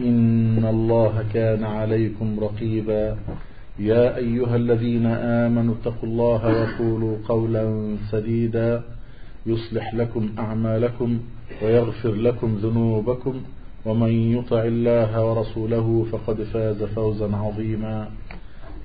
إن 0.00 0.64
الله 0.64 1.24
كان 1.34 1.64
عليكم 1.64 2.40
رقيبا. 2.40 3.16
يا 3.78 4.16
أيها 4.16 4.56
الذين 4.56 5.06
آمنوا 5.06 5.74
اتقوا 5.74 6.08
الله 6.08 6.62
وقولوا 6.62 7.16
قولا 7.28 7.96
سديدا. 8.10 8.82
يصلح 9.46 9.94
لكم 9.94 10.28
أعمالكم 10.38 11.18
ويغفر 11.62 12.12
لكم 12.12 12.58
ذنوبكم. 12.62 13.34
ومن 13.86 14.12
يطع 14.36 14.62
الله 14.64 15.26
ورسوله 15.26 16.06
فقد 16.12 16.42
فاز 16.42 16.82
فوزا 16.82 17.36
عظيما. 17.36 18.08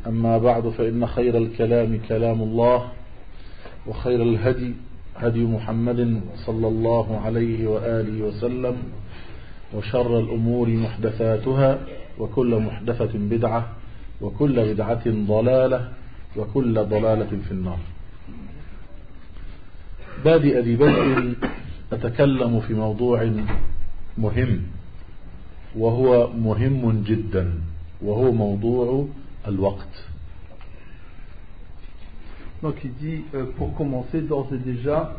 أما 0.07 0.37
بعد 0.37 0.69
فإن 0.69 1.07
خير 1.07 1.37
الكلام 1.37 1.99
كلام 2.07 2.41
الله 2.41 2.83
وخير 3.87 4.21
الهدي 4.21 4.73
هدي 5.15 5.43
محمد 5.45 6.21
صلى 6.45 6.67
الله 6.67 7.21
عليه 7.25 7.67
وآله 7.67 8.23
وسلم. 8.27 8.75
وشر 9.73 10.19
الأمور 10.19 10.69
محدثاتها 10.69 11.79
وكل 12.19 12.55
محدثة 12.55 13.13
بدعة 13.13 13.67
وكل 14.21 14.73
بدعة 14.73 15.03
ضلالة 15.07 15.91
وكل 16.37 16.73
ضلالة 16.73 17.31
في 17.47 17.51
النار. 17.51 17.79
بادئ 20.25 20.59
ذي 20.61 20.75
بدء 20.75 21.33
أتكلم 21.93 22.59
في 22.59 22.73
موضوع 22.73 23.31
مهم 24.17 24.61
وهو 25.77 26.29
مهم 26.33 27.03
جدا 27.03 27.53
وهو 28.01 28.31
موضوع 28.31 29.07
الوقت. 29.47 30.05
Donc 32.63 32.75
il 32.83 32.93
dit, 32.93 33.21
euh, 33.35 33.45
pour 33.57 33.75
commencer 33.75 34.21
d'ores 34.21 34.51
et 34.53 34.57
déjà, 34.57 35.17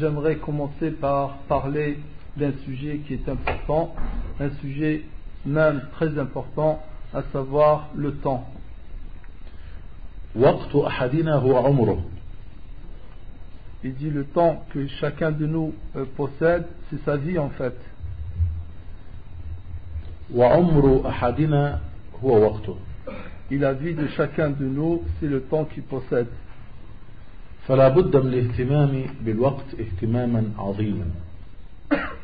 j'aimerais 0.00 0.36
commencer 0.36 0.92
par 0.92 1.36
parler 1.48 1.98
d'un 2.37 2.51
sujet 2.65 2.99
qui 3.05 3.13
est 3.13 3.29
important, 3.29 3.95
un 4.39 4.49
sujet 4.61 5.03
même 5.45 5.81
très 5.93 6.17
important, 6.17 6.81
à 7.13 7.23
savoir 7.33 7.89
le 7.95 8.13
temps. 8.15 8.45
وقت 10.35 10.75
أحدنا 10.75 11.35
هو 11.35 11.57
عمره 11.57 12.03
Il 13.83 13.93
dit 13.95 14.09
le 14.09 14.25
temps 14.25 14.65
que 14.71 14.87
chacun 14.87 15.31
de 15.31 15.45
nous 15.45 15.73
euh, 15.95 16.05
possède, 16.17 16.65
c'est 16.89 17.03
sa 17.05 17.15
vie 17.17 17.39
en 17.39 17.49
fait. 17.49 17.75
وعمر 20.35 21.09
أحدنا 21.09 21.79
هو 22.23 22.43
وقته 22.43 22.75
Et 23.51 23.57
la 23.57 23.73
vie 23.73 23.95
de 23.95 24.07
chacun 24.09 24.51
de 24.51 24.65
nous, 24.65 25.01
c'est 25.19 25.27
le 25.27 25.41
temps 25.41 25.65
qu'il 25.65 25.83
possède. 25.83 26.27
فلا 27.67 27.89
بد 27.89 28.17
من 28.17 28.33
الاهتمام 28.33 29.05
بالوقت 29.25 29.65
اهتماما 29.79 30.43
عظيما 30.57 31.05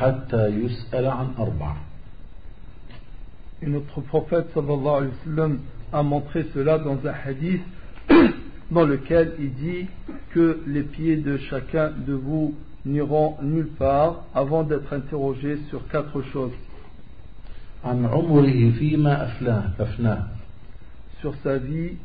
حتى 0.00 0.46
يسأل 0.48 1.06
عن 1.06 1.28
أربع 1.38 1.72
Et 3.62 3.66
notre 3.66 4.00
prophète 4.02 4.46
sallallahu 4.54 4.96
alayhi 4.96 5.12
wa 5.12 5.24
sallam 5.24 5.58
a 5.92 6.02
montré 6.02 6.46
cela 6.54 6.78
dans 6.78 6.98
un 7.04 7.14
hadith 7.26 7.62
dans 8.70 8.84
lequel 8.84 9.32
il 9.40 9.52
dit 9.54 9.86
que 10.34 10.60
les 10.66 10.82
pieds 10.82 11.16
de 11.16 11.36
chacun 11.38 11.90
de 12.06 12.12
vous 12.12 12.54
n'iront 12.86 13.36
nulle 13.42 13.68
part 13.78 14.24
avant 14.34 14.62
d'être 14.62 14.92
interrogés 14.92 15.58
sur 15.70 15.86
quatre 15.88 16.22
choses. 16.32 16.52
عن 17.84 18.06
عمره 18.06 18.70
فيما 18.78 19.24
أفلاه 19.24 19.62
أفناه 19.80 20.22
Sur 21.20 21.34
sa 21.42 21.58
vie, 21.58 21.96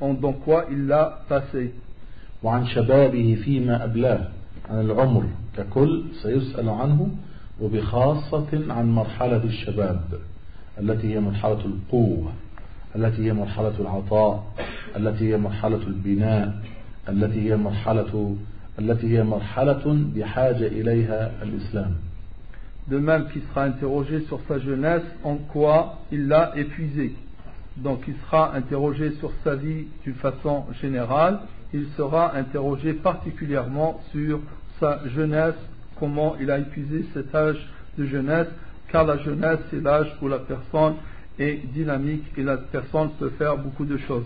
en- 0.00 0.14
dans 0.14 0.32
quoi 0.34 0.66
il 0.70 0.86
l'a 0.86 1.20
passé. 1.28 1.72
عن 4.71 4.79
العمر 4.79 5.25
ككل 5.57 6.03
سيسأل 6.23 6.69
عنه 6.69 7.09
وبخاصة 7.61 8.73
عن 8.73 8.91
مرحلة 8.91 9.43
الشباب 9.43 10.01
التي 10.79 11.15
هي 11.15 11.19
مرحلة 11.19 11.65
القوة 11.65 12.31
التي 12.95 13.25
هي 13.25 13.33
مرحلة 13.33 13.73
العطاء 13.79 14.43
التي 14.95 15.33
هي 15.33 15.37
مرحلة 15.37 15.81
البناء 15.87 16.55
التي 17.09 17.51
هي 17.51 17.57
مرحلة 17.57 18.35
التي 18.79 19.17
هي 19.17 19.23
مرحلة 19.23 20.05
بحاجة 20.15 20.67
إليها 20.67 21.31
الإسلام 21.43 21.91
De 22.87 22.97
même 22.97 23.27
qu'il 23.31 23.43
sera 23.43 23.65
interrogé 23.65 24.21
sur 24.21 24.39
sa 24.47 24.57
jeunesse, 24.57 25.03
en 25.23 25.35
quoi 25.35 25.99
il 26.11 26.27
l'a 26.27 26.51
épuisé. 26.57 27.13
Donc 27.77 27.99
il 28.07 28.15
sera 28.25 28.55
interrogé 28.55 29.11
sur 29.19 29.31
sa 29.43 29.55
vie 29.55 29.85
d'une 30.03 30.15
façon 30.15 30.65
générale, 30.81 31.39
il 31.73 31.85
sera 31.95 32.35
interrogé 32.35 32.93
particulièrement 32.93 34.01
sur 34.11 34.39
sa 34.81 35.07
jeunesse, 35.15 35.55
comment 35.97 36.35
il 36.41 36.51
a 36.51 36.57
épuisé 36.57 37.05
cet 37.13 37.33
âge 37.33 37.65
de 37.97 38.05
jeunesse, 38.05 38.47
car 38.91 39.05
la 39.05 39.17
jeunesse, 39.19 39.59
c'est 39.69 39.81
l'âge 39.81 40.11
où 40.21 40.27
la 40.27 40.39
personne 40.39 40.95
est 41.39 41.71
dynamique 41.71 42.25
et 42.35 42.43
la 42.43 42.57
personne 42.57 43.11
peut 43.19 43.29
faire 43.37 43.57
beaucoup 43.57 43.85
de 43.85 43.97
choses. 43.97 44.25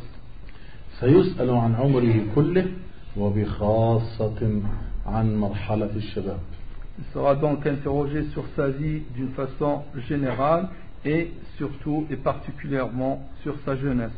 Il 6.97 7.03
sera 7.13 7.35
donc 7.35 7.67
interrogé 7.67 8.23
sur 8.31 8.45
sa 8.55 8.69
vie 8.69 9.01
d'une 9.13 9.31
façon 9.31 9.83
générale 10.07 10.69
et 11.03 11.31
surtout 11.57 12.07
et 12.09 12.15
particulièrement 12.15 13.27
sur 13.43 13.55
sa 13.65 13.75
jeunesse. 13.75 14.11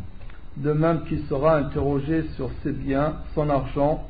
De 0.57 0.73
même 0.73 1.03
qu'il 1.03 1.19
sera 1.29 1.57
interrogé 1.57 2.23
sur 2.35 2.49
ses 2.63 2.71
biens, 2.71 3.13
son 3.35 3.49
argent, 3.49 4.03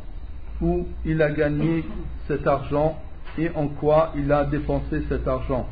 où 0.61 0.85
il 1.05 1.21
a 1.21 1.29
gagné 1.31 1.83
cet 2.27 2.47
argent 2.47 2.97
et 3.37 3.49
en 3.55 3.67
quoi 3.67 4.13
il 4.15 4.31
a 4.31 4.45
dépensé 4.45 5.01
cet 5.09 5.27
argent. 5.27 5.67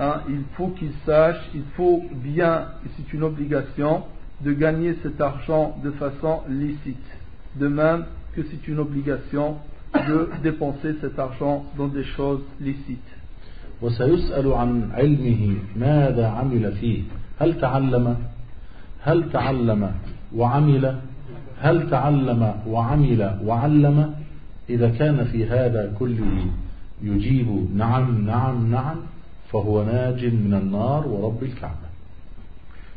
Hein, 0.00 0.22
il 0.28 0.42
faut 0.56 0.68
qu'il 0.68 0.90
sache, 1.06 1.38
il 1.54 1.62
faut 1.76 2.02
bien, 2.12 2.66
et 2.84 2.88
c'est 2.96 3.12
une 3.12 3.22
obligation, 3.22 4.02
de 4.40 4.52
gagner 4.52 4.96
cet 5.02 5.20
argent 5.20 5.76
de 5.84 5.92
façon 5.92 6.40
licite. 6.48 6.96
De 7.54 7.68
même 7.68 8.04
que 8.34 8.42
c'est 8.42 8.68
une 8.68 8.78
obligation 8.78 9.56
de 9.94 10.28
dépenser 10.42 10.94
cet 11.00 11.18
argent 11.18 11.64
dans 11.76 11.88
des 11.88 12.04
choses 12.04 12.42
licites. 12.60 13.14
وسيسأل 13.82 14.52
عن 14.52 14.90
علمه 14.92 15.54
ماذا 15.76 16.26
عمل 16.28 16.72
فيه 16.72 17.02
هل 17.40 17.60
تعلم 17.60 18.16
هل 19.02 19.32
تعلم 19.32 19.92
وعمل 20.36 20.98
هل 21.60 21.90
تعلم 21.90 22.54
وعمل 22.66 23.38
وعلم 23.44 24.14
إذا 24.70 24.88
كان 24.88 25.24
في 25.24 25.46
هذا 25.46 25.94
كله 25.98 26.46
يجيب 27.02 27.76
نعم 27.76 28.26
نعم 28.26 28.70
نعم 28.70 28.96
فهو 29.52 29.84
ناج 29.84 30.24
من 30.24 30.54
النار 30.54 31.08
ورب 31.08 31.42
الكعبة 31.42 31.88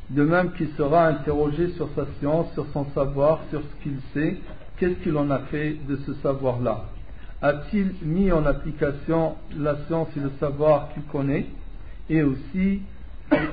De 0.09 0.23
même 0.23 0.51
qu'il 0.57 0.67
sera 0.77 1.07
interrogé 1.07 1.69
sur 1.77 1.87
sa 1.95 2.05
science, 2.19 2.51
sur 2.53 2.65
son 2.73 2.85
savoir, 2.93 3.39
sur 3.49 3.61
ce 3.61 3.83
qu'il 3.83 3.97
sait, 4.13 4.35
qu'est-ce 4.76 5.02
qu'il 5.02 5.16
en 5.16 5.30
a 5.30 5.40
fait 5.50 5.76
de 5.88 5.96
ce 6.06 6.14
savoir-là? 6.14 6.84
A-t-il 7.42 7.94
mis 8.02 8.32
en 8.32 8.46
application 8.46 9.34
la 9.56 9.76
science 9.86 10.08
et 10.16 10.20
le 10.20 10.30
savoir 10.40 10.88
qu'il 10.94 11.02
connaît? 11.04 11.46
Et 12.08 12.22
aussi, 12.22 12.82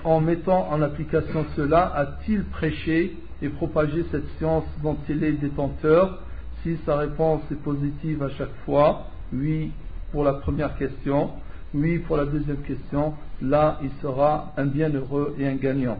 en 0.03 0.21
mettant 0.21 0.69
en 0.69 0.81
application 0.81 1.45
cela, 1.55 1.91
a-t-il 1.95 2.43
prêché 2.45 3.17
et 3.41 3.49
propagé 3.49 4.05
cette 4.11 4.27
science 4.37 4.65
dont 4.81 4.97
il 5.09 5.23
est 5.23 5.33
détenteur? 5.33 6.19
Si 6.61 6.77
sa 6.85 6.97
réponse 6.97 7.41
est 7.51 7.61
positive 7.61 8.23
à 8.23 8.29
chaque 8.29 8.55
fois, 8.65 9.07
oui 9.33 9.71
pour 10.11 10.23
la 10.23 10.33
première 10.33 10.77
question, 10.77 11.31
oui 11.73 11.97
pour 11.99 12.15
la 12.15 12.25
deuxième 12.25 12.61
question, 12.61 13.15
là 13.41 13.79
il 13.83 13.89
sera 14.01 14.53
un 14.55 14.65
bienheureux 14.65 15.35
et 15.39 15.47
un 15.47 15.55
gagnant. 15.55 15.97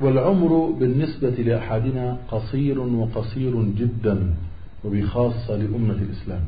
والعمر 0.00 0.76
بالنسبة 0.80 1.30
لأحدنا 1.30 2.18
قصير 2.28 2.78
وقصير 2.80 3.62
جدا 3.62 4.34
وبخاصة 4.84 5.56
لأمة 5.56 5.94
الإسلام 5.94 6.44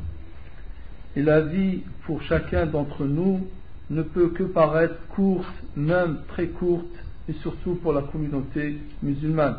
Et 1.16 1.22
la 1.22 1.40
vie 1.40 1.80
pour 2.04 2.20
chacun 2.22 2.66
d'entre 2.66 3.04
nous 3.04 3.40
ne 3.88 4.02
peut 4.02 4.28
que 4.28 4.42
paraître 4.42 4.96
courte, 5.14 5.46
même 5.74 6.18
très 6.28 6.48
courte, 6.48 6.84
et 7.28 7.32
surtout 7.42 7.76
pour 7.76 7.92
la 7.94 8.02
communauté 8.02 8.76
musulmane. 9.02 9.56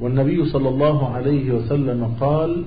والنبي 0.00 0.44
صلى 0.44 0.68
الله 0.68 1.14
عليه 1.14 1.52
وسلم 1.52 2.14
قال 2.20 2.64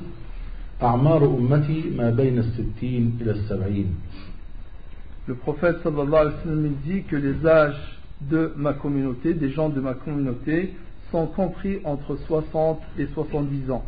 أعمار 0.84 1.26
أمتي 1.26 1.90
ما 1.98 2.10
بين 2.10 2.38
الستين 2.38 3.18
إلى 3.22 3.32
السبعين 3.32 3.96
Le 5.28 5.36
prophète 5.36 5.78
sallallahu 5.84 6.16
alayhi 6.16 6.36
wa 6.36 6.44
sallam 6.44 6.74
dit 6.84 7.04
que 7.04 7.16
les 7.16 7.46
âges 7.46 8.01
de 8.23 8.53
ma 8.57 8.73
communauté, 8.73 9.35
des 9.35 9.51
gens 9.51 9.69
de 9.69 9.81
ma 9.81 9.95
communauté, 9.95 10.73
sont 11.11 11.27
compris 11.27 11.79
entre 11.85 12.17
60 12.17 12.81
et 12.99 13.07
70 13.15 13.71
ans. 13.71 13.85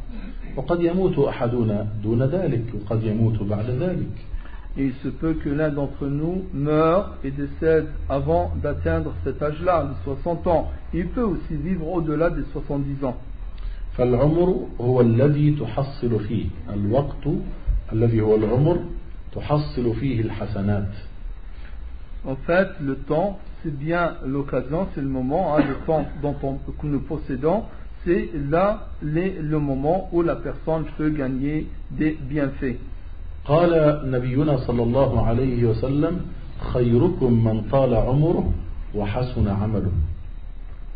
وقد 0.56 0.80
يموت 0.82 1.18
أحدنا 1.18 1.86
دون 2.02 2.22
ذلك 2.22 2.64
وقد 2.74 3.04
يموت 3.04 3.42
بعد 3.42 3.70
ذلك 3.70 4.08
Et 4.76 4.84
il 4.84 4.92
se 5.02 5.08
peut 5.08 5.34
que 5.34 5.48
l'un 5.48 5.70
d'entre 5.70 6.06
nous 6.06 6.44
meure 6.54 7.16
et 7.24 7.32
décède 7.32 7.88
avant 8.08 8.52
d'atteindre 8.62 9.12
cet 9.24 9.42
âge-là, 9.42 9.88
les 9.88 10.04
60 10.04 10.46
ans. 10.46 10.70
Il 10.94 11.08
peut 11.08 11.22
aussi 11.22 11.54
vivre 11.54 11.88
au-delà 11.88 12.30
des 12.30 12.44
70 12.52 13.04
ans. 13.04 13.16
فالعمر 13.96 14.66
هو 14.80 15.00
الذي 15.00 15.56
تحصل 15.60 16.20
فيه 16.20 16.46
الوقت 16.74 17.28
الذي 17.92 18.20
هو 18.20 18.36
العمر 18.36 18.78
تحصل 19.34 19.94
فيه 19.94 20.20
الحسنات 20.20 20.88
En 22.24 22.36
fait, 22.46 22.68
le 22.80 22.96
temps, 22.96 23.38
c'est 23.62 23.76
bien 23.76 24.14
l'occasion, 24.26 24.88
c'est 24.94 25.00
le 25.00 25.08
moment, 25.08 25.56
hein, 25.56 25.62
le 25.68 25.74
temps 25.86 26.06
dont 26.22 26.36
on- 26.42 26.58
que 26.80 26.86
nous 26.86 27.00
possédons, 27.00 27.62
c'est 28.04 28.30
là 28.50 28.88
les- 29.02 29.38
le 29.40 29.58
moment 29.58 30.08
où 30.12 30.22
la 30.22 30.36
personne 30.36 30.84
peut 30.96 31.10
gagner 31.10 31.66
des 31.90 32.16
bienfaits. 32.20 32.78
قال 33.46 34.00
نبينا 34.10 34.56
صلى 34.56 34.82
الله 34.82 35.26
عليه 35.26 35.64
وسلم 35.64 36.20
خيركم 36.72 37.44
من 37.44 37.62
طال 37.72 37.94
عمره 37.94 38.52
وحسن 38.94 39.48
عمله 39.48 39.92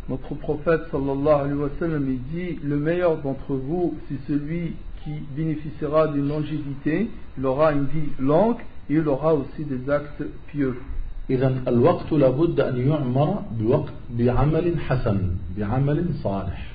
Notre 0.09 0.35
prophète 0.35 0.81
sallallahu 0.91 1.41
alayhi 1.45 1.53
wa 1.59 1.69
sallam 1.79 2.05
il 2.09 2.19
dit 2.33 2.59
le 2.63 2.77
meilleur 2.77 3.17
d'entre 3.21 3.53
vous 3.55 3.95
c'est 4.07 4.19
celui 4.33 4.73
qui 5.03 5.11
bénéficiera 5.35 6.07
d'une 6.09 6.27
longévité, 6.27 7.09
il 7.37 7.45
aura 7.45 7.71
une 7.73 7.85
vie 7.85 8.09
longue 8.19 8.59
et 8.89 8.95
il 8.95 9.07
aura 9.07 9.33
aussi 9.33 9.63
des 9.63 9.89
actes 9.89 10.23
pieux. 10.47 10.75
إذا 11.30 11.62
الوقت 11.68 12.12
لابد 12.12 12.60
أن 12.60 12.88
يعمر 12.88 13.42
بوقت 13.58 13.92
بعمل 14.10 14.80
حسن 14.80 15.20
بعمل 15.56 16.06
صالح 16.22 16.68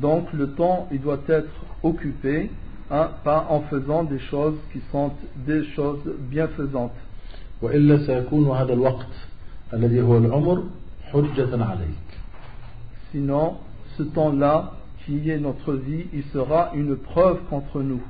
Donc 0.00 0.32
le 0.32 0.50
temps 0.52 0.88
il 0.92 1.00
doit 1.00 1.20
être 1.28 1.50
occupé 1.82 2.50
hein, 2.90 3.10
pas 3.24 3.46
en 3.50 3.60
faisant 3.62 4.04
des 4.04 4.18
choses 4.18 4.56
qui 4.72 4.80
sont 4.90 5.10
des 5.46 5.64
choses 5.76 6.00
bienfaisantes. 6.30 6.96
وإلا 7.62 8.06
سيكون 8.06 8.48
هذا 8.50 8.72
الوقت 8.72 9.12
الذي 9.74 10.02
هو 10.02 10.18
العمر 10.18 10.62
حجة 11.12 11.64
عليك 11.64 12.08
Sinon 13.12 13.56
ce 13.98 14.02
temps-là 14.04 14.72
qui 15.04 15.28
est 15.30 15.38
notre 15.38 15.74
vie 15.74 16.04
il 16.14 16.22
sera 16.32 16.70
une 16.74 16.96
preuve 16.96 17.38
contre 17.50 17.82
nous. 17.82 18.00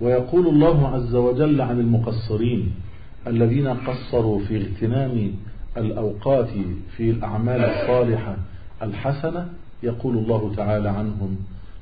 ويقول 0.00 0.46
الله 0.46 0.88
عز 0.88 1.14
وجل 1.14 1.60
عن 1.60 1.80
المقصرين 1.80 2.72
الذين 3.26 3.68
قصروا 3.68 4.40
في 4.44 4.56
اغتنام 4.56 5.32
الأوقات 5.76 6.48
في 6.96 7.10
الأعمال 7.10 7.60
الصالحة 7.64 8.36
الحسنة 8.82 9.48
يقول 9.82 10.18
الله 10.18 10.54
تعالى 10.56 10.88
عنهم 10.88 11.36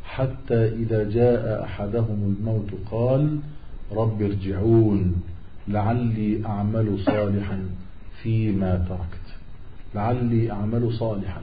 حتى 0.04 0.68
إذا 0.68 1.10
جاء 1.10 1.64
أحدهم 1.64 2.36
الموت 2.38 2.70
قال 2.90 3.38
رب 3.92 4.22
ارجعون 4.22 5.22
لعلي 5.68 6.46
أعمل 6.46 6.98
صالحا 7.06 7.64
فيما 8.22 8.86
تركت. 8.88 9.26
لعلي 9.94 10.52
أعمل 10.52 10.92
صالحا. 10.92 11.40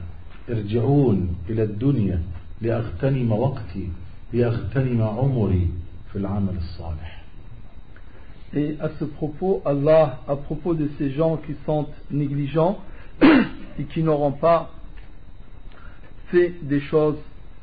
ارجعون 0.50 1.36
إلى 1.50 1.62
الدنيا 1.62 2.22
لأغتنم 2.60 3.32
وقتي 3.32 3.88
لأغتنم 4.32 5.02
عمري 5.02 5.68
في 6.12 6.18
العمل 6.18 6.56
الصالح. 6.56 7.21
Et 8.54 8.76
à 8.80 8.90
ce 8.98 9.04
propos, 9.04 9.62
Allah, 9.64 10.20
à 10.28 10.36
propos 10.36 10.74
de 10.74 10.88
ces 10.98 11.10
gens 11.10 11.38
qui 11.38 11.54
sont 11.64 11.86
négligents 12.10 12.78
et 13.78 13.84
qui 13.84 14.02
n'auront 14.02 14.32
pas 14.32 14.70
fait 16.30 16.54
des 16.62 16.80
choses 16.80 17.16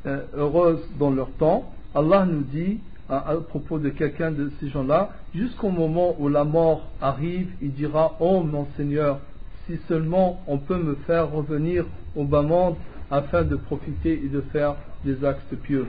euh, 0.05 0.21
heureuses 0.33 0.83
dans 0.97 1.11
leur 1.11 1.29
temps, 1.31 1.71
Allah 1.93 2.25
nous 2.25 2.41
dit 2.41 2.79
à, 3.07 3.29
à 3.29 3.35
propos 3.35 3.79
de 3.79 3.89
quelqu'un 3.89 4.31
de 4.31 4.51
ces 4.59 4.69
gens-là, 4.69 5.11
jusqu'au 5.33 5.69
moment 5.69 6.15
où 6.19 6.27
la 6.27 6.43
mort 6.43 6.87
arrive, 7.01 7.49
il 7.61 7.73
dira 7.73 8.15
Oh 8.19 8.41
mon 8.41 8.67
Seigneur, 8.77 9.19
si 9.65 9.77
seulement 9.87 10.41
on 10.47 10.57
peut 10.57 10.77
me 10.77 10.95
faire 11.07 11.31
revenir 11.31 11.85
au 12.15 12.23
bas 12.23 12.41
monde 12.41 12.75
afin 13.11 13.43
de 13.43 13.55
profiter 13.55 14.13
et 14.13 14.27
de 14.27 14.41
faire 14.51 14.75
des 15.03 15.23
actes 15.23 15.55
pieux. 15.55 15.87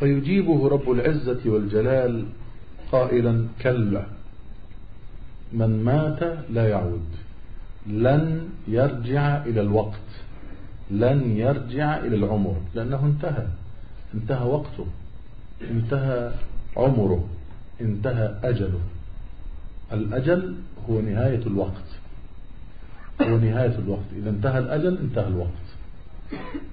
فيجيبه 0.00 0.68
رب 0.68 0.90
العزة 0.90 1.40
والجلال 1.46 2.24
قائلا 2.92 3.46
كلا 3.62 4.04
من 5.52 5.84
مات 5.84 6.38
لا 6.50 6.68
يعود 6.68 7.06
لن 7.86 8.48
يرجع 8.68 9.44
إلى 9.44 9.60
الوقت 9.60 10.08
لن 10.90 11.36
يرجع 11.36 11.98
إلى 11.98 12.16
العمر 12.16 12.56
لأنه 12.74 13.06
انتهى 13.06 13.46
انتهى 14.14 14.46
وقته 14.46 14.86
انتهى 15.70 16.32
عمره 16.76 17.24
انتهى 17.80 18.34
أجله. 18.44 18.80
الأجل 19.92 20.54
هو 20.90 21.00
نهاية 21.00 21.46
الوقت 21.46 21.88
هو 23.20 23.38
نهاية 23.38 23.78
الوقت. 23.78 24.04
إذا 24.16 24.30
انتهى 24.30 24.58
الأجل 24.58 24.98
انتهى 24.98 25.28
الوقت. 25.28 25.66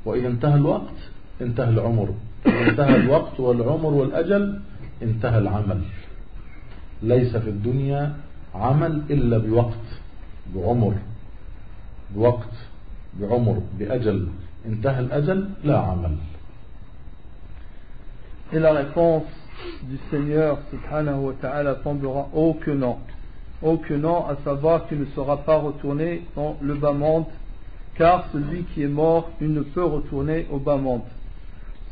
وإذا 0.05 0.27
انتهى 0.27 0.55
الوقت 0.55 0.96
انتهى 1.41 1.69
العمر. 1.69 2.13
انتهى 2.47 2.97
الوقت 2.97 3.40
والعمر 3.40 3.95
والأجل 3.95 4.61
انتهى 5.02 5.38
العمل 5.38 5.81
ليس 7.02 7.37
في 7.37 7.50
الدنيا 7.50 8.12
عمل 8.54 9.02
إلا 9.11 9.38
بوقت 9.38 9.87
بعمر 10.54 10.95
بوقت 12.14 12.54
بعمر 13.21 13.62
بأجل 13.78 14.28
انتهى 14.66 15.00
الأجل 15.00 15.49
لا 15.64 15.78
عمل 15.78 16.16
Et 18.54 18.59
la 18.59 18.73
réponse 18.75 19.25
du 19.85 19.99
Seigneur 20.11 20.59
subhanahu 20.71 21.21
wa 21.28 21.33
ta'ala 21.40 21.76
tombera 21.76 22.28
oh 22.35 22.52
que 22.52 22.71
non. 22.71 22.99
Oh 23.62 23.78
que 23.78 23.95
non, 23.95 24.26
à 24.26 24.37
savoir 24.45 24.87
qu'il 24.88 25.00
ne 25.00 25.07
sera 25.07 25.38
pas 25.38 25.57
retourné 25.57 26.23
dans 26.37 26.59
le 26.61 26.75
bas 26.75 26.92
monde, 26.92 27.25
car 27.97 28.26
celui 28.31 28.64
qui 28.64 28.83
est 28.83 28.88
mort, 28.88 29.31
il 29.40 29.54
ne 29.54 29.62
peut 29.62 29.85
retourner 29.85 30.47
au 30.50 30.59
bas 30.59 30.76
monde. 30.76 31.00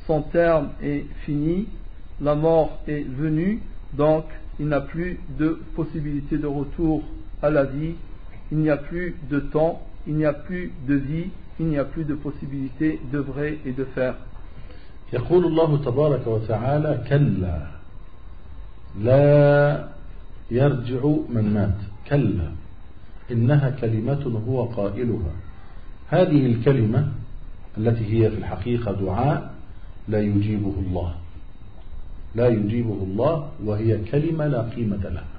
Son 0.07 0.23
terme 0.23 0.71
est 0.83 1.05
fini, 1.25 1.69
la 2.21 2.35
mort 2.35 2.79
est 2.87 3.07
venue, 3.09 3.62
donc 3.95 4.25
il 4.59 4.69
n'a 4.69 4.81
plus 4.81 5.19
de 5.39 5.61
possibilité 5.75 6.37
de 6.37 6.47
retour 6.47 7.03
à 7.43 7.50
la 7.50 7.65
vie, 7.65 7.95
il 8.53 8.59
n'y 8.59 8.71
a 8.71 8.77
plus 8.77 9.17
de 9.31 9.41
temps, 9.41 9.81
il 10.07 10.17
n'y 10.17 10.25
a 10.25 10.33
plus 10.33 10.73
de 10.87 10.95
vie, 10.95 11.31
il 11.59 11.67
n'y 11.67 11.79
a 11.79 11.85
plus 11.85 12.05
de 12.05 12.15
possibilité 12.15 13.00
d'œuvrer 13.12 13.61
et 13.65 13.73
de 13.73 13.85
faire. 13.85 14.15
يقول 15.12 15.45
الله 15.45 15.77
تبارك 15.85 16.27
وتعالى 16.27 17.05
كلا 17.09 17.67
لا 19.00 19.89
يرجع 20.50 21.00
من 21.29 21.55
مات 21.55 21.79
كلا 22.09 22.53
إنها 23.31 23.71
كلمة 23.71 24.43
هو 24.49 24.65
قائلها 24.65 25.33
هذه 26.09 26.47
الكلمة 26.47 27.12
التي 27.79 28.05
هي 28.05 28.31
في 28.31 28.37
الحقيقة 28.39 28.93
دعاء 28.93 29.54
لا 30.08 30.20
يجيبه 30.20 30.74
الله. 30.88 31.14
لا 32.36 32.48
يجيبه 32.48 33.00
الله 33.04 33.50
وهي 33.64 33.98
كلمة 34.12 34.48
لا 34.48 34.62
قيمة 34.62 35.04
لها. 35.04 35.36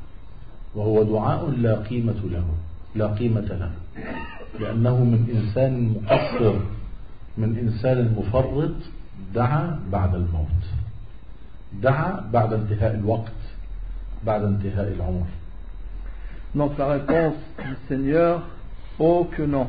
وهو 0.75 1.03
دعاء 1.03 1.51
لا 1.51 1.75
قيمة 1.77 2.21
له. 2.25 2.45
لا 2.95 3.07
قيمة 3.07 3.41
له. 3.41 3.73
لأنه 4.61 5.05
من 5.05 5.21
إنسان 5.35 5.95
مقصر 5.95 6.55
من 7.39 7.59
إنسان 7.59 8.15
مفرط 8.19 8.75
دعا 9.35 9.81
بعد 9.93 10.15
الموت. 10.15 10.63
دعا 11.83 12.31
بعد 12.33 12.53
انتهاء 12.53 12.95
الوقت 12.95 13.41
بعد 14.27 14.45
انتهاء 14.45 14.93
العمر. 14.93 15.27
Donc 16.55 16.79
la 16.79 16.87
réponse 16.87 17.37
du 17.59 17.77
Seigneur, 17.89 18.43
oh 18.99 19.29
que 19.37 19.43
non. 19.43 19.69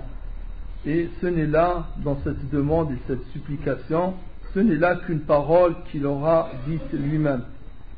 Et 0.86 1.10
ce 1.20 1.28
n'est 1.28 1.48
là, 1.48 1.88
dans 1.98 2.18
cette 2.24 2.50
demande 2.50 2.92
et 2.92 2.98
cette 3.08 3.26
supplication, 3.34 4.14
ce 4.55 4.61
n'est 4.61 4.77
là 4.77 4.97
qu'une 4.97 5.21
parole 5.21 5.75
qu'il 5.91 6.07
aura 6.07 6.51
dite 6.67 6.93
lui-même. 6.93 7.43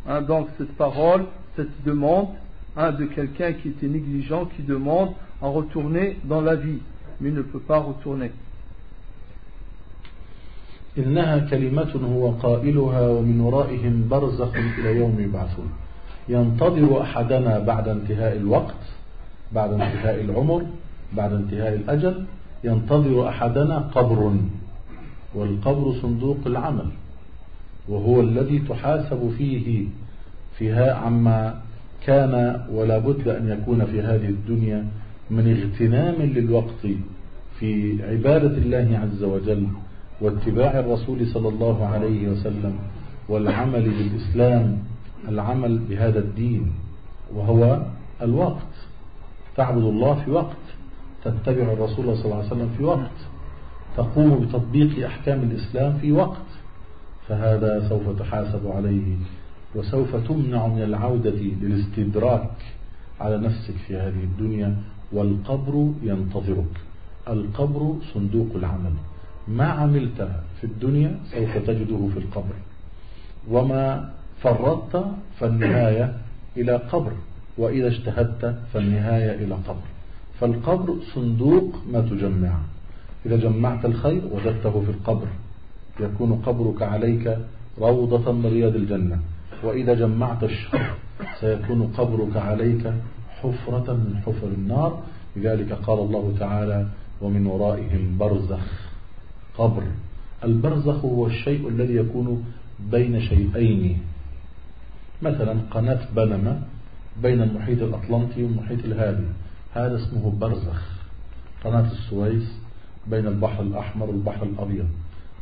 Hein, 0.07 0.23
donc 0.23 0.49
cette 0.59 0.77
parole, 0.77 1.25
cette 1.57 1.85
demande 1.85 2.29
hein, 2.77 2.93
de 2.93 3.07
quelqu'un 3.07 3.53
qui 3.53 3.69
était 3.69 3.87
négligent, 3.89 4.47
qui 4.57 4.63
demande 4.63 5.11
à 5.43 5.47
retourner 5.47 6.19
dans 6.25 6.41
la 6.41 6.55
vie, 6.57 6.81
mais 7.21 7.31
il 7.31 7.35
ne 7.35 7.43
peut 7.43 7.61
pas 7.61 7.79
retourner. 7.79 8.31
إنها 10.99 11.39
كلمة 11.51 11.93
هو 12.15 12.31
قائلها 12.31 13.09
ومن 13.09 13.41
ورائهم 13.41 14.09
برزخ 14.11 14.57
إلى 14.57 14.97
يوم 14.99 15.21
يبعثون 15.21 15.69
ينتظر 16.29 17.03
أحدنا 17.03 17.59
بعد 17.59 17.89
انتهاء 17.89 18.37
الوقت 18.37 18.83
بعد 19.53 19.73
انتهاء 19.73 20.21
العمر 20.21 20.63
بعد 21.13 21.33
انتهاء 21.33 21.75
الأجل 21.75 22.25
ينتظر 22.65 23.29
أحدنا 23.29 23.79
قبر 23.79 24.37
والقبر 25.36 25.94
صندوق 26.02 26.38
العمل 26.46 26.88
وهو 27.88 28.22
الذي 28.22 28.60
تحاسب 28.60 29.32
فيه 29.38 29.86
فيها 30.58 30.94
عما 30.94 31.62
كان 32.06 32.66
ولا 32.72 32.98
بد 32.98 33.28
أن 33.28 33.50
يكون 33.50 33.86
في 33.86 34.02
هذه 34.02 34.30
الدنيا 34.30 34.88
من 35.32 35.58
اغتنام 35.58 36.22
للوقت 36.22 36.88
في 37.60 37.98
عبادة 38.04 38.58
الله 38.58 39.00
عز 39.04 39.24
وجل 39.24 39.68
واتباع 40.22 40.80
الرسول 40.80 41.28
صلى 41.28 41.50
الله 41.50 41.86
عليه 41.86 42.30
وسلم 42.30 42.76
والعمل 43.30 43.90
بالإسلام 43.90 44.78
العمل 45.28 45.80
بهذا 45.90 46.20
الدين 46.20 46.72
وهو 47.36 47.82
الوقت. 48.22 48.74
تعبد 49.58 49.84
الله 49.84 50.24
في 50.26 50.32
وقت 50.32 50.64
تتبع 51.24 51.74
الرسول 51.74 52.18
صلى 52.18 52.26
الله 52.26 52.36
عليه 52.36 52.48
وسلم 52.48 52.70
في 52.78 52.84
وقت. 52.84 53.18
تقوم 54.00 54.46
بتطبيق 54.46 55.06
أحكام 55.06 55.44
الإسلام 55.44 55.98
في 55.98 56.12
وقت 56.12 56.48
فهذا 57.28 57.90
سوف 57.90 58.20
تحاسب 58.20 58.68
عليه 58.68 59.16
وسوف 59.76 60.16
تمنع 60.16 60.68
من 60.68 60.84
العودة 60.84 61.34
للاستدراك 61.62 62.52
على 63.20 63.38
نفسك 63.38 63.74
في 63.88 63.96
هذه 63.96 64.24
الدنيا 64.24 64.76
والقبر 65.12 65.92
ينتظرك. 66.04 66.76
القبر 67.28 67.96
صندوق 68.14 68.48
العمل. 68.56 68.94
ما 69.48 69.66
عملت 69.66 70.30
في 70.62 70.64
الدنيا 70.64 71.20
سوف 71.34 71.58
تجده 71.58 72.10
في 72.14 72.20
القبر. 72.20 72.56
وما 73.50 74.10
فرطت 74.42 75.06
فالنهاية 75.40 76.18
إلى 76.58 76.76
قبر 76.76 77.12
وإذا 77.58 77.88
اجتهدت 77.88 78.60
فالنهاية 78.74 79.46
إلى 79.46 79.56
قبر. 79.56 79.88
فالقبر 80.40 80.96
صندوق 81.16 81.76
ما 81.92 82.02
تجمع 82.02 82.60
إذا 83.26 83.36
جمعت 83.36 83.86
الخير 83.86 84.22
وجدته 84.32 84.82
في 84.82 84.90
القبر 84.90 85.28
يكون 86.00 86.42
قبرك 86.46 86.82
عليك 86.82 87.38
روضة 87.80 88.32
من 88.32 88.46
رياض 88.46 88.76
الجنة. 88.76 89.20
وإذا 89.64 89.94
جمعت 89.94 90.44
الشر 90.44 90.94
سيكون 91.40 91.94
قبرك 91.98 92.38
عليك 92.38 92.94
حفرة 93.42 93.94
من 93.94 94.22
حفر 94.26 94.48
النار. 94.48 95.04
لذلك 95.36 95.72
قال 95.72 96.00
الله 96.00 96.36
تعالى 96.40 96.88
ومن 97.22 97.46
ورائهم 97.46 98.18
برزخ. 98.18 98.66
قبر. 99.58 99.84
البرزخ 100.44 101.06
هو 101.06 101.28
الشيء 101.28 101.68
الذي 101.70 101.96
يكون 101.96 102.46
بين 102.92 103.22
شيئين. 103.22 103.98
مثلا 105.22 105.56
قناة 105.72 106.00
بنما 106.16 106.62
بين 107.24 107.42
المحيط 107.42 107.82
الأطلنطي 107.82 108.44
والمحيط 108.44 108.86
الهادي. 108.86 109.28
هذا 109.74 109.96
اسمه 109.96 110.34
برزخ. 110.40 110.82
قناة 111.64 111.92
السويس 111.92 112.48
بين 113.12 113.28
البحر 113.28 113.64
الأحمر 113.64 114.06
والبحر 114.10 114.44
الأبيض. 114.46 114.88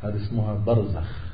هذا 0.04 0.18
اسمها 0.18 0.54
برزخ. 0.68 1.28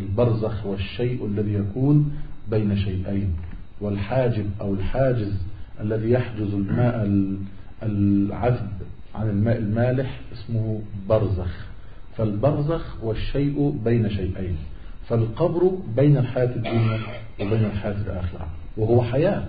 البرزخ 0.00 0.66
هو 0.66 0.74
الشيء 0.74 1.26
الذي 1.26 1.54
يكون 1.54 2.12
بين 2.50 2.76
شيئين 2.76 3.32
والحاجب 3.80 4.50
أو 4.60 4.74
الحاجز 4.74 5.32
الذي 5.80 6.10
يحجز 6.10 6.54
الماء 6.54 7.06
العذب 7.82 8.70
عن 9.14 9.30
الماء 9.30 9.58
المالح 9.58 10.20
اسمه 10.32 10.82
برزخ. 11.08 11.66
فالبرزخ 12.16 12.96
هو 13.04 13.10
الشيء 13.10 13.78
بين 13.84 14.10
شيئين 14.10 14.56
فالقبر 15.08 15.72
بين 15.96 16.16
الحياة 16.16 16.56
الدنيا 16.56 17.00
وبين 17.40 17.64
الحياة 17.64 17.92
الآخرة 17.92 18.46
وهو 18.76 19.02
حياة. 19.02 19.44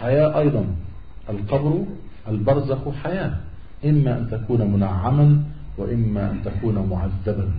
حياة 0.00 0.38
أيضا. 0.38 0.66
القبر 1.30 1.84
البرزخ 2.28 2.88
حياة. 3.02 3.36
إما 3.84 4.18
أن 4.18 4.30
تكون 4.30 4.72
منعما 4.72 5.42
وإما 5.78 6.30
أن 6.30 6.42
تكون 6.44 6.88
معذبا. 6.90 7.50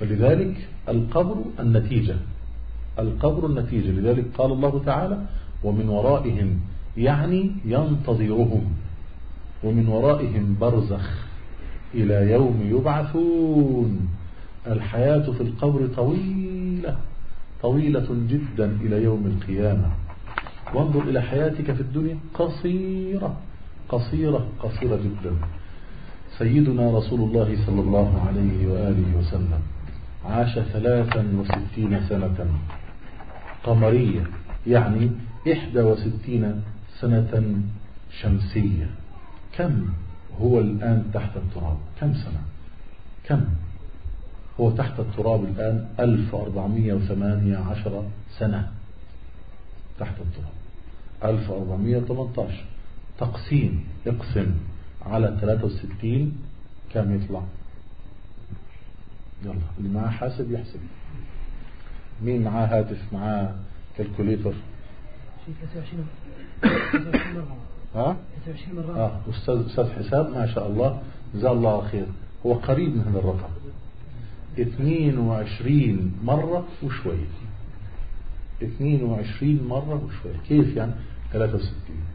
فلذلك 0.00 0.68
القبر 0.88 1.36
النتيجة 1.60 2.16
القبر 2.98 3.46
النتيجة. 3.46 3.90
لذلك 3.90 4.24
قال 4.38 4.52
الله 4.52 4.82
تعالى 4.86 5.18
ومن 5.64 5.88
ورائهم 5.88 6.60
يعني 6.96 7.50
ينتظرهم 7.64 8.64
ومن 9.64 9.88
ورائهم 9.88 10.56
برزخ 10.60 11.26
إلى 11.94 12.32
يوم 12.32 12.60
يبعثون. 12.70 14.08
الحياة 14.66 15.30
في 15.30 15.40
القبر 15.40 15.86
طويلة 15.86 16.96
طويلة 17.62 18.06
جدا 18.28 18.76
إلى 18.80 19.02
يوم 19.02 19.26
القيامة. 19.26 19.90
وانظر 20.74 21.02
إلى 21.02 21.22
حياتك 21.22 21.72
في 21.72 21.80
الدنيا 21.80 22.18
قصيرة. 22.34 23.36
قصيرة 23.92 24.48
قصيرة 24.62 24.96
جدا. 24.96 25.32
سيدنا 26.38 26.90
رسول 26.98 27.20
الله 27.20 27.66
صلى 27.66 27.80
الله 27.80 28.22
عليه 28.26 28.66
وآله 28.72 29.16
وسلم 29.18 29.60
عاش 30.24 30.58
ثلاثا 30.58 31.26
وستين 31.38 32.00
سنة. 32.08 32.46
قمرية 33.64 34.24
يعني 34.66 35.10
إحدى 35.52 35.80
وستين 35.80 36.62
سنة 37.00 37.62
شمسية. 38.20 38.86
كم 39.56 39.86
هو 40.40 40.60
الآن 40.60 41.10
تحت 41.14 41.36
التراب؟ 41.36 41.76
كم 42.00 42.14
سنة؟ 42.14 42.42
كم 43.24 43.44
هو 44.60 44.70
تحت 44.70 45.00
التراب 45.00 45.44
الآن؟ 45.44 45.86
1418 46.00 48.02
سنة 48.38 48.68
تحت 49.98 50.14
التراب. 50.20 50.52
1418 51.24 52.64
تقسيم 53.22 53.84
اقسم 54.06 54.54
على 55.06 55.38
63 55.40 56.32
كم 56.94 57.14
يطلع؟ 57.14 57.42
يلا 59.44 59.54
اللي 59.78 59.88
معاه 59.88 60.10
حاسب 60.10 60.52
يحسب. 60.52 60.80
مين 62.22 62.44
معاه 62.44 62.66
هاتف 62.66 63.12
معاه 63.12 63.54
كالكوليتر؟ 63.98 64.54
ها؟ 67.94 68.16
آه 68.96 69.20
أستاذ 69.30 69.66
أستاذ 69.66 69.90
حساب 69.92 70.30
ما 70.30 70.46
شاء 70.54 70.66
الله 70.66 71.02
جزاه 71.34 71.52
الله 71.52 71.88
خير. 71.88 72.06
هو 72.46 72.54
قريب 72.54 72.96
من 72.96 73.00
هذا 73.00 73.18
الرقم. 73.18 73.50
22 74.58 76.12
مرة 76.24 76.64
وشوي 76.82 77.18
22 78.62 79.68
مرة 79.68 80.04
وشوي 80.04 80.32
كيف 80.48 80.76
يعني؟ 80.76 80.92
63 81.32 81.72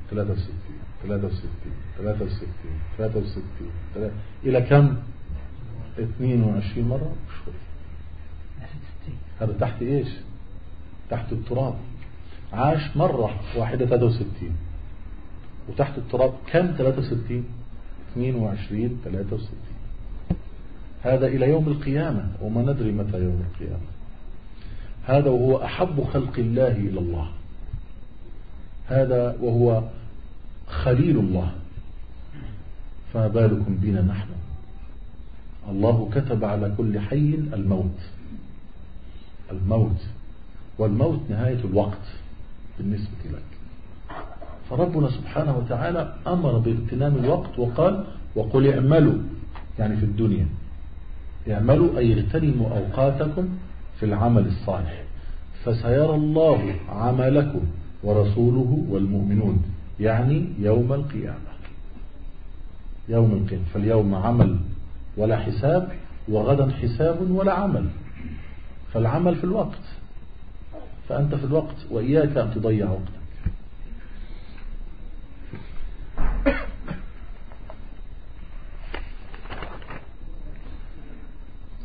63 0.09 0.66
63 1.03 1.49
63 1.97 2.47
63 2.97 3.43
63 3.95 4.11
إلى 4.43 4.61
كم؟ 4.61 4.95
22 5.99 6.87
مرة؟ 6.87 7.15
وشوي 7.27 7.53
هذا 9.39 9.53
تحت 9.59 9.81
إيش؟ 9.81 10.07
تحت 11.09 11.31
التراب. 11.31 11.73
عاش 12.53 12.97
مرة 12.97 13.39
واحدة 13.55 13.85
63 13.85 14.55
وتحت 15.69 15.97
التراب 15.97 16.33
كم؟ 16.51 16.73
63 16.77 17.43
22 18.11 18.99
63 19.03 19.49
هذا 21.03 21.27
إلى 21.27 21.49
يوم 21.49 21.67
القيامة 21.67 22.29
وما 22.41 22.61
ندري 22.61 22.91
متى 22.91 23.23
يوم 23.23 23.43
القيامة. 23.51 23.87
هذا 25.05 25.29
وهو 25.29 25.63
أحب 25.63 26.03
خلق 26.13 26.39
الله 26.39 26.71
إلى 26.71 26.99
الله. 26.99 27.27
هذا 28.87 29.37
وهو 29.41 29.83
خليل 30.67 31.19
الله 31.19 31.51
فما 33.13 33.27
بالكم 33.27 33.77
بنا 33.81 34.01
نحن؟ 34.01 34.29
الله 35.69 36.09
كتب 36.15 36.45
على 36.45 36.73
كل 36.77 36.99
حي 36.99 37.39
الموت. 37.53 37.99
الموت. 39.51 40.01
والموت 40.77 41.19
نهاية 41.29 41.59
الوقت 41.59 42.05
بالنسبة 42.77 43.23
لك. 43.31 43.43
فربنا 44.69 45.09
سبحانه 45.09 45.57
وتعالى 45.57 46.15
أمر 46.27 46.57
باغتنام 46.57 47.15
الوقت 47.15 47.59
وقال 47.59 48.03
وقل 48.35 48.73
اعملوا. 48.73 49.17
يعني 49.79 49.97
في 49.97 50.03
الدنيا. 50.03 50.47
اعملوا 51.49 51.97
أي 51.97 52.13
اغتنموا 52.13 52.77
أوقاتكم 52.77 53.49
في 53.99 54.05
العمل 54.05 54.47
الصالح. 54.47 55.03
فسيرى 55.63 56.15
الله 56.15 56.75
عملكم 56.89 57.61
ورسوله 58.03 58.85
والمؤمنون. 58.89 59.76
يعني 59.99 60.45
يوم 60.59 60.93
القيامة. 60.93 61.51
يوم 63.09 63.31
القيامة 63.31 63.65
فاليوم 63.73 64.15
عمل 64.15 64.57
ولا 65.17 65.37
حساب 65.37 65.91
وغدا 66.27 66.71
حساب 66.71 67.31
ولا 67.31 67.53
عمل. 67.53 67.85
فالعمل 68.93 69.35
في 69.35 69.43
الوقت. 69.43 69.83
فأنت 71.09 71.35
في 71.35 71.43
الوقت 71.43 71.75
وإياك 71.91 72.37
أن 72.37 72.51
تضيع 72.55 72.89
وقتك. 72.89 73.17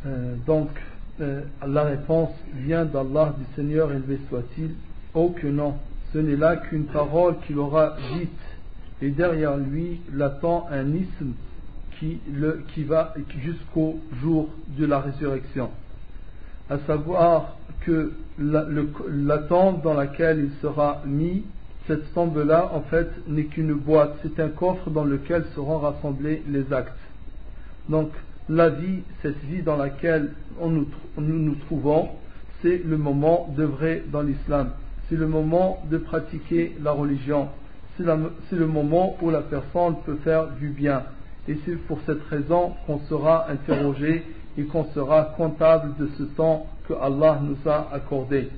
Euh, 0.05 0.35
donc, 0.47 0.69
euh, 1.21 1.43
la 1.65 1.85
réponse 1.85 2.31
vient 2.55 2.85
d'Allah, 2.85 3.35
du 3.39 3.45
Seigneur 3.55 3.93
élevé 3.93 4.19
soit-il. 4.29 4.75
Oh 5.15 5.29
que 5.29 5.47
non, 5.47 5.75
ce 6.13 6.19
n'est 6.19 6.37
là 6.37 6.57
qu'une 6.57 6.85
parole 6.85 7.37
qu'il 7.47 7.59
aura 7.59 7.97
dite, 8.15 8.31
et 9.01 9.11
derrière 9.11 9.57
lui 9.57 10.01
l'attend 10.13 10.67
un 10.71 10.95
isme 10.95 11.33
qui, 11.99 12.85
va 12.85 13.15
jusqu'au 13.43 14.01
jour 14.21 14.49
de 14.77 14.85
la 14.85 15.01
résurrection. 15.01 15.71
À 16.69 16.79
savoir 16.81 17.57
que 17.83 18.13
la, 18.39 18.67
la 19.09 19.39
dans 19.39 19.95
laquelle 19.95 20.41
il 20.41 20.51
sera 20.61 21.03
mis, 21.07 21.45
cette 21.87 22.13
tombe-là, 22.15 22.71
en 22.73 22.83
fait, 22.83 23.09
n'est 23.29 23.45
qu'une 23.45 23.75
boîte, 23.75 24.17
c'est 24.23 24.41
un 24.41 24.49
coffre 24.49 24.91
dans 24.91 25.05
lequel 25.05 25.45
seront 25.55 25.79
rassemblés 25.79 26.43
les 26.49 26.73
actes. 26.73 26.93
Donc, 27.89 28.11
la 28.49 28.69
vie, 28.69 29.03
cette 29.23 29.39
vie 29.45 29.63
dans 29.63 29.77
laquelle 29.77 30.31
nous, 30.61 30.87
nous, 31.19 31.55
trouvons, 31.67 32.11
c'est 32.63 32.81
le 32.85 32.97
moment 32.97 33.53
d'œuvrer 33.57 34.05
dans 34.11 34.23
l'islam. 34.23 34.71
C'est 35.13 35.19
le 35.19 35.29
moment 35.29 35.83
de 35.91 35.99
pratiquer 35.99 36.75
la 36.83 36.93
religion. 36.93 37.49
C'est 37.99 38.57
le 38.57 38.67
moment 38.67 39.15
où 39.21 39.29
la 39.29 39.43
personne 39.43 39.97
peut 40.07 40.17
faire 40.25 40.47
du 40.59 40.69
bien. 40.69 41.03
Et 41.47 41.59
c'est 41.67 41.77
pour 41.87 41.99
cette 42.07 42.23
raison 42.31 42.73
qu'on 42.87 42.99
sera 43.11 43.51
interrogé 43.51 44.25
et 44.57 44.63
qu'on 44.65 44.87
sera 44.95 45.35
comptable 45.37 45.97
de 45.99 46.09
ce 46.17 46.23
temps 46.23 46.65
que 46.89 46.95
Allah 46.95 47.43
nous 47.43 47.71
a 47.71 47.89
accordé. 47.93 48.49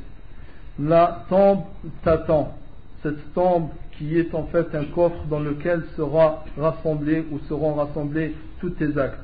La 0.79 1.25
tombe 1.29 1.63
t'attend. 2.05 2.55
Cette 3.03 3.35
tombe 3.35 3.71
qui 3.99 4.17
est 4.17 4.33
en 4.33 4.45
fait 4.45 4.73
un 4.77 4.85
coffre 4.85 5.25
dans 5.29 5.41
lequel 5.41 5.83
sera 5.97 6.45
rassemblé 6.57 7.25
ou 7.33 7.41
seront 7.49 7.75
rassemblés 7.75 8.33
tous 8.61 8.71
tes 8.71 8.97
actes 8.97 9.19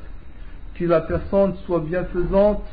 que 0.74 0.84
la 0.84 1.02
personne 1.02 1.54
soit 1.64 1.80
bienfaisante, 1.80 2.64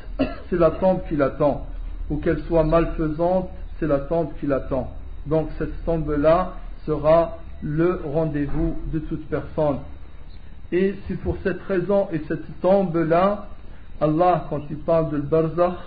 c'est 0.50 0.58
la 0.58 0.72
tombe 0.72 1.02
qui 1.08 1.16
l'attend. 1.16 1.68
Ou 2.10 2.18
qu'elle 2.18 2.40
soit 2.48 2.64
malfaisante, 2.64 3.50
c'est 3.80 3.88
la 3.88 4.00
tombe 4.00 4.30
qui 4.40 4.48
l'attend. 4.48 4.92
Donc 5.26 5.50
cette 5.58 5.84
tombe-là 5.86 6.54
sera 6.86 7.38
le 7.62 8.02
rendez-vous 8.06 8.78
de 8.94 9.00
toute 9.00 9.28
personne. 9.28 9.80
Et 10.72 10.96
c'est 11.08 11.20
pour 11.20 11.38
cette 11.44 11.62
raison 11.64 12.08
et 12.12 12.22
cette 12.28 12.60
tombe-là, 12.62 13.48
Allah, 14.00 14.46
quand 14.50 14.62
il 14.70 14.78
parle 14.78 15.12
de 15.12 15.18
barzakh, 15.20 15.78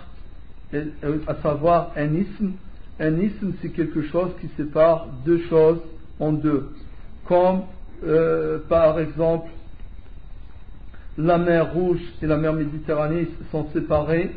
à 1.27 1.35
savoir 1.41 1.91
un 1.95 2.13
ism, 2.13 2.51
un 2.99 3.19
ism 3.19 3.51
c'est 3.61 3.69
quelque 3.69 4.03
chose 4.03 4.31
qui 4.39 4.47
sépare 4.57 5.07
deux 5.25 5.41
choses 5.49 5.79
en 6.19 6.31
deux. 6.31 6.71
Comme 7.25 7.63
euh, 8.03 8.59
par 8.69 8.99
exemple 8.99 9.49
la 11.17 11.37
mer 11.37 11.73
Rouge 11.73 12.01
et 12.21 12.25
la 12.27 12.37
mer 12.37 12.53
Méditerranée 12.53 13.27
sont 13.51 13.67
séparées. 13.73 14.31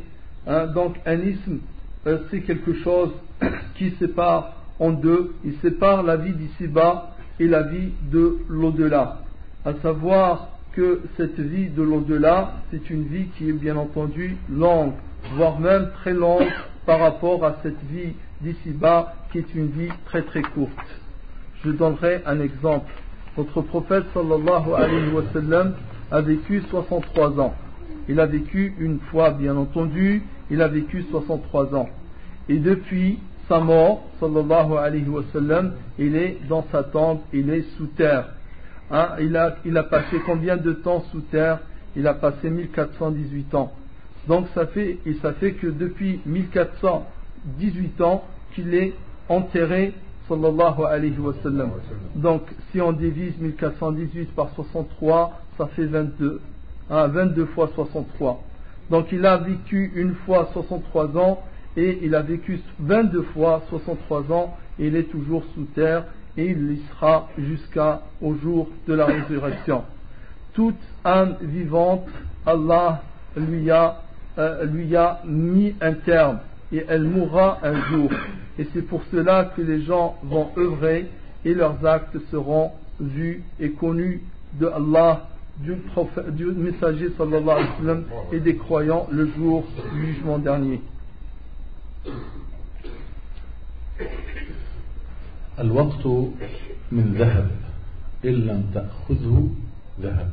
Hein. 0.47 0.67
donc 0.67 0.97
un 1.07 1.21
isthme, 1.21 1.59
euh, 2.07 2.19
c'est 2.31 2.41
quelque 2.41 2.75
chose 2.83 3.11
qui 3.77 3.91
sépare 3.99 4.55
en 4.79 4.91
deux. 4.91 5.35
Il 5.45 5.55
sépare 5.63 6.03
la 6.03 6.17
vie 6.17 6.33
d'ici-bas 6.33 7.15
et 7.41 7.47
la 7.47 7.63
vie 7.63 7.93
de 8.11 8.39
l'au-delà. 8.49 9.19
À 9.65 9.75
savoir 9.83 10.49
que 10.73 11.01
cette 11.17 11.39
vie 11.39 11.69
de 11.69 11.83
l'au-delà, 11.83 12.55
c'est 12.71 12.91
une 12.91 13.05
vie 13.05 13.27
qui 13.37 13.49
est 13.49 13.53
bien 13.53 13.77
entendu 13.77 14.37
longue, 14.51 14.93
voire 15.37 15.61
même 15.61 15.91
très 16.01 16.13
longue 16.13 16.49
par 16.87 17.01
rapport 17.01 17.45
à 17.45 17.57
cette 17.63 17.83
vie 17.91 18.15
d'ici-bas 18.41 19.15
qui 19.31 19.39
est 19.39 19.55
une 19.55 19.69
vie 19.69 19.91
très 20.07 20.23
très 20.23 20.43
courte. 20.43 20.71
Je 21.65 21.71
donnerai 21.71 22.23
un 22.27 22.41
exemple. 22.41 22.93
Notre 23.39 23.63
prophète 23.63 24.05
sallallahu 24.13 24.75
alayhi 24.77 25.13
wa 25.13 25.23
sallam 25.33 25.75
a 26.11 26.21
vécu 26.21 26.63
63 26.71 27.41
ans. 27.41 27.55
Il 28.09 28.21
a 28.21 28.27
vécu 28.27 28.75
une 28.79 29.01
fois, 29.11 29.31
bien 29.31 29.57
entendu, 29.57 30.23
il 30.51 30.61
a 30.61 30.69
vécu 30.69 31.05
63 31.11 31.75
ans. 31.75 31.89
Et 32.49 32.59
depuis 32.59 33.19
sa 33.49 33.61
mort, 33.61 34.03
sallallahu 34.21 34.77
alayhi 34.77 35.09
wa 35.09 35.23
sallam, 35.33 35.73
il 35.99 36.17
est 36.17 36.39
dans 36.49 36.65
sa 36.73 36.83
tombe, 36.83 37.21
il 37.33 37.51
est 37.51 37.63
sous 37.77 37.87
terre. 37.89 38.29
Hein, 38.91 39.11
il, 39.21 39.37
a, 39.37 39.57
il 39.65 39.77
a 39.77 39.83
passé 39.83 40.21
combien 40.27 40.57
de 40.57 40.73
temps 40.73 41.05
sous 41.11 41.21
terre? 41.21 41.61
Il 41.97 42.07
a 42.07 42.15
passé 42.15 42.51
1418 42.51 43.55
ans. 43.55 43.73
Donc 44.29 44.47
ça 44.55 44.67
fait, 44.67 44.99
et 45.07 45.15
ça 45.15 45.33
fait 45.35 45.53
que 45.53 45.67
depuis 45.67 46.21
1418 46.27 48.01
ans 48.01 48.25
qu'il 48.55 48.75
est 48.75 48.95
enterré 49.29 49.93
sallallahu 50.29 50.85
alayhi 50.89 51.19
wa 51.19 51.35
sallam. 51.43 51.71
Donc 52.15 52.43
si 52.73 52.81
on 52.81 52.93
divise 52.93 53.37
1418 53.39 54.35
par 54.35 54.51
63, 54.55 55.41
ça 55.59 55.67
fait 55.69 55.87
22. 55.87 56.41
Hein, 56.91 57.07
22 57.09 57.47
fois 57.47 57.71
63. 57.75 58.43
Donc 58.91 59.13
il 59.13 59.25
a 59.25 59.39
vécu 59.39 59.93
une 59.95 60.15
fois 60.27 60.49
63 60.53 61.17
ans 61.17 61.43
et 61.77 61.99
il 62.03 62.15
a 62.15 62.23
vécu 62.23 62.61
22 62.81 63.23
fois 63.35 63.63
63 63.69 64.33
ans 64.33 64.57
et 64.79 64.87
il 64.87 64.97
est 64.97 65.11
toujours 65.11 65.45
sous 65.55 65.65
terre 65.75 66.05
et 66.37 66.47
il 66.47 66.73
y 66.73 66.83
sera 66.91 67.29
jusqu'au 67.39 68.35
jour 68.43 68.69
de 68.89 68.95
la 68.95 69.07
résurrection. 69.07 69.85
Toute 70.53 70.81
âme 71.05 71.37
vivante, 71.41 72.07
Allah 72.47 73.03
lui 73.37 73.71
a, 73.71 74.03
euh, 74.39 74.65
lui 74.65 74.95
a 74.97 75.21
mis 75.25 75.75
un 75.81 75.95
terme 75.95 76.39
et 76.73 76.85
elle 76.89 77.05
mourra 77.05 77.59
un 77.63 77.81
jour. 77.91 78.11
Et 78.59 78.67
c'est 78.73 78.83
pour 78.83 79.03
cela 79.13 79.53
que 79.57 79.63
les 79.63 79.83
gens 79.83 80.17
vont 80.23 80.51
œuvrer 80.57 81.07
et 81.45 81.55
leurs 81.55 81.85
actes 81.85 82.17
seront 82.31 82.73
vus 83.01 83.43
et 83.61 83.71
connus 83.71 84.23
de 84.55 84.67
Allah 84.67 85.29
du, 85.59 85.77
du 86.33 86.47
messager 86.47 87.11
sallallahu 87.17 87.49
alayhi 87.49 87.87
wa 87.87 87.97
et 88.33 88.41
des 88.41 88.57
croyants 88.57 89.07
le 89.11 89.29
jour 89.37 89.65
du 89.93 90.07
jugement 90.07 90.39
dernier. 90.39 90.81
الوقت 95.59 96.07
من 96.93 97.15
ذهب 97.19 97.51
إن 98.25 98.31
لم 98.31 98.71
تأخذه 98.75 99.49
ذهب. 100.01 100.31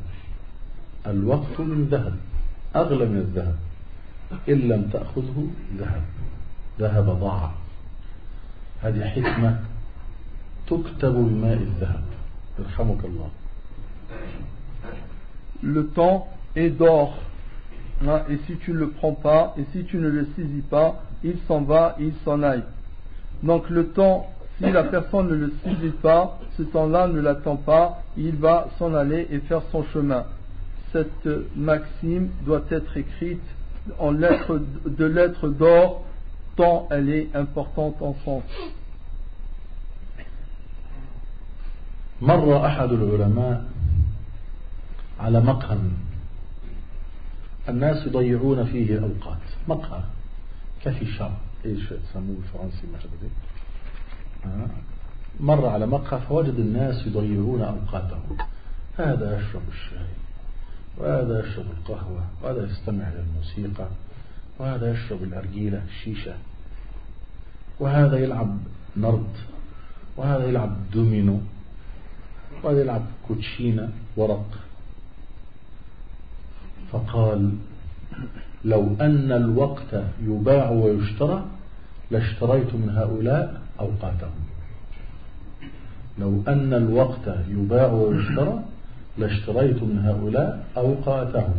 الوقت 1.06 1.60
من 1.60 1.88
ذهب 1.90 2.16
أغلى 2.76 3.06
من 3.06 3.18
الذهب 3.18 3.56
إن 4.48 4.58
لم 4.68 4.82
تأخذه 4.92 5.46
ذهب. 5.78 6.02
ذهب 6.80 7.06
ضاع. 7.20 7.52
هذه 8.82 9.04
حكمة 9.04 9.60
تكتب 10.66 11.14
بماء 11.14 11.52
الذهب. 11.52 12.04
يرحمك 12.58 13.04
الله. 13.04 13.30
Le 15.62 15.86
temps 15.86 16.28
est 16.56 16.70
d'or. 16.70 17.18
Et 18.28 18.38
si 18.46 18.56
tu 18.56 18.72
ne 18.72 18.78
le 18.78 18.90
prends 18.90 19.12
pas, 19.14 19.54
et 19.56 19.64
si 19.72 19.84
tu 19.84 19.96
ne 19.96 20.08
le 20.08 20.26
saisis 20.34 20.62
pas, 20.68 21.04
il 21.23 21.37
s'en 21.47 21.61
va, 21.61 21.95
il 21.99 22.13
s'en 22.23 22.41
aille. 22.43 22.63
Donc 23.43 23.69
le 23.69 23.87
temps, 23.89 24.27
si 24.57 24.71
la 24.71 24.83
personne 24.83 25.27
ne 25.27 25.35
le 25.35 25.53
saisit 25.63 25.95
pas, 26.01 26.39
ce 26.57 26.63
temps-là 26.63 27.07
ne 27.07 27.19
l'attend 27.19 27.57
pas, 27.57 28.01
il 28.17 28.35
va 28.35 28.67
s'en 28.79 28.93
aller 28.93 29.27
et 29.29 29.39
faire 29.39 29.61
son 29.71 29.83
chemin. 29.93 30.25
Cette 30.91 31.29
maxime 31.55 32.29
doit 32.45 32.63
être 32.71 32.97
écrite 32.97 33.43
en 33.99 34.11
lettres 34.11 34.59
de 34.85 35.05
lettres 35.05 35.49
d'or, 35.49 36.03
tant 36.55 36.87
elle 36.91 37.09
est 37.09 37.35
importante 37.35 38.01
en 38.01 38.15
sens. 38.25 38.43
على 45.19 45.39
مقهى 45.41 45.77
الناس 47.69 48.07
يضيعون 48.07 48.65
فيه 48.65 49.01
الأوقات 50.84 51.30
مر 55.40 55.66
على 55.66 55.86
مقهى 55.86 56.20
فوجد 56.20 56.58
الناس 56.58 57.06
يضيعون 57.06 57.62
أوقاتهم. 57.62 58.36
هذا 58.98 59.40
يشرب 59.40 59.62
الشاي 59.72 60.08
وهذا 60.98 61.40
يشرب 61.40 61.66
القهوة 61.70 62.26
وهذا 62.42 62.70
يستمع 62.70 63.08
للموسيقى 63.08 63.88
وهذا 64.58 64.92
يشرب 64.92 65.22
الأرجيلة 65.22 65.84
الشيشة. 65.88 66.34
وهذا 67.80 68.18
يلعب 68.18 68.58
نرد 68.96 69.34
وهذا 70.16 70.46
يلعب 70.46 70.76
دومينو 70.92 71.40
وهذا 72.62 72.80
يلعب 72.80 73.02
كوتشينة 73.28 73.92
ورق. 74.16 74.58
فقال 76.92 77.52
لو 78.65 78.95
أن 79.01 79.31
الوقت 79.31 80.03
يباع 80.21 80.69
ويشترى 80.69 81.45
لاشتريت 82.11 82.73
من 82.75 82.89
هؤلاء 82.89 83.61
أوقاتهم 83.79 84.39
لو 86.19 86.43
أن 86.47 86.73
الوقت 86.73 87.35
يباع 87.49 87.91
ويشترى 87.91 88.63
لاشتريت 89.17 89.83
من 89.83 89.99
هؤلاء 89.99 90.65
أوقاتهم 90.77 91.53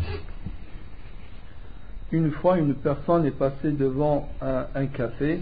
Une 2.10 2.30
fois, 2.30 2.56
une 2.56 2.72
personne 2.72 3.26
est 3.26 3.38
passée 3.38 3.70
devant 3.70 4.30
un, 4.40 4.64
un 4.74 4.86
café. 4.86 5.40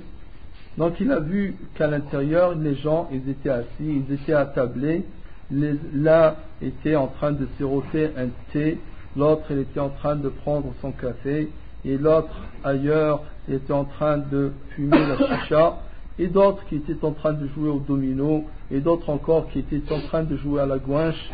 Donc, 0.77 0.99
il 0.99 1.13
a 1.13 1.21
vu 1.21 1.55
qu'à 1.77 1.87
l'intérieur, 1.87 2.57
les 2.57 2.75
gens, 2.75 3.09
ils 3.13 3.29
étaient 3.31 3.51
assis, 3.51 3.69
ils 3.81 4.13
étaient 4.13 4.33
attablés. 4.33 5.05
L'un 5.53 6.35
était 6.61 6.97
en 6.97 7.07
train 7.07 7.31
de 7.31 7.47
siroter 7.57 8.11
un 8.19 8.31
thé, 8.53 8.81
l'autre, 9.16 9.44
il 9.50 9.60
était 9.60 9.80
en 9.80 9.90
train 9.90 10.16
de 10.16 10.30
prendre 10.30 10.74
son 10.82 10.92
café, 10.92 11.50
et 11.84 11.98
l'autre, 11.98 12.36
ailleurs, 12.64 13.22
était 13.50 13.74
en 13.74 13.86
train 13.86 14.18
de 14.18 14.52
fumer 14.76 15.06
la 15.06 15.18
chicha, 15.18 15.78
et 16.20 16.28
d'autres 16.28 16.64
qui 16.66 16.76
étaient 16.76 17.04
en 17.04 17.12
train 17.12 17.34
de 17.34 17.48
jouer 17.48 17.70
au 17.70 17.80
domino, 17.80 18.46
et 18.70 18.80
d'autres 18.80 19.10
encore 19.10 19.48
qui 19.50 19.60
étaient 19.60 19.92
en 19.92 20.02
train 20.02 20.24
de 20.24 20.36
jouer 20.38 20.62
à 20.62 20.66
la 20.66 20.78
gouinche. 20.78 21.32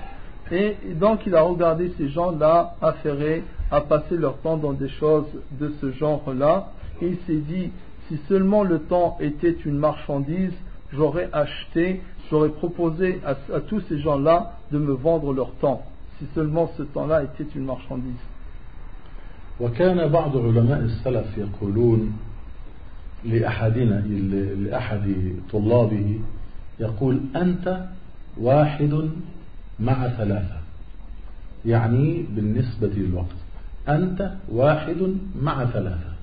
Et 0.52 0.78
donc 0.96 1.26
il 1.26 1.36
a 1.36 1.42
regardé 1.42 1.92
ces 1.98 2.08
gens-là 2.10 2.76
affairés 2.82 3.44
à 3.70 3.82
passer 3.82 4.16
leur 4.16 4.38
temps 4.38 4.56
dans 4.56 4.72
des 4.72 4.88
choses 4.88 5.26
de 5.60 5.74
ce 5.82 5.92
genre-là. 5.92 6.72
Et 7.02 7.08
il 7.08 7.18
s'est 7.28 7.42
dit, 7.42 7.72
si 8.08 8.18
seulement 8.30 8.64
le 8.64 8.80
temps 8.80 9.18
était 9.20 9.56
une 9.66 9.78
marchandise, 9.78 10.54
j'aurais 10.94 11.30
acheté, 11.34 12.02
j'aurais 12.32 12.50
proposé 12.50 13.20
à, 13.26 13.32
à 13.54 13.60
tous 13.60 13.82
ces 13.90 14.00
gens-là 14.00 14.54
de 14.72 14.78
me 14.78 14.94
vendre 14.94 15.34
leur 15.34 15.52
temps. 15.56 15.84
Si 16.20 16.26
seulement 16.34 16.72
ce 16.78 16.84
temps-là 16.84 17.24
était 17.24 17.48
une 17.56 17.66
marchandise. 17.66 18.24
وكان 19.60 20.08
بعض 20.08 20.38
علماء 20.38 20.80
السلف 20.80 21.38
يقولون 21.38 22.18
لأحدنا 23.26 24.00
لأحد 24.58 25.16
طلابه 25.52 26.20
يقول 26.80 27.20
أنت 27.36 27.86
واحد 28.38 29.10
مع 29.80 30.08
ثلاثة 30.08 30.58
يعني 31.66 32.26
بالنسبة 32.36 32.88
للوقت 32.88 33.36
أنت 33.90 34.32
واحد 34.50 35.16
مع 35.42 35.66
ثلاثة 35.66 36.18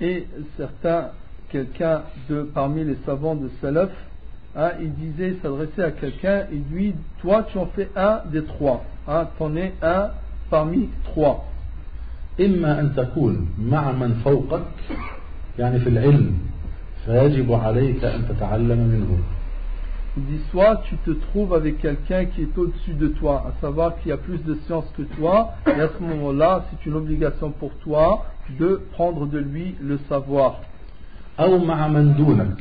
Et 0.00 0.26
certains, 0.56 1.10
quelqu'un 1.50 2.02
de 2.28 2.42
parmi 2.42 2.84
les 2.84 2.96
savants 3.06 3.36
de 3.36 3.48
Salaf, 3.60 3.90
hein, 4.55 4.71
il 4.81 4.93
disait, 4.93 5.35
s'adressait 5.41 5.83
à 5.83 5.91
quelqu'un, 5.91 6.45
il 6.51 6.63
lui, 6.71 6.95
toi 7.21 7.43
tu 7.51 7.57
en 7.57 7.67
fais 7.67 7.89
un 7.95 8.21
des 8.31 8.43
trois, 8.43 8.83
hein, 9.07 9.27
t'en 9.37 9.55
es 9.55 9.73
un 9.81 10.09
parmi 10.49 10.89
trois. 11.03 11.45
إما 12.39 12.79
أن 12.79 12.95
تكون 12.95 13.47
مع 13.59 13.91
من 13.91 14.13
فوقك 14.23 14.61
يعني 15.59 15.79
في 15.79 15.89
العلم 15.89 16.33
فيجب 17.05 17.53
عليك 17.53 18.03
أن 18.03 18.27
تتعلم 18.29 18.77
منه 18.77 19.19
Il 20.17 20.23
dit 20.25 20.41
soit 20.51 20.81
tu 20.89 20.95
te 20.97 21.11
trouves 21.11 21.53
avec 21.53 21.77
quelqu'un 21.79 22.25
qui 22.25 22.41
est 22.41 22.57
au-dessus 22.57 22.93
de 22.93 23.09
toi, 23.09 23.45
à 23.47 23.61
savoir 23.61 23.95
qui 24.01 24.11
a 24.11 24.17
plus 24.17 24.39
de 24.43 24.55
science 24.65 24.85
que 24.97 25.03
toi, 25.03 25.53
et 25.67 25.79
à 25.79 25.87
ce 25.87 26.03
moment-là, 26.03 26.65
c'est 26.69 26.89
une 26.89 26.95
obligation 26.95 27.51
pour 27.51 27.71
toi 27.75 28.25
de 28.59 28.81
prendre 28.93 29.27
de 29.27 29.37
lui 29.37 29.75
le 29.81 29.99
savoir. 30.09 30.61
أو 31.39 31.57
مع 31.57 31.87
من 31.87 32.15
دونك 32.15 32.57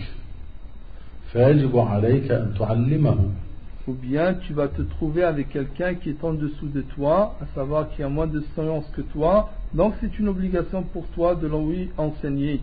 ou 3.88 3.94
bien 3.94 4.36
tu 4.36 4.54
vas 4.54 4.68
te 4.68 4.82
trouver 4.84 5.24
avec 5.24 5.50
quelqu'un 5.50 5.96
qui 5.96 6.10
est 6.12 6.24
en 6.24 6.34
dessous 6.34 6.68
de 6.68 6.82
toi, 6.82 7.36
à 7.42 7.46
savoir 7.56 7.90
qui 7.90 8.04
a 8.04 8.08
moins 8.10 8.28
de 8.28 8.42
science 8.54 8.86
que 8.96 9.02
toi, 9.02 9.50
donc 9.74 9.96
c'est 10.00 10.20
une 10.20 10.28
obligation 10.28 10.84
pour 10.84 11.06
toi 11.16 11.34
de 11.36 11.48
lui 11.48 11.90
enseigner. 11.98 12.62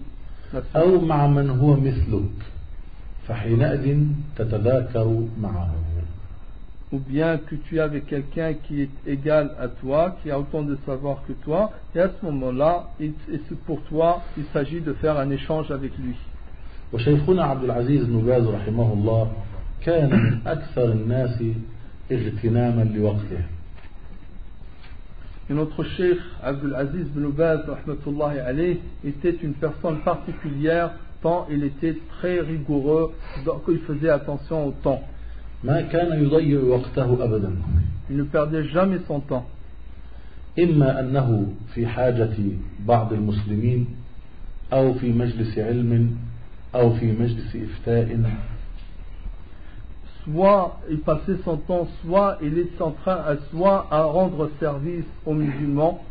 Ou 6.93 6.99
bien 6.99 7.39
que 7.39 7.57
tu 7.57 7.77
es 7.77 7.81
avec 7.81 8.07
quelqu'un 8.07 8.55
qui 8.55 8.83
est 8.83 8.91
égal 9.07 9.51
à 9.61 9.69
toi, 9.69 10.17
qui 10.23 10.31
a 10.31 10.39
autant 10.39 10.63
de 10.63 10.77
savoir 10.87 11.23
que 11.27 11.33
toi, 11.45 11.73
et 11.95 12.01
à 12.01 12.09
ce 12.09 12.25
moment-là, 12.27 12.89
pour 13.67 13.81
toi, 13.83 14.23
il 14.37 14.45
s'agit 14.53 14.81
de 14.81 14.93
faire 14.95 15.19
un 15.19 15.31
échange 15.31 15.71
avec 15.71 15.97
lui. 15.99 16.17
وشيخنا 16.93 17.45
عبد 17.45 17.65
العزيز 17.65 18.05
بن 18.05 18.21
باز 18.21 18.47
رحمه 18.47 18.93
الله 18.93 19.33
كان 19.85 20.11
من 20.11 20.39
أكثر 20.47 20.93
الناس 20.93 21.43
اغتناما 22.13 22.85
لوقته 22.85 23.41
Et 25.49 25.53
notre 25.53 25.83
cheikh 25.83 26.21
Abdul 26.45 26.77
Aziz 26.77 27.07
bin 27.09 27.25
Ubaz, 27.25 27.63
rahmatullahi 27.67 28.39
alayh, 28.39 28.79
était 29.05 29.37
une 29.43 29.55
personne 29.55 29.99
particulière 30.05 30.93
tant 31.23 31.49
il 31.51 31.65
était 31.65 31.97
très 32.19 32.39
rigoureux, 32.41 33.13
donc 33.45 33.63
il 33.69 33.79
faisait 33.81 34.11
attention 34.11 34.69
au 34.69 34.75
temps. 34.83 35.03
ما 35.65 35.81
كان 35.81 36.23
يضيع 36.25 36.61
وقته 36.61 37.25
أبدا 37.25 37.53
Il 38.11 38.17
ne 38.17 38.23
perdait 38.25 38.65
jamais 38.69 39.01
son 39.09 39.21
temps. 39.21 39.47
إما 40.59 41.01
أنه 41.01 41.47
في 41.75 41.87
حاجة 41.87 42.37
بعض 42.87 43.13
المسلمين 43.13 43.87
أو 44.73 44.95
في 44.95 45.13
مجلس 45.13 45.59
علم 45.59 46.17
أو 46.76 46.94
في 46.94 47.12
مجلس 47.12 47.56
إفتاء 47.56 48.20
soit 50.26 50.80
il 50.90 51.00
passait 51.00 51.38
son 51.44 51.58
temps, 51.58 51.88
soit 52.04 52.38
il 52.42 52.58
est 52.58 52.82
en 52.82 52.92
train, 52.92 53.18
à- 53.18 53.38
soit 53.52 53.86
à 53.92 54.04
rendre 54.04 54.50
service 54.60 55.06
aux 55.26 55.34
musulmans, 55.34 56.04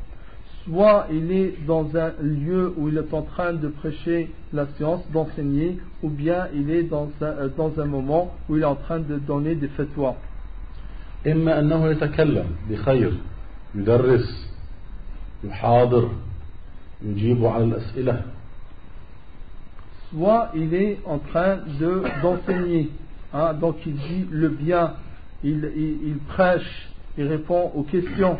soit 0.65 1.07
il 1.11 1.33
est 1.33 1.55
dans 1.67 1.87
un 1.97 2.13
lieu 2.23 2.73
où 2.77 2.89
il 2.89 2.97
est 2.97 3.13
en 3.13 3.23
train 3.23 3.53
de 3.53 3.69
prêcher 3.69 4.31
la 4.53 4.67
science, 4.77 5.03
d'enseigner, 5.13 5.79
ou 6.03 6.09
bien 6.11 6.47
il 6.55 6.71
est 6.71 6.85
dans 6.85 7.09
un, 7.21 7.25
euh, 7.25 7.49
dans 7.57 7.73
un 7.81 7.87
moment 7.87 8.33
où 8.49 8.57
il 8.57 8.63
est 8.63 8.67
en 8.67 8.77
train 8.77 9.01
de 9.01 9.17
donner 9.19 9.55
des 9.57 9.69
fatwas. 9.69 10.15
إما 11.27 11.59
أنه 11.61 11.91
يتكلم 11.91 12.47
بخير 12.71 13.13
يدرس 13.75 14.49
يحاضر 15.45 16.09
يجيب 17.05 17.45
على 17.47 17.65
الأسئلة 17.65 18.23
Soit 20.11 20.51
il 20.55 20.75
est 20.75 20.99
en 21.07 21.19
train 21.19 21.59
de 21.81 22.03
d'enseigner, 22.23 22.91
hein, 23.33 23.55
donc 23.55 23.77
il 23.87 23.95
dit 23.95 24.27
le 24.31 24.49
bien, 24.49 24.95
il, 25.43 25.71
il, 25.77 26.09
il 26.09 26.19
prêche, 26.19 26.91
il 27.19 27.27
répond 27.27 27.71
aux 27.75 27.83
questions. 27.85 28.37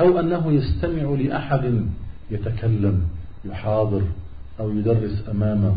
أو 0.00 0.20
أنه 0.20 0.52
يستمع 0.52 1.02
لأحد 1.16 1.86
يتكلم 2.30 3.02
يحاضر 3.44 4.02
أو 4.60 4.70
يدرس 4.70 5.24
أمامه 5.28 5.76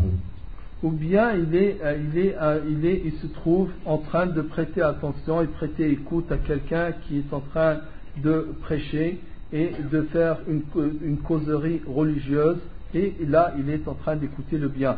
ou 0.82 0.90
bien 0.90 1.32
il 1.34 1.54
est, 1.54 1.76
euh, 1.84 1.96
il 1.98 2.18
est, 2.18 2.36
euh, 2.40 2.58
il 2.68 2.86
est, 2.86 3.02
il 3.04 3.12
se 3.20 3.26
trouve 3.26 3.70
en 3.84 3.98
train 3.98 4.26
de 4.26 4.40
prêter 4.40 4.80
attention 4.82 5.42
et 5.42 5.46
prêter 5.46 5.90
écoute 5.90 6.32
à 6.32 6.38
quelqu'un 6.38 6.92
qui 6.92 7.18
est 7.18 7.32
en 7.34 7.40
train 7.40 7.80
de 8.22 8.48
prêcher 8.62 9.20
et 9.52 9.72
de 9.92 10.02
faire 10.02 10.38
une, 10.48 10.62
co- 10.62 10.84
une 11.02 11.18
causerie 11.18 11.82
religieuse 11.86 12.58
et 12.95 13.25
là 13.27 13.53
il 13.59 13.69
est 13.69 13.87
en 13.87 13.93
train 13.93 14.15
d'écouter 14.15 14.57
le 14.57 14.69
bien. 14.69 14.97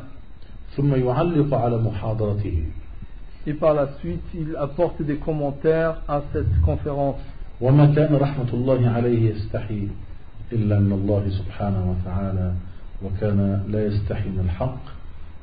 Et 3.48 3.54
par 3.54 3.74
la 3.74 3.88
suite 4.00 4.22
il 4.36 4.56
apporte 4.56 5.02
des 5.02 5.16
commentaires 5.16 6.02
à 6.08 6.22
cette 6.34 6.62
conférence. 6.62 7.20
وما 7.62 7.86
كان 7.96 8.16
رحمة 8.16 8.54
الله 8.54 8.90
عليه 8.90 9.30
يستحي 9.30 9.88
إلا 10.52 10.80
من 10.80 10.92
الله 10.92 11.30
سبحانه 11.30 11.92
وتعالى 11.92 12.54
وكان 13.04 13.64
لا 13.68 13.86
يستحي 13.86 14.30
من 14.30 14.40
الحق 14.46 14.84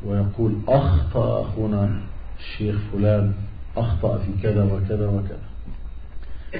ويقول 0.07 0.53
أخطأ 0.69 1.43
أخونا 1.43 2.01
الشيخ 2.39 2.77
فلان 2.93 3.33
أخطأ 3.77 4.19
في 4.19 4.43
كذا 4.43 4.65
وكذا 4.65 5.07
وكذا 5.09 5.49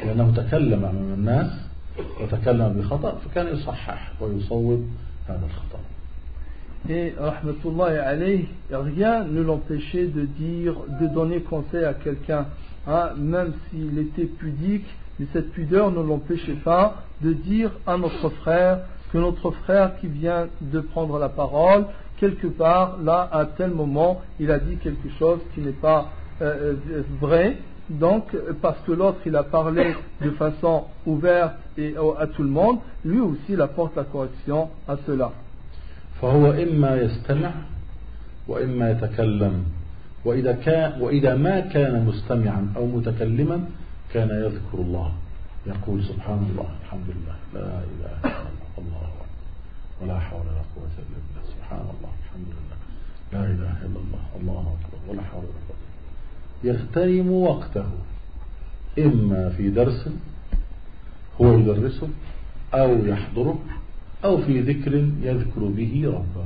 لأنه 0.05 0.33
تكلم 0.37 0.85
أمام 0.85 1.13
الناس 1.15 1.51
وتكلم 2.23 2.73
بخطأ 2.73 3.19
فكان 3.19 3.47
يصحح 3.47 4.13
ويصوب 4.21 4.87
Et 6.89 7.15
rahmatullahi 7.19 7.97
alayh, 7.97 8.49
rien 8.71 9.25
ne 9.25 9.41
l'empêchait 9.41 10.07
de 10.07 10.23
dire, 10.23 10.75
de 11.01 11.07
donner 11.07 11.41
conseil 11.41 11.85
à 11.85 11.95
quelqu'un, 11.95 12.47
hein, 12.87 13.13
même 13.17 13.55
s'il 13.71 13.99
était 13.99 14.27
pudique, 14.27 14.87
mais 15.19 15.27
cette 15.33 15.53
pudeur 15.53 15.91
ne 15.91 16.03
l'empêchait 16.03 16.61
pas 16.63 17.05
de 17.23 17.33
dire 17.33 17.71
à 17.87 17.97
notre 17.97 18.29
frère 18.29 18.81
que 19.13 19.19
notre 19.19 19.51
frère 19.53 19.99
qui 20.01 20.09
vient 20.09 20.49
de 20.61 20.81
prendre 20.81 21.19
la 21.19 21.29
parole, 21.29 21.87
quelque 22.19 22.49
part, 22.49 22.99
là, 23.03 23.29
à 23.33 23.47
tel 23.47 23.71
moment, 23.71 24.21
il 24.39 24.51
a 24.51 24.59
dit 24.59 24.77
quelque 24.77 25.09
chose 25.19 25.39
qui 25.55 25.61
n'est 25.61 25.71
pas 25.71 26.11
euh, 26.43 26.75
euh, 26.91 27.03
vrai. 27.21 27.57
Donc, 27.91 28.35
parce 28.63 28.79
que 28.87 28.93
l'autre, 28.93 29.19
il 29.27 29.37
a 29.37 29.43
parlé 29.43 29.95
de 30.21 30.31
façon 30.31 30.85
ouverte 31.07 31.57
et 31.77 31.95
à 32.19 32.27
tout 32.27 32.43
le 32.43 32.49
monde, 32.49 32.79
lui 33.05 33.21
aussi, 33.21 33.51
il 33.51 33.61
apporte 33.61 33.97
la 33.97 34.05
correction 34.05 34.71
à 34.89 34.97
cela. 35.07 35.31
فهو 36.21 36.53
إما 36.53 36.97
يستمع 36.97 37.51
وإما 38.49 38.91
يتكلم. 38.91 39.65
وإذا, 40.25 40.53
كان 40.53 41.01
وإذا 41.01 41.35
ما 41.35 41.61
كان 41.61 42.05
مستمعا 42.07 42.73
أو 42.77 42.87
متكلما 42.87 43.65
كان 44.13 44.29
يذكر 44.29 44.79
الله. 44.79 45.13
يقول 45.67 46.05
سبحان 46.05 46.41
الله 46.51 46.69
الحمد 46.83 47.09
لله 47.09 47.37
لا 47.55 47.61
إله 47.61 48.15
إلا 48.25 48.49
الله 48.79 49.05
الله 49.05 49.09
ولا 50.03 50.19
حول 50.19 50.41
ولا 50.41 50.65
قوة 50.77 50.95
إلا 51.03 51.19
بالله. 51.25 51.45
سبحان 51.55 51.81
الله 51.95 52.13
الحمد 52.25 52.51
لله 52.57 52.79
لا 53.33 53.43
إله 53.53 53.73
إلا 53.87 53.99
الله 54.05 54.25
الله 54.41 54.65
أكبر. 54.77 54.99
ولا 55.09 55.23
حول 55.23 55.45
ولا 55.45 55.63
قوة 55.69 55.74
يغتنم 56.64 57.32
وقته 57.32 57.86
إما 59.00 59.50
في 59.50 59.70
درس 59.70 60.10
هو 61.42 61.54
يدرسه 61.54 62.10
أو 62.74 63.06
يحضره 63.06 63.60
أو 64.26 64.38
في 64.38 64.62
ذكر 64.62 64.94
يذكر 65.22 65.62
به 65.64 66.04
ربه 66.06 66.46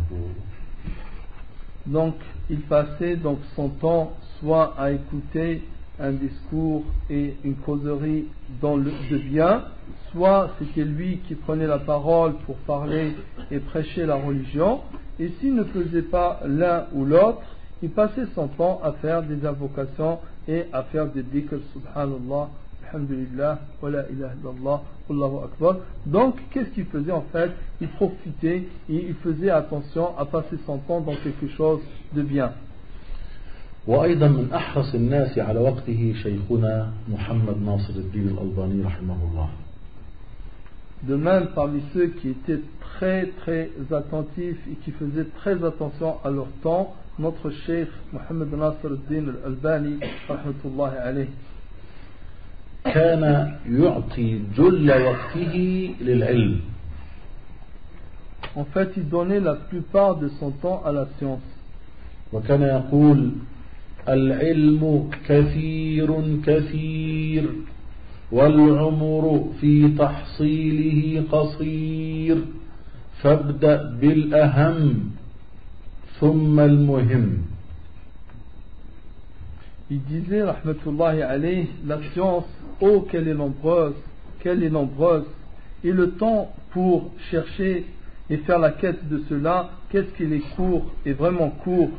Donc, 1.86 2.16
il 2.50 2.62
passait 2.62 3.18
donc 3.18 3.40
son 3.58 3.68
temps 3.68 4.14
soit 4.40 4.74
à 4.78 4.92
écouter 4.92 5.64
un 6.00 6.12
discours 6.12 6.84
et 7.10 7.36
une 7.44 7.56
causerie 7.56 8.26
dans 8.62 8.78
le 8.78 8.92
de 9.12 9.18
bien, 9.18 9.66
soit 10.12 10.52
c'était 10.60 10.86
lui 10.86 11.20
qui 11.28 11.36
prenait 11.36 11.68
la 11.68 11.80
parole 11.80 12.36
pour 12.46 12.56
parler 12.58 13.16
et 13.52 13.60
prêcher 13.60 14.06
la 14.06 14.16
religion, 14.16 14.80
et 15.20 15.30
s'il 15.40 15.56
ne 15.56 15.64
faisait 15.66 16.04
pas 16.04 16.40
l'un 16.46 16.86
ou 16.94 17.06
l'autre, 17.06 17.42
il 17.82 17.90
passait 17.90 18.28
son 18.34 18.48
temps 18.48 18.80
à 18.84 18.94
faire 18.94 19.24
des 19.24 19.46
invocations 19.46 20.20
et 20.48 20.66
à 20.72 20.84
faire 20.84 21.08
des 21.08 21.24
dhikr, 21.24 21.56
subhanallah, 21.74 22.50
alhamdulillah, 22.90 23.60
wa 23.82 23.90
la 23.90 24.10
ilaha 24.10 24.34
illallah, 24.36 24.82
Allahu 25.10 25.44
akbar. 25.46 25.76
Donc, 26.06 26.36
qu'est-ce 26.52 26.70
qu'il 26.70 26.86
faisait 26.86 27.12
en 27.12 27.26
fait 27.34 27.52
Il 27.82 27.90
profitait 27.90 28.64
et 28.90 29.08
il 29.10 29.16
faisait 29.16 29.50
attention 29.50 30.18
à 30.18 30.26
passer 30.26 30.58
son 30.66 30.78
temps 30.78 31.02
dans 31.02 31.16
quelque 31.16 31.48
chose 31.58 31.82
de 32.14 32.22
bien. 32.22 32.54
وأيضا 33.88 34.28
من 34.28 34.54
أحرص 34.54 34.96
الناس 34.96 35.40
على 35.40 35.60
وقته 35.60 36.14
شيخنا 36.24 36.92
محمد 37.10 37.58
ناصر 37.66 37.94
الدين 37.94 38.28
الألباني 38.28 38.84
رحمه 38.84 39.18
الله 39.32 39.50
De 41.04 41.18
même, 41.18 41.48
parmi 41.54 41.82
ceux 41.94 42.08
qui 42.08 42.30
étaient 42.30 42.62
très 42.80 43.26
très 43.42 43.70
attentifs 43.92 44.62
et 44.72 44.76
qui 44.86 44.92
faisaient 44.92 45.28
très 45.36 45.62
attention 45.66 46.16
à 46.24 46.30
leur 46.30 46.48
temps, 46.62 46.94
نطق 47.21 47.47
الشيخ 47.47 47.89
محمد 48.13 48.55
ناصر 48.55 48.89
الدين 48.89 49.29
الألباني 49.29 49.99
رحمة 50.31 50.61
الله 50.65 50.91
عليه. 50.91 51.29
كان 52.85 53.53
يعطي 53.69 54.41
جل 54.57 54.91
وقته 55.03 55.55
للعلم. 56.01 56.61
En 58.57 58.65
fait, 58.65 58.91
il 58.97 59.09
donnait 59.09 59.41
la 59.41 59.55
plupart 59.55 60.17
de 60.17 60.29
son 60.41 60.51
temps 60.51 60.83
à 60.85 60.93
la 60.93 61.07
science. 61.19 61.49
وكان 62.33 62.63
يقول 62.63 63.31
العلم 64.09 65.11
كثير 65.29 66.41
كثير 66.47 67.45
والعمر 68.33 69.53
في 69.61 69.89
تحصيله 69.99 71.25
قصير 71.33 72.37
فابدأ 73.23 73.99
بالأهم. 74.01 75.18
ثم 76.20 76.60
المهم 76.60 77.38
Il 79.90 80.02
disait, 80.04 80.42
rahmatullahi 80.42 81.22
alayh, 81.22 81.68
la 81.86 82.00
science, 82.14 82.46
oh 82.82 83.02
qu'elle 83.02 83.28
est 83.28 83.34
nombreuse, 83.34 83.94
qu'elle 84.40 84.64
est 84.64 84.70
nombreuse, 84.70 85.26
et 85.84 85.92
le 85.92 86.12
temps 86.12 86.52
pour 86.72 87.12
chercher 87.30 87.86
et 88.30 88.38
faire 88.38 88.60
la 88.60 88.72
quête 88.72 89.08
de 89.10 89.22
cela, 89.30 89.70
qu'est-ce 89.90 90.12
qu'il 90.18 90.34
est 90.34 90.56
court 90.56 90.86
et 91.06 91.14
vraiment 91.14 91.50
court, 91.50 91.90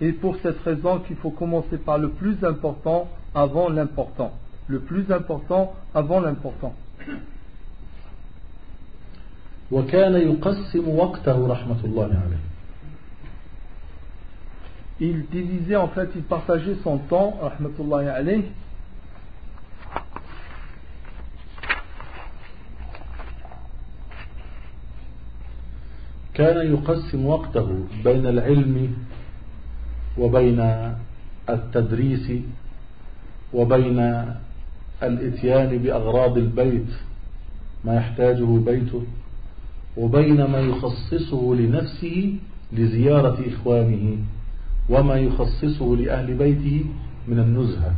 et 0.00 0.12
pour 0.12 0.36
cette 0.42 0.60
raison 0.60 1.00
qu'il 1.00 1.16
faut 1.16 1.30
commencer 1.30 1.76
par 1.78 1.98
le 1.98 2.10
plus 2.10 2.36
important 2.44 3.08
avant 3.34 3.68
l'important. 3.68 4.32
Le 4.68 4.78
plus 4.78 5.10
important 5.12 5.74
avant 5.94 6.20
l'important. 6.20 6.74
وكان 9.72 10.14
يقسم 10.14 10.88
وقته 10.88 11.46
رحمة 11.46 11.84
الله 11.84 12.04
عليه 12.04 12.45
Il 14.99 15.25
divisait 15.27 15.75
en 15.75 15.89
fait, 15.89 16.09
il 16.15 16.23
partageait 16.23 16.77
son 16.83 16.97
temps, 16.97 17.37
rahmatullahi 17.41 18.07
alayh, 18.07 18.45
كان 26.37 26.73
يقسم 26.73 27.25
وقته 27.25 27.67
بين 28.03 28.27
العلم 28.27 28.93
وبين 30.17 30.59
التدريس 31.49 32.31
وبين 33.53 33.99
الإتيان 35.03 35.77
بأغراض 35.77 36.37
البيت 36.37 36.91
ما 37.85 37.95
يحتاجه 37.95 38.45
بيته 38.65 39.03
وبين 39.97 40.43
ما 40.43 40.59
يخصصه 40.59 41.55
لنفسه 41.55 42.35
لزيارة 42.73 43.37
إخوانه. 43.47 44.17
وما 44.88 45.16
يخصصه 45.16 45.96
لأهل 45.96 46.34
بيته 46.34 46.84
من 47.28 47.38
النزهة 47.38 47.92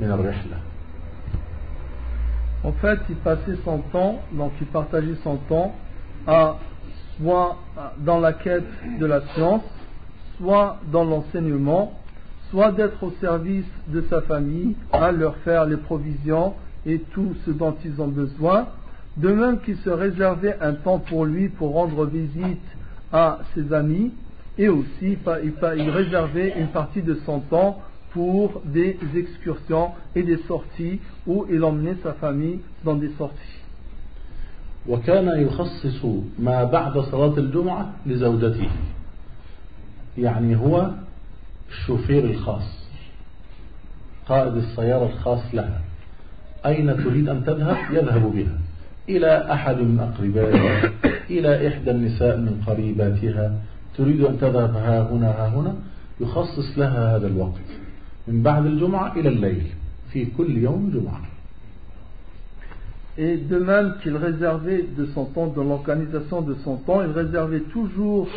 من 0.00 0.10
الرحلة 0.10 0.56
En 2.64 2.72
fait, 2.72 2.98
il 3.08 3.16
passait 3.16 3.56
son 3.64 3.78
temps, 3.92 4.18
donc 4.32 4.50
il 4.60 4.66
partageait 4.66 5.14
son 5.22 5.36
temps 5.48 5.72
à 6.26 6.56
soit 7.16 7.58
dans 7.98 8.18
la 8.18 8.32
quête 8.32 8.64
de 8.98 9.06
la 9.06 9.20
science, 9.34 9.62
soit 10.38 10.78
dans 10.90 11.04
l'enseignement, 11.04 11.92
soit 12.50 12.72
d'être 12.72 13.02
au 13.02 13.12
service 13.20 13.66
de 13.88 14.02
sa 14.10 14.20
famille, 14.22 14.74
à 14.92 15.12
leur 15.12 15.36
faire 15.38 15.64
les 15.66 15.76
provisions 15.76 16.54
et 16.84 16.98
tout 17.12 17.34
ce 17.44 17.50
dont 17.50 17.76
ils 17.84 18.00
ont 18.00 18.08
besoin. 18.08 18.66
De 19.16 19.28
même 19.28 19.60
qu'il 19.60 19.76
se 19.78 19.90
réservait 19.90 20.58
un 20.60 20.74
temps 20.74 20.98
pour 20.98 21.24
lui 21.24 21.48
pour 21.48 21.72
rendre 21.72 22.04
visite 22.04 22.62
à 23.12 23.38
ses 23.54 23.72
amis, 23.72 24.12
et 24.60 24.68
aussi 24.68 24.88
il, 25.02 25.18
il 25.76 25.90
réservait 25.90 26.54
une 26.58 26.68
partie 26.68 27.02
de 27.02 27.14
son 27.26 27.40
temps 27.40 27.80
pour 28.12 28.62
des 28.64 28.96
excursions 29.14 29.90
et 30.14 30.22
des 30.22 30.38
sorties 30.48 31.00
où 31.26 31.46
il 31.50 31.62
emmenait 31.62 31.96
sa 32.02 32.14
famille 32.14 32.60
dans 32.84 32.94
des 32.96 33.10
sorties. 33.18 33.60
وكان 34.88 35.28
يخصص 35.46 36.06
ما 36.38 36.64
بعد 36.64 36.98
صلاة 36.98 37.38
الجمعة 37.38 37.92
لزوجته 38.06 38.68
يعني 40.18 40.56
هو 40.56 40.90
الشوفير 41.70 42.24
الخاص 42.24 42.86
قائد 44.28 44.56
السيارة 44.56 45.06
الخاص 45.06 45.54
لها 45.54 45.80
أين 46.66 46.96
تريد 46.96 47.28
أن 47.28 47.44
تذهب 47.44 47.76
يذهب 47.92 48.32
بها 48.34 48.58
إلى 49.08 49.52
أحد 49.52 49.76
من 49.76 50.00
أقربائها 50.00 50.92
إلى 51.30 51.68
إحدى 51.68 51.90
النساء 51.90 52.36
من 52.36 52.62
قريباتها 52.66 53.52
تريد 53.96 54.20
أن 54.20 54.38
تذهب 54.38 54.76
ها 54.76 55.10
هنا 55.10 55.30
ها 55.30 55.48
هنا 55.48 55.74
يخصص 56.20 56.78
لها 56.78 57.16
هذا 57.16 57.26
الوقت 57.26 57.68
من 58.28 58.42
بعد 58.42 58.66
الجمعة 58.66 59.16
إلى 59.16 59.28
الليل 59.28 59.66
في 60.12 60.26
كل 60.36 60.58
يوم 60.58 60.90
جمعة 60.94 61.20
Et 63.18 63.38
de 63.38 63.58
même 63.58 63.94
qu'il 64.02 64.14
réservait 64.14 64.82
de 64.82 65.06
son 65.06 65.24
temps, 65.24 65.46
dans 65.46 65.64
l'organisation 65.64 66.42
de 66.42 66.54
son 66.64 66.76
temps, 66.76 67.00
il 67.02 67.12
réservait 67.12 67.60
toujours 67.72 68.28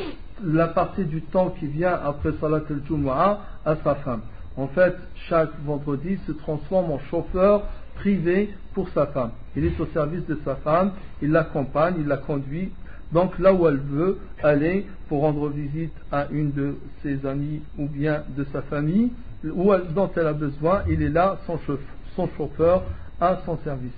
la 0.42 0.68
partie 0.68 1.04
du 1.04 1.22
temps 1.22 1.54
qui 1.60 1.68
vient 1.68 2.00
après 2.02 2.32
Salat 2.40 2.62
al-Jumu'ah 2.70 3.40
à 3.66 3.76
sa 3.84 3.96
femme. 3.96 4.22
En 4.56 4.68
fait, 4.68 4.96
chaque 5.28 5.52
vendredi 5.66 6.12
il 6.12 6.20
se 6.26 6.32
transforme 6.32 6.92
en 6.92 7.00
chauffeur 7.12 7.64
privé 7.96 8.54
pour 8.74 8.88
sa 8.90 9.08
femme. 9.08 9.32
Il 9.56 9.66
est 9.66 9.80
au 9.80 9.86
service 9.88 10.26
de 10.28 10.40
sa 10.46 10.56
femme, 10.56 10.94
il 11.22 11.32
l'accompagne, 11.32 11.96
il 12.00 12.08
la 12.08 12.18
conduit. 12.18 12.72
Donc 13.13 13.39
là 13.39 13.53
où 13.53 13.69
elle 13.69 13.79
veut 13.79 14.19
aller 14.43 14.87
pour 15.09 15.23
rendre 15.23 15.49
visite 15.49 15.95
à 16.11 16.27
une 16.31 16.53
de 16.53 16.75
ses 17.03 17.25
amies 17.27 17.61
ou 17.79 17.87
bien 17.87 18.23
de 18.37 18.45
sa 18.53 18.63
famille, 18.63 19.11
où 19.45 19.73
elle, 19.73 19.93
dont 19.95 20.11
elle 20.17 20.27
a 20.27 20.33
besoin, 20.33 20.83
il 20.89 21.03
est 21.03 21.11
là, 21.11 21.39
son 21.47 21.59
chauffeur, 21.59 21.79
son 22.17 22.29
chauffeur 22.37 22.83
à 23.21 23.39
son 23.47 23.59
service. 23.65 23.93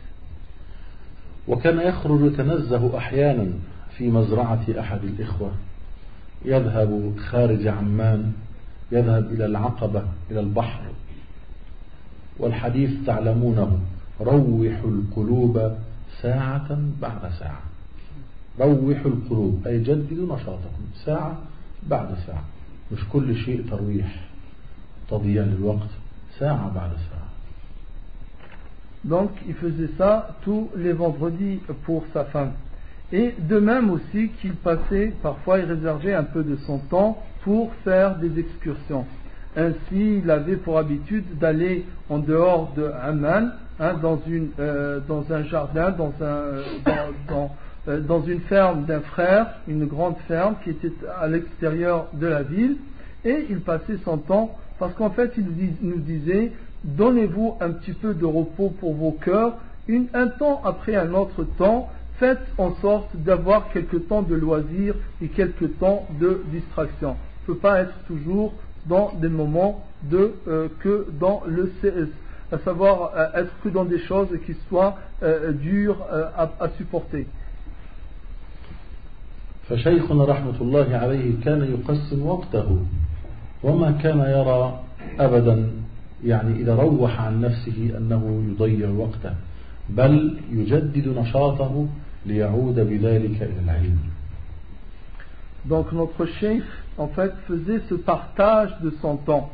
وكان 1.49 1.79
يخرج 1.79 2.21
يتنزه 2.33 2.99
أحيانا 2.99 3.47
في 3.97 4.11
مزرعة 4.11 4.65
أحد 4.79 5.05
الإخوة 5.05 5.51
يذهب 6.45 7.15
خارج 7.19 7.67
عمان 7.67 8.33
يذهب 8.93 9.33
إلى 9.33 9.47
العقبة 9.47 10.03
إلى 10.31 10.41
البحر 10.41 10.81
والحديث 12.39 13.07
تعلمونه 13.07 13.79
روح 14.21 14.81
القلوب 14.85 15.73
ساعة 16.23 16.79
بعد 17.01 17.31
ساعة 17.39 17.63
روح 18.60 19.06
القلوب 19.06 19.68
أي 19.68 19.80
جددوا 19.80 20.36
نشاطكم 20.36 20.84
ساعة 21.06 21.38
بعد 21.84 22.16
ساعة 22.28 22.44
مش 22.92 23.00
كل 23.14 23.36
شيء 23.36 23.66
ترويح 23.70 24.30
تضييع 25.10 25.44
للوقت 25.44 25.90
ساعة 26.40 26.74
بعد 26.74 26.90
ساعة 26.90 27.22
Donc 29.04 29.32
il 29.48 29.56
faisait 29.56 29.90
ça 29.98 30.36
tous 30.44 30.70
les 30.76 30.94
vendredis 30.94 31.60
pour 31.86 32.06
sa 32.14 32.26
femme. 32.26 32.52
Et 33.12 33.34
de 33.40 33.60
même 33.60 33.90
aussi 33.90 34.30
qu'il 34.40 34.54
passait, 34.54 35.14
parfois 35.24 35.58
il 35.58 35.66
réservait 35.66 36.14
un 36.14 36.24
peu 36.24 36.44
de 36.44 36.56
son 36.68 36.78
temps 36.78 37.18
pour 37.44 37.74
faire 37.84 38.18
des 38.18 38.40
excursions. 38.40 39.06
Ainsi, 39.58 40.22
il 40.24 40.30
avait 40.30 40.56
pour 40.56 40.78
habitude 40.78 41.26
d'aller 41.40 41.86
en 42.10 42.20
dehors 42.20 42.74
de 42.78 42.86
Amman, 43.02 43.52
hein, 43.80 43.96
dans, 44.02 44.22
une, 44.28 44.52
euh, 44.60 45.00
dans 45.08 45.26
un 45.34 45.44
jardin, 45.44 45.90
dans, 45.92 46.14
un, 46.22 46.62
dans, 46.86 47.12
dans, 47.28 47.44
euh, 47.44 47.48
dans 47.87 48.23
une 48.23 48.41
ferme 48.41 48.85
d'un 48.85 49.01
frère, 49.01 49.47
une 49.69 49.87
grande 49.87 50.17
ferme 50.27 50.57
qui 50.65 50.71
était 50.71 50.93
à 51.21 51.29
l'extérieur 51.29 52.09
de 52.13 52.27
la 52.27 52.43
ville, 52.43 52.77
et 53.25 53.47
il 53.51 53.61
passait 53.61 53.99
son 54.05 54.19
temps, 54.19 54.57
parce 54.79 54.95
qu'en 54.95 55.11
fait, 55.11 55.33
il 55.37 55.47
nous 55.83 56.01
disait, 56.01 56.53
donnez-vous 56.85 57.57
un 57.61 57.71
petit 57.71 57.93
peu 57.93 58.15
de 58.15 58.25
repos 58.25 58.71
pour 58.81 58.95
vos 58.95 59.13
cœurs, 59.13 59.57
un 60.15 60.27
temps 60.29 60.61
après 60.65 60.97
un 60.97 61.15
autre 61.15 61.45
temps, 61.59 61.89
faites 62.19 62.41
en 62.59 62.75
sorte 62.77 63.15
d'avoir 63.15 63.69
quelques 63.73 64.09
temps 64.09 64.23
de 64.23 64.35
loisirs 64.35 64.95
et 65.23 65.29
quelques 65.29 65.79
temps 65.79 66.07
de 66.21 66.43
distraction. 66.51 67.17
ne 67.49 67.55
peut 67.55 67.61
pas 67.61 67.81
être 67.81 67.95
toujours 68.07 68.55
dans 68.87 69.13
des 69.21 69.29
moments 69.29 69.85
de 70.05 70.35
euh, 70.49 70.69
que 70.81 71.07
dans 71.19 71.43
le 71.47 71.73
CS, 71.81 72.09
à 72.53 72.59
savoir 72.59 73.13
euh, 73.17 73.41
être 73.43 73.53
que 73.63 73.69
dans 73.69 73.85
des 73.85 73.99
choses 73.99 74.29
qui 74.47 74.55
soient 74.69 74.97
euh, 75.23 75.53
dures 75.53 76.05
euh, 76.13 76.27
à 76.37 76.69
supporter. 76.77 77.27
فشيخنا 79.69 80.25
رحمة 80.25 80.61
الله 80.61 80.97
عليه 80.97 81.33
كان 81.45 81.63
يقسم 81.63 82.27
وقته 82.27 82.79
وما 83.63 83.91
كان 83.91 84.19
يرى 84.19 84.81
أبدا 85.21 85.71
يعني 86.25 86.61
إذا 86.61 86.75
روح 86.75 87.21
عن 87.21 87.41
نفسه 87.41 87.93
أنه 87.99 88.43
يضيع 88.51 88.89
وقته 88.89 89.35
بل 89.91 90.39
يجدد 90.53 91.09
نشاطه 91.09 91.87
ليعود 92.27 92.75
بذلك 92.75 93.43
إلى 93.43 93.61
العلم 93.65 93.99
Donc 95.69 95.91
notre 95.93 96.27
chef, 96.27 96.63
en 96.97 97.09
fait, 97.09 97.33
faisait 97.49 97.81
ce 97.89 97.95
partage 97.97 98.71
de 98.83 98.93
son 99.03 99.17
temps. 99.17 99.51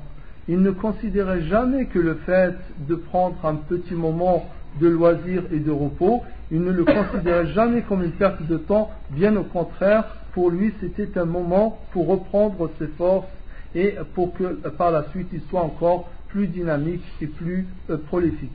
Il 0.46 0.60
ne 0.60 0.70
considérait 0.70 1.42
jamais 1.44 1.86
que 1.86 1.98
le 1.98 2.16
fait 2.26 2.54
de 2.86 2.96
prendre 2.96 3.36
un 3.44 3.54
petit 3.54 3.94
moment 3.94 4.44
de 4.78 4.88
loisir 4.88 5.44
et 5.50 5.58
de 5.58 5.70
repos, 5.70 6.22
il 6.51 6.61
ne 6.61 6.71
le 6.71 6.85
considérait 6.85 7.47
jamais 7.53 7.81
comme 7.81 8.03
une 8.03 8.11
perte 8.11 8.41
de 8.43 8.57
temps, 8.57 8.89
bien 9.11 9.35
au 9.35 9.43
contraire, 9.43 10.05
pour 10.33 10.49
lui 10.49 10.73
c'était 10.79 11.17
un 11.17 11.25
moment 11.25 11.79
pour 11.91 12.07
reprendre 12.07 12.69
ses 12.79 12.87
forces 12.87 13.27
et 13.75 13.95
pour 14.13 14.33
que 14.33 14.45
par 14.69 14.91
la 14.91 15.03
suite 15.09 15.27
il 15.33 15.41
soit 15.49 15.61
encore 15.61 16.09
plus 16.29 16.47
dynamique 16.47 17.03
et 17.21 17.27
plus 17.27 17.67
euh, 17.89 17.97
prolifique. 17.97 18.51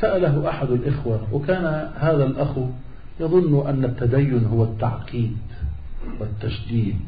سأله 0.00 0.48
أحد 0.48 0.70
الإخوة 0.70 1.20
وكان 1.32 1.90
هذا 1.96 2.24
الأخ 2.24 2.50
يظن 3.20 3.68
أن 3.68 3.84
التدين 3.84 4.44
هو 4.44 4.64
التعقيد 4.64 5.36
والتشديد 6.20 7.00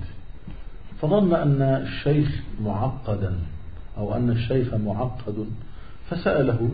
فظن 1.01 1.35
أن 1.35 1.63
الشيخ 1.63 2.43
معقدا 2.61 3.39
أو 3.99 4.15
أن 4.15 4.31
الشيخ 4.31 4.75
معقد 4.75 5.47
فسأله 6.09 6.71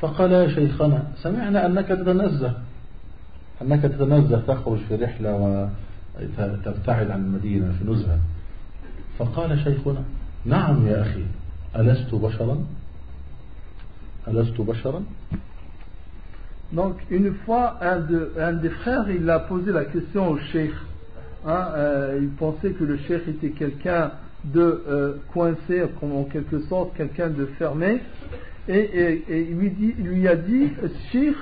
فقال 0.00 0.32
يا 0.32 0.48
شيخنا 0.48 1.02
سمعنا 1.22 1.66
أنك 1.66 1.88
تتنزه 1.88 2.52
أنك 3.62 3.82
تتنزه 3.82 4.40
تخرج 4.40 4.78
في 4.88 4.94
رحلة 4.94 5.70
وتبتعد 6.38 7.10
عن 7.10 7.20
المدينة 7.20 7.72
في 7.78 7.90
نزهة 7.90 8.18
فقال 9.18 9.60
شيخنا 9.64 10.02
نعم 10.44 10.86
يا 10.86 11.02
أخي 11.02 11.24
ألست 11.76 12.14
بشرا 12.14 12.58
ألست 14.28 14.60
بشرا 14.60 15.02
Donc, 16.72 16.96
une 17.10 17.32
fois, 17.44 17.78
un, 17.80 18.00
de, 18.00 18.32
un 18.40 18.52
des 18.54 18.70
frères, 18.70 19.08
il 19.08 19.30
a 19.30 19.38
posé 19.38 19.70
la 19.70 19.84
question 19.84 20.30
au 20.30 20.38
cheikh. 20.52 20.72
Hein, 21.46 21.68
euh, 21.76 22.18
il 22.20 22.30
pensait 22.30 22.70
que 22.70 22.82
le 22.82 22.96
cheikh 22.96 23.28
était 23.28 23.50
quelqu'un 23.50 24.10
de 24.44 24.82
euh, 24.88 25.12
coincé, 25.32 25.84
en 26.02 26.24
quelque 26.24 26.60
sorte, 26.62 26.96
quelqu'un 26.96 27.28
de 27.28 27.46
fermé. 27.58 28.00
Et, 28.68 28.78
et, 28.78 29.24
et 29.28 29.46
il, 29.50 29.56
lui 29.58 29.70
dit, 29.70 29.94
il, 29.98 30.06
lui 30.06 30.26
a 30.28 30.34
dit, 30.36 30.70
cheikh, 31.12 31.36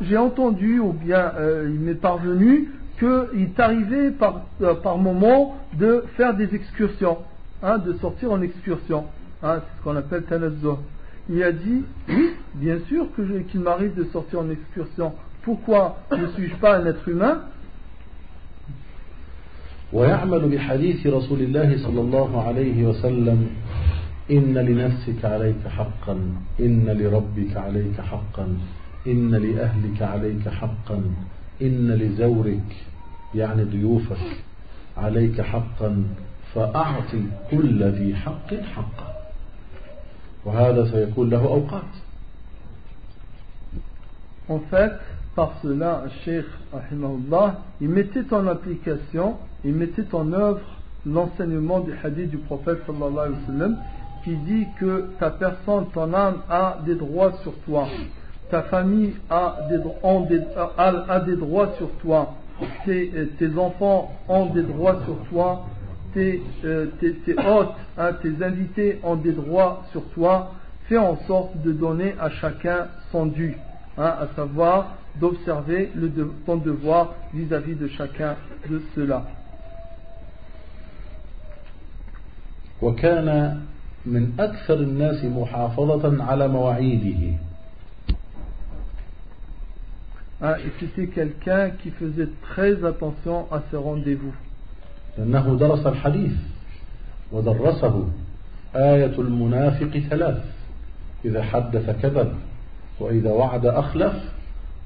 j'ai 0.00 0.16
entendu, 0.16 0.78
ou 0.78 0.92
bien 0.92 1.32
euh, 1.38 1.68
il 1.72 1.80
m'est 1.80 1.94
parvenu, 1.94 2.68
qu'il 2.98 3.50
t'arrivait 3.56 4.10
par, 4.12 4.42
euh, 4.62 4.74
par 4.74 4.96
moment 4.98 5.56
de 5.74 6.04
faire 6.16 6.34
des 6.34 6.54
excursions, 6.54 7.18
hein, 7.62 7.78
de 7.78 7.92
sortir 7.94 8.30
en 8.32 8.40
excursion. 8.42 9.04
Hein, 9.42 9.60
c'est 9.60 9.78
ce 9.78 9.84
qu'on 9.84 9.96
appelle 9.96 10.22
tanazzo. 10.24 10.78
Il 11.30 11.42
a 11.42 11.52
dit, 11.52 11.82
oui, 12.08 12.30
bien 12.54 12.78
sûr 12.88 13.06
que 13.16 13.24
je- 13.26 13.38
qu'il 13.48 13.60
m'arrive 13.60 13.94
de 13.94 14.04
sortir 14.04 14.40
en 14.40 14.50
excursion. 14.50 15.12
Pourquoi 15.42 15.98
ne 16.16 16.26
suis-je 16.28 16.54
pas 16.56 16.76
un 16.78 16.86
être 16.86 17.08
humain 17.08 17.42
ويعمل 19.92 20.48
بحديث 20.48 21.06
رسول 21.06 21.40
الله 21.40 21.76
صلى 21.76 22.00
الله 22.00 22.42
عليه 22.48 22.84
وسلم 22.86 23.46
إن 24.31 24.53
لنفسك 24.53 25.25
عليك 25.25 25.67
حقا 25.67 26.13
إن 26.59 26.85
لربك 26.89 27.57
عليك 27.57 28.01
حقا 28.01 28.57
إن 29.07 29.31
لأهلك 29.35 30.01
عليك 30.01 30.49
حقا 30.49 31.03
إن 31.61 31.91
لزورك 31.91 32.75
يعني 33.35 33.63
ضيوفك 33.63 34.43
عليك 34.97 35.41
حقا 35.41 36.03
فأعطي 36.55 37.23
كل 37.51 37.83
ذي 37.83 38.15
حق 38.15 38.53
حقه 38.53 39.13
وهذا 40.45 40.91
سيكون 40.91 41.29
له 41.29 41.47
أوقات 41.47 41.93
En 44.49 44.59
fait, 44.59 44.91
par 45.35 45.53
cela, 45.63 46.03
Cheikh 46.25 46.45
Rahimahullah, 46.73 47.61
il 47.79 47.87
mettait 47.87 48.33
en 48.33 48.45
application, 48.47 49.37
il 49.63 49.73
mettait 49.73 50.13
en 50.13 50.33
œuvre 50.33 50.59
l'enseignement 51.05 51.79
du 51.79 51.93
hadith 52.03 52.29
du 52.29 52.37
prophète 52.39 52.79
sallallahu 52.85 53.19
alayhi 53.19 53.35
wa 53.39 53.47
sallam 53.47 53.77
qui 54.24 54.34
dit 54.36 54.68
que 54.78 55.10
ta 55.18 55.30
personne, 55.30 55.86
ton 55.94 56.12
âme 56.12 56.42
a 56.50 56.78
des 56.84 56.94
droits 56.94 57.32
sur 57.42 57.54
toi, 57.60 57.86
ta 58.50 58.62
famille 58.62 59.14
a 59.30 59.58
des, 59.68 59.78
dro- 59.78 59.96
ont 60.02 60.20
des- 60.22 60.42
a, 60.56 61.04
a 61.08 61.20
des 61.20 61.36
droits 61.36 61.72
sur 61.78 61.90
toi, 62.02 62.34
tes, 62.84 63.10
euh, 63.14 63.26
tes 63.38 63.56
enfants 63.56 64.10
ont 64.28 64.46
des 64.46 64.62
droits 64.62 65.00
sur 65.04 65.16
toi, 65.30 65.66
tes, 66.14 66.42
euh, 66.64 66.86
tes, 67.00 67.12
tes 67.14 67.34
hôtes, 67.38 67.74
hein, 67.96 68.12
tes 68.22 68.42
invités 68.42 68.98
ont 69.02 69.16
des 69.16 69.32
droits 69.32 69.82
sur 69.92 70.04
toi, 70.10 70.52
fais 70.88 70.98
en 70.98 71.16
sorte 71.26 71.56
de 71.62 71.72
donner 71.72 72.14
à 72.18 72.30
chacun 72.30 72.88
son 73.12 73.26
dû, 73.26 73.58
hein, 73.96 74.14
à 74.20 74.28
savoir 74.34 74.96
d'observer 75.16 75.90
le 75.94 76.08
de- 76.08 76.32
ton 76.46 76.56
devoir 76.56 77.14
vis-à-vis 77.34 77.74
de 77.76 77.88
chacun 77.88 78.36
de 78.68 78.82
ceux-là. 78.94 79.22
وكان 82.82 83.58
من 84.05 84.33
أكثر 84.39 84.73
الناس 84.73 85.25
محافظة 85.25 86.23
على 86.23 86.47
مواعيده. 86.47 87.37
Hein, 90.41 90.55
et 90.57 90.71
c'était 90.79 91.07
quelqu'un 91.07 91.69
qui 91.69 91.89
faisait 91.91 92.27
très 92.41 92.83
attention 92.83 93.47
à 93.49 93.61
ses 93.71 93.77
rendez-vous. 93.77 94.33
لأنه 95.17 95.57
درس 95.57 95.87
الحديث 95.87 96.33
ودرسه. 97.31 98.07
آية 98.75 99.19
المنافق 99.19 99.97
ثلاث. 100.09 100.43
إذا 101.25 101.43
حدث 101.43 102.01
كذب 102.01 102.33
وإذا 102.99 103.31
وعد 103.31 103.65
أخلف 103.65 104.13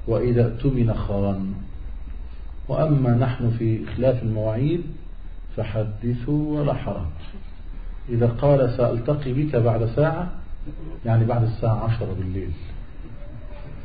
وإذا 0.06 0.44
اؤتمن 0.46 0.94
خان. 0.94 1.54
وأما 2.68 3.14
نحن 3.14 3.50
في 3.58 3.84
إخلاف 3.84 4.22
المواعيد 4.22 4.82
فحدثوا 5.56 6.60
ولا 6.60 6.74
حرج. 6.74 7.06
إذا 8.08 8.26
قال 8.26 8.70
سألتقي 8.76 9.32
بك 9.32 9.56
بعد 9.56 9.86
ساعة 9.96 10.30
يعني 11.06 11.24
بعد 11.24 11.42
الساعة 11.42 11.84
عشرة 11.84 12.16
بالليل 12.18 12.50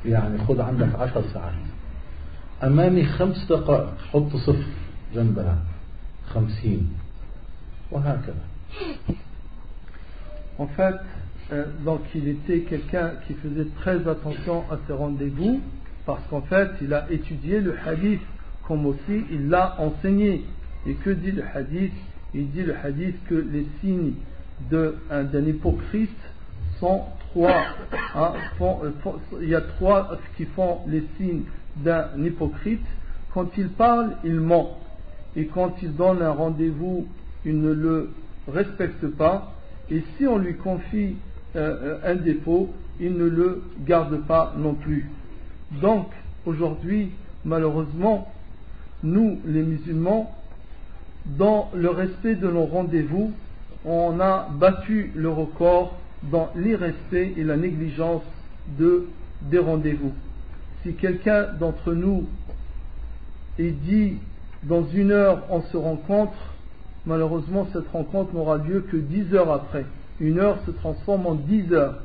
يعني 0.05 0.37
خذ 0.37 0.61
عندك 0.61 0.95
عشر 0.95 1.23
ساعات 1.33 1.53
أمامي 2.63 3.05
خمس 3.05 3.45
دقائق 3.49 3.93
حط 4.11 4.35
صفر 4.35 4.63
جنبها 5.15 5.57
خمسين 6.27 6.89
وهكذا 7.91 8.43
En 10.59 10.67
fait, 10.67 10.99
euh, 11.51 11.65
donc 11.83 12.01
il 12.13 12.27
était 12.27 12.59
quelqu'un 12.59 13.13
qui 13.25 13.33
faisait 13.33 13.67
très 13.81 14.07
attention 14.07 14.63
à 14.71 14.77
ses 14.85 14.93
rendez-vous 14.93 15.61
parce 16.05 16.21
qu'en 16.29 16.41
fait 16.41 16.69
il 16.81 16.93
a 16.93 17.11
étudié 17.11 17.59
le 17.59 17.75
hadith 17.85 18.21
comme 18.67 18.85
aussi 18.85 19.25
il 19.31 19.49
l'a 19.49 19.75
enseigné. 19.79 20.45
Et 20.85 20.93
que 20.95 21.09
dit 21.09 21.31
le 21.31 21.43
hadith 21.55 21.93
Il 22.33 22.49
dit 22.51 22.63
le 22.63 22.75
hadith 22.75 23.15
que 23.27 23.35
les 23.35 23.65
signes 23.81 24.13
un- 25.09 25.23
d'un 25.23 25.45
hypocrite 25.45 26.17
sont 26.79 27.01
trois. 27.31 27.63
hein, 28.15 28.33
euh, 28.61 28.91
il 29.41 29.49
y 29.49 29.55
a 29.55 29.61
trois 29.61 30.17
qui 30.37 30.45
font 30.45 30.79
les 30.87 31.03
signes 31.17 31.43
d'un 31.77 32.09
hypocrite. 32.23 32.85
Quand 33.33 33.49
il 33.57 33.69
parle, 33.69 34.11
il 34.23 34.39
ment. 34.39 34.77
Et 35.35 35.45
quand 35.45 35.75
il 35.81 35.95
donne 35.95 36.21
un 36.21 36.31
rendez-vous, 36.31 37.07
il 37.45 37.59
ne 37.59 37.71
le 37.71 38.11
respecte 38.47 39.07
pas. 39.07 39.53
Et 39.89 40.03
si 40.17 40.27
on 40.27 40.37
lui 40.37 40.55
confie 40.55 41.15
euh, 41.55 41.97
un 42.05 42.15
dépôt, 42.15 42.69
il 42.99 43.13
ne 43.13 43.25
le 43.25 43.63
garde 43.85 44.17
pas 44.25 44.53
non 44.57 44.75
plus. 44.75 45.09
Donc, 45.81 46.07
aujourd'hui, 46.45 47.11
malheureusement, 47.45 48.31
nous, 49.03 49.39
les 49.45 49.63
musulmans, 49.63 50.35
dans 51.25 51.69
le 51.73 51.89
respect 51.89 52.35
de 52.35 52.47
nos 52.47 52.65
rendez-vous, 52.65 53.31
on 53.85 54.19
a 54.19 54.49
battu 54.51 55.11
le 55.15 55.29
record 55.29 55.97
dans 56.23 56.49
l'irrespect 56.55 57.33
et 57.37 57.43
la 57.43 57.57
négligence 57.57 58.23
de, 58.77 59.07
des 59.41 59.59
rendez-vous. 59.59 60.13
Si 60.83 60.93
quelqu'un 60.95 61.47
d'entre 61.59 61.93
nous 61.93 62.25
est 63.59 63.71
dit 63.71 64.17
dans 64.63 64.85
une 64.85 65.11
heure 65.11 65.43
on 65.49 65.61
se 65.61 65.77
rencontre, 65.77 66.37
malheureusement 67.05 67.67
cette 67.73 67.87
rencontre 67.89 68.33
n'aura 68.33 68.57
lieu 68.57 68.81
que 68.89 68.97
dix 68.97 69.33
heures 69.33 69.51
après. 69.51 69.85
Une 70.19 70.39
heure 70.39 70.59
se 70.65 70.71
transforme 70.71 71.25
en 71.25 71.35
dix 71.35 71.71
heures. 71.73 72.01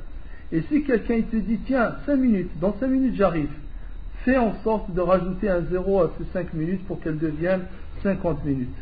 Et 0.50 0.62
si 0.62 0.82
quelqu'un 0.82 1.20
te 1.22 1.36
dit 1.36 1.58
tiens, 1.66 1.96
cinq 2.06 2.16
minutes, 2.16 2.50
dans 2.60 2.74
cinq 2.80 2.88
minutes 2.88 3.14
j'arrive, 3.16 3.50
fais 4.24 4.38
en 4.38 4.54
sorte 4.64 4.92
de 4.92 5.00
rajouter 5.00 5.48
un 5.48 5.62
zéro 5.70 6.00
à 6.02 6.10
ces 6.18 6.24
cinq 6.32 6.54
minutes 6.54 6.84
pour 6.86 7.00
qu'elles 7.00 7.18
deviennent 7.18 7.64
cinquante 8.02 8.44
minutes. 8.44 8.74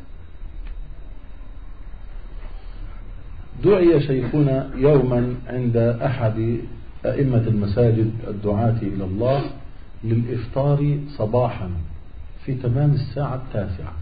دعي 3.63 4.01
شيخنا 4.01 4.69
يوما 4.75 5.35
عند 5.47 5.77
أحد 5.77 6.57
أئمة 7.05 7.43
المساجد 7.47 8.11
الدعاة 8.27 8.77
إلى 8.81 9.03
الله 9.03 9.41
للإفطار 10.03 10.97
صباحا 11.17 11.69
في 12.45 12.55
تمام 12.55 12.91
الساعة 12.91 13.35
التاسعة 13.35 13.93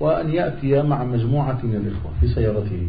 وأن 0.00 0.30
يأتي 0.30 0.82
مع 0.82 1.04
مجموعة 1.04 1.60
من 1.62 1.74
الإخوة 1.74 2.12
في 2.20 2.28
سيارته 2.28 2.88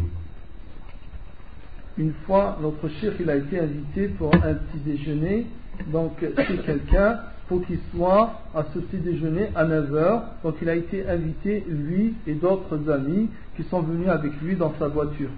Une 1.97 2.14
fois, 2.26 2.57
notre 2.62 2.88
chef 3.01 3.16
il 3.20 3.30
a 3.30 3.36
été 3.36 3.59
invité 3.59 4.07
pour 4.07 4.34
un 4.34 4.53
petit 4.53 4.80
déjeuner, 4.86 5.45
donc 5.91 6.14
chez 6.22 6.57
quelqu'un, 6.66 7.20
pour 7.47 7.66
qu'il 7.66 7.80
soit 7.93 8.39
à 8.55 8.64
ce 8.74 8.80
petit 8.80 9.03
déjeuner 9.03 9.49
à 9.55 9.66
9h. 9.66 10.22
Donc 10.41 10.55
il 10.62 10.70
a 10.70 10.76
été 10.76 11.07
invité, 11.07 11.66
lui 11.68 12.14
et 12.26 12.34
d'autres 12.34 12.89
amis, 12.89 13.30
qui 13.57 13.64
sont 13.64 13.82
venus 13.82 14.07
avec 14.07 14.32
lui 14.41 14.55
dans 14.55 14.74
sa 14.80 14.88
voiture. 14.88 15.30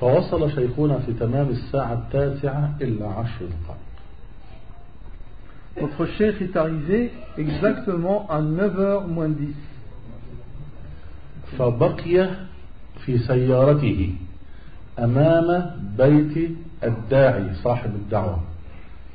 فوصل 0.00 0.50
شيخنا 0.50 0.98
في 0.98 1.12
تمام 1.12 1.48
الساعة 1.48 1.92
التاسعة 1.92 2.76
إلا 2.80 3.06
عشر 3.06 3.44
دقائق. 3.44 3.88
Notre 5.80 6.06
chef 6.06 6.40
est 6.42 6.56
arrivé 6.56 7.12
exactement 7.36 8.26
à 8.28 8.40
9h 8.40 9.06
moins 9.06 9.28
10. 9.28 9.54
فبقي 11.58 12.30
في 13.04 13.18
سيارته 13.18 14.14
أمام 14.98 15.70
بيت 15.98 16.50
الداعي 16.84 17.54
صاحب 17.54 17.90
الدعوة. 17.94 18.40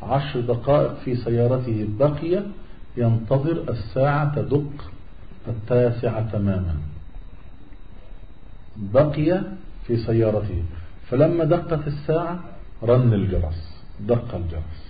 عشر 0.04 0.40
دقائق 0.40 0.94
في 1.06 1.16
سيارته 1.16 1.88
بقي 2.00 2.44
ينتظر 2.98 3.64
الساعة 3.70 4.36
تدق 4.36 4.92
التاسعة 5.48 6.32
تماما. 6.32 6.76
بقي 8.78 9.42
في 9.87 9.97
سيارته 9.97 10.63
فلما 11.11 11.45
دقت 11.45 11.87
الساعة 11.87 12.39
رن 12.83 13.13
الجرس 13.13 13.85
دق 14.01 14.35
الجرس 14.35 14.89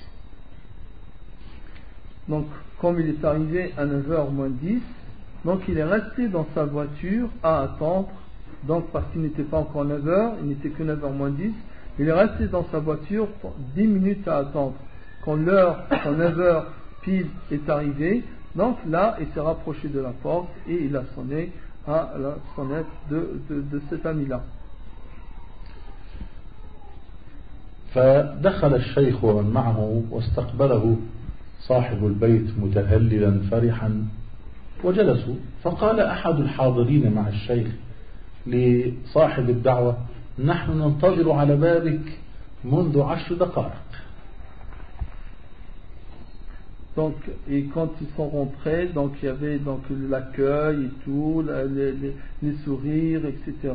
Donc, 2.29 2.45
comme 2.79 3.01
il 3.01 3.09
est 3.09 3.25
arrivé 3.25 3.73
à 3.79 3.87
9h 3.87 4.31
moins 4.31 4.51
10, 4.51 4.83
donc 5.47 5.63
il 5.67 5.79
est 5.79 5.85
resté 5.85 6.29
dans 6.29 6.47
sa 6.55 6.65
voiture 6.65 7.31
à 7.43 7.63
attendre, 7.63 8.11
donc 8.65 8.91
parce 8.93 9.11
qu'il 9.13 9.23
n'était 9.23 9.45
pas 9.45 9.59
encore 9.59 9.87
9h, 9.87 10.35
il 10.43 10.49
n'était 10.49 10.69
que 10.69 10.83
9h 10.83 11.11
moins 11.13 11.31
10, 11.31 11.53
il 11.99 12.09
est 12.09 12.13
resté 12.13 12.47
dans 12.49 12.67
sa 12.71 12.81
voiture 12.81 13.29
pour 13.41 13.55
10 13.75 13.87
minutes 13.87 14.29
à 14.29 14.39
attendre. 14.39 14.75
Quand 15.25 15.37
l'heure, 15.37 15.85
quand 15.89 16.13
9h 16.13 16.65
pile 17.03 17.29
est 17.51 17.67
arrivée, 17.71 18.23
donc 18.55 18.77
là, 18.87 19.17
il 19.21 19.29
s'est 19.33 19.41
rapproché 19.41 19.89
de 19.89 20.01
la 20.01 20.11
porte 20.11 20.49
et 20.69 20.85
il 20.85 20.97
a 20.97 21.05
sonné 21.15 21.53
à 21.87 22.13
la 22.19 22.37
sonnette 22.55 22.87
de, 23.11 23.41
de, 23.49 23.63
de 23.63 23.83
cet 23.89 24.05
ami-là. 24.05 24.43
فدخل 27.94 28.76
الشيخ 28.76 29.24
ومن 29.24 29.50
معه 29.50 30.04
واستقبله 30.12 30.98
صاحب 31.62 32.06
البيت 32.06 32.48
متهللا 32.60 33.40
فرحا 33.52 34.06
وجلسوا. 34.84 35.36
فقال 35.64 36.00
أحد 36.00 36.40
الحاضرين 36.40 37.14
مع 37.14 37.28
الشيخ 37.28 37.68
لصاحب 38.48 39.50
الدعوة 39.50 39.98
نحن 40.46 40.72
ننتظر 40.72 41.32
على 41.32 41.56
بابك 41.56 42.20
منذ 42.64 43.02
عشر 43.02 43.36
دقائق. 43.36 44.03
Donc, 46.96 47.16
et 47.50 47.64
quand 47.74 47.90
ils 48.02 48.08
sont 48.16 48.28
rentrés, 48.28 48.86
donc 48.86 49.14
il 49.22 49.26
y 49.26 49.30
avait 49.30 49.58
donc 49.58 49.82
l'accueil 49.90 50.86
et 50.86 50.92
tout, 51.04 51.44
les, 51.44 52.54
sourires, 52.64 53.26
etc. 53.26 53.74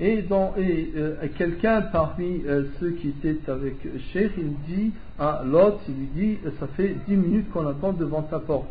Et, 0.00 0.22
dans, 0.22 0.54
euh, 0.58 1.14
et 1.22 1.28
quelqu'un 1.30 1.82
parmi 1.82 2.42
euh, 2.46 2.64
ceux 2.80 2.90
qui 2.90 3.10
étaient 3.10 3.38
avec 3.48 3.76
Cheikh, 4.12 4.32
il 4.36 4.54
dit 4.66 4.92
à 5.20 5.42
l'autre, 5.46 5.78
il 5.88 5.94
lui 5.94 6.08
dit, 6.14 6.38
ça 6.58 6.66
fait 6.76 6.96
dix 7.06 7.16
minutes 7.16 7.48
qu'on 7.52 7.66
attend 7.68 7.92
devant 7.92 8.22
ta 8.22 8.40
porte. 8.40 8.66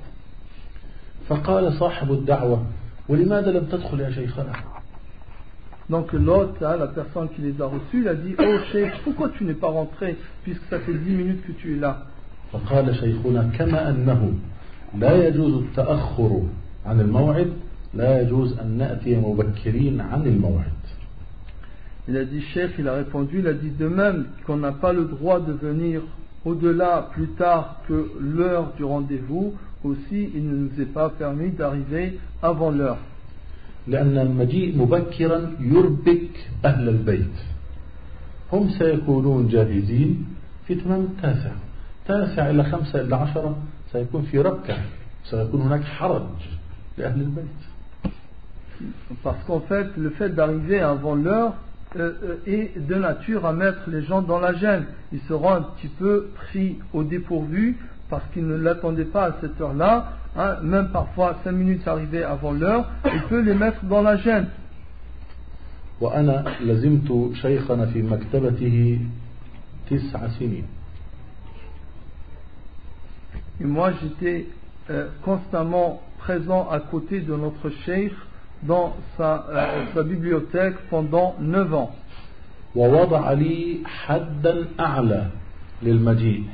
Donc 5.89 6.11
l'autre, 6.11 6.55
la 6.59 6.87
personne 6.87 7.29
qui 7.29 7.41
les 7.41 7.61
a 7.61 7.67
reçus, 7.67 8.01
il 8.01 8.07
a 8.09 8.15
dit, 8.15 8.35
oh 8.37 8.57
Cheikh, 8.73 8.91
pourquoi 9.05 9.29
tu 9.29 9.45
n'es 9.45 9.53
pas 9.53 9.69
rentré 9.69 10.17
puisque 10.43 10.63
ça 10.69 10.79
fait 10.79 10.93
dix 10.93 11.15
minutes 11.15 11.47
que 11.47 11.53
tu 11.53 11.77
es 11.77 11.79
là 11.79 12.07
فقال 12.53 12.95
شيخنا 12.95 13.49
كما 13.57 13.89
أنه 13.89 14.33
لا 14.99 15.27
يجوز 15.27 15.53
التأخر 15.53 16.41
عن 16.85 16.99
الموعد 16.99 17.53
لا 17.93 18.21
يجوز 18.21 18.59
أن 18.59 18.77
نأتي 18.77 19.15
مبكرين 19.15 20.01
عن 20.01 20.27
الموعد 20.27 20.71
Il 22.09 22.15
a 22.15 22.23
dit, 22.23 22.41
chef, 22.53 22.71
il 22.79 22.87
a 22.87 22.93
répondu, 22.93 23.39
il 23.39 23.47
a 23.47 23.53
dit 23.53 23.69
de 23.69 23.85
même 23.85 24.27
qu'on 24.45 24.55
n'a 24.55 24.71
pas 24.71 24.93
le 24.93 25.03
droit 25.05 25.41
de 25.41 25.51
venir 25.51 26.01
au-delà 26.45 27.09
plus 27.11 27.27
tard 27.37 27.81
que 27.85 28.11
l'heure 28.21 28.71
du 28.77 28.85
rendez-vous, 28.85 29.55
aussi 29.83 30.29
il 30.33 30.47
ne 30.47 30.55
nous 30.55 30.81
est 30.81 30.93
pas 30.93 31.09
permis 31.09 31.51
d'arriver 31.51 32.17
avant 32.41 32.71
l'heure. 32.71 32.99
لأن 33.87 34.17
المجيء 34.17 34.77
مبكرا 34.77 35.51
يربك 35.59 36.47
أهل 36.65 36.89
البيت 36.89 37.35
هم 38.53 38.69
سيكونون 38.69 39.47
جاهزين 39.47 40.25
في 40.67 40.75
تمام 40.75 41.01
التاسع 41.01 41.51
تاسع 42.06 42.50
إلى 42.50 42.64
خمسة 42.64 43.00
إلى 43.00 43.16
عشرة 43.16 43.56
سيكون 43.92 44.22
في 44.22 44.38
ربكة 44.38 44.76
سيكون 45.24 45.60
هناك 45.60 45.84
حرج 45.84 46.22
لأهل 46.98 47.20
البيت 47.20 47.60
Parce 49.22 49.42
qu'en 49.46 49.60
fait, 49.60 49.86
le 49.96 50.10
fait 50.10 50.30
d'arriver 50.30 50.80
avant 50.80 51.14
l'heure 51.14 51.54
euh, 51.96 52.12
euh, 52.24 52.36
est 52.46 52.78
de 52.78 52.94
nature 52.96 53.46
à 53.46 53.52
mettre 53.52 53.88
les 53.88 54.02
gens 54.02 54.22
dans 54.22 54.40
la 54.40 54.54
gêne. 54.54 54.86
Ils 55.12 55.20
seront 55.28 55.52
un 55.52 55.62
petit 55.62 55.86
peu 55.88 56.30
pris 56.34 56.78
au 56.92 57.04
dépourvu 57.04 57.76
parce 58.10 58.24
qu'ils 58.32 58.46
ne 58.46 58.56
l'attendaient 58.56 59.04
pas 59.04 59.26
à 59.26 59.32
cette 59.40 59.60
heure-là. 59.60 60.14
hein. 60.36 60.56
même 60.62 60.88
parfois, 60.88 61.36
cinq 61.44 61.52
minutes 61.52 61.86
arrivées 61.86 62.24
avant 62.24 62.52
l'heure, 62.52 62.86
il 63.04 63.22
peut 63.28 63.40
les 63.40 63.54
mettre 63.54 63.84
dans 63.84 64.02
la 64.02 64.16
gêne. 64.16 64.48
وأنا 66.00 66.44
لزمت 66.60 67.30
شيخنا 67.34 67.86
في 67.86 68.02
مكتبته 68.02 68.98
تسع 69.90 70.28
سنين 70.28 70.64
Et 73.60 73.64
moi, 73.64 73.92
j'étais 74.00 74.46
euh, 74.90 75.08
constamment 75.24 76.02
présent 76.18 76.68
à 76.70 76.80
côté 76.80 77.20
de 77.20 77.34
notre 77.34 77.70
cheikh 77.84 78.12
dans 78.62 78.96
sa, 79.16 79.46
euh, 79.50 79.84
sa 79.94 80.02
bibliothèque 80.02 80.76
pendant 80.90 81.34
9 81.40 81.74
ans. 81.74 81.90
ووضع 82.76 83.32
لي 83.32 83.78
حدا 83.84 84.66
أعلى 84.80 85.26
للمجيء 85.82 86.44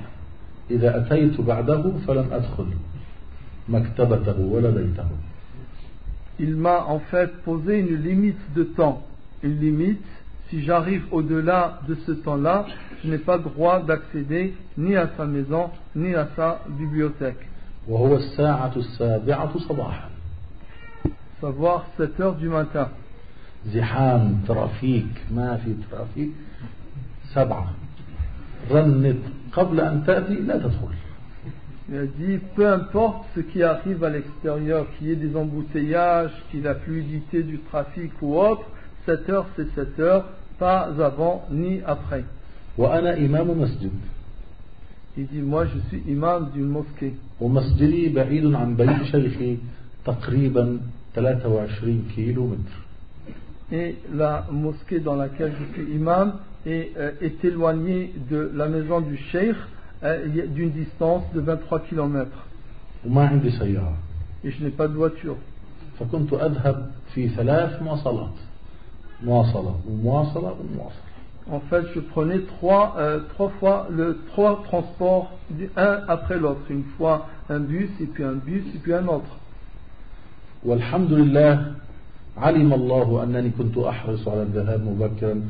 إذا 0.71 0.97
أتيت 0.99 1.41
بعده 1.41 1.93
فلن 2.07 2.33
أدخل 2.33 2.67
مكتبته 3.69 4.41
ولا 4.41 4.71
بيته 4.71 5.07
Il 6.41 6.55
m'a 6.57 6.85
en 6.87 7.01
fait 7.01 7.33
posé 7.43 7.79
une 7.79 7.97
limite 7.97 8.55
de 8.55 8.63
temps. 8.63 9.03
Une 9.43 9.59
limite, 9.59 10.05
si 10.49 10.63
j'arrive 10.63 11.03
au-delà 11.11 11.81
de 11.89 11.97
ce 12.07 12.13
temps-là, 12.13 12.67
je 13.05 13.11
n'ai 13.11 13.19
pas 13.19 13.39
droit 13.39 13.83
d'accéder 13.83 14.55
ni 14.77 14.97
à 14.97 15.11
sa 15.17 15.25
maison, 15.27 15.71
ni 15.95 16.15
à 16.15 16.29
sa 16.37 16.61
bibliothèque. 16.69 17.47
وهو 17.89 18.17
الساعة 18.17 18.73
السابعة 18.77 19.59
صباحا 19.59 20.09
Savoir 21.41 21.85
7 21.97 22.21
heures 22.21 22.35
du 22.37 22.49
matin. 22.49 22.89
زحام 23.67 24.43
ترافيك 24.49 25.25
ما 25.31 25.57
في 25.57 25.75
ترافيك 25.91 26.31
سبعة 27.35 27.71
رنت 28.71 29.17
قبل 29.53 29.81
أن 29.81 30.05
تأتي 30.07 30.35
لا 30.35 30.59
تدخل 30.59 30.95
Il 31.91 31.97
a 31.97 32.05
dit, 32.07 32.39
peu 32.55 32.69
importe 32.69 33.25
ce 33.35 33.41
qui 33.41 33.63
arrive 33.63 34.05
à 34.05 34.11
l'extérieur, 34.11 34.85
qu'il 34.99 35.07
y 35.07 35.13
ait 35.13 35.17
des 35.17 35.35
embouteillages, 35.35 36.33
qu'il 36.51 36.61
y 36.61 36.63
ait 36.63 36.67
la 36.67 36.75
fluidité 36.75 37.43
du 37.43 37.61
trafic 37.61 38.13
ou 38.21 38.39
autre, 38.39 38.65
7 39.07 39.31
heures, 39.31 39.47
c'est 39.57 39.75
7 39.75 39.99
heures, 40.01 40.25
pas 40.59 40.81
avant 41.01 41.47
ni 41.51 41.81
après. 41.87 42.25
وأنا 42.78 43.18
إمام 43.18 43.62
مسجد 43.62 43.92
Il 45.16 45.28
dit, 45.28 45.42
moi 45.42 45.66
je 45.66 45.78
suis 45.90 46.02
imam 46.12 46.50
d'une 46.54 46.70
mosquée. 46.70 47.14
ومسجدي 47.42 48.10
بعيد 48.10 48.54
عن 48.56 48.76
بيت 48.76 49.04
شيخي 49.04 49.58
تقريبا 50.06 50.80
23 51.16 52.04
كيلو 52.16 52.48
متر 52.48 52.84
Et 53.72 53.96
la 54.14 54.46
mosquée 54.52 55.00
dans 55.00 55.16
laquelle 55.16 55.54
je 55.60 55.74
suis 55.74 55.94
imam 55.96 56.34
est, 56.66 56.92
euh, 56.98 57.12
est 57.22 57.44
éloignée 57.46 58.12
de 58.30 58.52
la 58.56 58.68
maison 58.68 59.02
du 59.02 59.18
cheikh 59.32 59.56
euh, 60.04 60.28
d'une 60.48 60.72
distance 60.72 61.24
de 61.36 61.42
23 61.42 61.80
km. 61.80 62.28
وما 63.06 63.28
عندي 63.28 63.50
سيارة 63.52 63.98
Et 64.44 64.52
je 64.52 64.64
n'ai 64.64 64.72
pas 64.72 64.88
de 64.88 64.94
voiture. 64.96 65.38
فكنت 66.00 66.34
أذهب 66.34 66.92
في 67.14 67.30
ثلاث 67.30 67.82
مواصلات 67.82 68.34
مواصلة 69.24 69.80
ومواصلة 69.90 70.52
ومواصلة 70.60 71.13
En 71.52 71.60
fait, 71.60 71.84
je 71.94 72.00
prenais 72.00 72.40
trois, 72.40 72.96
euh, 72.98 73.20
trois 73.34 73.50
fois 73.60 73.88
le 73.92 74.20
trois 74.32 74.64
transports 74.64 75.32
un 75.76 76.00
après 76.08 76.38
l'autre. 76.40 76.62
Une 76.70 76.86
fois 76.98 77.28
un 77.50 77.60
bus 77.60 77.90
et 78.02 78.06
puis 78.06 78.24
un 78.24 78.34
bus 78.34 78.64
et 78.76 78.80
puis 78.80 78.94
un 78.94 79.08
autre. 79.08 79.40
والحمد 80.66 81.14
لله 81.14 81.72
علم 82.38 82.74
الله 82.74 83.24
أنني 83.24 83.50
كنت 83.50 83.78
أحرص 83.78 84.28
على 84.28 84.42
الذهاب 84.44 84.82
مبكرا 84.86 85.42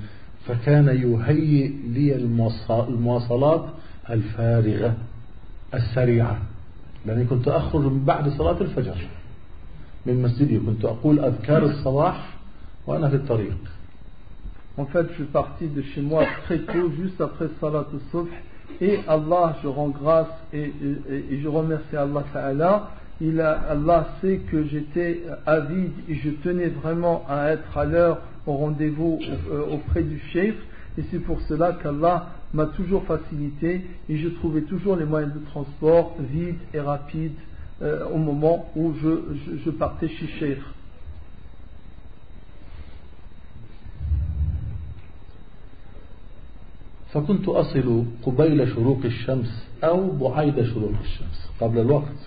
فكان 0.45 0.87
يهيئ 0.87 1.67
لي 1.93 2.15
المواص- 2.15 2.71
المواصلات 2.71 3.65
الفارغة 4.09 4.93
السريعة 5.73 6.37
لأني 7.05 7.25
كنت 7.25 7.47
أخرج 7.47 7.81
من 7.83 8.03
بعد 8.05 8.29
صلاة 8.29 8.61
الفجر 8.61 8.97
من 10.05 10.21
مسجدي 10.21 10.59
كنت 10.59 10.85
أقول 10.85 11.19
أذكار 11.19 11.65
الصباح 11.65 12.33
وأنا 12.87 13.09
في 13.09 13.15
الطريق 13.15 13.57
En 14.75 14.85
fait, 14.85 15.05
je 15.09 15.13
suis 15.13 15.23
parti 15.25 15.67
de 15.67 15.83
chez 15.83 16.01
moi 16.01 16.23
très 16.45 16.57
tôt, 16.57 16.89
juste 16.97 17.21
après 17.21 17.45
Salat 17.61 17.85
al-Subh. 17.93 18.27
Et 18.81 18.99
Allah, 19.07 19.55
je 19.61 19.67
rends 19.67 19.89
grâce 19.89 20.31
et, 20.51 20.73
je 21.31 21.47
remercie 21.47 21.95
Allah 21.95 22.23
Ta'ala. 22.33 22.89
Allah 23.21 24.07
sait 24.19 24.41
que 24.51 24.63
j'étais 24.63 25.21
avide 25.45 25.91
et 26.09 26.15
je 26.15 26.31
tenais 26.43 26.69
vraiment 26.69 27.23
à 27.29 27.51
être 27.51 27.77
à 27.77 27.85
l'heure 27.85 28.21
au 28.47 28.53
rendez-vous 28.53 29.19
euh, 29.51 29.61
auprès 29.71 30.01
du 30.01 30.19
chef. 30.31 30.55
Et 30.97 31.03
c'est 31.11 31.19
pour 31.19 31.39
cela 31.41 31.73
qu'Allah 31.73 32.29
m'a 32.55 32.65
toujours 32.65 33.03
facilité 33.03 33.85
et 34.09 34.17
je 34.17 34.29
trouvais 34.29 34.61
toujours 34.61 34.95
les 34.95 35.05
moyens 35.05 35.33
de 35.35 35.45
transport 35.51 36.15
vides 36.19 36.57
et 36.73 36.79
rapides 36.79 37.37
euh, 37.83 38.07
au 38.11 38.17
moment 38.17 38.71
où 38.75 38.93
je 38.95 39.69
partais 39.69 40.07
chez 40.07 40.27
Cheikh. 40.39 40.59
فكنت 47.13 47.49
أصل 47.49 48.05
قبيل 48.23 48.67
شروق 48.67 48.99
الشمس 49.05 49.67
أو 49.83 50.11
بعيد 50.11 50.63
شروق 50.63 50.93
الشمس 51.01 51.49
قبل 51.61 51.79
الوقت 51.79 52.17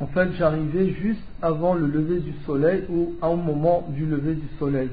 En 0.00 0.06
fait, 0.06 0.32
j'arrivais 0.38 0.94
juste 0.94 1.28
avant 1.42 1.74
le 1.74 1.86
lever 1.86 2.20
du 2.20 2.32
soleil 2.46 2.84
ou 2.88 3.12
au 3.20 3.36
moment 3.36 3.86
du 3.94 4.06
lever 4.06 4.34
du 4.34 4.48
soleil. 4.58 4.88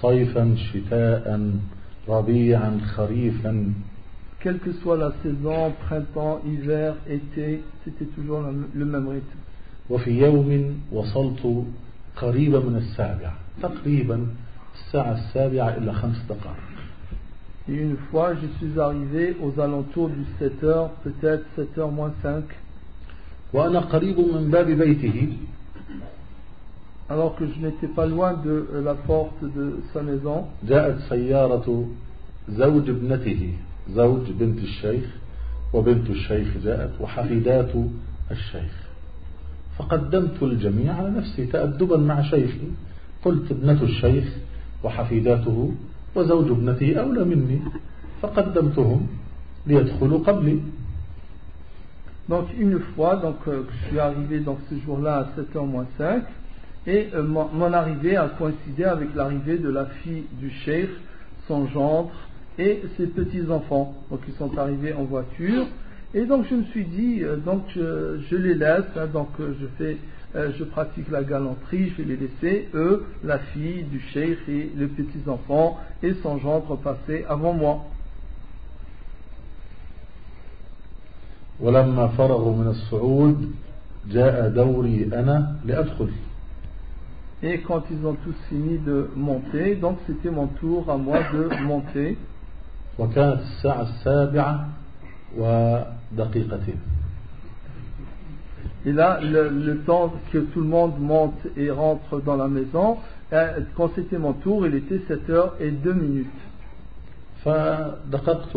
صيفا 0.00 0.54
شتاء 0.72 1.50
ربيعا 2.08 2.80
خريفا 2.94 3.72
Quelle 4.40 4.58
que 4.58 4.72
soit 4.72 4.96
la 4.98 5.12
saison, 5.22 5.72
printemps, 5.86 6.40
hiver, 6.44 6.96
été, 7.08 7.62
c'était 7.84 8.04
toujours 8.04 8.42
le 8.74 8.84
même 8.84 9.08
rythme. 9.08 9.38
وفي 9.90 10.10
يوم 10.10 10.80
وصلت 10.92 11.64
قريبا 12.16 12.58
من 12.60 12.76
السابعة 12.76 13.34
تقريبا 13.62 14.26
الساعة 14.74 15.12
السابعة 15.12 15.68
إلا 15.76 15.92
خمس 15.92 16.22
دقائق 16.28 16.71
Et 17.68 17.74
une 17.74 17.96
fois, 18.10 18.34
je 18.34 18.46
suis 18.58 18.80
arrivé 18.80 19.36
aux 19.40 19.60
alentours 19.60 20.08
du 20.08 20.24
7 20.38 20.64
heures, 20.64 20.90
peut-être 21.04 21.44
7 21.56 21.78
heures 21.78 21.92
moins 21.92 22.12
5, 22.22 22.42
وأنا 23.52 23.80
قريب 23.80 24.18
من 24.18 24.50
باب 24.50 24.66
بيته. 24.66 25.28
Alors 27.08 27.36
que 27.36 27.46
je 27.46 27.58
n'étais 27.60 27.88
pas 27.88 28.06
loin 28.06 28.32
de 28.32 28.66
euh, 28.72 28.82
la 28.82 28.94
porte 28.94 29.44
de 29.44 29.80
sa 29.92 30.02
maison. 30.02 30.46
زوج 32.48 32.90
ابنته 32.90 33.52
زوج 33.90 34.30
بنت 34.40 34.58
الشيخ 34.58 35.04
وبنت 35.72 36.10
الشيخ 36.10 36.48
جاءت 36.64 37.00
وحفيدات 37.00 37.72
الشيخ. 38.30 38.72
فقدمت 39.78 40.42
الجميع 40.42 40.94
على 40.94 41.10
نفسي 41.10 41.46
تأدبا 41.46 41.96
مع 41.96 42.22
شيخي. 42.22 42.68
قلت 43.24 43.50
ابنة 43.50 43.82
الشيخ 43.82 44.24
وحفيداته 44.84 45.72
وزوج 46.15 46.51
ابنته 46.51 46.95
أولى 46.99 47.23
مني 47.25 47.59
فقدمتهم 48.21 49.07
ليدخلوا 49.67 50.19
قبلي 50.19 50.59
Donc 52.29 52.47
une 52.59 52.79
fois, 52.93 53.15
donc, 53.15 53.37
euh, 53.47 53.63
je 53.71 53.87
suis 53.87 53.99
arrivé 53.99 54.41
donc, 54.41 54.57
ce 54.69 54.75
jour-là 54.85 55.15
à 55.15 55.41
7h 55.41 55.65
moins 55.65 55.85
5 55.97 56.23
et 56.85 57.07
euh, 57.13 57.23
mon, 57.23 57.47
mon 57.53 57.71
arrivée 57.71 58.17
a 58.17 58.27
coïncidé 58.27 58.83
avec 58.83 59.15
l'arrivée 59.15 59.57
de 59.57 59.69
la 59.69 59.85
fille 59.85 60.23
du 60.33 60.49
cheikh, 60.49 60.89
son 61.47 61.67
gendre 61.67 62.11
et 62.59 62.81
ses 62.97 63.07
petits-enfants. 63.07 63.95
Donc 64.09 64.21
ils 64.27 64.33
sont 64.33 64.57
arrivés 64.57 64.93
en 64.93 65.03
voiture 65.03 65.67
et 66.13 66.25
donc 66.25 66.45
je 66.49 66.55
me 66.55 66.63
suis 66.63 66.85
dit, 66.85 67.21
euh, 67.23 67.35
donc 67.37 67.63
je, 67.75 68.19
je 68.29 68.35
les 68.35 68.55
laisse, 68.55 68.85
hein, 68.95 69.07
donc 69.11 69.29
euh, 69.39 69.53
je 69.61 69.67
fais, 69.77 69.97
euh, 70.35 70.51
je 70.57 70.63
pratique 70.63 71.09
la 71.09 71.23
galanterie, 71.23 71.89
je 71.89 72.01
vais 72.01 72.15
les 72.15 72.17
laisser, 72.17 72.69
eux, 72.73 73.05
la 73.23 73.39
fille 73.39 73.83
du 73.83 73.99
cheikh 73.99 74.39
et 74.47 74.71
les 74.75 74.87
petits-enfants 74.87 75.77
et 76.03 76.13
son 76.21 76.37
gendre 76.39 76.75
passer 76.77 77.25
avant 77.27 77.53
moi. 77.53 77.85
ولما 81.59 82.07
فرغوا 82.07 82.55
من 82.55 82.67
الصعود 82.67 83.51
جاء 84.11 84.49
دوري 84.49 85.09
أنا 85.13 85.55
لأدخل 85.65 86.09
Et 87.43 87.59
quand 87.61 87.83
ils 87.91 88.03
ont 88.05 88.15
tous 88.15 88.35
fini 88.49 88.79
de 88.79 89.09
monter, 89.15 89.75
donc 89.75 89.99
c'était 90.07 90.31
mon 90.31 90.47
tour 90.47 90.89
à 90.89 90.97
moi 90.97 91.19
de 91.33 91.63
monter. 91.63 92.17
وكانت 92.99 93.39
الساعة 93.39 93.81
السابعة 93.81 94.67
ودقيقتين 95.37 96.79
Et 98.85 98.91
là, 98.93 99.19
le, 99.21 99.49
le 99.49 99.77
temps 99.79 100.13
que 100.31 100.37
tout 100.37 100.61
le 100.61 100.67
monde 100.67 100.99
monte 100.99 101.39
et 101.57 101.69
rentre 101.71 102.21
dans 102.21 102.37
la 102.37 102.47
maison, 102.47 102.97
euh, 103.33 103.59
quand 103.75 103.91
c'était 103.95 104.17
mon 104.17 104.33
tour, 104.33 104.65
il 104.65 104.75
était 104.75 105.01
7 105.07 105.29
heures 105.29 105.55
et 105.59 105.71
2 105.71 105.93
minutes. 105.93 106.27
فدققت 107.45 108.55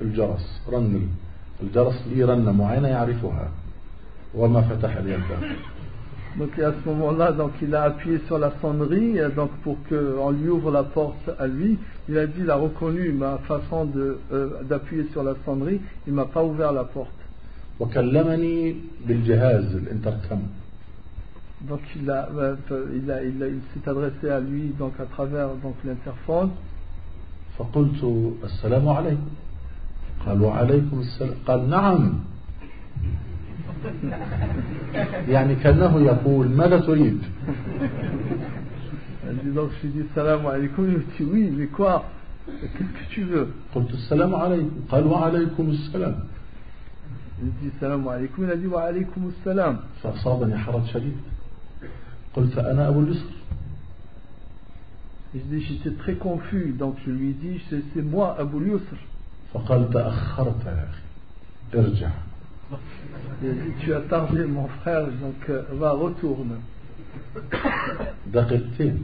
الجرس 0.00 0.62
رن 0.72 1.08
الجرس 1.62 2.06
لي 2.14 2.24
رنة 2.24 2.52
معينة 2.52 2.88
يعرفها 2.88 3.50
وما 4.34 4.60
فتح 4.60 4.96
لي 4.96 5.14
الباب 5.14 5.42
Donc 6.38 6.58
et 6.58 6.64
à 6.64 6.72
ce 6.72 6.88
moment-là, 6.88 7.32
donc 7.32 7.50
il 7.60 7.74
a 7.74 7.82
appuyé 7.82 8.18
sur 8.26 8.38
la 8.38 8.52
sonnerie, 8.62 9.20
euh, 9.20 9.28
donc 9.28 9.50
pour 9.62 9.76
qu'on 9.86 10.30
lui 10.30 10.48
ouvre 10.48 10.70
la 10.70 10.82
porte 10.82 11.28
à 11.38 11.46
lui. 11.46 11.78
Il 12.08 12.16
a 12.16 12.26
dit, 12.26 12.40
il 12.40 12.50
a 12.50 12.56
reconnu 12.56 13.12
ma 13.12 13.36
façon 13.46 13.84
de, 13.84 14.18
euh, 14.32 14.62
d'appuyer 14.62 15.06
sur 15.12 15.22
la 15.22 15.34
sonnerie. 15.44 15.82
Il 16.06 16.14
m'a 16.14 16.24
pas 16.24 16.42
ouvert 16.42 16.72
la 16.72 16.84
porte. 16.84 17.12
وكلمني 17.79 18.75
بالجهاز 19.07 19.75
الانتركم 19.75 20.39
Donc 21.69 21.79
il 21.95 22.07
a, 22.09 22.29
euh, 22.37 22.55
il 22.99 23.09
a, 23.11 23.23
il 23.23 23.41
a- 23.43 23.47
il 23.47 23.61
s'est 23.73 23.89
adressé 23.89 24.29
à 24.29 24.39
lui 24.39 24.65
donc 24.79 24.93
à 24.99 25.05
travers 25.05 25.49
donc 25.63 25.75
l'interphone. 25.85 26.49
فقلت 27.57 28.01
السلام 28.43 28.87
عليكم 28.89 29.27
قال 30.25 30.41
وعليكم 30.41 30.99
السلام 30.99 31.33
قال 31.47 31.69
نعم 31.69 32.13
يعني 35.27 35.55
كأنه 35.55 35.99
يقول 36.01 36.47
ماذا 36.49 36.79
تريد 36.79 37.19
donc 39.55 39.69
je 39.81 39.87
dis 39.87 40.05
salam 40.15 40.45
alaikum. 40.45 40.85
Il 40.85 40.97
me 40.97 41.03
dit 41.17 41.23
oui, 41.33 41.51
mais 41.57 41.67
quoi 41.67 42.05
Qu'est-ce 42.47 42.93
que 42.93 43.13
tu 43.13 43.23
veux 43.23 43.47
قلت 43.75 43.91
السلام 43.93 44.35
عليكم 44.35 44.71
قال 44.91 45.07
وعليكم 45.07 45.69
السلام 45.69 46.15
Il 47.42 47.50
dit 47.60 47.72
salam 47.80 48.06
alaikum. 48.08 48.44
Il 48.44 48.50
a 48.50 48.56
dit 48.56 48.66
wa 48.66 48.82
alaikum 48.82 49.32
salam. 49.44 49.78
فأصابني 50.02 50.58
حرج 50.58 50.84
شديد 50.86 51.16
قلت 52.34 52.58
أنا 52.58 52.88
أبو 52.88 53.00
اليسر 53.00 53.26
Et 55.34 55.38
je 55.38 55.44
dis 55.56 55.62
j'étais 55.64 55.96
très 55.96 56.14
confus. 56.16 56.74
Donc 56.78 56.96
je 57.06 57.10
lui 57.10 57.30
ai 57.30 57.32
dit 57.32 57.60
c'est 57.70 57.82
c'est 57.94 58.02
moi 58.02 58.36
Abu 58.38 58.58
Yusr. 58.68 58.96
فقال 59.54 59.90
تأخرت 59.90 60.66
يا 60.66 60.86
أخي 60.88 61.02
ارجع 61.80 62.10
Il 63.42 63.48
a 63.50 63.52
dit 63.52 63.72
tu 63.80 63.92
as 63.94 64.00
tardé 64.00 64.44
mon 64.46 64.66
frère, 64.68 65.06
donc 65.06 65.50
euh, 65.50 65.62
va 65.72 65.92
retourne. 65.92 66.60
دقيقتين 68.32 68.98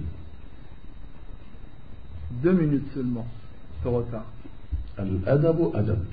Deux 2.43 2.53
minutes 2.53 2.93
seulement 2.95 3.27
de 3.85 3.89
retard. 3.89 4.27
الأدب 4.99 5.71
أدب 5.75 6.05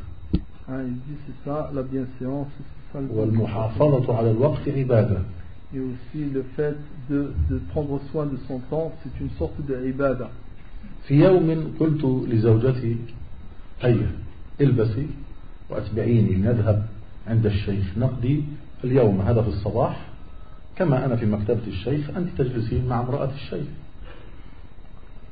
Hein, 0.70 0.82
il 0.88 0.94
dit 0.94 1.20
c'est 1.28 1.50
ça 1.50 1.70
la 1.74 1.84
bienséance, 1.84 2.48
c'est 2.58 2.98
ça 2.98 3.02
le 3.02 3.08
والمحافظة 3.12 4.18
على 4.18 4.32
الوقت 4.32 4.70
عبادة 4.70 5.18
Et 5.74 5.80
aussi 5.80 6.26
le 6.34 6.44
fait 6.56 6.76
de, 7.10 7.34
de 7.50 7.58
prendre 7.72 8.00
soin 8.12 8.26
de 8.26 8.38
son 8.48 8.60
temps, 8.70 8.94
c'est 9.04 9.20
une 9.24 9.30
sorte 9.38 9.60
de 9.66 9.88
ibada. 9.88 10.30
في 11.08 11.16
يوم 11.16 11.74
قلت 11.80 12.06
لزوجتي 12.30 12.98
هيا 13.82 14.12
البسي 14.62 15.08
واتبعيني 15.70 16.36
نذهب 16.36 16.86
عند 17.28 17.46
الشيخ 17.46 17.98
نقضي 17.98 18.44
اليوم 18.84 19.22
هذا 19.22 19.42
في 19.42 19.48
الصباح 19.48 20.08
كما 20.76 21.06
أنا 21.06 21.16
في 21.16 21.26
مكتبة 21.26 21.68
الشيخ 21.68 22.10
أنت 22.18 22.30
تجلسين 22.38 22.88
مع 22.88 23.02
امرأة 23.02 23.32
الشيخ 23.34 23.68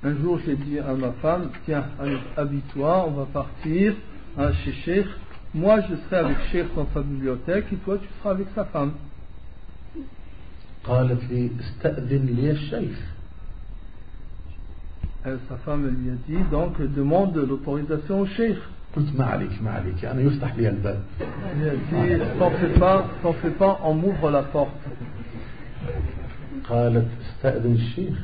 Un 0.05 0.17
jour, 0.21 0.37
j'ai 0.45 0.57
dit 0.57 0.79
à 0.79 0.93
ma 0.95 1.13
femme, 1.21 1.49
tiens, 1.63 1.85
allez, 1.97 2.17
habille-toi, 2.35 3.05
on 3.07 3.11
va 3.11 3.25
partir 3.31 3.93
hein, 4.37 4.51
chez 4.65 4.73
Cheikh. 4.83 5.07
Moi, 5.53 5.81
je 5.81 5.95
serai 5.95 6.17
avec 6.17 6.37
Cheikh 6.51 6.73
dans 6.75 6.87
sa 6.93 7.01
bibliothèque 7.01 7.65
et 7.71 7.75
toi, 7.77 7.97
tu 7.97 8.07
seras 8.19 8.31
avec 8.31 8.47
sa 8.55 8.65
femme. 8.65 8.93
قالت 10.83 11.23
لي 11.31 11.49
استأذن 11.59 12.25
لي 12.25 12.51
الشيخ 12.51 12.97
Euh, 15.25 15.37
sa 15.47 15.55
femme 15.55 15.85
elle 15.87 15.95
lui 16.03 16.09
a 16.11 16.15
dit, 16.27 16.49
donc, 16.51 16.81
demande 16.81 17.37
l'autorisation 17.37 18.21
au 18.21 18.25
Cheikh. 18.25 18.57
قلت 18.95 19.15
ما 19.15 19.25
عليك 19.25 19.61
ما 19.63 19.71
عليك 19.71 20.05
أنا 20.05 20.21
يفتح 20.21 20.55
لي 20.55 20.69
الباب 20.69 21.03
Il 21.19 21.69
a 21.69 21.75
dit, 21.75 22.39
t'en 22.39 22.51
fais 22.51 22.79
pas, 22.79 23.05
t'en 23.21 23.33
fais 23.33 23.51
pas, 23.51 23.79
on 23.83 23.93
m'ouvre 23.93 24.29
la 24.31 24.43
porte. 24.43 24.75
قالت 26.69 27.07
استأذن 27.21 27.73
الشيخ 27.73 28.17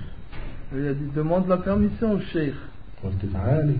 Il 0.73 0.77
lui 0.77 0.87
a 0.89 0.93
dit, 0.93 1.09
demande 1.15 1.47
la 1.47 1.57
permission 1.57 2.13
au 2.13 2.19
Cheikh. 2.19 2.55
قلت 3.03 3.25
تعالي 3.33 3.77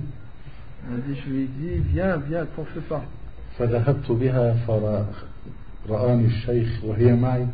Il 0.89 0.93
a 0.93 0.97
dit, 1.07 1.19
je 1.25 1.29
lui 1.29 1.41
ai 1.43 1.47
dit, 1.47 1.83
viens, 1.93 2.17
viens, 2.17 2.45
t'en 2.55 2.63
fais 2.63 2.79
pas. 2.79 3.03
فذهبت 3.58 4.10
بها 4.10 4.54
فرآني 5.88 6.26
الشيخ 6.26 6.84
وهي 6.84 7.16
معي 7.16 7.46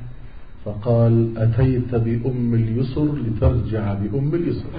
فقال 0.64 1.32
أتيت 1.36 1.94
بأم 1.94 2.54
اليسر 2.54 3.14
لترجع 3.14 3.94
بأم 3.94 4.34
اليسر 4.34 4.64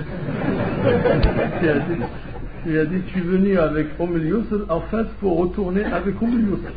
Il 2.64 2.78
a 2.78 2.86
dit, 2.86 3.02
tu 3.08 3.18
es 3.18 3.22
venu 3.22 3.58
avec 3.58 3.88
Umm 4.00 4.16
al-Yusr, 4.16 4.68
en 4.70 4.82
fait, 4.82 5.08
pour 5.20 5.40
retourner 5.40 5.84
avec 5.84 6.22
Umm 6.22 6.34
al-Yusr. 6.40 6.72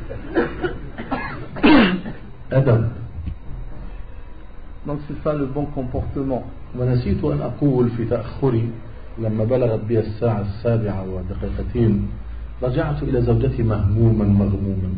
أدب 2.52 2.88
Donc 4.86 4.98
c'est 5.06 5.22
ça 5.22 5.34
le 5.34 5.44
bon 5.46 5.66
comportement. 5.66 6.44
ونسيت 6.78 7.24
أن 7.24 7.40
أقول 7.40 7.90
في 7.90 8.04
تأخري 8.04 8.68
لما 9.18 9.44
بلغت 9.44 9.80
بي 9.84 9.98
الساعة 9.98 10.40
السابعة 10.40 11.06
ودقيقتين 11.08 12.08
رجعت 12.63 13.03
إلى 13.03 13.21
زوجتي 13.21 13.63
مهموما 13.63 14.25
مغموما 14.25 14.89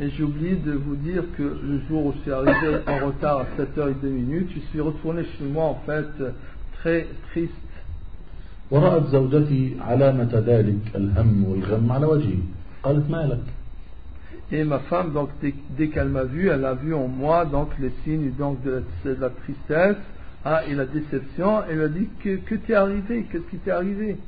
Et 0.00 0.10
j'ai 0.10 0.24
oublié 0.24 0.56
de 0.56 0.72
vous 0.72 0.96
dire 0.96 1.22
que 1.36 1.42
le 1.42 1.80
jour 1.88 2.06
où 2.06 2.12
je 2.12 2.18
suis 2.22 2.32
arrivé 2.32 2.78
en 2.88 3.06
retard 3.06 3.38
à 3.40 3.44
7h02 3.58 4.06
minutes, 4.06 4.48
je 4.54 4.60
suis 4.70 4.80
retourné 4.80 5.22
chez 5.38 5.44
moi 5.44 5.64
en 5.64 5.78
fait 5.86 6.08
très 6.80 7.06
triste. 7.30 7.52
ورأت 8.70 9.06
زوجتي 9.06 9.76
علامة 9.80 10.42
ذلك 10.46 10.96
الهم 10.96 11.44
والغم 11.44 11.92
على 11.92 12.06
وجهي 12.06 12.38
قالت 12.82 13.10
مالك 13.10 13.42
Et 14.50 14.64
ma 14.64 14.80
femme, 14.80 15.12
donc 15.14 15.30
dès, 15.40 15.54
dès 15.78 15.88
qu'elle 15.88 16.08
m'a 16.08 16.24
vu, 16.24 16.48
elle 16.48 16.64
a 16.66 16.74
vu 16.74 16.92
en 16.94 17.08
moi 17.08 17.46
donc 17.46 17.68
les 17.78 17.92
signes 18.04 18.32
donc 18.38 18.62
de 18.62 18.82
la, 19.04 19.14
de 19.14 19.20
la 19.20 19.30
tristesse 19.30 19.96
hein, 20.44 20.58
et 20.68 20.74
la 20.74 20.84
déception. 20.84 21.62
Elle 21.70 21.78
m'a 21.78 21.88
dit 21.88 22.08
que, 22.22 22.36
que 22.36 22.56
t'es 22.56 22.74
arrivé, 22.74 23.26
qu'est-ce 23.30 23.48
qui 23.50 23.56
t'est 23.58 23.70
arrivé 23.70 24.18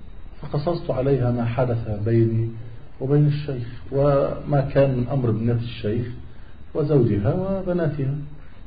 فقصصت 0.41 0.91
عليها 0.91 1.31
ما 1.31 1.45
حدث 1.45 2.03
بيني 2.05 2.49
وبين 3.01 3.27
الشيخ 3.27 3.67
وما 3.91 4.61
كان 4.73 4.97
من 4.97 5.07
أمر 5.07 5.29
ابنة 5.29 5.53
الشيخ 5.53 6.07
وزوجها 6.73 7.33
وبناتها. 7.33 8.15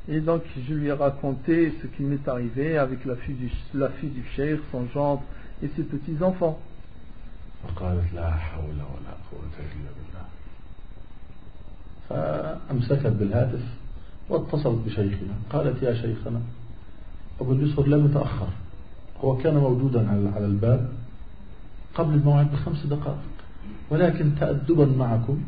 Et 0.09 0.21
donc 0.21 0.43
je 0.69 0.75
lui 0.75 0.89
ai 0.89 0.93
raconté 0.93 1.73
ce 1.81 1.87
qui 1.87 2.03
m'est 2.03 2.29
arrivé 2.29 2.77
avec 2.77 3.05
la 3.05 3.17
fille 3.17 3.37
du, 3.37 3.51
la 3.75 3.89
fille 3.89 4.11
du 4.11 4.25
cheikh, 4.37 4.61
son 4.73 4.87
gendre 4.95 5.23
et 5.63 5.69
ses 5.77 5.85
petits-enfants. 5.85 6.59
فقالت 7.63 8.15
لا 8.15 8.31
حول 8.31 8.75
ولا 8.75 9.15
قوة 9.31 9.57
إلا 9.59 9.91
بالله. 9.97 10.27
فأمسكت 12.09 13.07
بالهاتف 13.07 13.63
واتصلت 14.29 14.87
بشيخنا. 14.87 15.35
قالت 15.51 15.83
يا 15.83 15.95
شيخنا 15.95 16.41
أبو 17.41 17.53
اليسر 17.53 17.87
لم 17.87 18.07
يتأخر. 18.07 18.49
هو 19.21 19.37
كان 19.37 19.57
موجودا 19.57 20.11
على 20.11 20.29
على 20.37 20.47
الباب. 20.47 20.89
قبل 21.95 22.15
الموعد 22.15 22.53
بخمس 22.53 22.87
دقائق. 22.87 23.19
ولكن 23.91 24.31
تأدبا 24.41 24.87
معكم. 24.87 25.43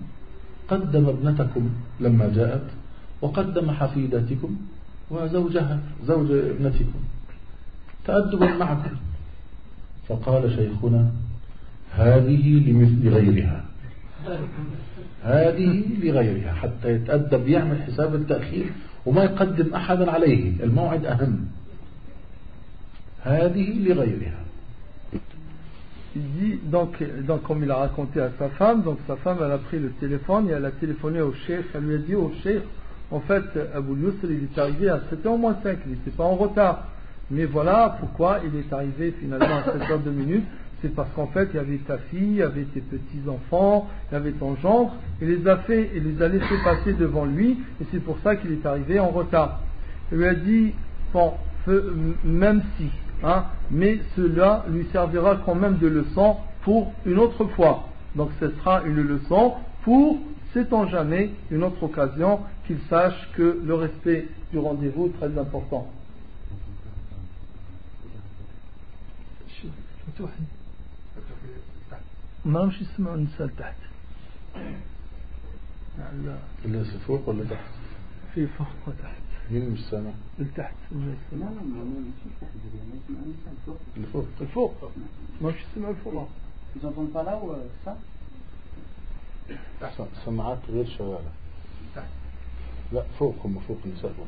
قدم 0.69 1.09
ابنتكم 1.09 1.71
لما 2.01 2.33
جاءت 2.35 2.67
وقدم 3.23 3.71
حفيدتكم 3.71 4.57
وزوجها 5.11 5.81
زوج 6.07 6.31
ابنتكم. 6.31 7.01
تأدبا 8.05 8.57
معكم. 8.57 8.97
فقال 10.09 10.53
شيخنا 10.57 11.11
هذه 11.93 12.71
لمثل 12.71 13.09
غيرها. 13.09 13.65
هذه 15.23 15.85
لغيرها. 16.03 16.53
حتى 16.53 16.93
يتأدب 16.93 17.49
يعمل 17.49 17.83
حساب 17.83 18.15
التأخير 18.15 18.67
وما 19.07 19.25
يقدم 19.25 19.75
أحدا 19.75 20.11
عليه. 20.11 20.65
الموعد 20.65 21.05
أهم. 21.05 21.47
هذه 23.23 23.79
لغيرها. 23.79 24.44
Il 26.17 26.23
dit, 26.23 26.61
donc, 26.63 27.03
donc, 27.27 27.43
comme 27.43 27.65
il 27.65 27.71
a 27.71 27.77
raconté 27.77 28.21
à 28.21 28.31
sa 28.39 28.49
femme, 28.51 28.83
donc 28.83 28.99
sa 29.07 29.17
femme, 29.17 29.39
elle 29.45 29.51
a 29.51 29.59
pris 29.59 29.81
le 29.81 29.91
téléphone 30.01 30.49
et 30.49 30.53
elle 30.53 30.65
a 30.65 30.71
téléphoné 30.71 31.21
au 31.21 31.33
cheikh. 31.33 31.67
Elle 31.75 31.83
lui 31.83 31.95
a 31.97 31.99
dit 31.99 32.15
au 32.15 32.33
cheikh, 32.43 32.63
en 33.11 33.21
fait, 33.21 33.45
Abu 33.75 34.01
Yusr, 34.01 34.31
il 34.31 34.45
est 34.45 34.59
arrivé 34.59 34.89
à 34.89 35.01
7h 35.13 35.39
moins 35.39 35.57
5, 35.63 35.79
il 35.87 35.93
n'était 35.93 36.11
pas 36.13 36.25
en 36.25 36.37
retard. 36.37 36.89
Mais 37.31 37.47
voilà 37.47 37.97
pourquoi 38.01 38.41
il 38.45 38.59
est 38.59 38.73
arrivé 38.73 39.15
finalement 39.21 39.57
à 39.57 39.63
7h2 39.63 40.11
minutes. 40.11 40.45
C'est 40.83 40.95
parce 40.95 41.09
qu'en 41.17 41.29
fait, 41.29 41.49
il 41.53 41.57
y 41.57 41.59
avait 41.59 41.79
ta 41.79 41.97
fille, 41.97 42.33
il 42.33 42.37
y 42.37 42.43
avait 42.43 42.65
tes 42.65 42.81
petits-enfants, 42.81 43.89
il 44.11 44.15
y 44.15 44.17
avait 44.17 44.33
ton 44.33 44.55
gendre, 44.57 44.95
il 45.23 45.29
les 45.29 45.49
a 45.49 45.57
fait, 45.59 45.91
il 45.95 46.13
les 46.13 46.23
a 46.23 46.29
laissés 46.29 46.59
passer 46.63 46.93
devant 46.93 47.25
lui, 47.25 47.59
et 47.81 47.87
c'est 47.91 48.01
pour 48.01 48.19
ça 48.19 48.37
qu'il 48.37 48.53
est 48.53 48.67
arrivé 48.67 49.01
en 49.01 49.09
retard. 49.09 49.61
Il 50.13 50.19
lui 50.19 50.27
a 50.27 50.35
dit, 50.35 50.75
bon, 51.13 51.33
même 52.23 52.63
si, 52.77 52.91
Hein, 53.24 53.46
mais 53.70 54.00
cela 54.16 54.66
lui 54.70 54.86
servira 54.92 55.38
quand 55.46 55.56
même 55.56 55.78
de 55.78 55.88
leçon 55.88 56.38
pour 56.62 56.94
une 57.06 57.20
autre 57.20 57.46
fois. 57.56 57.90
Donc 58.16 58.32
ce 58.40 58.50
sera 58.50 58.84
une 58.84 59.02
leçon 59.02 59.56
pour, 59.84 60.18
sait-on 60.54 60.88
jamais, 60.88 61.32
une 61.52 61.64
autre 61.64 61.84
occasion 61.84 62.40
qu'il 62.66 62.80
sache 62.90 63.30
que 63.36 63.60
le 63.64 63.74
respect 63.74 64.28
du 64.52 64.60
rendez-vous 64.60 65.08
est 65.08 65.18
très 65.20 65.38
important. 65.38 65.88
ما 72.46 72.66
مش 72.66 72.82
يسمعوا 72.82 73.16
النساء 73.16 73.48
تحت 73.48 73.76
اللي 76.66 76.84
فوق 77.08 77.30
ولا 77.30 77.44
تحت 77.44 77.72
في 78.34 78.48
فوق 78.48 78.68
وتحت 78.88 79.23
مين 79.51 79.71
مش 79.71 79.81
سامع؟ 79.91 80.11
لتحت. 80.39 80.75
لا 80.93 81.07
لا 81.33 81.45
الفوق. 83.97 84.27
الفوق 84.41 84.75
مش 85.43 85.55
السماء 85.71 85.91
الفوق. 85.91 86.29
جنطون 86.83 87.11
فلا 87.15 87.35
وسا 87.35 87.99
أحسن. 89.83 90.07
سماعات 90.25 90.59
غير 90.69 90.87
شغالة. 90.87 91.31
تحت 91.95 92.09
لا 92.93 93.03
فوق 93.19 93.35
هم 93.45 93.61
فوق 93.69 93.79
النساء 93.87 94.13
فوق 94.13 94.27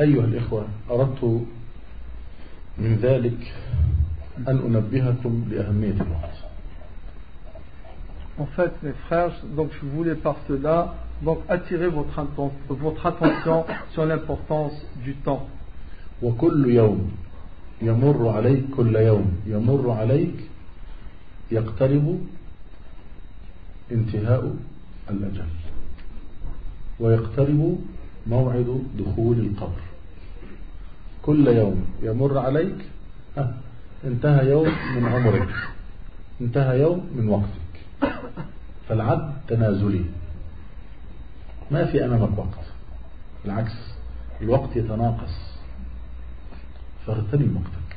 أيها 0.00 0.24
الإخوة 0.24 0.68
أردت 0.90 1.24
من 2.78 2.96
ذلك 3.02 3.54
أن 4.38 4.58
أنبهكم 4.58 5.44
لأهمية 5.50 6.02
الوقت 6.02 6.53
En 8.38 8.46
fait, 8.46 8.72
mes 8.82 8.92
frères, 9.06 9.32
donc 9.56 9.70
je 9.80 9.86
voulais 9.86 10.16
par 10.16 10.36
cela 10.48 10.94
donc 11.22 11.38
attirer 11.48 11.88
votre, 11.88 12.26
votre 12.68 13.06
attention 13.06 13.64
sur 13.92 14.04
l'importance 14.04 14.72
du 15.02 15.14
temps. 15.14 15.48
وكل 16.22 16.70
يوم 16.70 17.10
يمر 17.82 18.28
عليك 18.28 18.64
كل 18.76 18.96
يوم 18.96 19.32
يمر 19.46 19.90
عليك 19.90 20.34
يقترب 21.50 22.20
انتهاء 23.92 24.54
الأجل 25.10 25.48
ويقترب 27.00 27.78
موعد 28.26 28.82
دخول 28.98 29.38
القبر 29.38 29.82
كل 31.22 31.46
يوم 31.48 31.84
يمر 32.02 32.38
عليك 32.38 32.76
انتهى 34.04 34.48
يوم 34.50 34.68
من 34.96 35.04
عمرك 35.06 35.48
انتهى 36.40 36.80
يوم 36.80 37.06
من 37.16 37.28
وقتك 37.28 37.63
فالعد 38.89 39.33
تنازلي 39.47 40.05
ما 41.71 41.85
في 41.85 42.05
أمامك 42.05 42.37
وقت 42.37 42.65
بالعكس 43.45 43.73
الوقت 44.41 44.75
يتناقص 44.75 45.35
فاغتنم 47.05 47.55
وقتك 47.57 47.89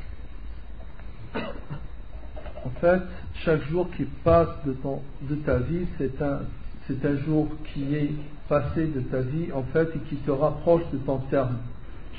En 2.65 2.71
fait, 2.81 3.03
chaque 3.45 3.65
jour 3.71 3.89
qui 3.97 4.05
passe 4.05 4.49
de, 4.65 4.73
ton, 4.73 5.03
de 5.23 5.35
ta 5.35 5.59
vie, 5.59 5.87
c'est 5.99 6.23
un, 6.23 6.43
c'est 6.87 7.05
un 7.05 7.17
jour 7.17 7.49
qui 7.73 7.95
est 7.95 8.13
passé 8.49 8.87
de 8.87 9.01
ta 9.01 9.21
vie, 9.21 9.53
en 9.53 9.65
fait, 9.73 9.89
et 9.97 9.99
qui 10.09 10.17
te 10.17 10.31
rapproche 10.31 10.83
de 10.93 10.99
ton 10.99 11.19
terme. 11.31 11.59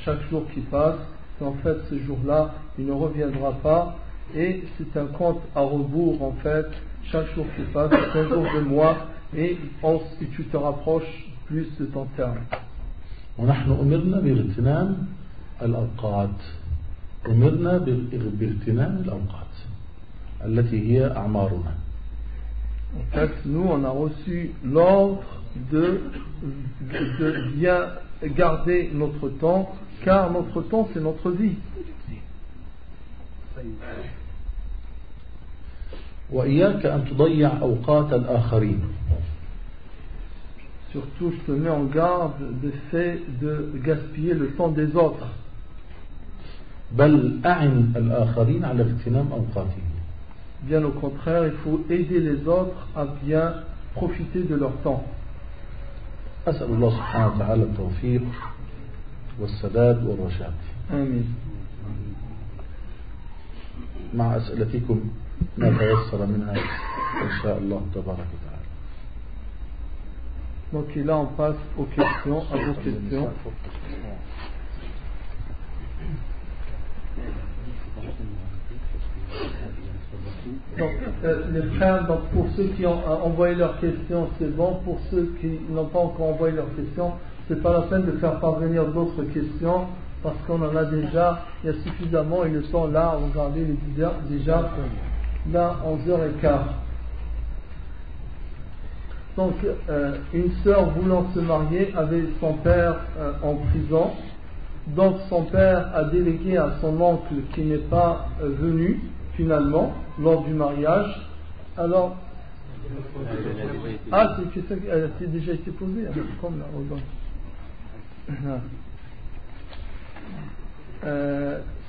Chaque 0.03 0.21
jour 0.29 0.45
qui 0.53 0.59
passe, 0.61 0.99
en 1.41 1.53
fait, 1.63 1.77
ce 1.89 1.97
jour-là, 1.99 2.55
il 2.77 2.85
ne 2.85 2.91
reviendra 2.91 3.53
pas, 3.53 3.97
et 4.35 4.63
c'est 4.77 4.99
un 4.99 5.05
compte 5.05 5.41
à 5.55 5.61
rebours, 5.61 6.21
en 6.21 6.33
fait, 6.43 6.67
chaque 7.11 7.33
jour 7.35 7.45
qui 7.55 7.63
passe, 7.73 7.91
c'est 8.13 8.19
un 8.19 8.29
jour 8.29 8.45
de 8.55 8.59
mois, 8.61 8.97
et, 9.35 9.57
on- 9.83 10.01
et 10.21 10.25
tu 10.35 10.43
te 10.45 10.57
rapproches 10.57 11.25
plus 11.47 11.67
de 11.79 11.85
ton 11.85 12.05
terme. 12.17 12.39
ونحن 13.37 13.71
أمرنا 13.71 14.19
باغتنام 14.19 14.97
الأوقات 15.61 16.39
أمرنا 17.29 17.77
باغ- 17.77 18.29
باغتنام 18.39 19.01
الأوقات 19.05 19.53
التي 20.45 20.77
هي 20.91 21.11
أعمارنا 21.17 21.73
En 22.95 23.15
fait, 23.15 23.31
nous, 23.45 23.65
on 23.67 23.83
a 23.85 23.89
reçu 23.89 24.51
l'ordre 24.63 25.23
de, 25.71 26.01
de 27.19 27.27
bien 27.55 27.87
garder 28.35 28.91
notre 28.93 29.29
temps, 29.29 29.75
car 30.05 30.29
notre 30.31 30.61
temps, 30.61 30.87
c'est 30.93 30.99
notre 31.01 31.31
vie. 31.31 31.55
وإياك 36.32 36.86
أن 36.86 37.04
تضيع 37.10 37.58
أوقات 37.60 38.12
الآخرين 38.12 38.80
Surtout, 40.92 41.30
je 41.32 41.40
te 41.46 41.52
mets 41.52 41.68
en 41.70 41.84
garde 41.84 42.40
du 42.62 42.70
fait 42.90 43.20
de 43.42 43.72
gaspiller 43.84 44.32
le 44.34 44.48
temps 44.56 44.68
des 44.68 44.96
autres. 44.96 45.26
بل 46.92 47.40
أعن 47.46 47.92
الآخرين 47.96 48.64
على 48.64 48.82
اغتنام 48.82 49.28
أوقاتهم 49.32 49.88
Bien 50.62 50.82
au 50.84 50.90
contraire, 50.90 51.46
il 51.46 51.52
faut 51.64 51.80
aider 51.90 52.20
les 52.20 52.48
autres 52.48 52.88
à 52.96 53.04
bien 53.22 53.54
profiter 53.94 54.42
de 54.42 54.54
leur 54.54 54.72
temps. 54.84 55.04
أسأل 56.46 56.70
الله 56.70 56.90
سبحانه 56.90 57.26
وتعالى 57.36 57.62
التوفيق 57.62 58.22
والسداد 59.40 60.06
والرشاد 60.06 60.52
Amen. 60.90 61.24
مع 64.14 64.36
أسئلتكم 64.36 65.00
ما 65.57 65.69
تيسر 65.69 66.25
منها 66.25 66.53
إن 67.23 67.31
شاء 67.43 67.57
الله 67.57 67.81
تبارك 67.95 68.27
وتعالى 68.33 68.53
Donc 70.73 70.97
et 70.97 71.03
là, 71.03 71.17
on 71.17 71.27
passe 71.27 71.55
aux 71.77 71.83
questions, 71.83 72.43
à 72.51 72.57
vos 72.57 72.73
questions. 72.73 73.29
Donc, 80.77 80.89
euh, 81.23 81.43
les 81.51 81.61
frères, 81.77 82.07
donc 82.07 82.21
pour 82.33 82.47
ceux 82.57 82.65
qui 82.75 82.87
ont 82.87 83.01
euh, 83.07 83.23
envoyé 83.23 83.53
leurs 83.53 83.79
questions, 83.79 84.29
c'est 84.39 84.55
bon. 84.55 84.79
Pour 84.83 84.99
ceux 85.11 85.31
qui 85.39 85.59
n'ont 85.69 85.85
pas 85.85 85.99
encore 85.99 86.29
envoyé 86.29 86.55
leurs 86.55 86.75
questions, 86.75 87.11
c'est 87.47 87.61
pas 87.61 87.73
la 87.73 87.81
peine 87.83 88.05
de 88.05 88.13
faire 88.13 88.39
parvenir 88.39 88.85
d'autres 88.87 89.23
questions 89.25 89.85
parce 90.23 90.37
qu'on 90.47 90.61
en 90.61 90.75
a 90.75 90.85
déjà. 90.85 91.45
Il 91.63 91.67
y 91.67 91.73
a 91.73 91.75
suffisamment 91.83 92.45
et 92.45 92.49
le 92.49 92.63
temps 92.63 92.87
là, 92.87 93.15
regardez 93.23 93.63
les 93.65 93.77
10 93.95 94.01
heures, 94.01 94.15
déjà 94.27 94.71
là 95.52 95.76
11h15. 95.86 96.58
Donc, 99.36 99.54
euh, 99.88 100.16
une 100.34 100.50
sœur 100.64 100.90
voulant 100.90 101.26
se 101.32 101.38
marier 101.38 101.94
avait 101.96 102.24
son 102.40 102.54
père 102.54 102.96
euh, 103.18 103.32
en 103.42 103.54
prison. 103.54 104.10
Donc, 104.88 105.16
son 105.28 105.44
père 105.44 105.94
a 105.94 106.04
délégué 106.04 106.56
à 106.56 106.72
son 106.80 107.00
oncle 107.00 107.34
qui 107.54 107.60
n'est 107.62 107.78
pas 107.78 108.30
euh, 108.42 108.48
venu 108.58 109.00
finalement 109.36 109.92
lors 110.20 110.42
du 110.42 110.54
mariage. 110.54 111.24
Alors, 111.76 112.16
ah, 114.10 114.34
c'est 114.34 114.42
une 114.42 114.50
question 114.50 114.76
qui 114.76 114.86
elle 114.90 115.04
a 115.04 115.26
déjà 115.26 115.52
été 115.52 115.70
posée. 115.70 116.06
hein, 116.08 116.20
comme 116.40 116.58
là, 116.58 116.64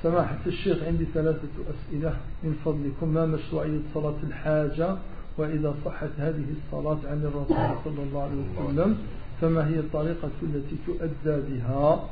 سماحة 0.03 0.39
الشيخ 0.47 0.83
عندي 0.83 1.07
ثلاثة 1.15 1.49
أسئلة 1.73 2.13
من 2.43 2.55
فضلكم 2.65 3.09
ما 3.09 3.27
مشروعية 3.27 3.81
صلاة 3.95 4.17
الحاجة 4.23 4.97
وإذا 5.39 5.75
صحت 5.85 6.11
هذه 6.19 6.45
الصلاة 6.57 6.99
عن 7.11 7.23
الرسول 7.23 7.57
صلى 7.85 8.03
الله 8.03 8.23
عليه 8.23 8.69
وسلم 8.69 8.97
فما 9.41 9.69
هي 9.69 9.79
الطريقة 9.79 10.31
التي 10.43 10.77
تؤدى 10.87 11.41
بها 11.49 12.09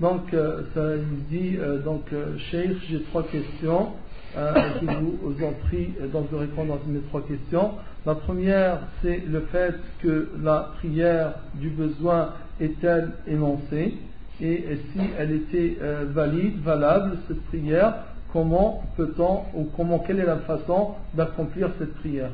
Donc, 0.00 0.34
euh, 0.34 0.62
ça 0.74 0.96
nous 0.96 1.20
dit, 1.30 1.56
euh, 1.58 1.78
donc, 1.78 2.12
euh, 2.12 2.36
Cheikh, 2.50 2.76
j'ai 2.88 3.02
trois 3.02 3.22
questions. 3.22 3.92
Euh, 4.36 4.54
je 4.80 4.86
vous 4.86 5.44
en 5.44 5.52
prie 5.68 5.90
euh, 6.00 6.08
donc, 6.08 6.30
de 6.30 6.36
répondre 6.36 6.74
à 6.74 6.78
mes 6.88 7.00
trois 7.00 7.20
questions. 7.22 7.72
La 8.06 8.14
première, 8.14 8.80
c'est 9.02 9.22
le 9.28 9.42
fait 9.52 9.74
que 10.02 10.30
la 10.42 10.70
prière 10.78 11.34
du 11.54 11.68
besoin 11.68 12.30
est-elle 12.60 13.12
énoncée 13.28 13.94
et, 14.40 14.52
et 14.72 14.80
si 14.92 15.00
elle 15.18 15.32
était 15.32 15.76
euh, 15.80 16.06
valide, 16.10 16.60
valable, 16.62 17.18
cette 17.28 17.42
prière, 17.46 17.94
comment 18.32 18.82
peut-on, 18.96 19.42
ou 19.54 19.68
comment, 19.76 19.98
quelle 20.00 20.20
est 20.20 20.26
la 20.26 20.38
façon 20.38 20.92
d'accomplir 21.14 21.70
cette 21.78 21.94
prière 21.96 22.30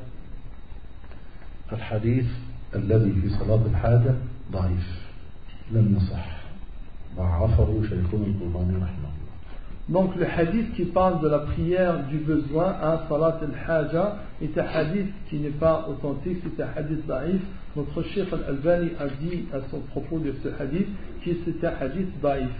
الحديث 1.73 2.27
الذي 2.75 3.13
في 3.13 3.29
صلاة 3.29 3.61
الحاجة 3.71 4.15
ضعيف 4.53 4.89
لم 5.73 5.97
يصح 5.97 6.27
ضعفه 7.17 7.83
شيخنا 7.83 8.27
الألباني 8.27 8.77
رحمه 8.77 8.89
الله 8.99 9.12
Donc 9.89 10.17
le 10.17 10.27
hadith 10.27 10.75
qui 10.75 10.85
parle 10.85 11.23
de 11.23 11.29
la 11.29 11.39
prière 11.39 12.05
du 12.09 12.19
besoin 12.19 12.67
à 12.73 13.07
Salat 13.09 13.41
al-Haja 13.43 14.17
est 14.43 14.57
un 14.59 14.67
hadith 14.67 15.09
qui 15.31 15.37
n'est 15.39 15.49
pas 15.67 15.87
authentique, 15.89 16.39
c'est 16.45 16.63
un 16.63 16.69
hadith 16.77 17.07
daïf. 17.07 17.41
Notre 17.77 18.03
Cheikh 18.03 18.31
al-Albani 18.33 18.91
a 19.01 19.07
dit 19.09 19.47
à 19.53 19.59
son 19.71 19.81
propos 19.81 20.19
de 20.19 20.35
ce 20.43 20.49
hadith 20.63 20.89
que 21.25 21.31
c'est 21.45 21.67
un 21.67 21.73
hadith 21.81 22.21
daïf. 22.23 22.51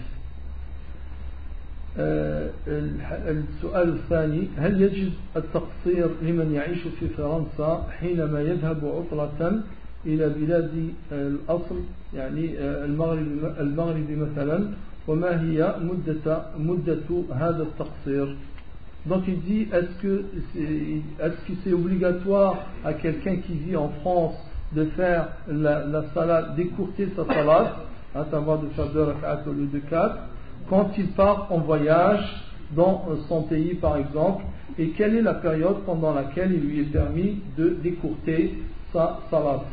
آه، 1.97 2.49
الح- 2.67 3.21
السؤال 3.27 3.89
الثاني 3.89 4.47
هل 4.57 4.81
يجب 4.81 5.11
التقصير 5.35 6.09
لمن 6.21 6.51
يعيش 6.53 6.79
في 6.99 7.07
فرنسا 7.07 7.87
حينما 7.99 8.41
يذهب 8.41 8.85
عطلة 8.85 9.61
إلى 10.05 10.29
بلاد 10.29 10.71
آه، 11.13 11.27
الأصل 11.27 11.79
يعني 12.13 12.59
آه، 12.59 12.85
المغرب 12.85 13.53
المغرب 13.59 14.09
مثلا 14.11 14.69
وما 15.07 15.41
هي 15.41 15.75
مدة 15.81 16.41
مدة 16.57 17.09
هذا 17.33 17.63
التقصير 17.63 18.35
Donc 19.05 19.23
il 19.29 19.39
dit 19.41 19.67
est-ce 19.71 20.01
que 20.01 20.25
c'est 20.53 21.25
est-ce 21.25 21.37
que 21.47 21.53
c'est 21.63 21.73
obligatoire 21.73 22.57
à 22.83 22.93
quelqu'un 22.93 23.37
qui 23.37 23.53
vit 23.53 23.77
en 23.77 23.89
France 24.01 24.35
de 24.73 24.85
faire 24.97 25.29
la, 25.47 25.85
la 25.85 26.03
salat, 26.13 26.49
d'écourter 26.55 27.07
sa 27.15 27.25
salat, 27.25 27.77
à 28.13 28.25
savoir 28.25 28.59
de 28.59 28.67
faire 28.69 28.87
deux 28.91 29.03
rak'at 29.03 29.43
au 29.47 29.53
lieu 29.53 29.67
de 29.67 29.79
quatre, 29.79 30.17
quand 30.69 30.91
il 30.97 31.07
part 31.13 31.47
en 31.49 31.59
voyage 31.59 32.43
dans 32.75 33.05
son 33.29 33.43
pays 33.43 33.75
par 33.75 33.97
exemple, 33.97 34.43
et 34.77 34.89
quelle 34.89 35.15
est 35.15 35.21
la 35.21 35.35
période 35.35 35.77
pendant 35.85 36.13
laquelle 36.13 36.51
il 36.51 36.59
lui 36.59 36.81
est 36.81 36.91
permis 36.91 37.41
de 37.57 37.69
d'écourter 37.81 38.61
sa 38.91 39.19
salat 39.31 39.63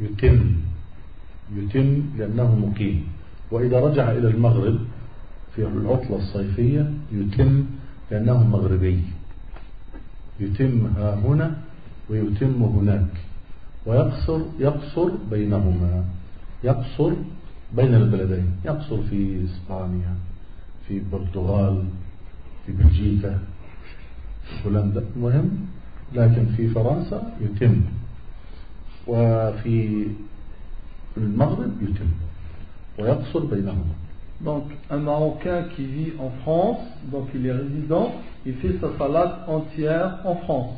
يتم 0.00 0.38
يتم 1.56 2.02
لأنه 2.18 2.54
مقيم. 2.56 3.04
وإذا 3.50 3.80
رجع 3.80 4.10
إلى 4.10 4.28
المغرب 4.28 4.78
في 5.56 5.62
العطلة 5.66 6.16
الصيفية 6.16 6.92
يتم 7.12 7.64
لأنه 8.10 8.46
مغربي. 8.48 9.02
يتم 10.40 10.86
ها 10.96 11.14
هنا 11.14 11.56
ويتم 12.08 12.62
هناك. 12.62 13.14
ويقصر 13.86 14.40
يقصر 14.58 15.10
بينهما. 15.30 16.04
يقصر 16.64 17.12
بين 17.76 17.94
البلدين. 17.94 18.46
يقصر 18.64 19.02
في 19.02 19.44
إسبانيا 19.44 20.14
في 20.88 20.98
البرتغال 20.98 21.84
في 22.66 22.72
بلجيكا 22.72 23.38
هولندا 24.64 25.04
مهم. 25.16 25.50
لكن 26.14 26.46
في 26.56 26.68
فرنسا 26.68 27.36
يتم. 27.40 27.80
وفي 29.07 30.07
المغرب 31.17 31.71
يتم 31.81 32.09
ويقصر 32.99 33.39
بينهما 33.39 34.05
Donc, 34.41 34.65
un 34.91 34.97
Marocain 34.97 35.63
qui 35.75 35.85
vit 35.85 36.13
en 36.19 36.29
France, 36.41 36.79
donc 37.09 37.27
il 37.33 37.45
est 37.45 37.53
résident, 37.53 38.11
il 38.45 38.55
fait 38.55 38.75
sa 38.81 38.89
salade 38.97 39.31
entière 39.47 40.19
en 40.25 40.35
France. 40.35 40.73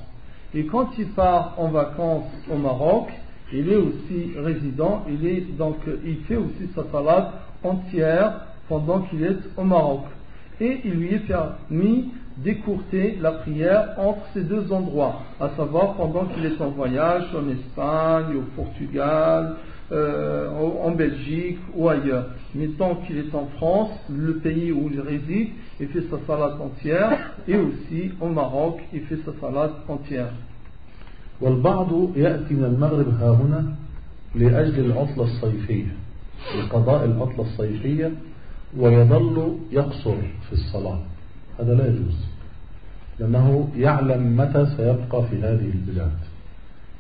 Et 0.54 0.66
quand 0.66 0.90
il 1.00 1.08
part 1.08 1.56
en 1.58 1.70
vacances 1.70 2.32
au 2.54 2.58
Maroc, 2.58 3.08
il 3.52 3.68
est 3.70 3.76
aussi 3.76 4.32
résident, 4.38 5.04
il, 5.10 5.26
est, 5.26 5.58
donc, 5.58 5.78
il 6.06 6.18
fait 6.28 6.36
aussi 6.36 6.70
sa 6.76 6.84
salade 6.92 7.30
entière 7.64 8.42
pendant 8.70 9.02
qu'il 9.02 9.24
est 9.24 9.40
au 9.58 9.64
Maroc. 9.64 10.04
Et 10.62 10.82
il 10.86 10.92
lui 10.92 11.16
est 11.16 11.28
permis 11.28 12.12
d'écourter 12.38 13.18
la 13.22 13.32
prière 13.32 13.96
entre 13.98 14.22
ces 14.34 14.44
deux 14.44 14.72
endroits, 14.72 15.22
à 15.40 15.50
savoir 15.58 15.96
pendant 15.96 16.26
qu'il 16.26 16.46
est 16.46 16.62
en 16.62 16.70
voyage 16.70 17.26
en 17.36 17.50
Espagne, 17.50 18.36
au 18.38 18.44
Portugal, 18.56 19.56
euh, 19.92 20.50
en 20.52 20.88
en 20.88 20.92
Belgique 20.92 21.60
ou 21.76 21.90
ailleurs. 21.90 22.28
Mais 22.54 22.68
tant 22.78 22.96
qu'il 22.96 23.18
est 23.18 23.34
en 23.34 23.48
France, 23.58 23.92
le 24.10 24.38
pays 24.38 24.72
où 24.72 24.90
il 24.92 25.00
réside, 25.00 25.50
il 25.80 25.88
fait 25.88 26.04
sa 26.10 26.18
salade 26.28 26.60
entière. 26.62 27.18
Et 27.48 27.58
aussi 27.58 28.12
au 28.20 28.28
Maroc, 28.28 28.80
il 28.94 29.02
fait 29.02 29.20
sa 29.26 29.34
salade 29.40 29.72
entière. 29.88 30.34
والبعض 31.42 32.18
يأتي 32.18 32.54
من 32.54 32.64
المغرب 32.64 33.10
ها 33.10 33.32
هنا 33.32 33.76
لأجل 34.36 34.86
العطلة 34.86 35.24
الصيفية 35.24 35.96
لقضاء 36.60 37.06
العطلة 37.06 37.42
الصيفية 37.42 38.12
ويظل 38.78 39.58
يقصر 39.72 40.16
في 40.50 40.54
الصلاة 40.54 41.00
هذا 41.61 41.75
لا 41.75 41.87
يجوز. 41.87 42.17
لأنه 43.19 43.69
يعلم 43.77 44.37
متى 44.37 44.67
سيبقى 44.77 45.27
في 45.31 45.43
هذه 45.43 45.71
البلاد. 45.75 46.19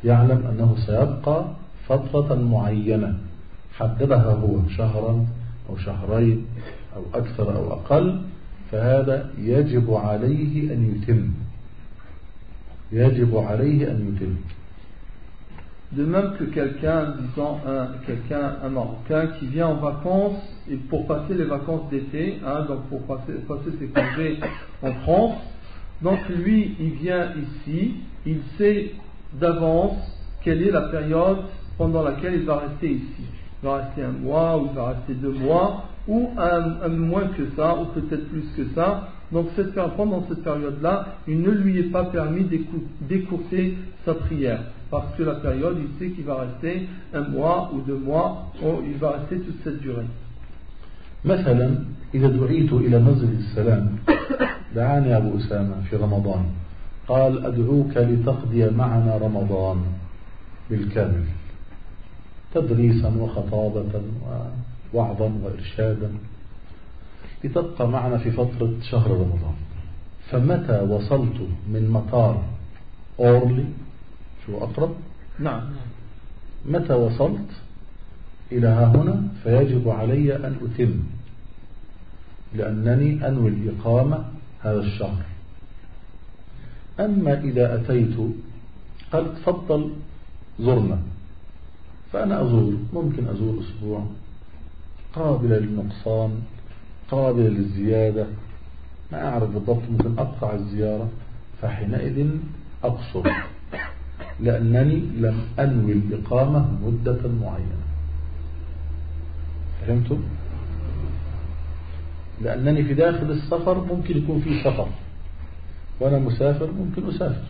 يعلم 0.05 0.47
أنه 0.47 0.77
سيبقى 0.87 1.45
فترة 1.89 2.35
معينة. 2.35 3.19
حددها 3.79 4.33
هو 4.33 4.69
شهرا 4.69 5.27
أو 5.71 5.77
شهرين 5.77 6.47
أو 6.97 7.03
أكثر 7.15 7.57
أو 7.57 7.73
أقل 7.73 8.21
فهذا 8.71 9.31
يجب 9.39 9.95
عليه 9.95 10.75
أن 10.75 10.95
يتم. 10.97 11.31
يجب 12.93 13.37
عليه 13.37 13.91
أن 13.91 14.15
يتم. 14.17 14.35
De 15.93 16.05
même 16.05 16.33
que 16.39 16.45
quelqu'un, 16.45 17.15
disons 17.21 17.59
un, 17.67 17.89
quelqu'un, 18.07 18.57
un 18.65 18.69
Marocain 18.71 19.27
qui 19.39 19.47
vient 19.47 19.67
en 19.69 19.75
vacances 19.75 20.41
pour 20.89 21.07
passer 21.07 21.35
les 21.35 21.45
vacances 21.45 21.91
d'été, 21.91 22.39
hein, 22.47 22.65
donc 22.67 22.87
pour 22.89 23.03
passer, 23.03 23.33
ses 23.79 23.87
congés 23.89 24.39
en 24.83 24.93
France, 25.03 25.35
donc 26.01 26.19
lui, 26.31 26.77
il 26.81 26.93
vient 26.93 27.29
ici, 27.37 27.97
il 28.25 28.39
sait 28.57 28.93
d'avance 29.39 29.99
quelle 30.43 30.63
est 30.63 30.71
la 30.71 30.83
période 30.83 31.39
pendant 31.77 32.03
laquelle 32.03 32.35
il 32.37 32.45
va 32.45 32.57
rester 32.59 32.91
ici. 32.91 33.25
Il 33.63 33.67
va 33.67 33.77
rester 33.77 34.03
un 34.03 34.13
mois, 34.13 34.59
ou 34.59 34.69
il 34.71 34.75
va 34.75 34.89
rester 34.89 35.15
deux 35.15 35.33
mois, 35.33 35.85
ou 36.09 36.31
un, 36.39 36.89
moins 36.89 37.29
que 37.37 37.51
ça, 37.55 37.77
ou 37.79 37.85
peut-être 37.87 38.29
plus 38.31 38.45
que 38.57 38.65
ça. 38.75 39.09
Donc 39.31 39.49
cette, 39.57 39.75
pendant 39.97 40.25
cette 40.29 40.43
période-là, 40.43 41.17
il 41.29 41.41
ne 41.41 41.51
lui 41.51 41.79
est 41.79 41.91
pas 41.93 42.05
permis 42.05 42.45
d'écou- 42.45 42.85
d'écourter 43.03 43.77
sa 44.05 44.15
prière. 44.15 44.63
Parce 44.93 45.11
que 45.17 45.23
la 45.23 45.37
période, 45.47 45.77
il 45.85 45.91
sait 45.99 46.11
qu'il 46.15 46.25
va 46.25 46.37
rester 46.47 46.87
un 47.15 47.25
mois 47.37 47.71
ou 47.73 47.81
deux 47.81 47.97
mois, 47.97 48.53
ou 48.63 48.71
il 48.91 48.99
va 48.99 49.11
rester 49.17 49.37
toute 49.41 49.61
cette 49.65 49.81
durée. 49.81 50.11
مثلا 51.25 51.85
إذا 52.15 52.29
دعيت 52.29 52.73
إلى 52.73 52.99
مسجد 52.99 53.31
السلام 53.39 53.97
دعاني 54.75 55.17
أبو 55.17 55.39
أسامة 55.39 55.75
في 55.91 55.97
رمضان. 55.97 56.45
قال 57.09 57.47
أدعوك 57.47 57.97
لتقضي 57.97 58.71
معنا 58.71 59.17
رمضان 59.17 59.83
بالكامل. 60.71 61.25
تدريسا 62.55 63.09
وخطابة 63.09 64.03
ووعظا 64.95 65.33
وإرشادا. 65.43 66.11
لتبقى 67.45 67.89
معنا 67.89 68.19
في 68.19 68.31
فترة 68.31 68.73
شهر 68.91 69.11
رمضان. 69.11 69.57
فمتى 70.31 70.81
وصلت 70.81 71.39
من 71.73 71.91
مطار 71.91 72.43
أورلي؟ 73.21 73.65
شو 74.47 74.59
أقرب؟ 74.59 74.95
نعم. 75.39 75.63
متى 76.67 76.95
وصلت 76.95 77.51
إلى 78.53 78.67
ها 78.67 78.87
هنا؟ 78.87 79.29
فيجب 79.43 79.89
علي 79.89 80.37
أن 80.37 80.57
أتم 80.63 80.95
لأنني 82.55 83.29
أنوي 83.29 83.49
الإقامة 83.49 84.25
هذا 84.61 84.81
الشهر. 84.81 85.25
أما 87.01 87.41
إذا 87.41 87.75
أتيت 87.75 88.17
قال 89.13 89.35
تفضل 89.35 89.93
زرنا 90.61 90.99
فأنا 92.13 92.43
أزور 92.43 92.73
ممكن 92.93 93.29
أزور 93.29 93.61
أسبوع 93.61 94.07
قابلة 95.15 95.59
للنقصان 95.59 96.43
قابلة 97.11 97.49
للزيادة. 97.49 98.27
ما 99.13 99.29
أعرف 99.29 99.51
بالضبط 99.51 99.83
ممكن 99.91 100.19
أقطع 100.19 100.55
الزيارة 100.55 101.09
فحينئذ 101.63 102.29
أقصر. 102.85 103.31
لأنني 104.41 104.97
لم 104.97 105.41
أنوي 105.59 105.93
الإقامة 105.93 106.69
مدة 106.85 107.29
معينة 107.43 107.77
فهمتم؟ 109.87 110.23
لأنني 112.43 112.85
في 112.85 112.95
داخل 112.95 113.31
السفر 113.31 113.85
ممكن 113.85 114.19
يكون 114.19 114.41
في 114.41 114.63
سفر 114.65 114.89
وأنا 116.01 116.19
مسافر 116.19 116.71
ممكن 116.73 117.09
أسافر 117.09 117.43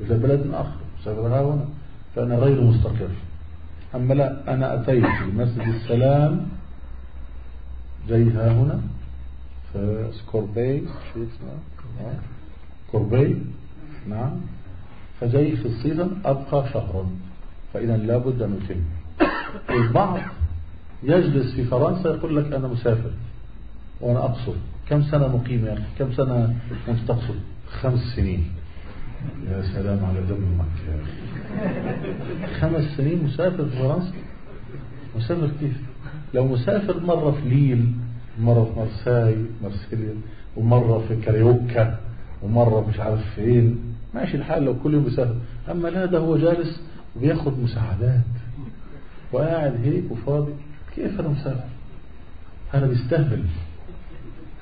إلى 0.00 0.18
بلد 0.18 0.50
آخر 0.54 0.76
أسافر 1.02 1.26
ها 1.26 1.42
هنا 1.42 1.64
فأنا 2.16 2.34
غير 2.36 2.60
مستقر 2.60 3.08
أما 3.94 4.14
لا 4.14 4.54
أنا 4.54 4.74
أتيت 4.74 5.04
لمسجد 5.04 5.68
السلام 5.68 6.46
جاي 8.08 8.30
ها 8.30 8.52
هنا 8.52 8.80
في 9.72 10.08
سكوربي 10.12 10.78
شو 11.14 11.22
اسمه؟ 11.22 12.12
كوربي 12.92 13.36
نعم 14.08 14.30
فجاي 15.20 15.56
في 15.56 15.66
الصيزن 15.66 16.10
أبقى 16.24 16.68
شهرا 16.72 17.06
فإذا 17.74 17.96
لابد 17.96 18.42
أن 18.42 18.58
أتم 18.64 18.80
البعض 19.70 20.18
يجلس 21.02 21.54
في 21.54 21.64
فرنسا 21.64 22.08
يقول 22.08 22.36
لك 22.36 22.52
أنا 22.52 22.68
مسافر 22.68 23.10
وأنا 24.00 24.24
أقصر. 24.24 24.52
كم 24.88 25.02
سنة 25.02 25.28
مقيم 25.36 25.66
يا 25.66 25.72
أخي؟ 25.72 25.82
كم 25.98 26.12
سنة 26.12 26.54
وأنت 26.88 27.00
تقصر 27.08 27.34
خمس 27.70 28.00
سنين. 28.16 28.44
يا 29.50 29.62
سلام 29.62 30.04
على 30.04 30.18
يا 30.18 31.02
أخي 31.02 32.60
خمس 32.60 32.84
سنين 32.96 33.24
مسافر 33.24 33.64
في 33.64 33.78
فرنسا؟ 33.78 34.12
مسافر 35.16 35.50
كيف؟ 35.60 35.80
لو 36.34 36.46
مسافر 36.46 37.00
مرة 37.00 37.30
في 37.30 37.48
ليل 37.48 37.92
مرة 38.40 38.64
في 38.64 38.80
مرساي 38.80 39.36
مرسيليا 39.62 40.14
ومرة 40.56 41.04
في 41.08 41.16
كاريوكا 41.16 41.98
ومرة 42.42 42.86
مش 42.88 43.00
عارف 43.00 43.34
فين 43.34 43.89
ماشي 44.14 44.36
الحال 44.36 44.64
لو 44.64 44.74
كل 44.82 44.94
يوم 44.94 45.04
بيسافر. 45.04 45.34
أما 45.70 45.88
لا 45.88 46.06
ده 46.06 46.18
هو 46.18 46.36
جالس 46.36 46.80
وبياخد 47.16 47.58
مساعدات. 47.58 48.20
وقاعد 49.32 49.80
هيك 49.84 50.10
وفاضي. 50.10 50.52
كيف 50.96 51.20
أنا 51.20 51.28
مسافر؟ 51.28 51.68
هذا 52.72 52.86
بيستهبل. 52.86 53.44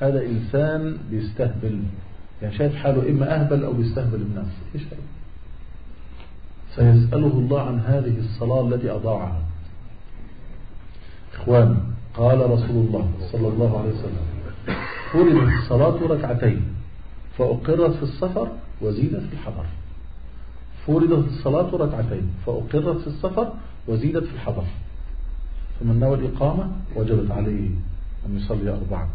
هذا 0.01 0.27
إنسان 0.27 0.99
بيستهبل. 1.11 1.81
يعني 2.43 2.59
شايف 2.59 2.75
حاله 2.77 3.11
إما 3.11 3.41
أهبل 3.41 3.65
أو 3.65 3.73
بيستهبل 3.73 4.21
الناس. 4.21 4.53
إيش 4.75 4.83
هذا 4.83 5.03
سيسأله 6.75 7.27
الله 7.27 7.63
عن 7.63 7.81
هذه 7.81 8.19
الصلاة 8.19 8.69
التي 8.69 8.91
أضاعها. 8.91 9.43
إخواني 11.35 11.77
قال 12.15 12.51
رسول 12.51 12.87
الله 12.87 13.11
صلى 13.33 13.49
الله 13.49 13.79
عليه 13.81 13.91
وسلم 13.91 14.27
فرضت 15.13 15.53
الصلاة 15.63 16.15
ركعتين 16.15 16.63
فأقرت 17.39 17.97
في 17.97 18.03
السفر 18.03 18.49
وزيدت 18.81 19.23
في 19.27 19.33
الحضر. 19.33 19.65
فرضت 20.87 21.29
الصلاة 21.29 21.77
ركعتين 21.77 22.31
فأقرت 22.47 22.99
في 23.01 23.07
السفر 23.07 23.53
وزيدت 23.89 24.25
في 24.25 24.35
الحضر. 24.35 24.65
فمن 25.81 26.01
نوى 26.01 26.15
الإقامة 26.15 26.71
وجبت 26.97 27.31
عليه 27.31 27.71
أن 28.27 28.37
يصلي 28.37 28.71
أربعا. 28.71 29.09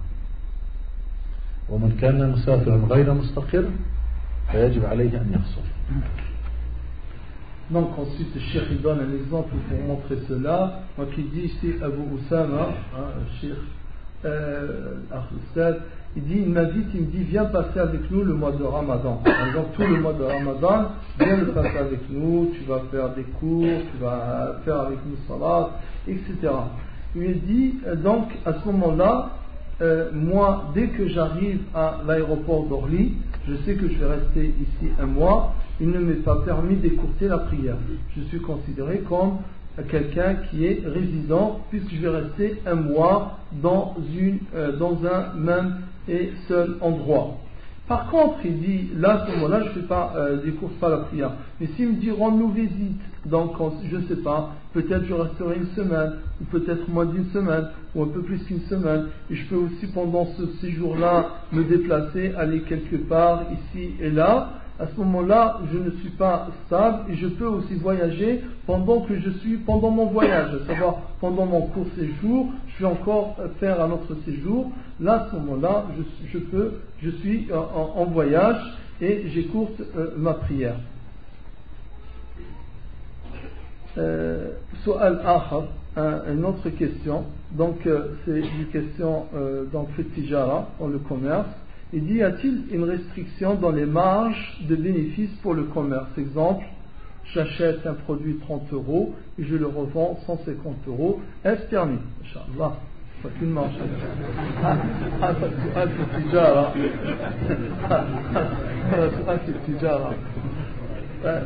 ومن 1.70 1.98
كان 2.02 2.32
مسافرا 2.32 2.76
غير 2.90 3.14
مستقر 3.14 3.66
فيجب 4.52 4.86
عليه 4.86 5.22
أن 5.22 5.32
يقصر 5.34 5.64
Donc 7.72 7.98
ensuite, 7.98 8.36
le 8.36 8.42
Cheikh 8.42 8.68
il 8.72 8.82
donne 8.82 9.00
un 9.00 9.14
exemple 9.14 9.56
pour 9.70 9.80
montrer 9.88 10.18
cela. 10.28 10.82
Donc 10.98 11.08
il 11.18 11.30
dit 11.32 11.46
ici 11.46 11.74
Abu 11.82 12.02
Oussama, 12.14 12.68
hein, 12.94 13.24
Cheikh 13.40 13.54
euh, 14.26 14.98
il 16.16 16.24
dit, 16.24 16.44
il 16.46 16.50
me 16.50 16.66
dit, 16.66 17.24
viens 17.24 17.46
passer 17.46 17.80
avec 17.80 18.10
nous 18.12 18.24
le 18.24 18.34
mois 18.34 18.52
de 18.52 18.64
Ramadan. 18.64 19.20
Par 19.24 19.48
exemple, 19.48 19.70
tout 19.74 19.82
le 19.82 20.00
mois 20.00 20.14
de 20.14 20.24
Ramadan, 20.24 20.92
viens 21.20 21.38
le 21.38 21.48
passer 21.48 21.78
avec 21.78 22.02
nous, 22.10 22.52
tu 22.54 22.64
vas 22.66 22.82
faire 22.92 23.10
des 23.16 23.24
cours, 23.24 23.66
tu 23.92 24.04
vas 24.04 24.60
faire 24.64 24.82
avec 24.82 25.00
nous 25.08 25.18
salat, 25.28 25.72
etc. 26.08 26.54
Il 27.16 27.22
me 27.22 27.34
dit, 27.34 27.76
euh, 27.88 27.96
donc 27.96 28.28
à 28.46 28.54
ce 28.54 28.66
moment-là, 28.68 29.32
euh, 29.82 30.10
moi, 30.14 30.72
dès 30.76 30.88
que 30.90 31.08
j'arrive 31.08 31.62
à 31.74 32.02
l'aéroport 32.06 32.68
d'Orly, 32.68 33.14
je 33.48 33.56
sais 33.66 33.74
que 33.74 33.90
je 33.90 33.98
vais 33.98 34.06
rester 34.06 34.54
ici 34.62 34.92
un 35.00 35.08
mois, 35.08 35.56
il 35.82 35.90
ne 35.90 36.00
m'est 36.00 36.24
pas 36.24 36.38
permis 36.46 36.76
d'écourter 36.76 37.28
la 37.28 37.40
prière. 37.40 37.78
Je 38.16 38.22
suis 38.24 38.40
considéré 38.40 39.00
comme 39.00 39.38
quelqu'un 39.90 40.36
qui 40.50 40.66
est 40.66 40.84
résident, 40.86 41.60
puisque 41.72 41.92
je 41.96 42.02
vais 42.02 42.22
rester 42.22 42.62
un 42.68 42.76
mois 42.76 43.40
dans, 43.52 43.96
une, 44.16 44.40
euh, 44.54 44.78
dans 44.78 45.00
un 45.06 45.34
même 45.36 45.78
et 46.08 46.32
seul 46.48 46.78
endroit. 46.82 47.38
Par 47.88 48.10
contre, 48.10 48.38
il 48.46 48.60
dit, 48.60 48.90
là, 48.96 49.24
à 49.24 49.26
ce 49.28 49.32
moment-là, 49.34 49.62
je 49.62 49.68
ne 49.70 49.74
fais 49.74 49.88
pas, 49.88 50.14
euh, 50.16 50.42
décourte 50.42 50.76
pas 50.76 50.90
la 50.90 50.98
prière. 51.00 51.32
Mais 51.60 51.68
s'il 51.76 51.90
me 51.90 51.94
dit, 51.96 52.12
rends-nous 52.12 52.50
visite, 52.50 53.02
donc 53.26 53.60
on- 53.60 53.74
je 53.90 53.98
ne 53.98 54.04
sais 54.04 54.16
pas, 54.16 54.52
peut-être 54.74 55.04
je 55.06 55.14
resterai 55.14 55.58
une 55.58 55.68
semaine, 55.76 56.14
ou 56.42 56.46
peut-être 56.46 56.90
moins 56.90 57.06
d'une 57.06 57.26
semaine, 57.32 57.68
ou 57.94 58.04
un 58.04 58.08
peu 58.08 58.22
plus 58.22 58.40
qu'une 58.46 58.62
semaine, 58.62 59.08
et 59.30 59.36
je 59.36 59.46
peux 59.50 59.58
aussi 59.58 59.88
pendant 59.88 60.28
ce 60.38 60.46
séjour-là 60.62 61.26
me 61.52 61.64
déplacer, 61.66 62.34
aller 62.38 62.62
quelque 62.62 62.96
part, 62.96 63.44
ici 63.52 63.96
et 64.02 64.10
là, 64.10 64.62
à 64.80 64.88
ce 64.88 64.98
moment-là, 64.98 65.60
je 65.72 65.78
ne 65.78 65.92
suis 65.92 66.10
pas 66.10 66.48
stable 66.66 67.12
et 67.12 67.16
je 67.16 67.28
peux 67.28 67.46
aussi 67.46 67.76
voyager 67.76 68.44
pendant 68.66 69.02
que 69.02 69.20
je 69.20 69.30
suis, 69.30 69.58
pendant 69.58 69.92
mon 69.92 70.08
voyage, 70.08 70.50
à 70.56 70.66
savoir 70.66 70.96
pendant 71.22 71.46
mon 71.46 71.68
court 71.68 71.86
séjour, 71.96 72.48
je 72.68 72.84
vais 72.84 72.92
encore 72.92 73.38
faire 73.60 73.82
un 73.82 73.92
autre 73.92 74.16
séjour. 74.26 74.72
Là, 75.00 75.26
à 75.26 75.30
ce 75.30 75.36
moment-là, 75.36 75.86
je, 76.32 76.38
peux, 76.40 76.82
je 77.04 77.10
suis 77.12 77.48
euh, 77.52 77.58
en, 77.58 78.06
voyage 78.06 78.62
et 79.00 79.28
j'écourte 79.28 79.80
euh, 79.96 80.12
ma 80.18 80.34
prière. 80.34 80.78
Euh, 84.00 84.54
une 85.96 86.46
autre 86.46 86.70
question. 86.72 87.26
Donc, 87.52 87.86
euh, 87.86 88.16
c'est 88.26 88.40
une 88.40 88.66
question 88.72 89.28
dans 89.72 89.88
le 89.98 90.04
fait 90.04 90.32
dans 90.80 90.88
le 90.88 90.98
commerce. 90.98 91.46
il 91.93 92.05
dit 92.07 92.15
y 92.17 92.23
a-t-il 92.23 92.65
une 92.73 92.85
restriction 92.85 93.55
dans 93.55 93.71
les 93.71 93.87
marges 93.87 94.59
de 94.69 94.77
bénéfices 94.77 95.35
pour 95.43 95.55
le 95.55 95.65
commerce 95.65 96.11
exemple 96.19 96.65
j'achète 97.35 97.87
un 97.87 97.95
produit 97.95 98.37
30 98.47 98.73
euros 98.73 99.15
et 99.39 99.45
je 99.45 99.57
le 99.57 99.67
revends 99.67 100.19
150 100.27 100.77
euros 100.89 101.21
est-ce 101.45 101.63
permis 101.71 101.99
Inch'Allah 102.25 102.73
فكل 103.25 103.47
marge 103.53 103.75
هذا 105.23 105.51
سؤال 105.75 105.89
في 105.89 106.03
التجارة 106.03 106.75
هذا 108.93 109.11
سؤال 109.25 109.39
في 109.39 109.49
التجارة 109.49 110.15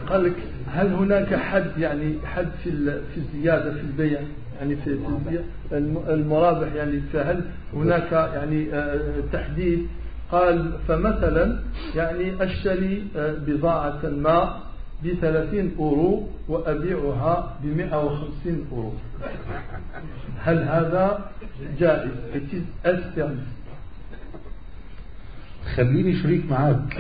قال 0.09 0.25
لك 0.25 0.35
هل 0.73 0.93
هناك 0.95 1.35
حد 1.35 1.67
يعني 1.79 2.15
حد 2.25 2.49
في 2.65 2.71
ال- 2.71 3.03
في 3.15 3.17
الزياده 3.21 3.73
في 3.75 3.81
البيع 3.81 4.21
يعني 4.61 4.77
في 4.77 4.83
في 4.85 4.91
البيع 5.09 5.41
الم- 5.73 6.05
المرابح 6.09 6.73
يعني 6.75 7.01
فهل 7.13 7.45
هناك 7.75 8.13
يعني 8.13 8.75
آه، 8.75 9.01
تحديد 9.33 9.87
قال 10.32 10.72
فمثلا 10.88 11.60
يعني 11.96 12.44
أشتري 12.44 13.08
آه، 13.18 13.34
بضاعة 13.48 14.00
ما 14.06 14.58
بثلاثين 15.06 15.76
أورو 15.80 16.28
وأبيعها 16.50 17.58
بمئة 17.64 18.04
وخمسين 18.06 18.66
أورو. 18.72 18.94
هل 20.44 20.58
هذا 20.64 21.20
جائز؟ 21.80 22.12
It 22.34 22.54
is 22.54 22.88
astounding. 22.90 23.58
خليني 25.76 26.16
شريك 26.16 26.44
معاك. 26.52 26.98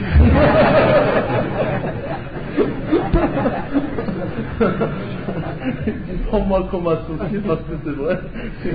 هم 6.34 6.56
لكم 6.56 6.88
أسوسي 6.88 7.38
بس 7.38 7.58
بس 7.58 7.88
بس 7.88 8.18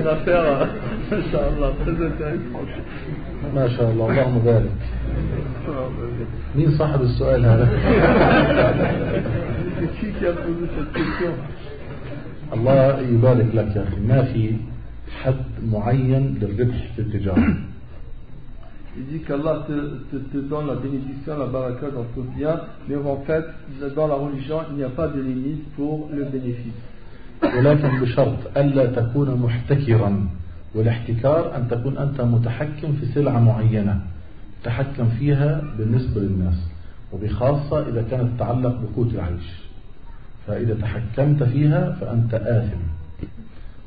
بس 0.05 0.29
بس 1.89 2.13
ما 3.55 3.69
شاء 3.69 3.91
الله 3.91 4.11
اللهم 4.11 4.39
بارك 4.39 4.71
مين 6.57 6.71
صاحب 6.79 7.03
السؤال 7.03 7.45
هذا 7.45 7.69
الله 12.53 13.01
يبارك 13.01 13.49
لك 13.55 13.77
يا 13.77 13.83
أخي 13.83 14.01
ما 14.09 14.23
في 14.23 14.57
حد 15.23 15.45
معين 15.73 16.39
للربح 16.41 16.93
في 16.97 17.03
التجارة 17.03 17.55
Il 18.95 19.07
dit 19.07 19.21
qu'Allah 19.21 19.65
te, 19.67 19.73
te, 20.11 20.17
te 20.17 20.37
donne 20.37 20.67
la 20.67 20.75
bénédiction, 20.75 21.39
la 21.39 21.47
baraka 21.47 21.87
dans 21.89 22.05
ton 22.15 22.25
bien, 22.37 22.61
mais 22.87 22.97
en 22.97 23.17
fait, 23.27 23.43
dans 23.97 24.07
la 24.07 24.17
religion, 24.17 24.59
il 24.69 24.77
n'y 24.77 24.85
a 24.85 24.91
pas 24.91 25.09
de 25.09 25.19
limite 25.19 25.65
pour 25.77 26.11
le 26.13 26.25
bénéfice. 26.25 26.77
ولكن 27.43 28.01
بشرط 28.01 28.57
ألا 28.57 28.87
تكون 28.87 29.35
محتكرا 29.35 30.29
والاحتكار 30.75 31.57
أن 31.57 31.69
تكون 31.69 31.99
أنت 31.99 32.21
متحكم 32.21 32.93
في 33.01 33.07
سلعة 33.07 33.41
معينة 33.41 34.01
تحكم 34.65 35.09
فيها 35.09 35.63
بالنسبة 35.79 36.21
للناس 36.21 36.67
وبخاصة 37.13 37.89
إذا 37.89 38.03
كانت 38.11 38.37
تتعلق 38.37 38.81
بقوت 38.81 39.15
العيش. 39.15 39.63
فإذا 40.47 40.75
تحكمت 40.75 41.43
فيها 41.43 41.93
فأنت 42.01 42.35
آثم. 42.35 42.81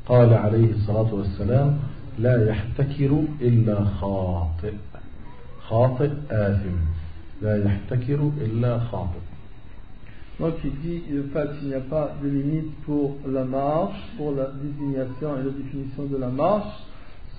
قال 0.06 0.34
عليه 0.34 0.70
الصلاة 0.70 1.14
والسلام 1.14 1.78
لا 2.18 2.48
يحتكر 2.48 3.22
إلا 3.40 3.84
خاطئ. 3.84 4.72
خاطئ 5.68 6.10
آثم. 6.30 6.76
لا 7.42 7.64
يحتكر 7.64 8.30
إلا 8.40 8.78
خاطئ. 8.78 9.18
Donc 10.38 10.54
il 10.64 10.72
dit, 10.80 11.02
en 11.18 11.32
fait, 11.32 11.48
il 11.62 11.68
n'y 11.68 11.74
a 11.74 11.80
pas 11.80 12.12
de 12.22 12.28
limite 12.28 12.74
pour 12.84 13.16
la 13.26 13.44
marche, 13.44 13.96
pour 14.18 14.32
la 14.32 14.50
désignation 14.62 15.34
et 15.40 15.44
la 15.44 15.50
définition 15.50 16.04
de 16.04 16.16
la 16.18 16.28
marche, 16.28 16.74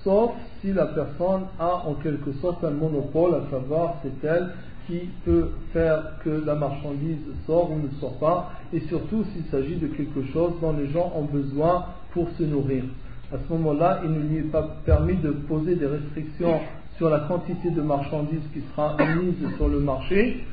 sauf 0.02 0.32
si 0.60 0.72
la 0.72 0.86
personne 0.86 1.42
a 1.60 1.84
en 1.86 1.94
quelque 1.94 2.32
sorte 2.40 2.64
un 2.64 2.70
monopole, 2.70 3.34
à 3.34 3.50
savoir 3.50 3.96
c'est 4.02 4.26
elle 4.26 4.50
qui 4.88 5.10
peut 5.24 5.50
faire 5.72 6.18
que 6.24 6.30
la 6.44 6.54
marchandise 6.54 7.18
sort 7.46 7.70
ou 7.70 7.76
ne 7.76 7.90
sort 8.00 8.18
pas, 8.18 8.52
et 8.72 8.80
surtout 8.80 9.24
s'il 9.32 9.44
s'agit 9.44 9.76
de 9.76 9.88
quelque 9.88 10.24
chose 10.32 10.54
dont 10.60 10.72
les 10.72 10.88
gens 10.88 11.12
ont 11.14 11.24
besoin 11.24 11.84
pour 12.12 12.28
se 12.30 12.42
nourrir. 12.42 12.84
À 13.32 13.36
ce 13.36 13.52
moment-là, 13.52 14.00
il 14.04 14.10
ne 14.10 14.20
lui 14.20 14.38
est 14.38 14.50
pas 14.50 14.76
permis 14.86 15.16
de 15.16 15.30
poser 15.30 15.76
des 15.76 15.86
restrictions 15.86 16.60
sur 16.96 17.10
la 17.10 17.20
quantité 17.20 17.70
de 17.70 17.82
marchandises 17.82 18.48
qui 18.52 18.62
sera 18.72 18.96
mise 18.96 19.56
sur 19.56 19.68
le 19.68 19.78
marché, 19.78 20.44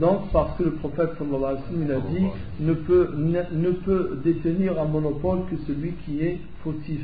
donc, 0.00 0.32
parce 0.32 0.56
que 0.58 0.64
le 0.64 0.72
prophète 0.72 1.10
sallallahu 1.18 1.44
alayhi 1.44 1.60
wa 1.60 1.68
sallam, 1.68 1.82
il 1.84 1.92
a 1.92 2.00
dit 2.00 2.26
ne 2.60 2.74
peut, 2.74 3.10
ne, 3.16 3.42
ne 3.52 3.70
peut 3.70 4.18
détenir 4.24 4.80
un 4.80 4.86
monopole 4.86 5.40
que 5.50 5.56
celui 5.66 5.92
qui 6.04 6.20
est 6.20 6.38
fautif. 6.62 7.02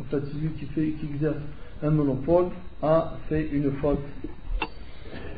En 0.00 0.04
fait, 0.04 0.20
celui 0.32 0.50
qui, 0.50 0.66
fait, 0.66 0.90
qui 1.00 1.06
exerce 1.14 1.36
un 1.82 1.90
monopole 1.90 2.46
a 2.82 3.14
fait 3.28 3.48
une 3.52 3.72
faute. 3.80 3.98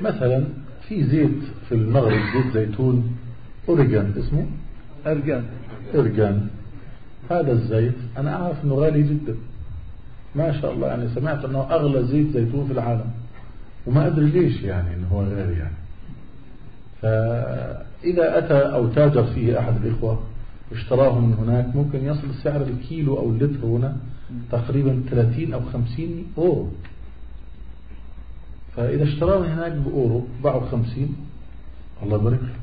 مثلا 0.00 0.44
في 0.88 1.04
زيت 1.04 1.42
في 1.68 1.74
المغرب 1.74 2.20
زيت 2.34 2.54
زيتون 2.54 3.16
أوريجان 3.68 4.14
اسمه 4.18 4.46
Ergan. 5.04 5.44
إرجان 5.94 6.48
هذا 7.30 7.52
الزيت 7.52 7.94
أنا 8.18 8.34
أعرف 8.36 8.64
أنه 8.64 8.74
غالي 8.74 9.02
جدا 9.02 9.34
ما 10.34 10.60
شاء 10.60 10.72
الله 10.72 10.88
يعني 10.88 11.08
سمعت 11.08 11.44
أنه 11.44 11.60
أغلى 11.60 12.04
زيت 12.04 12.30
زيتون 12.32 12.66
في 12.66 12.72
العالم 12.72 13.10
وما 13.86 14.06
أدري 14.06 14.26
ليش 14.26 14.62
يعني 14.62 14.94
أنه 14.94 15.08
هو 15.12 15.20
غالي 15.20 15.58
يعني 15.58 15.74
فإذا 17.02 18.38
أتى 18.38 18.54
أو 18.54 18.88
تاجر 18.88 19.24
فيه 19.24 19.58
أحد 19.58 19.84
الإخوة 19.84 20.22
اشتراه 20.72 21.18
من 21.18 21.34
هناك 21.34 21.76
ممكن 21.76 22.04
يصل 22.04 22.34
سعر 22.42 22.62
الكيلو 22.62 23.18
أو 23.18 23.30
اللتر 23.30 23.66
هنا 23.66 23.96
تقريبا 24.50 25.02
30 25.10 25.52
أو 25.52 25.60
50 25.72 26.26
أورو. 26.38 26.68
فإذا 28.76 29.04
اشتراه 29.04 29.54
هناك 29.54 29.72
بأورو 29.72 30.26
باعه 30.44 30.70
50 30.70 31.16
الله 32.02 32.16
يبارك 32.16 32.40
له 32.40 32.54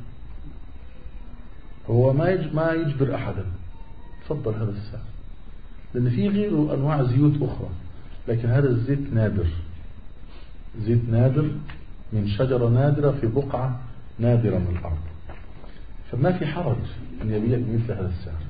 هو 1.90 2.14
ما. 2.14 2.52
ما 2.54 2.72
يجبر 2.72 3.16
أحدا. 3.16 3.46
تفضل 4.26 4.54
هذا 4.54 4.72
السعر. 4.72 5.02
لأن 5.94 6.10
في 6.10 6.28
غيره 6.28 6.74
أنواع 6.74 7.04
زيوت 7.04 7.42
أخرى 7.42 7.70
لكن 8.28 8.50
هذا 8.50 8.70
الزيت 8.70 9.14
نادر. 9.14 9.48
زيت 10.82 11.10
نادر 11.10 11.52
من 12.14 12.28
شجرة 12.28 12.70
نادرة 12.70 13.12
في 13.12 13.28
بقعة 13.28 13.80
نادرة 14.20 14.58
من 14.58 14.78
الأرض. 14.80 14.98
فما 16.12 16.32
في 16.32 16.46
حرج 16.46 16.78
أن 17.22 17.32
يبيع 17.32 17.58
بمثل 17.58 17.92
هذا 17.92 18.08
السعر؟ 18.20 18.42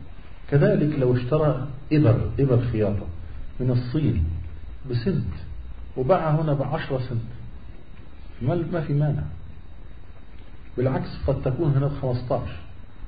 كذلك 0.51 0.99
لو 0.99 1.15
اشترى 1.17 1.67
إبر 1.91 2.29
إبر 2.39 2.61
خياطة 2.71 3.05
من 3.59 3.71
الصين 3.71 4.23
بسنت 4.89 5.33
وباعها 5.97 6.41
هنا 6.41 6.53
بعشرة 6.53 7.01
سنت 7.09 7.21
ما 8.41 8.81
في 8.81 8.93
مانع. 8.93 9.23
بالعكس 10.77 11.09
قد 11.27 11.41
تكون 11.41 11.71
هنا 11.71 11.87
ب 11.87 11.91
15 12.01 12.43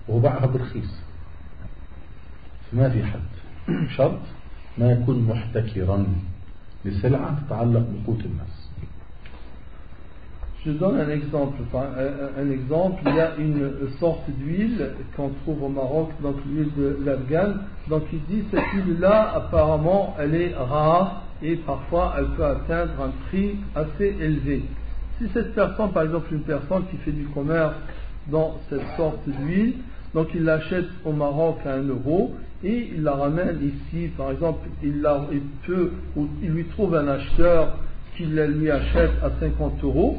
وهو 0.07 0.19
باعها 0.19 0.45
برخيص 0.45 0.91
فما 2.71 2.89
في 2.89 3.05
حد. 3.05 3.19
شرط 3.97 4.19
ما 4.77 4.91
يكون 4.91 5.23
محتكرا. 5.23 6.05
لسلعة 6.85 7.39
تتعلق 7.45 7.87
بقوت 7.89 8.25
الناس. 8.25 8.68
Je 10.65 10.71
donne 10.71 10.99
un 10.99 11.09
exemple. 11.09 11.57
Enfin, 11.67 11.87
un, 12.37 12.51
exemple, 12.51 13.01
il 13.05 13.15
y 13.15 13.19
a 13.19 13.31
une 13.37 13.71
sorte 13.99 14.29
d'huile 14.29 14.91
qu'on 15.15 15.29
trouve 15.43 15.63
au 15.63 15.69
Maroc, 15.69 16.09
donc 16.21 16.35
l'huile 16.45 16.71
de 16.77 16.97
l'Afghan. 17.05 17.53
Donc 17.87 18.03
il 18.11 18.21
dit 18.25 18.43
cette 18.51 18.65
huile-là, 18.73 19.33
apparemment, 19.35 20.15
elle 20.19 20.35
est 20.35 20.53
rare 20.53 21.23
et 21.41 21.55
parfois 21.55 22.15
elle 22.17 22.27
peut 22.35 22.45
atteindre 22.45 22.91
un 23.01 23.11
prix 23.27 23.55
assez 23.73 24.15
élevé. 24.19 24.63
Si 25.17 25.29
cette 25.33 25.55
personne, 25.55 25.91
par 25.91 26.03
exemple 26.03 26.33
une 26.33 26.41
personne 26.41 26.83
qui 26.91 26.97
fait 26.97 27.11
du 27.11 27.25
commerce 27.27 27.75
dans 28.27 28.57
cette 28.69 28.85
sorte 28.97 29.27
d'huile, 29.27 29.75
donc 30.13 30.27
il 30.33 30.43
l'achète 30.43 30.87
au 31.05 31.13
Maroc 31.13 31.57
à 31.65 31.75
1 31.75 31.87
euro 31.87 32.35
et 32.63 32.91
il 32.95 33.03
la 33.03 33.13
ramène 33.13 33.59
ici, 33.61 34.09
par 34.17 34.31
exemple, 34.31 34.67
il, 34.83 35.01
la, 35.01 35.21
il 35.31 35.41
peut, 35.65 35.91
ou 36.17 36.27
il 36.41 36.49
lui 36.49 36.65
trouve 36.65 36.95
un 36.95 37.07
acheteur 37.07 37.77
qui 38.17 38.25
la 38.25 38.47
lui 38.47 38.69
achète 38.69 39.11
à 39.23 39.31
50 39.39 39.83
euros. 39.83 40.17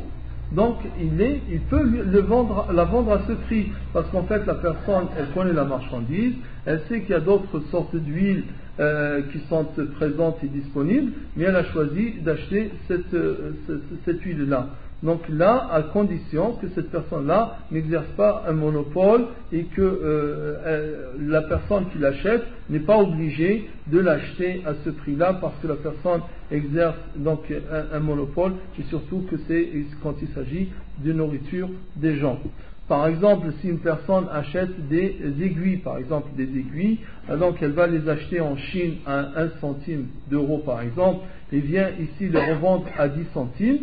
Donc 0.52 0.78
il, 1.00 1.20
est, 1.20 1.42
il 1.50 1.60
peut 1.60 1.82
le 1.82 2.20
vendre, 2.20 2.66
la 2.72 2.84
vendre 2.84 3.12
à 3.12 3.20
ce 3.28 3.32
prix, 3.32 3.70
parce 3.92 4.08
qu'en 4.10 4.24
fait 4.24 4.44
la 4.46 4.54
personne, 4.54 5.06
elle 5.16 5.28
connaît 5.32 5.52
la 5.52 5.64
marchandise, 5.64 6.34
elle 6.66 6.80
sait 6.88 7.02
qu'il 7.02 7.10
y 7.10 7.14
a 7.14 7.20
d'autres 7.20 7.60
sortes 7.70 7.94
d'huiles 7.94 8.44
euh, 8.80 9.22
qui 9.32 9.38
sont 9.48 9.66
présentes 9.96 10.38
et 10.42 10.48
disponibles, 10.48 11.12
mais 11.36 11.44
elle 11.44 11.56
a 11.56 11.64
choisi 11.64 12.14
d'acheter 12.20 12.72
cette, 12.88 13.14
euh, 13.14 13.52
cette, 13.66 14.04
cette 14.04 14.22
huile-là. 14.22 14.70
Donc 15.02 15.22
là, 15.30 15.68
à 15.72 15.82
condition 15.82 16.52
que 16.60 16.68
cette 16.74 16.90
personne-là 16.90 17.58
n'exerce 17.70 18.08
pas 18.16 18.44
un 18.46 18.52
monopole 18.52 19.26
et 19.50 19.64
que 19.64 19.80
euh, 19.80 20.56
euh, 20.66 21.12
la 21.18 21.42
personne 21.42 21.86
qui 21.90 21.98
l'achète 21.98 22.42
n'est 22.68 22.80
pas 22.80 22.98
obligée 22.98 23.70
de 23.86 23.98
l'acheter 23.98 24.62
à 24.66 24.74
ce 24.84 24.90
prix-là 24.90 25.38
parce 25.40 25.54
que 25.62 25.68
la 25.68 25.76
personne 25.76 26.20
exerce 26.50 26.98
donc 27.16 27.40
un, 27.92 28.00
monopole 28.00 28.52
et 28.78 28.82
surtout 28.84 29.24
que 29.30 29.36
c'est 29.48 29.70
quand 30.02 30.14
il 30.20 30.28
s'agit 30.28 30.68
de 31.02 31.12
nourriture 31.12 31.70
des 31.96 32.16
gens. 32.16 32.38
Par 32.86 33.06
exemple, 33.06 33.46
si 33.60 33.68
une 33.68 33.78
personne 33.78 34.26
achète 34.32 34.88
des 34.88 35.16
aiguilles, 35.40 35.76
par 35.76 35.96
exemple 35.96 36.30
des 36.36 36.42
aiguilles, 36.42 36.98
euh, 37.30 37.38
donc 37.38 37.56
elle 37.62 37.72
va 37.72 37.86
les 37.86 38.06
acheter 38.06 38.40
en 38.40 38.56
Chine 38.56 38.96
à 39.06 39.40
1 39.40 39.50
centime 39.60 40.08
d'euro 40.30 40.58
par 40.58 40.82
exemple, 40.82 41.20
et 41.52 41.60
vient 41.60 41.88
ici 42.00 42.28
les 42.28 42.52
revendre 42.52 42.86
à 42.98 43.08
10 43.08 43.24
centimes, 43.32 43.78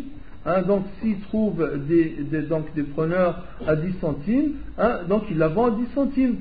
Hein, 0.49 0.61
donc 0.61 0.85
s'il 1.01 1.19
trouve 1.19 1.61
des, 1.89 2.23
donc 2.49 2.73
des 2.73 2.83
preneurs 2.83 3.43
à 3.67 3.75
10 3.75 3.99
centimes, 3.99 4.53
hein, 4.77 5.01
donc 5.09 5.23
il 5.29 5.37
la 5.37 5.49
vend 5.49 5.65
à 5.65 5.71
10 5.71 5.87
centimes. 5.93 6.37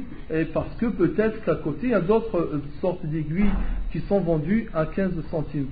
Parce 0.54 0.72
que 0.76 0.86
peut-être 0.86 1.44
qu'à 1.44 1.56
côté, 1.56 1.88
il 1.88 1.90
y 1.90 1.94
a 1.94 2.00
d'autres 2.00 2.38
euh, 2.38 2.62
sortes 2.80 3.04
d'aiguilles 3.04 3.50
qui 3.90 3.98
sont 4.02 4.20
vendues 4.20 4.68
à 4.72 4.86
15 4.86 5.10
centimes. 5.28 5.66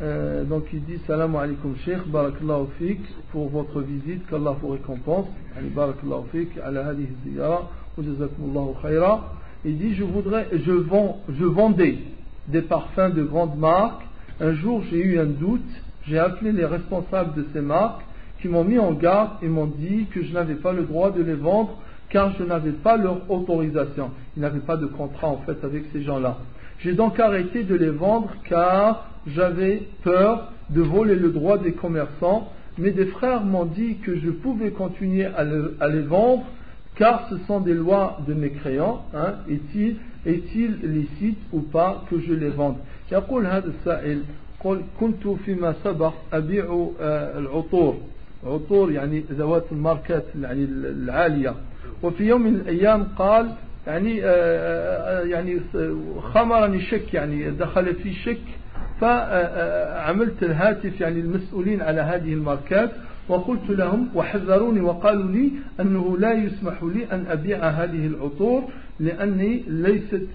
Euh, 0.00 0.44
donc 0.44 0.64
il 0.72 0.84
dit 0.84 0.98
Salam 1.08 1.34
alaikum 1.34 1.74
Sheikh, 1.84 2.06
barakallahu 2.08 2.66
fik 2.78 3.00
pour 3.32 3.48
votre 3.48 3.80
visite, 3.80 4.24
qu'Allah 4.28 4.54
vous 4.60 4.68
récompense. 4.68 5.26
Barakallahu 5.74 6.28
fik, 6.30 6.58
ala 6.64 6.86
hadihi 6.86 7.08
ziyara, 7.24 7.68
wa 7.98 8.04
jazakumullahu 8.04 8.74
khayra. 8.80 9.32
Il 9.64 9.76
dit 9.78 9.94
je 9.94 10.04
voudrais, 10.04 10.46
je, 10.52 10.72
je 11.28 11.44
vendais 11.44 11.98
des 12.46 12.62
parfums 12.62 13.12
de 13.12 13.24
grande 13.24 13.58
marque 13.58 14.02
un 14.40 14.54
jour 14.54 14.82
j'ai 14.90 14.98
eu 14.98 15.18
un 15.18 15.26
doute, 15.26 15.60
j'ai 16.06 16.18
appelé 16.18 16.52
les 16.52 16.64
responsables 16.64 17.34
de 17.34 17.46
ces 17.52 17.60
marques 17.60 18.02
qui 18.40 18.48
m'ont 18.48 18.64
mis 18.64 18.78
en 18.78 18.92
garde 18.92 19.30
et 19.42 19.48
m'ont 19.48 19.66
dit 19.66 20.06
que 20.12 20.22
je 20.22 20.32
n'avais 20.32 20.56
pas 20.56 20.72
le 20.72 20.82
droit 20.82 21.10
de 21.10 21.22
les 21.22 21.34
vendre 21.34 21.78
car 22.10 22.34
je 22.38 22.44
n'avais 22.44 22.72
pas 22.72 22.96
leur 22.96 23.30
autorisation. 23.30 24.10
Ils 24.36 24.40
n'avaient 24.42 24.60
pas 24.60 24.76
de 24.76 24.86
contrat 24.86 25.28
en 25.28 25.38
fait 25.38 25.64
avec 25.64 25.84
ces 25.92 26.02
gens-là. 26.02 26.38
J'ai 26.80 26.92
donc 26.94 27.18
arrêté 27.20 27.62
de 27.62 27.74
les 27.74 27.90
vendre 27.90 28.30
car 28.48 29.06
j'avais 29.26 29.82
peur 30.02 30.52
de 30.70 30.82
voler 30.82 31.14
le 31.14 31.30
droit 31.30 31.58
des 31.58 31.72
commerçants. 31.72 32.50
Mais 32.78 32.90
des 32.90 33.06
frères 33.06 33.42
m'ont 33.42 33.66
dit 33.66 33.96
que 33.98 34.16
je 34.18 34.30
pouvais 34.30 34.70
continuer 34.70 35.26
à, 35.26 35.44
les 35.88 36.02
vendre 36.02 36.44
car 36.96 37.28
ce 37.30 37.38
sont 37.46 37.60
des 37.60 37.74
lois 37.74 38.18
de 38.26 38.34
mes 38.34 38.50
créants. 38.50 39.04
Hein, 39.14 39.34
est-il 39.48 39.96
est-il 40.26 40.78
licite 40.82 41.38
ou 41.52 41.60
pas 41.60 42.04
que 42.10 42.18
je 42.20 42.32
les 42.32 42.50
vende 42.50 42.76
يقول 43.12 43.46
هذا 43.46 43.66
السائل 43.66 44.22
قل 44.64 44.82
كنت 45.00 45.28
فيما 45.28 45.74
سبق 45.84 46.12
أبيع 46.32 46.90
العطور. 47.38 47.96
عطور 48.46 48.92
يعني 48.92 49.24
ذوات 49.32 49.64
الماركات 49.72 50.24
يعني 50.42 50.64
العالية. 50.64 51.54
وفي 52.02 52.24
يوم 52.24 52.42
من 52.42 52.54
الأيام 52.54 53.04
قال 53.18 53.52
يعني 53.86 54.16
يعني 55.30 55.60
خمرني 56.34 56.80
شك 56.80 57.14
يعني 57.14 57.50
دخل 57.50 57.94
في 57.94 58.12
شك 58.12 58.40
فعملت 59.00 60.42
الهاتف 60.42 61.00
يعني 61.00 61.20
المسؤولين 61.20 61.82
على 61.82 62.00
هذه 62.00 62.32
الماركات 62.32 62.90
وقلت 63.28 63.70
لهم 63.70 64.08
وحذروني 64.14 64.80
وقالوا 64.80 65.30
لي 65.30 65.50
أنه 65.80 66.18
لا 66.18 66.32
يسمح 66.32 66.82
لي 66.82 67.06
أن 67.12 67.26
أبيع 67.28 67.68
هذه 67.68 68.06
العطور. 68.06 68.64
لأني 69.00 69.64
ليست 69.66 70.28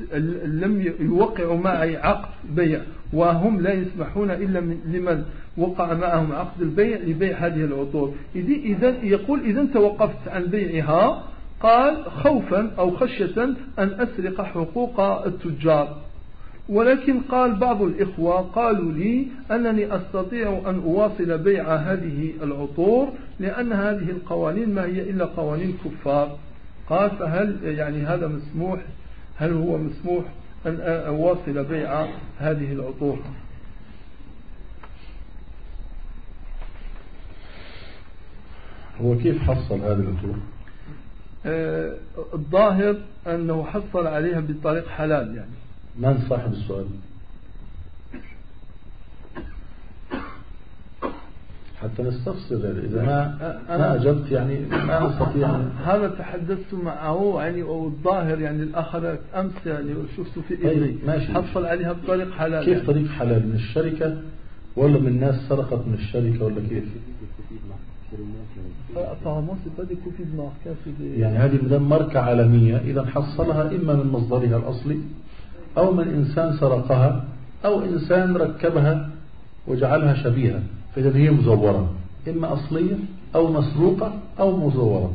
لم 0.46 0.94
يوقعوا 1.00 1.58
معي 1.58 1.98
عقد 1.98 2.30
بيع 2.56 2.82
وهم 3.14 3.62
لا 3.62 3.74
يسمحون 3.74 4.32
إلا 4.32 4.60
من 4.60 4.80
لمن 4.86 5.24
وقع 5.58 5.94
معهم 5.94 6.32
عقد 6.32 6.62
البيع 6.62 6.98
لبيع 6.98 7.38
هذه 7.38 7.66
العطور. 7.66 8.14
إذا 8.36 8.90
يقول 9.04 9.40
إذا 9.40 9.66
توقفت 9.74 10.28
عن 10.28 10.46
بيعها 10.46 11.24
قال 11.60 12.12
خوفا 12.12 12.72
أو 12.80 12.92
خشية 12.92 13.44
أن 13.80 13.90
أسرق 14.00 14.42
حقوق 14.42 15.00
التجار. 15.00 15.98
ولكن 16.70 17.20
قال 17.20 17.56
بعض 17.56 17.82
الإخوة 17.82 18.42
قالوا 18.42 18.92
لي 18.92 19.28
أنني 19.52 19.96
أستطيع 19.96 20.62
أن 20.66 20.76
أواصل 20.76 21.38
بيع 21.38 21.76
هذه 21.76 22.32
العطور 22.44 23.10
لأن 23.40 23.74
هذه 23.74 24.10
القوانين 24.10 24.76
ما 24.76 24.86
هي 24.86 25.02
إلا 25.10 25.26
قوانين 25.26 25.78
كفار. 25.86 26.38
قال 26.90 27.12
فهل 27.12 27.60
يعني 27.64 28.02
هذا 28.04 28.28
مسموح؟ 28.28 28.80
هل 29.38 29.54
هو 29.54 29.78
مسموح 29.78 30.26
أن 30.66 30.80
أواصل 30.82 31.64
بيع 31.64 32.08
هذه 32.40 32.74
العطور؟ 32.74 33.20
هو 39.02 39.18
كيف 39.18 39.42
حصل 39.42 39.80
هذه 39.80 40.00
العطور؟ 40.00 40.36
آه 41.46 41.98
الظاهر 42.34 42.96
أنه 43.28 43.64
حصل 43.64 44.08
عليها 44.08 44.40
بطريق 44.40 44.88
حلال 44.88 45.36
يعني. 45.36 45.52
من 45.98 46.28
صاحب 46.30 46.52
السؤال؟ 46.52 46.88
حتى 51.82 52.04
نستفسر. 52.04 52.56
إذا 52.56 53.02
ما 53.02 53.38
ما 53.70 53.96
أجبت 53.96 54.32
يعني 54.32 54.60
ما 54.70 55.08
نستطيع 55.08 55.50
هذا 55.86 56.08
تحدثت 56.08 56.74
معه 56.74 57.36
يعني 57.42 57.64
والظاهر 57.64 58.40
يعني 58.40 58.64
الآخر 58.64 59.18
أمس 59.36 59.52
يعني 59.66 59.94
شفته 60.18 60.42
في 60.42 60.56
طيب 60.56 60.68
إيدي. 60.68 60.98
ماشي. 61.08 61.34
حصل 61.34 61.66
عليها 61.66 61.94
بطريق 61.94 62.32
حلال 62.32 62.66
كيف 62.66 62.74
يعني. 62.74 62.88
طريق 62.88 63.08
حلال؟ 63.08 63.48
من 63.48 63.56
الشركة 63.56 64.18
ولا 64.76 65.00
من 65.00 65.20
ناس 65.20 65.36
سرقت 65.50 65.88
من 65.88 65.94
الشركة 65.94 66.46
ولا 66.46 66.62
كيف؟ 66.70 66.84
يعني 71.18 71.38
هذه 71.38 71.60
مدام 71.64 71.90
ماركة 71.90 72.20
عالمية. 72.20 72.78
إذا 72.78 73.06
حصلها 73.06 73.76
إما 73.76 73.94
من 73.94 74.08
مصدرها 74.12 74.58
الأصلي 74.58 75.00
أو 75.78 75.94
من 75.94 76.08
إنسان 76.08 76.54
سرقها 76.54 77.26
أو 77.66 77.82
إنسان 77.82 78.38
ركبها 78.38 79.10
وجعلها 79.68 80.14
شبيهة. 80.14 80.62
فإذا 80.95 81.17
هي 81.17 81.31
مزورة 81.31 81.95
إما 82.29 82.53
أصلية 82.53 82.97
أو 83.35 83.53
مسروقة 83.53 84.13
أو 84.41 84.57
مزورة 84.57 85.13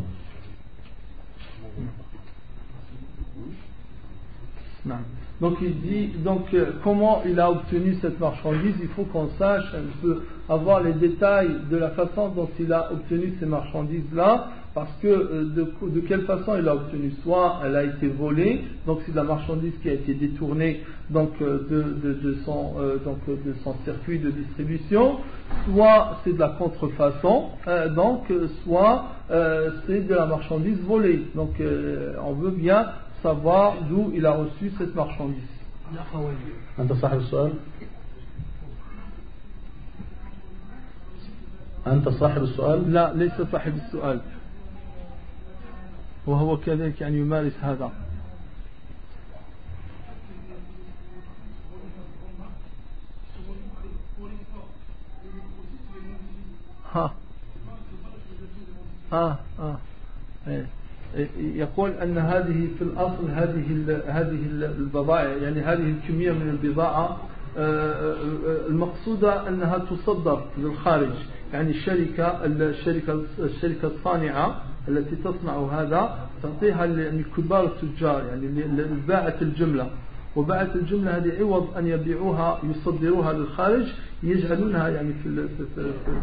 Non. 4.85 4.95
Donc 5.41 5.57
il 5.61 5.81
dit, 5.81 6.07
donc 6.23 6.51
euh, 6.53 6.71
comment 6.83 7.21
il 7.25 7.39
a 7.39 7.51
obtenu 7.51 7.95
cette 8.01 8.19
marchandise, 8.19 8.73
il 8.81 8.87
faut 8.89 9.03
qu'on 9.03 9.29
sache 9.37 9.71
un 9.75 10.01
peu, 10.01 10.23
avoir 10.49 10.81
les 10.81 10.93
détails 10.93 11.57
de 11.69 11.77
la 11.77 11.89
façon 11.91 12.29
dont 12.29 12.49
il 12.59 12.73
a 12.73 12.91
obtenu 12.91 13.33
ces 13.39 13.45
marchandises-là, 13.45 14.47
parce 14.73 14.91
que 15.01 15.07
euh, 15.07 15.43
de, 15.55 15.89
de, 15.89 15.99
quelle 16.01 16.23
façon 16.23 16.55
il 16.59 16.67
a 16.67 16.75
obtenu, 16.75 17.11
soit 17.23 17.61
elle 17.65 17.75
a 17.75 17.83
été 17.83 18.07
volée, 18.07 18.63
donc 18.85 18.99
c'est 19.05 19.11
de 19.11 19.17
la 19.17 19.23
marchandise 19.23 19.73
qui 19.81 19.89
a 19.89 19.93
été 19.93 20.13
détournée 20.13 20.83
donc, 21.09 21.31
euh, 21.41 21.65
de, 21.69 21.83
de, 22.07 22.13
de, 22.13 22.35
son, 22.45 22.73
donc, 23.05 23.19
de 23.27 23.53
son 23.63 23.75
circuit 23.85 24.19
de 24.19 24.29
distribution, 24.29 25.17
soit 25.65 26.19
c'est 26.23 26.33
de 26.33 26.39
la 26.39 26.49
contrefaçon, 26.49 27.45
donc 27.95 28.31
soit 28.63 29.05
c'est 29.87 30.07
de 30.07 30.13
la 30.13 30.25
marchandise 30.25 30.79
volée. 30.81 31.23
Donc 31.35 31.61
on 32.23 32.33
veut 32.33 32.51
bien 32.51 32.87
savoir 33.23 33.75
d'où 33.89 34.11
il 34.13 34.25
a 34.25 34.33
reçu 34.33 34.71
cette 34.77 34.95
marchandise. 34.95 35.57
أنت 36.79 36.93
صاحب 36.93 37.17
السؤال 37.17 37.53
أنت 41.87 42.09
صاحب 42.09 42.43
السؤال 42.43 42.93
لا 42.93 43.13
ليس 43.13 43.41
صاحب 43.51 43.75
السؤال 43.75 44.19
وهو 46.26 46.56
كذلك 46.56 47.00
يعني 47.00 47.18
يمارس 47.18 47.52
هذا. 47.62 47.92
ها. 56.94 57.14
ها 59.12 59.38
ها. 59.58 59.78
إيه. 60.48 60.66
يقول 61.36 61.90
أن 61.90 62.18
هذه 62.18 62.68
في 62.78 62.82
الأصل 62.84 63.30
هذه 63.30 63.64
هذه 64.06 64.38
البضائع 64.78 65.36
يعني 65.36 65.60
هذه 65.60 65.90
الكمية 65.90 66.32
من 66.32 66.48
البضاعة 66.48 67.18
المقصودة 68.68 69.48
أنها 69.48 69.78
تصدر 69.78 70.44
للخارج 70.58 71.10
يعني 71.52 71.70
الشركة 71.70 72.44
الشركة 72.44 73.24
الشركة 73.38 73.88
الصانعة 73.88 74.62
التي 74.88 75.16
تصنع 75.16 75.56
هذا 75.72 76.28
تعطيها 76.42 76.86
لكبار 76.86 77.64
التجار 77.64 78.24
يعني 78.26 78.46
لباعة 78.46 79.36
الجملة. 79.42 79.90
وباعة 80.36 80.70
الجملة 80.74 81.16
هذه 81.16 81.38
عوض 81.38 81.76
أن 81.76 81.86
يبيعوها 81.86 82.58
يصدروها 82.70 83.32
للخارج 83.32 83.86
يجعلونها 84.22 84.88
يعني 84.88 85.12
في 85.22 85.48
في 85.48 85.66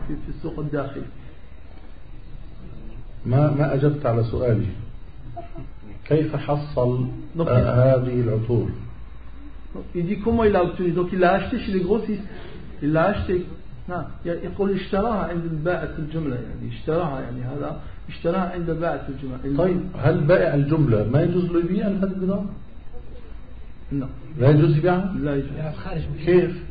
في 0.07 0.29
السوق 0.29 0.59
الداخلي. 0.59 1.03
ما 3.25 3.51
ما 3.51 3.73
أجبت 3.73 4.05
على 4.05 4.23
سؤالي. 4.23 4.65
كيف 6.05 6.35
حصل 6.35 7.07
هذه 7.37 8.21
العطور 8.21 8.69
Il 9.93 10.05
dit 10.07 10.19
comment 10.19 10.43
il 10.43 10.55
a 10.55 10.63
obtenu. 10.63 10.91
Donc 10.91 11.09
il 11.13 11.19
l'a 11.19 11.33
acheté 11.33 11.59
chez 11.59 11.71
les 11.71 11.81
grossistes. 11.81 12.23
إلا 12.83 13.13
acheté 13.13 13.43
نعم. 13.89 14.05
يقول 14.25 14.71
اشتراها 14.71 15.27
عند 15.27 15.45
البائع 15.45 15.89
الجملة 15.99 16.35
يعني 16.35 16.75
اشتراها 16.75 17.21
يعني 17.21 17.41
هذا 17.41 17.81
اشتراها 18.09 18.51
عند 18.51 18.71
بائع 18.71 19.07
الجملة 19.09 19.57
طيب 19.57 19.81
هل 19.97 20.21
بائع 20.21 20.55
الجملة 20.55 21.09
ما 21.11 21.21
يجوز 21.21 21.45
له 21.45 21.59
يبيع؟ 21.59 21.87
هذه 21.87 22.03
البضاعة؟ 22.03 22.45
نعم 23.91 24.09
لا. 24.39 24.49
يجوز 24.49 24.77
يبيعها؟ 24.77 25.15
لا 25.19 25.35
يجوز. 25.35 25.49
خارج 25.77 26.01
كيف؟ 26.25 26.63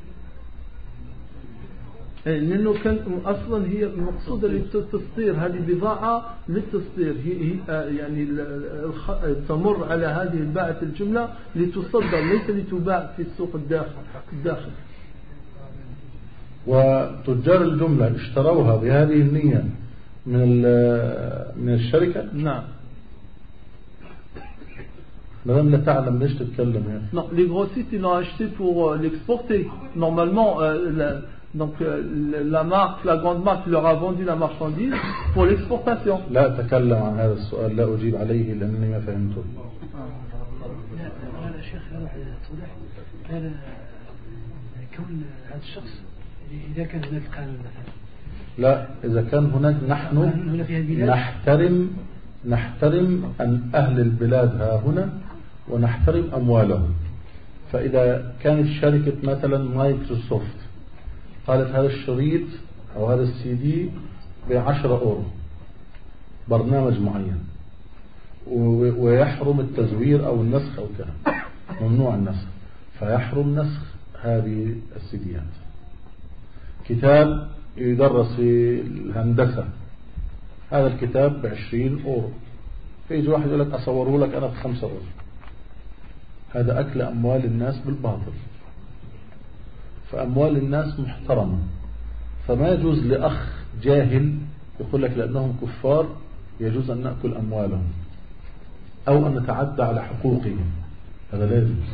إيه، 2.26 2.38
لأنه 2.38 2.74
كان 2.84 2.98
أصلا 3.24 3.66
هي 3.66 3.88
مقصودة 3.96 4.48
للتصدير. 4.48 5.36
هذه 5.36 5.60
بضاعة 5.68 6.34
للتصدير. 6.48 7.14
هي 7.24 7.32
هي 7.32 7.54
آه، 7.68 7.84
يعني 7.84 8.26
تمر 9.48 9.84
على 9.92 10.06
هذه 10.06 10.38
الباعة 10.38 10.76
الجملة 10.82 11.28
لتصدر 11.56 12.20
ليس 12.20 12.50
لتباع 12.50 13.12
في 13.16 13.22
السوق 13.22 13.50
الداخل 13.54 14.02
الداخل 14.32 14.70
وتجار 16.66 17.62
الجملة 17.62 18.16
اشتروها 18.16 18.76
بهذه 18.76 19.20
النية. 19.20 19.64
من 20.32 20.40
ال- 20.48 21.52
من 21.64 21.74
الشركة؟ 21.74 22.20
نعم. 22.34 22.62
لا 25.46 25.76
تعلم 25.86 26.18
ليش 26.22 26.32
تتكلم 26.34 26.84
يا 26.90 26.96
أخي 26.98 27.16
Non, 27.16 27.26
les 27.38 27.46
grossistes, 27.46 27.92
ils 27.92 28.00
l'ont 28.04 28.12
acheté 28.22 28.44
pour 28.58 28.74
euh, 28.90 28.96
l'exporter. 29.02 29.60
Normalement, 29.96 30.50
euh, 30.60 30.90
la, 31.00 31.08
donc 31.60 31.74
euh, 31.80 32.02
la 32.54 32.62
marque, 32.64 33.04
la 33.04 33.16
grande 33.16 33.42
marque 33.44 33.66
leur 33.66 33.86
a 33.86 33.94
vendu 33.94 34.24
la 34.24 34.36
marchandise 34.36 34.94
pour 35.34 35.44
l'exportation. 35.46 36.18
لا 36.30 36.46
أتكلم 36.60 36.96
عن 37.02 37.14
هذا 37.18 37.32
السؤال 37.32 37.76
لا 37.76 37.94
أجيب 37.94 38.16
عليه 38.16 38.54
لأنني 38.54 38.88
ما 38.88 39.00
فهمته. 39.00 39.44
لا 40.98 41.08
قال 41.42 41.54
الشيخ 41.58 41.82
هذا 41.92 42.08
توضيح 42.48 42.70
قال 43.30 43.52
كون 44.96 45.22
هذا 45.50 45.60
الشخص 45.62 45.92
إذا 46.76 46.84
كان 46.84 47.04
هناك 47.04 47.22
قانون 47.36 47.54
مثلا. 47.58 47.92
لا 48.58 48.86
إذا 49.04 49.22
كان 49.22 49.44
هناك 49.44 49.76
نحن 49.88 50.16
نحترم 51.06 51.90
نحترم 52.48 53.32
أن 53.40 53.70
أهل 53.74 54.00
البلاد 54.00 54.60
ها 54.60 54.80
هنا 54.86 55.08
ونحترم 55.68 56.30
أموالهم. 56.34 56.92
فإذا 57.72 58.34
كانت 58.42 58.66
شركة 58.80 59.12
مثلا 59.22 59.58
مايكروسوفت 59.58 60.58
قالت 61.46 61.70
هذا 61.70 61.86
الشريط 61.86 62.46
أو 62.96 63.06
هذا 63.06 63.22
السي 63.22 63.54
دي 63.54 63.90
بعشرة 64.50 64.98
أورو 64.98 65.24
برنامج 66.48 67.00
معين 67.00 67.38
ويحرم 68.98 69.60
التزوير 69.60 70.26
أو 70.26 70.42
النسخ 70.42 70.78
أو 70.78 70.86
كذا 70.98 71.34
ممنوع 71.80 72.14
النسخ. 72.14 72.46
فيحرم 72.98 73.58
نسخ 73.58 73.80
هذه 74.22 74.74
السيديات 74.96 75.42
كتاب 76.88 77.48
يدرس 77.80 78.32
في 78.36 78.80
الهندسة. 78.80 79.68
هذا 80.70 80.86
الكتاب 80.86 81.42
بعشرين 81.42 82.04
أورو. 82.04 82.30
فيجي 83.08 83.28
واحد 83.28 83.46
يقول 83.46 83.60
لك 83.60 83.74
أصوره 83.74 84.26
لك 84.26 84.34
أنا 84.34 84.46
بخمسة 84.46 84.82
أورو. 84.82 85.00
هذا 86.54 86.80
أكل 86.80 87.02
أموال 87.02 87.44
الناس 87.44 87.78
بالباطل. 87.78 88.32
فأموال 90.10 90.56
الناس 90.56 91.00
محترمة. 91.00 91.58
فما 92.48 92.68
يجوز 92.68 92.98
لأخ 92.98 93.48
جاهل 93.82 94.38
يقول 94.80 95.02
لك 95.02 95.10
لأنهم 95.10 95.56
كفار 95.62 96.16
يجوز 96.60 96.90
أن 96.90 97.02
نأكل 97.02 97.34
أموالهم. 97.34 97.84
أو 99.08 99.26
أن 99.26 99.38
نتعدى 99.38 99.82
على 99.82 100.02
حقوقهم. 100.02 100.70
هذا 101.32 101.46
لا 101.46 101.58
يجوز. 101.58 101.88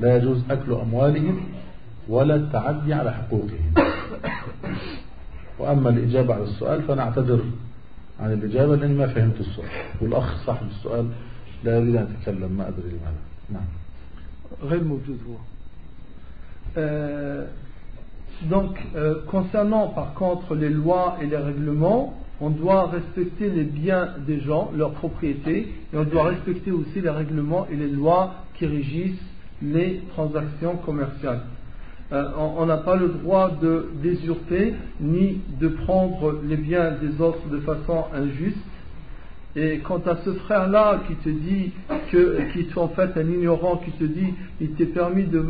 لا 0.00 0.16
يجوز 0.16 0.50
أكل 0.50 0.72
أموالهم 0.72 1.40
ولا 2.09 2.35
التعدي 2.35 2.93
على 2.93 3.13
حقوقهم 3.13 3.73
وأما 5.59 5.89
الإجابة 5.89 6.33
على 6.33 6.43
السؤال 6.43 6.83
فأنا 6.83 7.01
أعتذر 7.01 7.41
عن 8.19 8.33
الإجابة 8.33 8.75
لأني 8.75 8.93
ما 8.93 9.07
فهمت 9.07 9.39
السؤال 9.39 9.69
والأخ 10.01 10.45
صاحب 10.45 10.67
السؤال 10.67 11.09
لا 11.63 11.77
يريد 11.77 11.95
أن 11.95 12.15
يتكلم 12.19 12.51
ما 12.51 12.67
أدري 12.67 12.89
لماذا 12.89 13.21
نعم 13.49 13.67
غير 14.63 14.83
موجود 14.83 15.19
هو. 15.27 15.35
Euh, 16.77 17.45
donc, 18.49 18.79
euh, 18.95 19.15
concernant 19.27 19.89
par 19.89 20.13
contre 20.13 20.55
les 20.55 20.69
lois 20.69 21.17
et 21.21 21.25
les 21.25 21.37
règlements, 21.37 22.13
on 22.39 22.49
doit 22.49 22.87
respecter 22.87 23.49
les 23.49 23.63
biens 23.63 24.15
des 24.25 24.39
gens, 24.39 24.71
leurs 24.75 24.93
propriétés, 24.93 25.73
et 25.93 25.97
on 25.97 26.03
doit 26.05 26.23
respecter 26.23 26.71
aussi 26.71 27.01
les 27.01 27.09
règlements 27.09 27.67
et 27.69 27.75
les 27.75 27.89
lois 27.89 28.35
qui 28.55 28.65
régissent 28.65 29.21
les 29.61 30.01
transactions 30.15 30.77
commerciales. 30.77 31.41
Euh, 32.12 32.24
on 32.38 32.66
n'a 32.66 32.76
pas 32.76 32.94
le 32.94 33.08
droit 33.08 33.50
de 33.60 33.88
désurper 34.00 34.74
ni 35.00 35.40
de 35.60 35.68
prendre 35.68 36.38
les 36.44 36.56
biens 36.56 36.92
des 36.92 37.20
autres 37.20 37.48
de 37.48 37.58
façon 37.58 38.04
injuste. 38.14 38.56
Et 39.56 39.78
quant 39.78 40.02
à 40.06 40.16
ce 40.24 40.34
frère-là 40.34 41.00
qui 41.08 41.14
te 41.16 41.30
dit 41.30 41.72
que, 42.12 42.52
qui 42.52 42.60
est 42.60 42.78
en 42.78 42.88
fait 42.88 43.16
un 43.16 43.28
ignorant, 43.28 43.78
qui 43.78 43.90
te 43.92 44.04
dit 44.04 44.34
il 44.60 44.72
t'est 44.72 44.84
permis 44.84 45.24
de, 45.24 45.40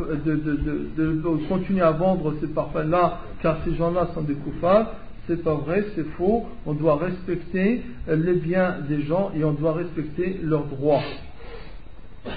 continuer 1.49 1.83
à 1.83 1.91
vendre 1.91 2.35
ces 2.41 2.47
parfums-là, 2.47 3.19
car 3.43 3.59
ces 3.65 3.74
gens-là 3.74 4.09
sont 4.15 4.23
des 4.23 4.35
coupables, 4.35 4.89
c'est 5.27 5.43
pas 5.43 5.55
vrai, 5.55 5.85
c'est 5.95 6.07
faux. 6.16 6.47
On 6.66 6.73
doit 6.73 6.97
respecter 6.97 7.83
les 8.09 8.35
biens 8.35 8.77
des 8.89 9.03
gens 9.03 9.33
et 9.37 9.45
on 9.45 9.53
doit 9.53 9.73
respecter 9.73 10.41
leurs 10.43 10.66
droits. 10.66 11.03
Euh, 12.27 12.31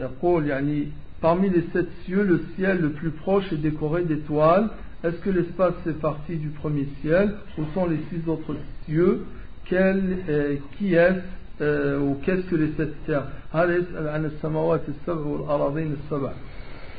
يقول 0.00 0.46
يعني 0.46 0.88
parmi 1.20 1.50
les 1.50 1.64
sept 1.72 1.88
cieux, 2.04 2.22
le 2.22 2.40
ciel 2.56 2.80
le 2.80 2.90
plus 2.90 3.10
proche 3.10 3.52
est 3.52 3.56
décoré 3.56 4.04
d'étoiles. 4.04 4.68
Est-ce 5.04 5.16
que 5.16 5.30
l'espace 5.30 5.74
fait 5.84 5.92
partie 5.92 6.36
du 6.36 6.48
premier 6.48 6.88
ciel 7.02 7.34
Où 7.56 7.62
sont 7.74 7.86
les 7.86 7.98
six 8.10 8.28
autres 8.28 8.56
cieux 8.86 9.24
Quel, 9.64 10.18
euh, 10.28 10.56
Qui 10.76 10.94
est 10.94 11.22
euh, 11.60 11.98
ou 12.00 12.16
qu'est-ce 12.24 12.42
que 12.42 12.56
les 12.56 12.72
sept 12.76 12.94
terres 13.06 13.26
هذا 13.52 13.76
يسأل 13.76 14.08
عن 14.08 14.24
السماوات 14.24 14.80
السبع 14.88 15.20
والأراضين 15.20 15.96
السبع 16.04 16.32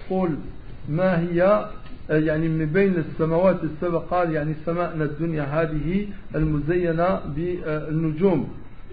قل 0.09 0.37
ما 0.89 1.19
هي 1.19 1.69
آه، 2.09 2.17
يعني 2.17 2.47
من 2.49 2.65
بين 2.65 2.95
السماوات 2.97 3.59
السبع 3.63 3.99
قال 3.99 4.31
يعني 4.31 4.53
سماءنا 4.65 5.03
الدنيا 5.03 5.43
هذه 5.43 6.07
المزينة 6.35 7.19
بالنجوم 7.35 8.49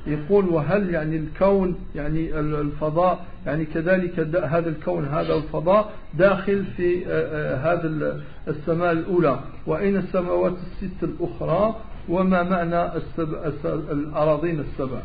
يقول 0.08 0.46
وهل 0.50 0.90
يعني 0.90 1.16
الكون 1.18 1.76
يعني 1.96 2.40
الفضاء 2.40 3.26
يعني 3.46 3.66
كذلك 3.66 4.20
هذا 4.44 4.70
الكون 4.70 5.06
هذا 5.06 5.34
الفضاء 5.36 5.92
داخل 6.18 6.66
في 6.78 7.06
آه، 7.08 7.10
آه، 7.10 7.74
هذا 7.74 7.88
ال- 7.88 8.22
السماء 8.48 8.92
الأولى. 8.92 9.40
وأين 9.68 9.98
السماوات 9.98 10.54
الست 10.54 11.04
الأخرى؟ 11.04 11.76
وما 12.10 12.44
معنى 12.44 12.96
السبع 12.96 13.52
الأراضين 13.92 14.60
السبع؟ 14.60 15.00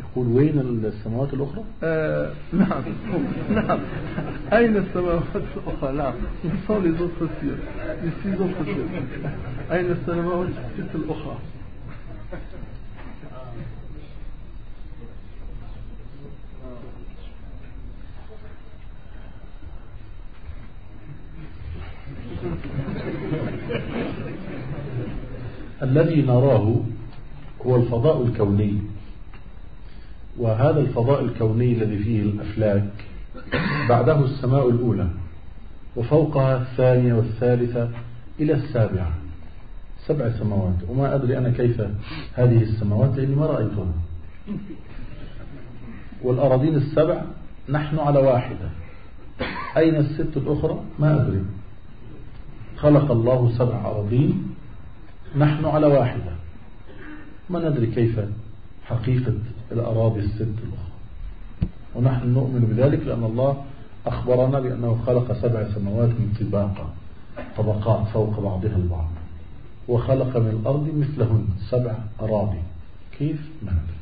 يقول 0.00 0.26
وين 0.26 0.82
السماوات 0.84 1.34
الأخرى؟ 1.34 1.64
آه، 1.82 2.30
نعم. 2.52 2.82
نعم. 3.54 3.78
أين 4.52 4.76
السماوات 4.76 5.22
الأخرى؟ 5.36 5.92
نعم. 5.96 6.12
Où 6.44 6.48
sont 6.66 6.80
les 6.80 6.94
autres 7.02 7.26
cieux. 7.40 7.58
Les 8.04 8.12
six 8.22 8.34
autres 8.40 8.64
cieux. 8.64 8.88
أين 9.72 9.90
السماوات 9.90 10.48
الست 10.48 10.94
الأخرى؟ 10.94 11.36
الذي 25.82 26.22
نراه 26.22 26.76
هو 27.66 27.76
الفضاء 27.76 28.22
الكوني. 28.22 28.78
وهذا 30.38 30.80
الفضاء 30.80 31.24
الكوني 31.24 31.72
الذي 31.72 31.98
فيه 31.98 32.22
الأفلاك 32.22 32.90
بعده 33.88 34.24
السماء 34.24 34.68
الأولى 34.68 35.08
وفوقها 35.96 36.62
الثانية 36.62 37.14
والثالثة 37.14 37.88
إلى 38.40 38.52
السابعة. 38.52 39.12
سبع 40.06 40.30
سماوات. 40.38 40.76
وما 40.88 41.14
أدري 41.14 41.38
أنا 41.38 41.50
كيف 41.50 41.82
هذه 42.34 42.62
السماوات 42.62 43.16
لأني 43.16 43.34
ما 43.34 43.46
رأيتها. 43.46 43.92
والأراضين 46.22 46.74
السبع 46.74 47.22
نحن 47.68 47.98
على 47.98 48.18
واحدة. 48.18 48.70
أين 49.76 49.96
الست 49.96 50.36
الأخرى؟ 50.36 50.80
ما 50.98 51.22
أدري. 51.22 51.42
خلق 52.82 53.10
الله 53.10 53.52
سبع 53.58 53.86
أراضين 53.86 54.54
نحن 55.36 55.64
على 55.64 55.86
واحدة. 55.86 56.32
ما 57.50 57.68
ندري 57.68 57.86
كيف 57.86 58.20
حقيقة 58.84 59.34
الأراضي 59.72 60.20
الست 60.20 60.40
الأخرى. 60.40 60.92
ونحن 61.94 62.28
نؤمن 62.28 62.60
بذلك 62.60 63.06
لأن 63.06 63.24
الله 63.24 63.64
أخبرنا 64.06 64.60
بأنه 64.60 64.98
خلق 65.06 65.32
سبع 65.32 65.68
سماوات 65.74 66.08
من 66.08 66.34
طباقة 66.40 66.90
طبقات 67.56 68.08
فوق 68.08 68.40
بعضها 68.40 68.76
البعض. 68.76 69.10
وخلق 69.88 70.36
من 70.36 70.48
الأرض 70.48 70.90
مثلهن 70.96 71.46
سبع 71.70 71.94
أراضي. 72.20 72.62
كيف؟ 73.18 73.40
ما 73.62 73.72
ندري. 73.72 74.01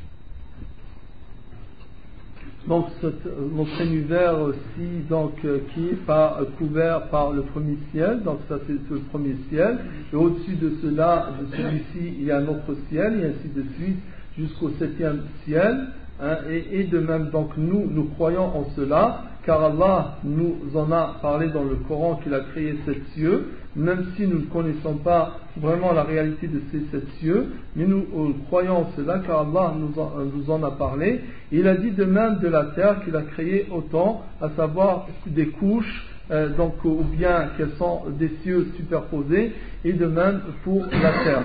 Donc 2.70 2.86
notre 3.02 3.82
univers 3.82 4.40
aussi 4.40 5.02
donc 5.08 5.32
euh, 5.44 5.58
qui 5.74 5.88
est 5.88 6.06
pas 6.06 6.38
euh, 6.40 6.44
couvert 6.56 7.08
par 7.08 7.32
le 7.32 7.42
premier 7.42 7.76
ciel, 7.90 8.22
donc 8.22 8.38
ça 8.48 8.58
c'est 8.64 8.72
le 8.72 9.00
premier 9.10 9.34
ciel, 9.50 9.80
et 10.12 10.16
au-dessus 10.16 10.54
de 10.54 10.74
cela, 10.80 11.30
de 11.40 11.56
celui-ci, 11.56 12.14
il 12.20 12.24
y 12.26 12.30
a 12.30 12.36
un 12.36 12.46
autre 12.46 12.76
ciel, 12.88 13.20
et 13.20 13.26
ainsi 13.26 13.48
de 13.48 13.64
suite 13.74 13.98
jusqu'au 14.38 14.70
septième 14.78 15.22
ciel, 15.44 15.88
hein, 16.22 16.36
et, 16.48 16.80
et 16.80 16.84
de 16.84 17.00
même 17.00 17.30
donc 17.30 17.50
nous, 17.56 17.90
nous 17.90 18.04
croyons 18.04 18.44
en 18.44 18.64
cela, 18.76 19.24
car 19.44 19.64
Allah 19.64 20.18
nous 20.22 20.54
en 20.76 20.92
a 20.92 21.16
parlé 21.20 21.48
dans 21.48 21.64
le 21.64 21.74
Coran 21.88 22.20
qu'il 22.22 22.32
a 22.34 22.40
créé 22.40 22.76
sept 22.86 23.02
cieux, 23.14 23.48
même 23.76 24.06
si 24.16 24.26
nous 24.26 24.40
ne 24.40 24.46
connaissons 24.46 24.94
pas 24.94 25.38
vraiment 25.56 25.92
la 25.92 26.02
réalité 26.02 26.48
de 26.48 26.60
ces 26.72 26.80
sept 26.90 27.06
cieux, 27.20 27.52
mais 27.76 27.86
nous 27.86 28.04
euh, 28.14 28.32
croyons 28.46 28.86
cela 28.96 29.20
car 29.24 29.40
Allah 29.40 29.74
nous 29.78 30.00
en, 30.00 30.12
euh, 30.18 30.24
nous 30.34 30.50
en 30.50 30.62
a 30.62 30.72
parlé. 30.72 31.20
Il 31.52 31.68
a 31.68 31.76
dit 31.76 31.92
de 31.92 32.04
même 32.04 32.38
de 32.40 32.48
la 32.48 32.64
terre 32.66 33.04
qu'il 33.04 33.14
a 33.14 33.22
créé 33.22 33.66
autant, 33.70 34.22
à 34.40 34.50
savoir 34.50 35.06
des 35.26 35.46
couches, 35.48 36.06
euh, 36.30 36.48
donc 36.56 36.84
ou 36.84 37.04
bien 37.04 37.50
qu'elles 37.56 37.76
sont 37.78 38.02
des 38.18 38.30
cieux 38.42 38.68
superposés, 38.76 39.52
et 39.84 39.92
de 39.92 40.06
même 40.06 40.40
pour 40.64 40.86
la 40.86 41.12
terre. 41.24 41.44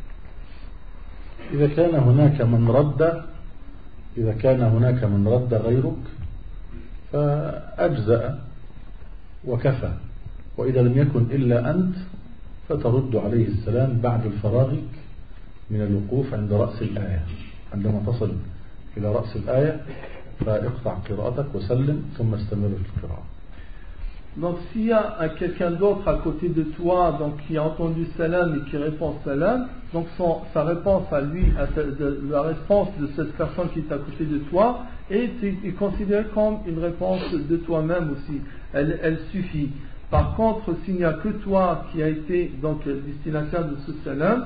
إذا 1.53 1.67
كان 1.67 1.95
هناك 1.95 2.41
من 2.41 2.69
رد 2.69 3.21
إذا 4.17 4.33
كان 4.33 4.61
هناك 4.61 5.03
من 5.03 5.27
رد 5.27 5.53
غيرك 5.53 6.03
فأجزأ 7.11 8.39
وكفى. 9.47 9.93
وإذا 10.57 10.81
لم 10.81 10.97
يكن 10.97 11.21
إلا 11.31 11.71
أنت 11.71 11.95
فترد 12.69 13.15
عليه 13.15 13.47
السلام 13.47 13.99
بعد 14.03 14.21
فراغك 14.43 14.91
من 15.69 15.81
الوقوف 15.81 16.33
عند 16.33 16.53
رأس 16.53 16.81
الآية. 16.81 17.25
عندما 17.73 18.01
تصل 18.07 18.31
إلى 18.97 19.11
رأس 19.11 19.35
الآية 19.35 19.79
فاقطع 20.45 20.93
قراءتك 21.09 21.55
وسلم 21.55 22.03
ثم 22.17 22.33
استمر 22.33 22.69
في 22.69 23.03
القراءة. 23.03 23.30
Donc 24.37 24.57
s'il 24.71 24.85
y 24.85 24.91
a 24.93 25.17
un- 25.19 25.27
quelqu'un 25.29 25.71
d'autre 25.71 26.07
à 26.07 26.15
côté 26.15 26.47
de 26.49 26.63
toi 26.63 27.17
donc, 27.19 27.33
qui 27.47 27.57
a 27.57 27.63
entendu 27.63 28.07
salam 28.17 28.55
et 28.55 28.69
qui 28.69 28.77
répond 28.77 29.15
salam, 29.25 29.67
donc 29.93 30.07
sa 30.53 30.63
réponse 30.63 31.11
à 31.11 31.19
lui, 31.21 31.43
à 31.59 31.67
la 32.29 32.41
réponse 32.43 32.87
de 32.99 33.07
cette 33.15 33.33
personne 33.33 33.67
qui 33.73 33.79
est 33.79 33.91
à 33.91 33.97
côté 33.97 34.23
de 34.25 34.37
toi 34.49 34.83
est, 35.09 35.31
est 35.43 35.71
considérée 35.77 36.27
comme 36.33 36.59
une 36.65 36.79
réponse 36.79 37.21
de 37.33 37.57
toi-même 37.57 38.11
aussi. 38.11 38.39
Elle, 38.73 38.99
elle 39.03 39.19
suffit. 39.31 39.69
Par 40.09 40.35
contre, 40.35 40.75
s'il 40.85 40.95
n'y 40.95 41.03
a 41.03 41.13
que 41.13 41.29
toi 41.29 41.85
qui 41.91 42.01
a 42.01 42.07
été 42.07 42.53
donc 42.61 42.83
destinataire 42.85 43.65
de 43.65 43.75
ce 43.85 43.91
salam, 44.05 44.45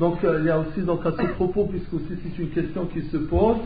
Donc 0.00 0.22
euh, 0.24 0.38
il 0.40 0.46
y 0.46 0.50
a 0.50 0.58
aussi 0.58 0.82
donc 0.82 1.04
à 1.06 1.10
ce 1.12 1.26
propos, 1.34 1.64
puisque 1.66 1.92
aussi 1.94 2.12
c'est 2.22 2.38
une 2.42 2.50
question 2.50 2.86
qui 2.86 3.02
se 3.02 3.16
pose, 3.16 3.56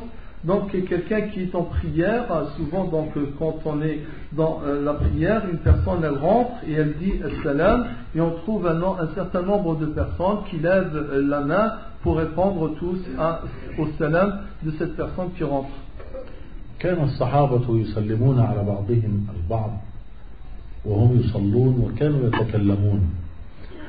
donc 0.45 0.71
quelqu'un 0.89 1.23
qui 1.31 1.43
est 1.43 1.55
en 1.55 1.65
prière, 1.65 2.25
euh, 2.33 2.45
souvent 2.57 2.85
donc 2.85 3.15
euh, 3.17 3.27
quand 3.39 3.57
on 3.67 3.83
est 3.83 4.01
dans 4.33 4.61
euh, 4.65 4.83
la 4.85 4.95
prière, 4.95 5.43
une 5.53 5.59
personne 5.59 6.01
elle 6.03 6.17
rentre 6.19 6.53
et 6.67 6.73
elle 6.73 6.95
dit 6.99 7.15
salam 7.43 7.87
et 8.15 8.21
on 8.21 8.31
trouve 8.43 8.67
un, 8.67 8.75
no- 8.75 8.97
un 8.99 9.09
certain 9.15 9.43
nombre 9.43 9.77
de 9.77 9.87
personnes 9.87 10.39
qui 10.49 10.57
lèvent 10.59 10.95
euh, 10.97 11.23
la 11.29 11.41
main 11.41 11.73
pour 12.03 12.17
répondre 12.17 12.75
tous 12.79 12.99
à- 13.19 13.43
au 13.79 13.87
salam 13.99 14.41
de 14.63 14.71
cette 14.79 14.97
personne 14.97 15.31
qui 15.37 15.45
rentre. 15.45 15.69
كان 16.79 17.03
الصحابة 17.05 17.79
يسلمون 17.79 18.41
على 18.41 18.63
بعضهم 18.65 19.27
البعض 19.37 19.71
وهم 20.85 21.21
يصلون 21.21 21.75
وكانوا 21.85 22.29
يتكلمون 22.29 23.01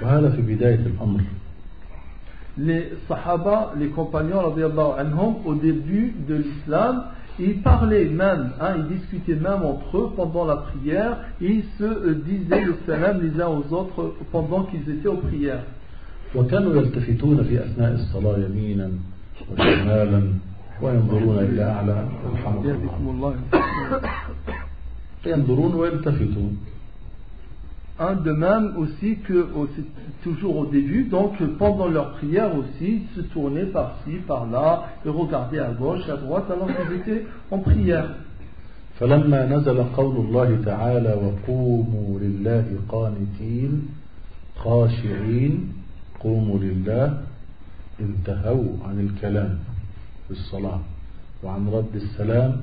وهذا 0.04 0.30
في 0.30 0.42
بداية 0.42 0.76
الأمر 0.86 1.22
les 2.58 2.94
sahaba, 3.08 3.74
les 3.78 3.88
compagnons 3.88 4.40
radiallahu 4.40 5.00
anhum, 5.00 5.36
au 5.46 5.56
début 5.56 6.14
de 6.28 6.36
l'islam, 6.36 7.04
ils 7.40 7.62
parlaient 7.62 8.06
même, 8.06 8.52
hein, 8.60 8.76
ils 8.78 8.98
discutaient 8.98 9.36
même 9.36 9.64
entre 9.64 9.98
eux 9.98 10.12
pendant 10.16 10.46
la 10.46 10.58
prière, 10.58 11.18
et 11.42 11.46
ils 11.46 11.64
se 11.78 11.84
euh, 11.84 12.14
disaient 12.26 12.66
le 12.66 12.76
salam 12.86 13.22
les 13.22 13.42
uns 13.42 13.48
aux 13.48 13.74
autres 13.74 14.16
pendant 14.32 14.64
qu'ils 14.64 14.88
étaient 14.90 15.08
aux 15.08 15.18
prières. 15.18 15.64
وكانوا 16.36 16.76
يلتفتون 16.76 17.44
في 17.44 17.60
أثناء 17.60 17.94
الصلاة 17.94 18.38
يمينا 18.38 18.92
وشمالا 19.52 20.24
وينظرون 20.82 21.40
إلى 21.40 21.64
أعلى 21.64 22.08
يرحمك 22.26 22.66
الله 23.10 23.36
ينظرون 25.26 25.76
ويلتفتون 25.76 26.58
Hein, 27.99 28.17
de 28.25 28.31
même 28.33 28.77
aussi 28.77 29.17
que 29.27 29.39
au- 29.55 29.69
c'est 29.75 29.85
toujours 30.23 30.57
au 30.59 30.67
début, 30.67 31.05
donc 31.05 31.33
pendant 31.59 31.89
leur 31.89 32.13
prière 32.19 32.51
aussi, 32.55 33.03
se 33.15 33.23
tournaient 33.23 33.65
par-ci, 33.79 34.17
par-là, 34.29 34.85
et 35.07 35.09
regardaient 35.09 35.61
à 35.61 35.71
gauche, 35.73 36.07
à 36.09 36.17
droite, 36.19 36.45
alors 36.51 36.69
qu'ils 36.69 36.97
étaient 37.01 37.25
en 37.51 37.59
prière. 37.59 38.09
فلما 39.01 39.47
نزل 39.47 39.83
قول 39.97 40.17
الله 40.17 40.63
تعالى 40.65 41.13
وقوموا 41.25 42.19
لله 42.21 42.65
قانتين 42.89 43.89
خاشعين 44.57 45.73
قوموا 46.21 46.59
لله 46.59 47.19
انتهوا 48.01 48.73
عن 48.89 49.01
الكلام 49.01 49.59
في 50.27 50.31
الصلاة 50.31 50.81
وعن 51.45 51.69
رد 51.69 51.95
السلام 51.95 52.57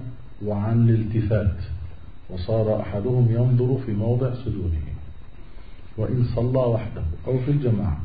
وعن 0.46 0.90
الالتفات 0.90 1.56
وصار 2.30 2.82
أحدهم 2.82 3.28
ينظر 3.32 3.78
في 3.86 3.92
موضع 3.92 4.34
سجوده 4.34 4.93
وإن 5.99 6.25
صلى 6.37 6.59
وحده 6.75 7.03
أو 7.27 7.39
في 7.39 7.51
الجماعة 7.51 7.99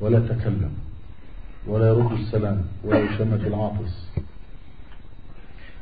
ولا 0.00 0.20
تكلم 0.20 0.70
ولا 1.66 1.88
يرد 1.88 2.12
السلام 2.12 2.58
ولا 2.84 2.98
يشمت 2.98 3.40
العاطس 3.46 3.94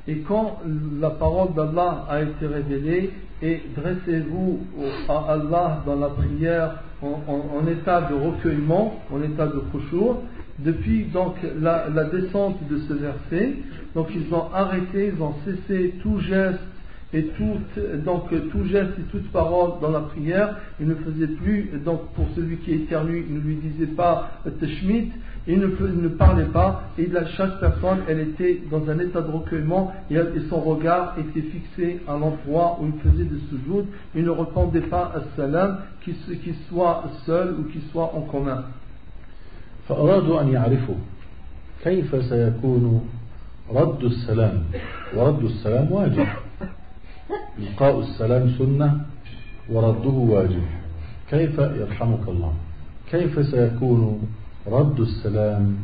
Et 0.09 0.19
quand 0.21 0.59
la 1.01 1.11
parole 1.11 1.53
d'Allah 1.55 2.07
a 2.09 2.23
été 2.23 2.47
révélée, 2.47 3.11
et 3.43 3.61
dressez-vous 3.77 4.61
au- 4.79 5.13
à 5.13 5.33
Allah 5.33 5.83
dans 5.85 5.97
la 5.97 6.09
prière 6.11 6.81
en, 7.03 7.21
en- 7.27 7.59
en 7.59 7.67
état 7.67 8.03
de 8.03 8.15
recueillement, 8.15 9.01
en 9.13 9.21
état 9.23 9.47
de 9.49 9.61
khushu', 9.73 10.15
depuis 10.61 11.05
donc 11.07 11.35
la, 11.61 11.89
la 11.89 12.05
descente 12.05 12.57
de 12.71 12.79
ce 12.89 12.93
verset, 12.95 13.55
donc 13.95 14.07
ils 14.15 14.33
ont 14.33 14.47
arrêté, 14.55 15.13
ils 15.15 15.21
ont 15.21 15.35
cessé 15.45 15.95
tout 16.03 16.21
geste 16.21 16.61
et 17.15 17.25
tout, 17.37 17.57
donc 18.05 18.25
tout 18.51 18.65
geste 18.65 18.99
et 18.99 19.03
toute 19.13 19.31
parole 19.31 19.73
dans 19.81 19.91
la 19.91 20.01
prière, 20.01 20.57
ils 20.81 20.89
ne 20.89 20.95
faisaient 20.97 21.29
plus, 21.29 21.71
donc 21.85 22.01
pour 22.15 22.27
celui 22.35 22.57
qui 22.59 22.73
éternue, 22.73 23.25
il 23.29 23.37
ne 23.37 23.41
lui 23.41 23.57
disait 23.57 23.87
pas 23.87 24.31
tashmit, 24.61 25.13
il 25.47 25.61
ne, 25.61 25.69
fais- 25.69 25.85
il 25.85 26.03
ne 26.03 26.09
parlait 26.09 26.47
pas, 26.47 26.83
et 26.99 27.07
là, 27.07 27.25
chaque 27.37 27.61
personne, 27.61 27.99
elle 28.09 28.19
était 28.21 28.61
dans 28.71 28.91
un 28.91 28.99
état 28.99 29.21
de 29.23 29.31
recueillement, 29.31 29.93
et, 30.11 30.15
elle- 30.15 30.33
et 30.37 30.41
son 30.51 30.61
regard 30.61 31.15
était 31.17 31.43
fixé 31.43 32.01
à 32.09 32.13
l'endroit 32.19 32.79
où 32.81 32.87
il 32.87 32.99
faisait 33.11 33.25
de 33.25 33.39
sujoud, 33.51 33.87
il 34.17 34.25
ne 34.25 34.31
répondait 34.31 34.81
pas 34.81 35.13
à 35.15 35.21
salam, 35.37 35.79
qu'il 36.03 36.17
se- 36.17 36.33
qu'il 36.33 36.57
soit 36.69 37.05
seul 37.25 37.55
ou 37.61 37.65
qu'il 37.71 37.83
soit 37.93 38.11
en 38.15 38.23
commun. 38.23 38.65
فأرادوا 39.89 40.41
أن 40.41 40.49
يعرفوا 40.53 40.95
كيف 41.85 42.25
سيكون 42.25 43.09
رد 43.71 44.05
السلام 44.05 44.63
ورد 45.17 45.45
السلام 45.45 45.93
واجب 45.93 46.27
إلقاء 47.59 48.01
السلام 48.01 48.51
سنة 48.59 49.01
ورده 49.69 50.11
واجب 50.11 50.63
كيف 51.31 51.59
يرحمك 51.59 52.29
الله 52.29 52.53
كيف 53.11 53.47
سيكون 53.47 54.29
رد 54.67 55.01
السلام 55.01 55.77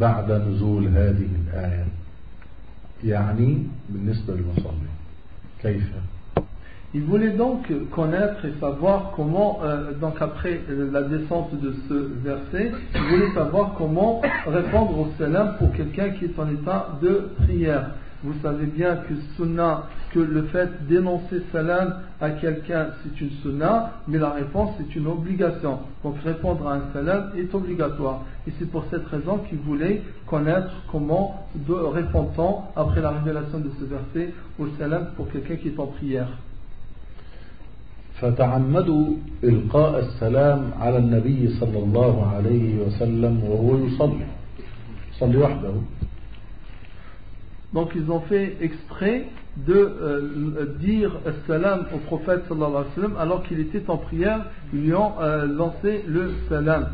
بعد 0.00 0.32
نزول 0.32 0.86
هذه 0.88 1.28
الآية 1.42 1.86
يعني 3.04 3.66
بالنسبة 3.88 4.34
للمصلي 4.34 4.90
كيف 5.62 5.92
Il 6.94 7.02
voulait 7.02 7.32
donc 7.32 7.70
connaître 7.90 8.46
et 8.46 8.54
savoir 8.60 9.12
comment, 9.14 9.60
euh, 9.62 9.92
donc 9.92 10.14
après 10.22 10.58
euh, 10.70 10.90
la 10.90 11.02
descente 11.02 11.54
de 11.60 11.74
ce 11.86 11.94
verset, 12.24 12.72
il 12.94 13.00
voulait 13.02 13.34
savoir 13.34 13.74
comment 13.76 14.22
répondre 14.46 14.98
au 14.98 15.08
salam 15.18 15.56
pour 15.58 15.70
quelqu'un 15.74 16.08
qui 16.10 16.24
est 16.24 16.38
en 16.38 16.48
état 16.48 16.98
de 17.02 17.28
prière. 17.44 17.90
Vous 18.24 18.34
savez 18.42 18.66
bien 18.66 18.96
que 18.96 19.14
sunna, 19.36 19.84
que 20.12 20.18
le 20.18 20.42
fait 20.44 20.86
d'énoncer 20.88 21.42
salam 21.52 21.94
à 22.20 22.30
quelqu'un 22.30 22.88
c'est 23.02 23.20
une 23.20 23.30
sunna, 23.42 23.92
mais 24.08 24.18
la 24.18 24.30
réponse 24.30 24.70
c'est 24.78 24.96
une 24.96 25.06
obligation. 25.06 25.78
Donc 26.02 26.16
répondre 26.24 26.66
à 26.66 26.74
un 26.74 26.82
salam 26.92 27.30
est 27.36 27.54
obligatoire. 27.54 28.22
Et 28.46 28.52
c'est 28.58 28.70
pour 28.70 28.84
cette 28.90 29.06
raison 29.06 29.38
qu'il 29.48 29.58
voulait 29.58 30.02
connaître 30.26 30.72
comment 30.90 31.46
de 31.54 31.74
répond-on 31.74 32.62
après 32.74 33.00
la 33.00 33.10
révélation 33.10 33.60
de 33.60 33.70
ce 33.78 33.84
verset 33.84 34.34
au 34.58 34.66
salam 34.78 35.10
pour 35.16 35.30
quelqu'un 35.30 35.56
qui 35.56 35.68
est 35.68 35.78
en 35.78 35.86
prière. 35.86 36.28
فتعمدوا 38.20 39.06
إلقاء 39.44 39.98
السلام 39.98 40.70
على 40.80 40.98
النبي 40.98 41.48
صلى 41.48 41.78
الله 41.78 42.26
عليه 42.34 42.82
وسلم 42.82 43.44
وهو 43.44 43.86
يصلي 43.86 44.26
يصلي 45.14 45.36
وحده 45.36 45.74
Donc 47.72 47.90
ils 47.94 48.10
ont 48.10 48.20
fait 48.20 48.56
exprès 48.60 49.26
de 49.66 49.74
euh, 49.74 50.76
dire 50.80 51.12
salam 51.46 51.86
au 51.94 51.98
prophète 51.98 52.42
sallallahu 52.48 52.70
alayhi 52.70 52.88
wa 52.88 52.94
sallam 52.94 53.16
alors 53.18 53.42
qu'il 53.42 53.60
était 53.60 53.88
en 53.90 53.98
prière, 53.98 54.46
ils 54.72 54.80
lui 54.84 54.94
ont 54.94 55.12
euh, 55.20 55.46
lancé 55.46 56.02
le 56.06 56.32
salam. 56.48 56.86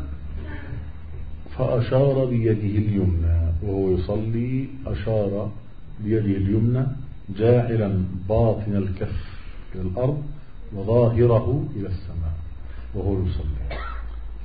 فأشار 1.57 2.25
بيده 2.25 2.75
اليمنى 2.83 3.39
وهو 3.63 3.91
يصلي 3.91 4.67
أشار 4.85 5.51
بيده 6.03 6.19
اليمنى 6.19 6.85
جاعلا 7.37 8.03
باطن 8.29 8.75
الكف 8.75 9.39
إلى 9.75 9.81
الأرض 9.81 10.23
وظاهره 10.75 11.65
إلى 11.75 11.87
السماء 11.87 12.35
وهو 12.95 13.13
يصلي 13.13 13.79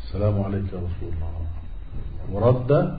السلام 0.05 0.41
عليك 0.41 0.65
يا 0.73 0.79
رسول 0.79 1.11
الله 1.15 1.33
ورد 2.33 2.99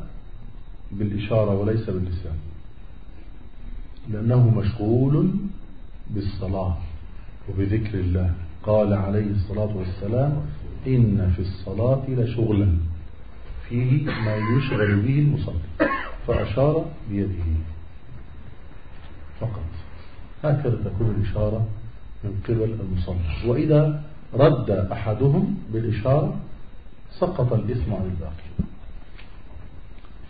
بالإشارة 0.92 1.56
وليس 1.60 1.90
باللسان 1.90 2.36
لأنه 4.13 4.51
مشغول 4.51 5.31
بالصلاة 6.11 6.77
وبذكر 7.49 7.99
الله. 7.99 8.35
قال 8.63 8.93
عليه 8.93 9.31
الصلاة 9.31 9.77
والسلام 9.77 10.43
إن 10.87 11.33
في 11.37 11.43
الصلاة 11.43 12.03
لشغلا 12.09 12.79
فيه 13.69 14.05
ما 14.07 14.37
يشغل 14.37 14.97
به 14.97 15.19
المصلي 15.19 15.89
فأشار 16.27 16.85
بيده 17.11 17.45
فقط. 19.41 19.71
هكذا 20.45 20.77
تكون 20.85 21.15
الإشارة 21.19 21.67
من 22.25 22.41
قبل 22.49 22.77
المصلي. 22.81 23.51
وإذا 23.51 24.03
رد 24.35 24.71
أحدهم 24.71 25.57
بالإشارة 25.73 26.37
سقط 27.19 27.53
الإثم 27.53 27.95
عن 27.95 28.05
الباقي. 28.05 28.47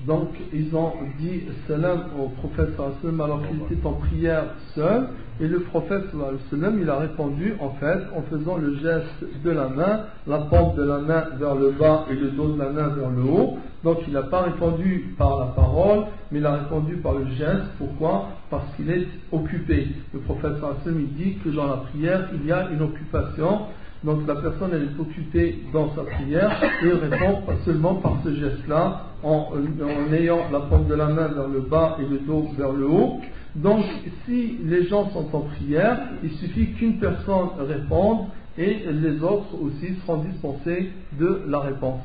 Donc 0.05 0.28
ils 0.52 0.77
ont 0.77 0.93
dit 1.18 1.44
salam 1.66 2.05
au 2.20 2.28
prophète 2.28 2.77
sallam 2.77 3.20
alors 3.20 3.40
qu'il 3.47 3.62
était 3.62 3.86
en 3.86 3.94
prière 3.94 4.44
seul 4.74 5.09
et 5.40 5.48
le 5.48 5.60
prophète 5.60 6.05
sallam 6.51 6.78
il 6.81 6.90
a 6.90 6.98
répondu 6.98 7.55
en 7.60 7.70
fait 7.70 8.01
en 8.14 8.20
faisant 8.31 8.59
le 8.59 8.74
geste 8.77 9.43
de 9.43 9.51
la 9.51 9.68
main, 9.68 10.01
la 10.27 10.39
paume 10.39 10.74
de 10.77 10.82
la 10.82 10.98
main 10.98 11.24
vers 11.39 11.55
le 11.55 11.70
bas 11.70 12.05
et 12.10 12.14
le 12.14 12.31
dos 12.32 12.52
de 12.52 12.59
la 12.59 12.68
main 12.70 12.89
vers 12.89 13.09
le 13.09 13.23
haut. 13.23 13.56
Donc 13.85 13.98
il 14.06 14.12
n'a 14.12 14.24
pas 14.24 14.43
répondu 14.43 15.14
par 15.16 15.39
la 15.39 15.47
parole 15.47 16.05
mais 16.31 16.40
il 16.40 16.47
a 16.47 16.52
répondu 16.56 16.97
par 16.97 17.14
le 17.14 17.27
geste. 17.31 17.64
Pourquoi? 17.78 18.28
Parce 18.51 18.66
qu'il 18.77 18.90
est 18.90 19.09
occupé. 19.32 19.89
Le 20.12 20.20
prophète 20.20 20.59
sallam 20.60 21.01
il 21.01 21.14
dit 21.14 21.36
que 21.43 21.48
dans 21.48 21.68
la 21.68 21.77
prière 21.78 22.28
il 22.35 22.47
y 22.47 22.52
a 22.52 22.68
une 22.68 22.82
occupation 22.82 23.60
donc 24.05 24.27
la 24.27 24.36
personne 24.36 24.70
elle 24.73 24.82
est 24.85 25.01
occupée 25.01 25.59
dans 25.73 25.94
sa 25.94 26.02
prière 26.02 26.62
et 26.82 26.89
répond 26.89 27.43
seulement 27.64 27.97
par 27.97 28.18
ce 28.24 28.35
geste-là 28.35 29.06
en, 29.23 29.48
en, 29.52 30.12
ayant 30.12 30.51
la 30.52 30.60
paume 30.60 30.86
de 30.86 30.94
la 30.94 31.06
main 31.06 31.28
vers 31.28 31.48
le 31.48 31.60
bas 31.60 31.97
et 32.01 32.06
le 32.09 32.18
dos 32.18 32.48
vers 32.56 32.73
le 32.73 32.86
haut. 32.86 33.20
Donc 33.56 33.85
si 34.24 34.59
les 34.64 34.86
gens 34.86 35.10
sont 35.10 35.35
en 35.35 35.40
prière, 35.40 35.98
il 36.23 36.31
suffit 36.32 36.73
qu'une 36.73 36.98
personne 36.98 37.48
réponde 37.59 38.27
et 38.59 38.85
les 38.90 39.23
autres 39.23 39.55
aussi 39.60 39.94
seront 40.05 40.23
dispensés 40.23 40.90
de 41.18 41.43
la 41.48 41.60
réponse. 41.60 42.01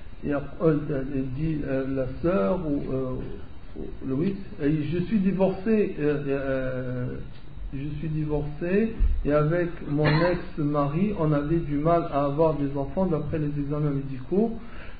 après, 0.00 0.06
elle 0.24 1.24
dit 1.36 1.58
euh, 1.64 1.84
la 1.94 2.06
sœur 2.22 2.60
ou 2.66 2.92
euh, 2.92 3.14
le 4.06 4.14
oui, 4.14 4.36
je 4.60 4.98
suis 5.04 5.18
divorcé, 5.18 5.94
euh, 6.00 7.06
je 7.72 7.88
suis 7.98 8.08
divorcé 8.08 8.94
et 9.24 9.32
avec 9.32 9.68
mon 9.88 10.06
ex-mari, 10.06 11.12
on 11.18 11.32
avait 11.32 11.58
du 11.58 11.76
mal 11.76 12.08
à 12.12 12.24
avoir 12.24 12.54
des 12.54 12.76
enfants 12.76 13.06
d'après 13.06 13.38
les 13.38 13.52
examens 13.60 13.90
médicaux. 13.90 14.52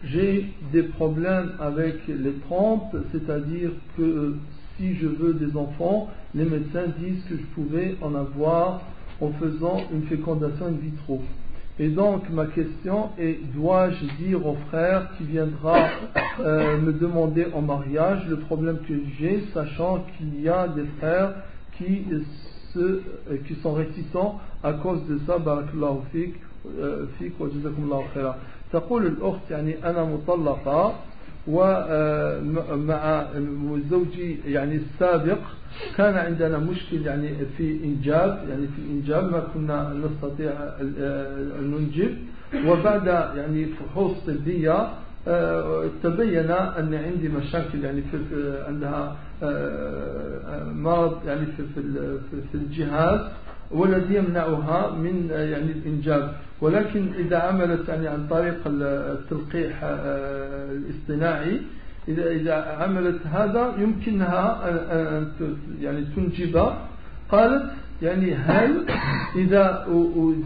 J'ai 0.04 0.52
des 0.72 0.84
problèmes 0.84 1.52
avec 1.58 2.06
les 2.06 2.34
trompes, 2.46 2.96
c'est-à-dire 3.10 3.70
que 3.96 4.36
si 4.76 4.94
je 4.94 5.08
veux 5.08 5.34
des 5.34 5.56
enfants, 5.56 6.08
les 6.34 6.44
médecins 6.44 6.86
disent 7.00 7.24
que 7.28 7.36
je 7.36 7.42
pouvais 7.54 7.96
en 8.00 8.14
avoir 8.14 8.82
en 9.20 9.30
faisant 9.32 9.80
une 9.92 10.02
fécondation 10.02 10.66
in 10.66 10.78
vitro. 10.80 11.20
Et 11.79 11.89
donc 11.89 12.29
ma 12.29 12.45
question 12.45 13.09
est, 13.17 13.39
dois-je 13.53 14.05
dire 14.23 14.45
au 14.45 14.55
frère 14.69 15.09
qui 15.17 15.23
viendra 15.23 15.87
euh, 16.39 16.77
me 16.77 16.93
demander 16.93 17.47
en 17.53 17.61
mariage 17.61 18.27
le 18.29 18.37
problème 18.37 18.79
que 18.87 18.93
j'ai, 19.17 19.43
sachant 19.53 20.05
qu'il 20.17 20.39
y 20.39 20.49
a 20.49 20.67
des 20.67 20.85
frères 20.99 21.33
qui, 21.77 22.05
se, 22.73 23.01
qui 23.47 23.55
sont 23.55 23.73
réticents 23.73 24.39
à 24.63 24.73
cause 24.73 25.05
de 25.07 25.19
ça, 25.25 25.39
barakallahu 25.39 26.01
fik, 26.11 26.35
فيك 27.19 27.33
وجزاكم 27.39 27.83
الله 27.83 28.03
خيرا 28.13 28.35
تقول 28.71 29.05
الأخت 29.05 29.51
يعني 29.51 29.89
أنا 29.89 30.03
مطلقة 30.03 30.95
ومع 31.48 33.26
زوجي 33.90 34.36
يعني 34.46 34.76
السابق 34.76 35.38
كان 35.96 36.14
عندنا 36.14 36.58
مشكل 36.58 37.06
يعني 37.06 37.28
في 37.56 37.84
إنجاب 37.84 38.44
يعني 38.50 38.66
في 38.66 38.78
الإنجاب 38.78 39.30
ما 39.32 39.40
كنا 39.54 39.94
نستطيع 39.94 40.50
أن 40.80 40.94
ننجب 41.62 42.16
وبعد 42.66 43.06
يعني 43.36 43.66
فحوص 43.66 44.16
طبية 44.26 44.88
تبين 46.02 46.50
أن 46.50 46.94
عندي 46.94 47.28
مشاكل 47.28 47.84
يعني 47.84 48.02
في 48.02 48.18
عندها 48.68 49.16
مرض 50.72 51.18
يعني 51.26 51.46
في 51.46 51.62
في 52.52 52.54
الجهاز. 52.54 53.20
والذي 53.70 54.14
يمنعها 54.14 54.90
من 54.90 55.28
يعني 55.30 55.72
الإنجاب 55.72 56.32
ولكن 56.60 57.12
إذا 57.18 57.38
عملت 57.38 57.88
يعني 57.88 58.08
عن 58.08 58.26
طريق 58.30 58.58
التلقيح 58.66 59.78
الاصطناعي 59.82 61.60
إذا 62.08 62.30
إذا 62.30 62.54
عملت 62.54 63.26
هذا 63.26 63.74
يمكنها 63.78 64.68
أن 64.70 65.32
يعني 65.80 66.04
تنجب. 66.16 66.72
قالت 67.30 67.70
يعني 68.02 68.34
هل 68.34 68.84
إذا 69.36 69.86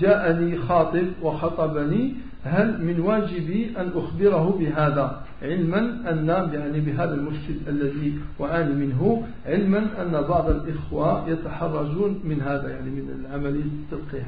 جاءني 0.01 0.59
خاطب 0.59 1.07
وخطبني 1.23 2.15
هل 2.45 2.85
من 2.85 3.01
واجبي 3.01 3.71
أن 3.79 3.91
أخبره 3.95 4.59
بهذا 4.59 5.23
علما 5.43 6.11
أن 6.11 6.29
يعني 6.55 6.81
بهذا 6.81 7.15
المشكل 7.15 7.55
الذي 7.69 8.19
أعاني 8.41 8.75
منه 8.75 9.27
علما 9.47 10.03
أن 10.03 10.29
بعض 10.29 10.51
الإخوة 10.51 11.29
يتحرجون 11.29 12.21
من 12.25 12.41
هذا 12.41 12.71
يعني 12.71 12.91
من 12.91 13.27
عملية 13.33 13.63
التلقيح 13.63 14.27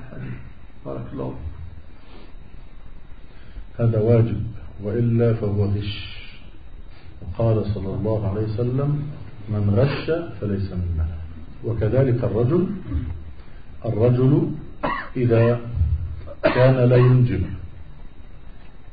بارك 0.87 1.05
الله 1.13 1.35
هذا 3.79 4.01
واجب 4.01 4.43
وإلا 4.83 5.35
فهو 5.35 5.65
غش. 5.65 6.15
وقال 7.23 7.67
صلى 7.67 7.95
الله 7.95 8.31
عليه 8.31 8.45
وسلم 8.45 9.03
من 9.49 9.71
غش 9.71 10.11
فليس 10.41 10.73
منا. 10.73 11.07
وكذلك 11.65 12.25
الرجل 12.25 12.67
الرجل 13.85 14.51
إذا 15.17 15.61
كان 16.43 16.89
لا 16.89 16.97
ينجب. 16.97 17.43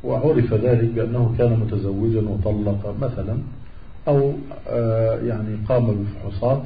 وعرف 0.04 0.54
ذلك 0.54 0.90
بأنه 0.90 1.36
كان 1.38 1.60
متزوجا 1.60 2.22
وطلق 2.22 2.96
مثلا 3.02 3.38
أو 4.08 4.34
يعني 5.28 5.58
قام 5.70 6.04
بفحوصات 6.04 6.64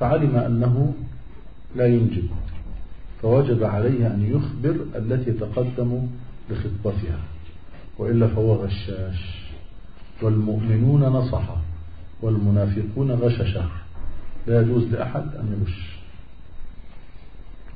فعلم 0.00 0.36
أنه 0.36 0.94
لا 1.76 1.86
ينجب. 1.86 2.28
فوجب 3.22 3.64
عليه 3.64 4.06
أن 4.06 4.32
يخبر 4.36 4.76
التي 4.96 5.32
تقدم 5.32 6.06
لخطبتها 6.50 7.18
وإلا 7.98 8.26
فهو 8.26 8.54
غشاش. 8.54 9.42
والمؤمنون 10.22 11.02
نصحة 11.02 11.56
والمنافقون 12.22 13.10
غششة. 13.10 13.64
لا 14.46 14.60
يجوز 14.60 14.84
لأحد 14.84 15.22
أن 15.22 15.60
يغش. 15.60 16.01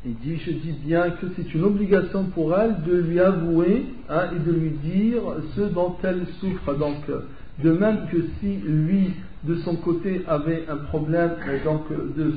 Il 0.07 0.15
dit, 0.19 0.39
je 0.39 0.53
dis 0.53 0.73
bien 0.85 1.11
que 1.11 1.27
c'est 1.35 1.53
une 1.53 1.65
obligation 1.65 2.25
pour 2.27 2.55
elle 2.57 2.77
de 2.87 2.97
lui 2.97 3.19
avouer 3.19 3.87
hein, 4.09 4.27
et 4.37 4.39
de 4.39 4.53
lui 4.57 4.71
dire 4.71 5.21
ce 5.57 5.63
dont 5.63 5.97
elle 6.05 6.27
souffre. 6.41 6.75
Donc, 6.75 6.99
euh, 7.09 7.23
de 7.65 7.73
même 7.73 8.07
que 8.13 8.19
si 8.39 8.57
lui, 8.65 9.11
de 9.43 9.57
son 9.57 9.75
côté, 9.77 10.23
avait 10.29 10.65
un 10.71 10.77
problème 10.77 11.33
euh, 11.49 11.59
donc, 11.65 11.89
de, 11.91 12.33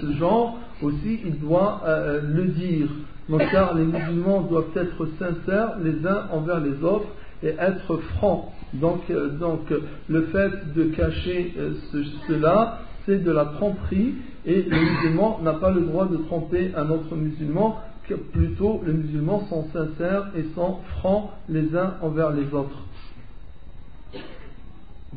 ce, 0.00 0.12
genre, 0.18 0.58
aussi, 0.82 1.20
il 1.24 1.38
doit 1.38 1.82
euh, 1.86 2.20
le 2.34 2.46
dire. 2.46 2.88
Donc, 3.28 3.42
car 3.52 3.74
les 3.76 3.84
musulmans 3.84 4.40
doivent 4.42 4.74
être 4.74 5.06
sincères 5.20 5.76
les 5.84 6.04
uns 6.04 6.26
envers 6.32 6.60
les 6.60 6.82
autres 6.82 7.06
et 7.44 7.54
être 7.60 7.96
francs. 8.16 8.46
Donc, 8.72 9.02
euh, 9.10 9.28
donc 9.38 9.70
euh, 9.70 9.82
le 10.08 10.22
fait 10.22 10.50
de 10.74 10.84
cacher 10.96 11.54
euh, 11.58 11.70
ce- 11.92 12.02
cela, 12.26 12.80
c'est 13.05 13.23
de 13.23 13.31
la 13.31 13.45
tromperie 13.45 14.15
et 14.45 14.61
le 14.63 14.79
musulman 14.79 15.39
n'a 15.41 15.53
pas 15.53 15.71
le 15.71 15.81
droit 15.81 16.07
de 16.07 16.17
tromper 16.17 16.73
un 16.75 16.89
autre 16.89 17.15
musulman, 17.15 17.79
que 18.07 18.15
plutôt 18.15 18.81
les 18.85 18.93
musulmans 18.93 19.45
sont 19.47 19.67
sincères 19.71 20.31
et 20.35 20.43
sont 20.55 20.77
francs 20.99 21.29
les 21.49 21.75
uns 21.75 21.95
envers 22.01 22.31
les 22.31 22.53
autres. 22.53 22.83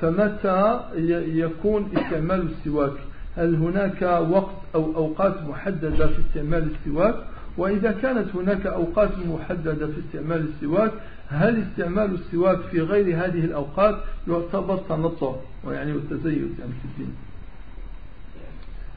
فمتى 0.00 0.80
ي- 0.96 1.38
يكون 1.40 1.90
استعمال 1.96 2.46
السواك؟ 2.50 2.92
هل 3.36 3.54
هناك 3.54 4.02
وقت 4.30 4.54
أو 4.74 4.96
أوقات 4.96 5.42
محددة 5.48 6.06
في 6.06 6.18
استعمال 6.28 6.68
السواك؟ 6.74 7.14
وإذا 7.58 7.92
كانت 7.92 8.36
هناك 8.36 8.66
أوقات 8.66 9.10
محددة 9.26 9.86
في 9.86 10.00
استعمال 10.08 10.48
السواك 10.54 10.92
هل 11.28 11.62
استعمال 11.62 12.14
السواك 12.14 12.58
في 12.60 12.80
غير 12.80 13.16
هذه 13.24 13.44
الأوقات 13.44 13.96
يعتبر 14.28 14.76
تنطع؟ 14.88 15.34
ويعني 15.64 15.92
والتزيد 15.92 16.50
يعني 16.58 16.72
في 16.72 16.84
الدين. 16.92 17.14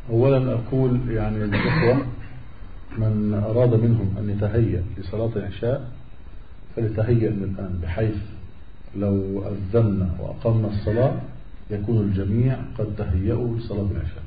أولا 0.09 0.53
أقول 0.53 0.99
يعني 1.09 1.37
للإخوة 1.37 2.05
من 2.97 3.41
أراد 3.49 3.73
منهم 3.73 4.15
أن 4.19 4.29
يتهيأ 4.29 4.83
لصلاة 4.97 5.29
العشاء 5.35 5.89
فليتهيأ 6.75 7.29
من 7.29 7.55
الآن 7.59 7.79
بحيث 7.83 8.15
لو 8.96 9.42
أذنا 9.46 10.08
وأقمنا 10.20 10.68
الصلاة 10.68 11.14
يكون 11.70 12.00
الجميع 12.00 12.56
قد 12.78 12.94
تهيأوا 12.98 13.56
لصلاة 13.56 13.86
العشاء 13.90 14.22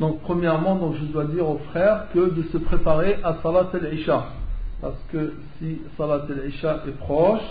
Donc, 0.00 0.20
premièrement, 0.22 0.74
donc, 0.76 0.96
je 0.96 1.04
dois 1.04 1.26
dire 1.26 1.48
aux 1.48 1.58
frères 1.70 2.06
que 2.12 2.30
de 2.30 2.42
se 2.50 2.58
préparer 2.58 3.18
à 3.22 3.36
Salat 3.42 3.68
al-Isha. 3.72 4.24
Parce 4.80 4.98
que 5.12 5.34
si 5.58 5.78
Salat 5.96 6.24
al-Isha 6.28 6.82
est 6.88 6.98
proche 6.98 7.42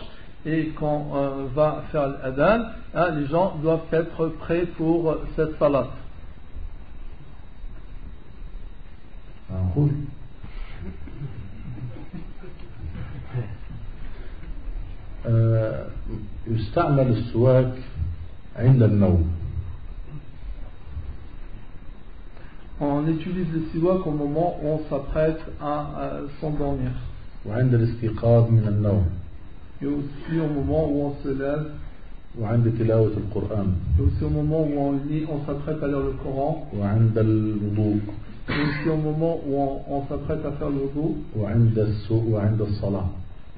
et 0.46 0.70
qu'on 0.70 1.06
euh, 1.16 1.30
va 1.56 1.84
faire 1.92 2.08
l'adhan, 2.08 2.66
hein, 2.94 3.10
les 3.12 3.28
gens 3.28 3.56
doivent 3.62 3.86
être 3.94 4.28
prêts 4.40 4.66
pour 4.76 5.12
euh, 5.12 5.24
cette 5.36 5.58
Salat. 5.60 5.88
يستعمل 16.48 17.08
السواك 17.18 17.74
عند 18.56 18.84
النوم 18.84 19.24
On 22.84 23.08
utilise 23.08 23.46
le 23.54 23.62
siwak 23.72 24.08
au 24.08 24.12
moment 24.12 24.58
où 24.64 24.68
on 24.68 24.80
s'apprête 24.90 25.40
à, 25.62 25.74
à 26.04 26.10
s'endormir. 26.40 26.92
وعند 27.46 27.74
الاستيقاظ 27.74 28.50
من 28.52 28.68
النوم 28.68 29.04
Et 29.82 29.86
aussi 29.88 30.40
au 30.40 30.48
moment 30.48 30.90
où 30.90 31.02
on 31.06 31.14
se 31.24 31.30
lève. 31.30 31.66
وعند 32.40 32.74
تلاوة 32.80 33.12
القرآن 33.18 33.68
Et 34.00 34.02
aussi 34.02 34.24
au 34.24 34.30
moment 34.30 34.62
où 34.64 34.80
on 34.80 34.92
lit, 34.94 35.26
on 35.30 35.46
s'apprête 35.46 35.84
à 35.84 35.88
lire 35.88 36.00
le 36.00 36.14
Coran. 36.24 36.68
وعند 36.80 37.18
الوضوء 37.18 38.00
Et 38.50 38.62
aussi 38.62 38.90
au 38.90 38.98
moment 38.98 39.40
où 39.48 39.56
on, 39.56 39.82
on 39.98 40.02
s'apprête 40.08 40.44
à 40.46 40.52
faire 40.52 40.70
le 40.70 40.82
wudu. 40.96 41.16
وعند 41.38 41.78
السوء 41.80 42.24
وعند 42.32 42.62
الصلاة 42.62 43.06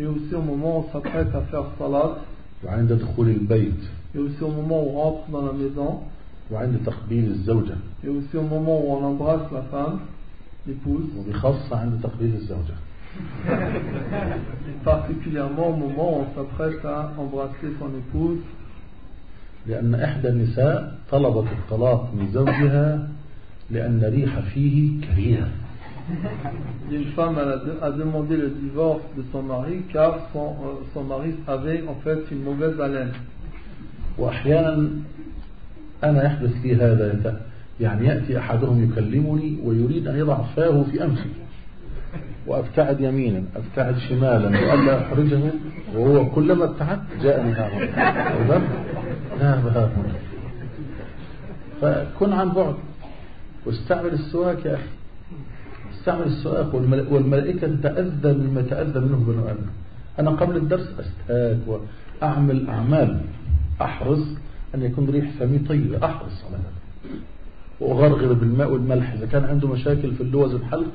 Et 0.01 0.07
aussi 0.07 0.35
au 0.35 0.43
moment 0.43 0.79
où 0.79 0.85
on 0.89 0.93
s'apprête 0.93 1.35
à 1.35 1.41
faire 1.43 1.65
Salat. 1.79 2.17
وعند 2.65 2.93
دخول 2.93 3.29
البيت 3.29 3.83
Et 4.15 4.19
aussi 4.19 4.43
au 4.43 4.49
moment 4.49 4.83
où 4.83 4.89
on 4.89 4.93
rentre 5.03 5.29
dans 5.31 5.47
la 5.47 5.53
maison. 5.53 6.01
وعند 6.51 6.79
تقبيل 6.87 7.25
الزوجة 7.31 7.77
Et 8.05 8.09
aussi 8.09 8.37
au 8.37 8.43
moment 8.43 8.81
où 8.81 8.93
on 8.93 9.05
embrasse 9.05 9.53
la 9.53 9.63
femme, 9.63 9.99
l'épouse. 10.67 11.09
وبخاصة 11.19 11.77
عند 11.77 12.01
تقبيل 12.03 12.35
الزوجة 12.35 12.75
Et 13.49 14.85
particulièrement 14.85 15.69
au 15.71 15.77
moment 15.77 16.19
où 16.19 16.23
on 16.23 16.35
s'apprête 16.37 16.85
à 16.85 17.13
embrasser 17.19 17.71
son 17.79 17.89
épouse. 17.99 18.39
لأن 19.67 19.95
إحدى 19.95 20.29
النساء 20.29 20.99
طلبت 21.11 21.47
الطلاق 21.53 22.11
من 22.15 22.29
زوجها 22.33 23.09
لأن 23.71 24.05
ريح 24.05 24.39
فيه 24.41 25.01
كريهة 25.01 25.49
Une 26.91 27.05
femme 27.17 27.37
elle 27.41 27.49
a, 27.53 27.57
de- 27.57 27.79
a 27.83 27.91
demandé 27.91 28.37
le 28.37 28.49
divorce 28.49 29.03
de 29.17 29.23
son 29.33 29.43
mari 29.43 29.83
car 29.93 30.19
son, 30.33 30.39
euh, 30.65 30.85
son 30.95 31.05
mari 31.05 31.35
avait 31.47 31.85
en 31.87 31.95
fait 32.05 32.21
une 32.31 32.43
mauvaise 32.43 32.81
haleine. 32.81 33.13
وأحيانا 34.19 34.89
أنا 36.05 36.25
يحدث 36.25 36.53
لي 36.65 36.75
هذا 36.77 37.41
يعني 37.81 38.07
يأتي 38.07 38.39
أحدهم 38.39 38.85
يكلمني 38.85 39.59
ويريد 39.65 40.09
أن 40.09 40.19
يضع 40.19 40.43
فاه 40.57 40.83
في 40.91 41.05
أنفي 41.05 41.29
وأبتعد 42.47 43.01
يمينا 43.01 43.43
أبتعد 43.57 43.99
شمالا 43.99 44.49
وألا 44.49 44.99
أحرجه 45.07 45.41
وهو 45.95 46.31
كلما 46.31 46.65
ابتعدت 46.65 47.01
جاءني 47.23 47.53
هذا. 47.53 48.63
ذهب 49.41 49.67
هذا. 49.67 49.93
فكن 51.81 52.33
عن 52.33 52.49
بعد. 52.49 52.75
واستعمل 53.67 54.13
السواك 54.13 54.65
يا 54.67 54.75
أخي. 54.75 54.83
استعمل 55.99 56.33
والمل- 56.73 57.07
والملائكة 57.13 57.67
تتأذى 57.67 58.33
مما 58.33 58.61
يتأذى 58.61 59.01
منه 59.01 59.17
بنو 59.17 59.49
آدم 59.49 59.67
أنا 60.19 60.31
قبل 60.31 60.57
الدرس 60.57 60.89
أستهاك 61.01 61.59
وأعمل 61.67 62.69
أعمال. 62.69 63.21
أحرص 63.83 64.27
أن 64.75 64.83
يكون 64.83 65.11
ريح 65.11 65.31
فمي 65.41 65.59
طيبة. 65.59 66.07
أحرص 66.07 66.45
على 66.47 66.57
هذا. 66.57 66.73
وأغرغر 67.81 68.33
بالماء 68.33 68.73
والملح. 68.73 69.13
إذا 69.13 69.27
كان 69.27 69.45
عنده 69.45 69.69
مشاكل 69.69 70.15
في 70.15 70.21
اللوز 70.23 70.55
الحلق 70.55 70.91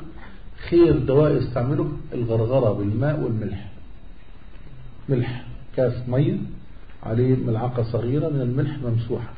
خير 0.70 0.98
دواء 1.00 1.32
يستعمله 1.32 1.92
الغرغرة 2.14 2.74
بالماء 2.74 3.20
والملح. 3.20 3.70
ملح 5.10 5.46
كاس 5.76 5.94
مية 6.10 6.38
عليه 7.04 7.36
ملعقة 7.36 7.84
صغيرة 7.84 8.30
من 8.30 8.42
الملح 8.42 8.78
ممسوحة 8.86 9.30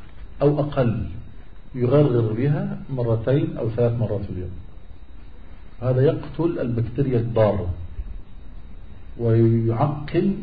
أو 0.42 0.60
أقل. 0.60 1.06
يغرغر 1.74 2.32
بها 2.32 2.78
مرتين 2.90 3.56
أو 3.56 3.70
ثلاث 3.70 3.98
مرات 4.00 4.20
في 4.20 4.30
اليوم. 4.30 4.50
هذا 5.82 6.00
يقتل 6.02 6.58
البكتيريا 6.58 7.18
الضارة 7.18 7.74
ويعقم 9.18 10.34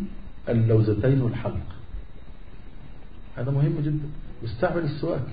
اللوزتين 0.50 1.22
والحلق. 1.22 1.68
هذا 3.38 3.52
مهم 3.52 3.76
جدا. 3.82 4.08
يستعمل 4.44 4.84
السواك 4.84 5.28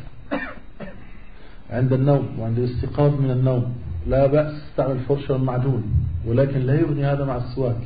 عند 1.70 1.93
النوم 1.93 2.39
وعند 2.39 2.59
الاستيقاظ 2.59 3.20
من 3.20 3.31
النوم. 3.31 3.74
لا 4.06 4.27
بأس 4.27 4.55
استعمل 4.55 4.98
فرشة 5.01 5.32
والمعجون 5.32 5.82
ولكن 6.27 6.59
لا 6.59 6.81
يغني 6.81 7.05
هذا 7.06 7.24
مع 7.24 7.36
السواك 7.36 7.81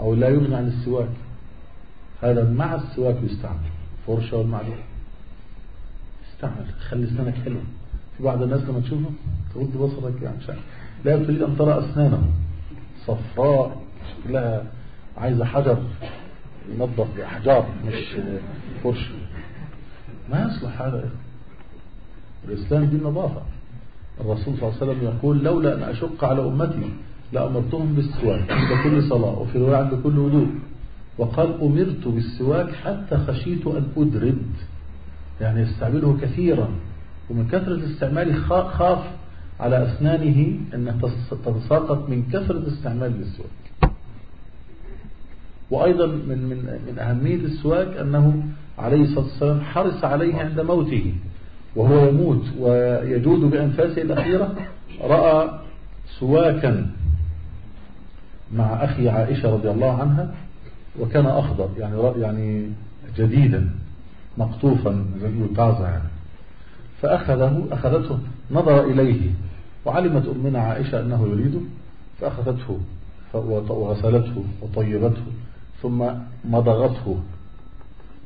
أو 0.00 0.14
لا 0.14 0.28
يغني 0.28 0.54
عن 0.54 0.68
السواك. 0.68 1.08
هذا 2.22 2.50
مع 2.50 2.74
السواك 2.74 3.16
يستعمل 3.22 3.70
فرشة 4.06 4.36
والمعجون 4.36 4.78
استعمل 6.34 6.66
خلي 6.88 7.04
اسنانك 7.04 7.34
حلوة 7.34 7.62
في 8.16 8.22
بعض 8.22 8.42
الناس 8.42 8.60
لما 8.60 8.80
تشوفه 8.80 9.10
ترد 9.54 9.76
بصرك 9.76 10.22
يعني 10.22 10.36
مش 10.36 10.48
عارف. 10.48 10.60
لا 11.04 11.16
تريد 11.24 11.42
أن 11.42 11.56
ترى 11.58 11.78
أسنانه. 11.78 12.22
صفراء 13.06 13.76
شكلها 14.24 14.64
عايزة 15.16 15.44
حجر 15.44 15.78
ينظف 16.74 17.06
بأحجار 17.16 17.66
مش 17.86 17.94
فرشة 18.84 19.14
ما 20.30 20.42
يصلح 20.50 20.82
هذا. 20.82 21.10
الإسلام 22.48 22.84
دين 22.84 23.02
نظافة. 23.02 23.42
الرسول 24.20 24.54
صلى 24.56 24.68
الله 24.68 24.74
عليه 24.80 24.92
وسلم 24.92 25.04
يقول 25.04 25.44
لولا 25.44 25.74
أن 25.74 25.82
أشق 25.82 26.24
على 26.24 26.42
أمتي 26.42 26.90
لأمرتهم 27.32 27.94
بالسواك 27.94 28.50
عند 28.50 28.68
كل 28.84 29.02
صلاة 29.08 29.38
وفي 29.38 29.58
رواية 29.58 29.76
عند 29.76 29.94
كل 30.02 30.18
وضوء. 30.18 30.48
وقال 31.18 31.60
أمرت 31.62 32.08
بالسواك 32.08 32.72
حتى 32.74 33.16
خشيت 33.18 33.66
أن 33.66 33.86
أدرد. 33.96 34.42
يعني 35.40 35.60
يستعمله 35.60 36.18
كثيرا. 36.22 36.68
ومن 37.30 37.48
كثرة 37.48 37.84
استعماله 37.86 38.34
خا- 38.48 38.68
خاف 38.78 39.04
على 39.60 39.88
أسنانه 39.88 40.58
أن 40.74 41.00
تتساقط 41.44 42.08
من 42.08 42.22
كثرة 42.32 42.68
استعمال 42.68 43.20
السواك. 43.20 43.92
وأيضا 45.70 46.06
من, 46.06 46.38
من, 46.38 46.80
من 46.86 46.98
أهمية 46.98 47.36
السواك 47.36 47.96
أنه 47.96 48.42
عليه 48.78 49.02
الصلاة 49.02 49.24
والسلام 49.24 49.60
حرص 49.60 50.04
عليه 50.04 50.36
عند 50.36 50.60
موته. 50.60 51.14
وهو 51.76 52.08
يموت 52.08 52.44
ويجود 52.58 53.40
بأنفاسه 53.40 54.02
الأخيرة 54.02 54.54
رأى 55.00 55.60
سواكا 56.20 56.90
مع 58.52 58.84
أخي 58.84 59.08
عائشة 59.08 59.54
رضي 59.54 59.70
الله 59.70 59.92
عنها 60.00 60.34
وكان 61.00 61.26
أخضر 61.26 61.68
يعني 61.78 62.20
يعني 62.20 62.70
جديدا 63.16 63.70
مقطوفا 64.38 65.04
زي 65.22 65.28
يعني 65.80 66.02
فأخذه 67.02 67.66
أخذته 67.72 68.18
نظر 68.50 68.84
إليه. 68.84 69.30
وعلمت 69.84 70.28
أمنا 70.28 70.58
عائشة 70.58 71.00
أنه 71.00 71.28
يريده 71.28 71.60
فأخذته 72.20 72.80
وغسلته 73.34 74.44
وطيبته 74.62 75.22
ثم 75.82 76.04
مضغته 76.44 77.20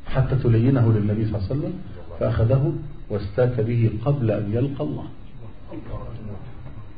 حتى 0.07 0.37
تلينه 0.37 0.93
للنبي 0.93 1.27
صلى 1.27 1.37
الله 1.37 1.49
عليه 1.51 1.61
وسلم 1.61 1.73
فأخذه 2.21 2.73
واستاك 3.11 3.61
به 3.61 3.91
قبل 4.05 4.31
أن 4.31 4.53
يلقى 4.53 4.85
الله. 4.85 5.05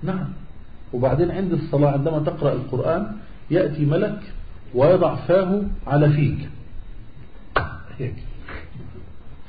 نعم. 0.03 0.28
وبعدين 0.93 1.31
عند 1.31 1.53
الصلاة 1.53 1.91
عندما 1.91 2.19
تقرأ 2.19 2.53
القرآن 2.53 3.12
يأتي 3.51 3.85
ملك 3.85 4.20
ويضع 4.74 5.15
فاه 5.15 5.62
على 5.87 6.11
فيك. 6.11 6.49
هيك. 7.99 8.15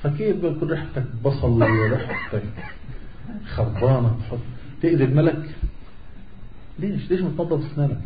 فكيف 0.03 0.35
بيكون 0.35 0.69
ريحتك 0.69 1.05
بصل 1.25 1.63
وريحتك 1.63 2.43
خربانة 3.55 4.17
تحط؟ 4.19 4.50
تأذي 4.81 5.03
الملك 5.03 5.49
ليش؟ 6.79 7.11
ليش 7.11 7.21
متنظف 7.21 7.71
اسنانك 7.71 7.97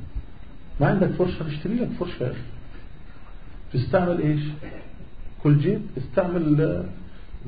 ما 0.82 0.88
عندك 0.88 1.08
فرشة 1.10 1.48
اشتري 1.48 1.76
لك 1.76 1.90
فرشة 2.00 2.24
يا 2.24 2.32
أخي. 2.32 2.40
تستعمل 3.74 4.22
إيش؟ 4.22 4.42
كل 5.44 5.58
جيب. 5.60 5.82
استعمل 5.98 6.84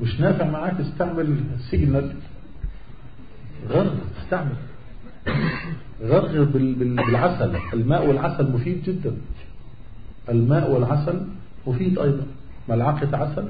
مش 0.02 0.20
نافع 0.20 0.50
معاك 0.50 0.80
استعمل 0.80 1.36
سيجنال. 1.70 2.12
غرغر 3.68 3.96
استعمل 4.24 4.56
غرغر 6.02 6.44
بال- 6.44 6.74
بال- 6.74 6.96
بالعسل. 6.96 7.56
الماء 7.74 8.06
والعسل 8.08 8.52
مفيد 8.52 8.82
جدا. 8.82 9.16
الماء 10.28 10.70
والعسل 10.70 11.26
مفيد 11.66 11.98
أيضا. 11.98 12.26
ملعقة 12.68 13.16
عسل 13.16 13.48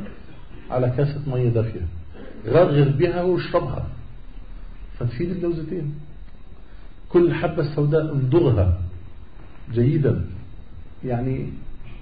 على 0.71 0.91
كاسة 0.97 1.21
مية 1.27 1.49
دافية. 1.49 1.81
غرغر 2.47 2.89
بها 2.89 3.23
واشربها. 3.23 3.87
فتفيد 4.99 5.31
اللوزتين 5.31 5.95
كل 7.09 7.35
حبة 7.35 7.75
سوداء 7.75 8.13
امضغها 8.13 8.81
جيدا 9.73 10.25
يعني 11.05 11.51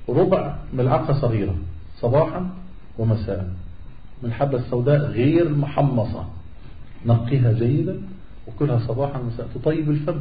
ربع 0.08 0.58
ملعقة 0.74 1.20
صغيرة 1.20 1.54
صباحا 2.00 2.50
ومساء. 2.98 3.54
من 4.22 4.28
الحبة 4.28 4.58
السوداء 4.58 4.98
غير 4.98 5.54
محمصة 5.54 6.28
نقيها 7.06 7.52
جيدا 7.52 8.00
وكلها 8.46 8.78
صباحا 8.78 9.18
ومساء. 9.18 9.48
تطيب 9.54 9.90
الفم 9.90 10.20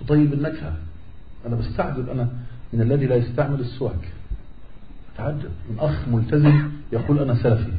تطيب 0.00 0.32
النكهة. 0.32 0.76
أنا 1.46 1.56
بستعجب 1.56 2.08
أنا 2.08 2.28
من 2.72 2.80
الذي 2.80 3.06
لا 3.06 3.16
يستعمل 3.16 3.60
السواك. 3.60 4.08
أتعجب. 5.14 5.50
من 5.70 5.78
أخ 5.78 6.08
ملتزم 6.08 6.70
يقول 6.92 7.18
أنا 7.18 7.42
سلفي. 7.42 7.72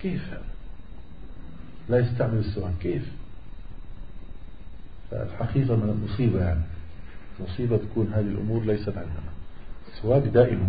كيف؟ 0.00 0.22
هذا 0.30 0.47
لا 1.89 1.99
يستعمل 1.99 2.37
السواك 2.37 2.73
كيف 2.81 3.11
فالحقيقة 5.11 5.75
من 5.75 5.89
المصيبة 5.89 6.39
يعني 6.39 6.61
مصيبة 7.39 7.77
تكون 7.77 8.07
هذه 8.13 8.25
الأمور 8.27 8.63
ليست 8.63 8.89
عندنا 8.89 9.31
السواك 9.93 10.23
دائما 10.23 10.67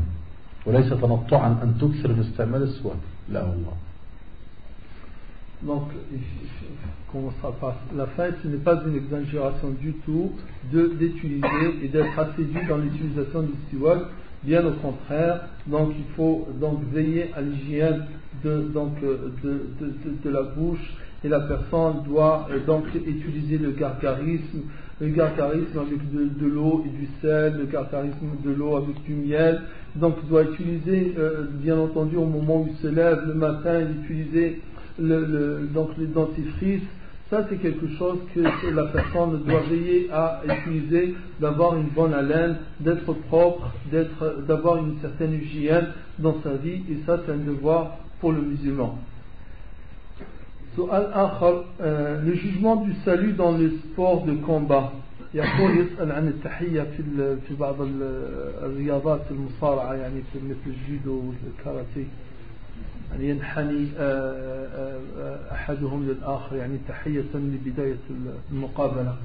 وليس 0.67 0.91
تنطعا 0.91 1.49
أن 1.63 1.75
تكثر 1.81 2.13
من 2.13 2.21
استعمال 2.21 2.63
السواك 2.63 2.97
لا 3.29 3.43
والله 3.45 3.73
Donc, 5.67 5.89
il- 6.13 6.19
il- 6.19 7.11
comment 7.11 7.33
ça 7.41 7.51
passe 7.59 7.77
La 7.97 8.07
fin, 8.09 8.29
ce 8.43 8.49
n'est 8.49 8.59
pas 8.69 8.83
une 8.87 8.97
exagération 8.97 9.71
du 9.71 9.95
tout 10.05 10.33
de 10.73 10.89
d'utiliser 10.99 11.69
et 11.83 11.89
d'être 11.89 12.19
assidu 12.19 12.59
dans 12.69 12.77
l'utilisation 12.77 13.43
du 13.45 13.55
siwak. 13.71 14.01
Bien 14.43 14.63
au 14.67 14.73
contraire, 14.73 15.37
donc 15.67 15.95
il 15.97 16.05
faut 16.17 16.47
donc 16.61 16.83
veiller 16.93 17.33
à 17.33 17.41
l'hygiène 17.41 18.05
de, 18.45 18.69
donc, 18.75 18.93
euh, 19.03 19.33
de, 19.43 19.53
de, 19.81 19.87
de- 20.05 20.17
de 20.25 20.31
la 20.31 20.43
bouche 20.43 20.87
et 21.24 21.28
la 21.30 21.42
personne 21.42 22.04
doit 22.06 22.48
euh, 22.52 22.60
donc 22.66 22.86
utiliser 22.96 23.58
le 23.58 23.72
gargarisme, 23.72 24.62
le 25.02 25.08
gargarisme 25.10 25.78
avec 25.80 26.12
de, 26.12 26.46
l'eau 26.48 26.84
et 26.86 26.90
du 26.90 27.08
sel, 27.22 27.58
le 27.58 27.66
gargarisme 27.66 28.38
de 28.44 28.52
l'eau 28.52 28.76
avec 28.78 29.04
du 29.04 29.14
miel. 29.16 29.62
Donc 29.96 30.16
il 30.24 30.30
doit 30.30 30.44
utiliser, 30.44 31.14
euh, 31.18 31.46
bien 31.52 31.78
entendu, 31.78 32.16
au 32.18 32.26
moment 32.26 32.62
où 32.62 32.68
il 32.70 32.76
se 32.78 32.88
lève 32.88 33.20
le 33.28 33.34
matin, 33.34 33.82
utiliser 34.04 34.62
le, 35.00 35.26
le- 35.26 35.68
donc 35.74 35.90
les 35.98 36.08
dentifrices, 36.08 36.84
ça 37.30 37.46
c'est 37.50 37.58
quelque 37.58 37.88
chose 37.98 38.18
que 38.34 38.40
la 38.74 38.86
personne 38.86 39.44
doit 39.46 39.62
veiller 39.70 40.10
à 40.12 40.42
utiliser, 40.46 41.16
d'avoir 41.40 41.76
une 41.78 41.90
bonne 41.90 42.14
haleine, 42.14 42.58
d'être 42.80 43.14
propre, 43.28 43.72
d'avoir 44.48 44.78
une 44.78 45.00
certaine 45.02 45.34
hygiène 45.34 45.88
dans 46.18 46.42
sa 46.44 46.54
vie, 46.56 46.82
et 46.90 46.98
ça 47.06 47.20
c'est 47.26 47.32
un 47.32 47.38
devoir 47.38 47.98
pour 48.20 48.32
le 48.32 48.42
musulman. 48.42 48.98
سؤال 50.77 51.13
آخر 51.13 51.65
آه، 51.81 52.21
le 52.25 52.35
jugement 52.35 52.77
du 52.77 52.93
salut 53.05 53.33
dans 53.33 53.53
les 53.57 53.71
sports 53.71 54.25
de 54.27 54.35
combat 54.47 54.91
يقول 55.35 55.71
يسأل 55.79 56.13
عن 56.13 56.29
التحية 56.29 56.83
في 56.83 57.01
ال- 57.01 57.39
في 57.49 57.55
بعض 57.55 57.81
ال- 57.81 58.03
الرياضات 58.63 59.21
المصارعة 59.31 59.95
يعني 59.95 60.23
في 60.33 60.39
مثل 60.39 60.67
الجودو 60.77 61.23
والكاراتيه 61.23 62.05
يعني 63.13 63.29
ينحني 63.31 63.87
آه، 63.99 64.67
آه، 64.67 65.01
آه، 65.19 65.53
أحدهم 65.55 66.07
للآخر 66.09 66.57
يعني 66.57 66.79
تحية 66.89 67.25
لبداية 67.35 67.97
المقابلة 68.53 69.17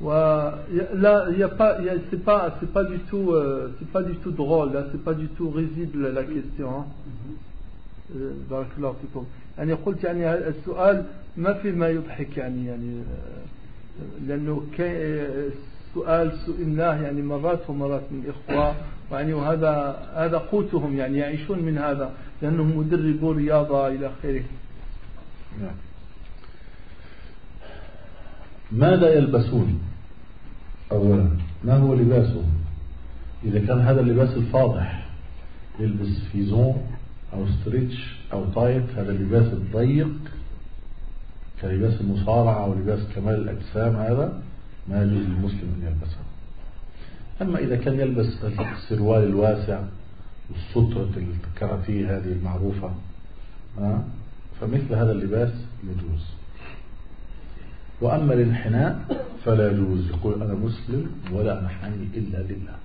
ولا 0.00 0.58
il 0.70 1.38
y 1.38 1.42
a 1.42 1.48
pas 1.48 1.76
il 1.80 1.86
y 1.86 1.90
a- 1.90 1.94
c'est 2.10 2.24
pas 2.24 2.56
c'est 2.60 2.72
pas 2.72 2.84
du 2.84 2.98
tout 3.10 3.32
euh, 3.32 3.72
c'est 3.78 3.90
pas 3.92 4.02
du 4.02 4.14
tout 4.16 4.32
drôle 4.32 4.72
là 4.72 4.82
c'est 4.92 5.02
pas 5.04 5.14
du 5.14 5.28
tout 5.28 5.50
risible 5.50 6.08
la 6.08 6.24
question 6.24 6.68
hein. 6.78 6.84
آه، 8.15 8.31
بارك 8.49 8.67
الله 8.77 8.91
فيكم. 9.01 9.25
يعني 9.57 9.73
قلت 9.73 10.03
يعني 10.03 10.33
السؤال 10.33 11.05
ما 11.37 11.53
في 11.53 11.71
ما 11.71 11.87
يضحك 11.89 12.37
يعني 12.37 12.65
يعني 12.65 12.99
آه، 12.99 14.27
لأنه 14.27 14.63
كي- 14.77 15.25
السؤال 15.89 16.31
سئلناه 16.45 17.01
يعني 17.01 17.21
مرات 17.21 17.69
ومرات 17.69 18.01
من 18.11 18.23
الإخوة 18.25 18.75
يعني 19.11 19.33
وهذا 19.33 19.99
هذا 20.15 20.37
قوتهم 20.37 20.97
يعني 20.97 21.17
يعيشون 21.17 21.59
من 21.59 21.77
هذا 21.77 22.11
لأنهم 22.41 22.77
مدربو 22.77 23.31
رياضة 23.31 23.87
إلى 23.87 24.07
آخره. 24.07 24.43
نعم. 25.61 25.75
ماذا 28.71 29.13
يلبسون؟ 29.13 29.79
أولا 30.91 31.29
ما 31.63 31.77
هو 31.77 31.93
لباسهم؟ 31.93 32.49
إذا 33.43 33.59
كان 33.65 33.79
هذا 33.79 34.01
اللباس 34.01 34.37
الفاضح 34.37 35.09
يلبس 35.79 36.19
فيزون 36.31 36.81
أو 37.33 37.45
ستريتش 37.47 38.15
أو 38.33 38.45
تايت 38.45 38.83
هذا 38.95 39.11
اللباس 39.11 39.53
الضيق 39.53 40.15
كلباس 41.61 42.01
المصارعة 42.01 42.63
أو 42.63 42.73
لباس 42.73 42.99
كمال 43.15 43.35
الأجسام 43.35 43.95
هذا 43.95 44.41
ما 44.87 45.03
يجوز 45.03 45.23
للمسلم 45.23 45.75
أن 45.77 45.83
يلبسه. 45.87 46.17
أما 47.41 47.59
إذا 47.59 47.75
كان 47.75 47.99
يلبس 47.99 48.25
السروال 48.59 49.23
الواسع 49.23 49.81
والسترة 50.49 51.09
الكاراتيه 51.17 52.17
هذه 52.17 52.31
المعروفة؟ 52.31 52.91
فمثل 54.61 54.93
هذا 54.93 55.11
اللباس 55.11 55.51
يجوز. 55.83 56.23
وأما 58.01 58.33
الانحناء 58.33 59.21
فلا 59.45 59.71
يجوز 59.71 60.09
يقول 60.09 60.43
أنا 60.43 60.53
مسلم 60.53 61.11
ولا 61.31 61.61
أنحني 61.61 62.07
إلا 62.13 62.37
لله. 62.37 62.75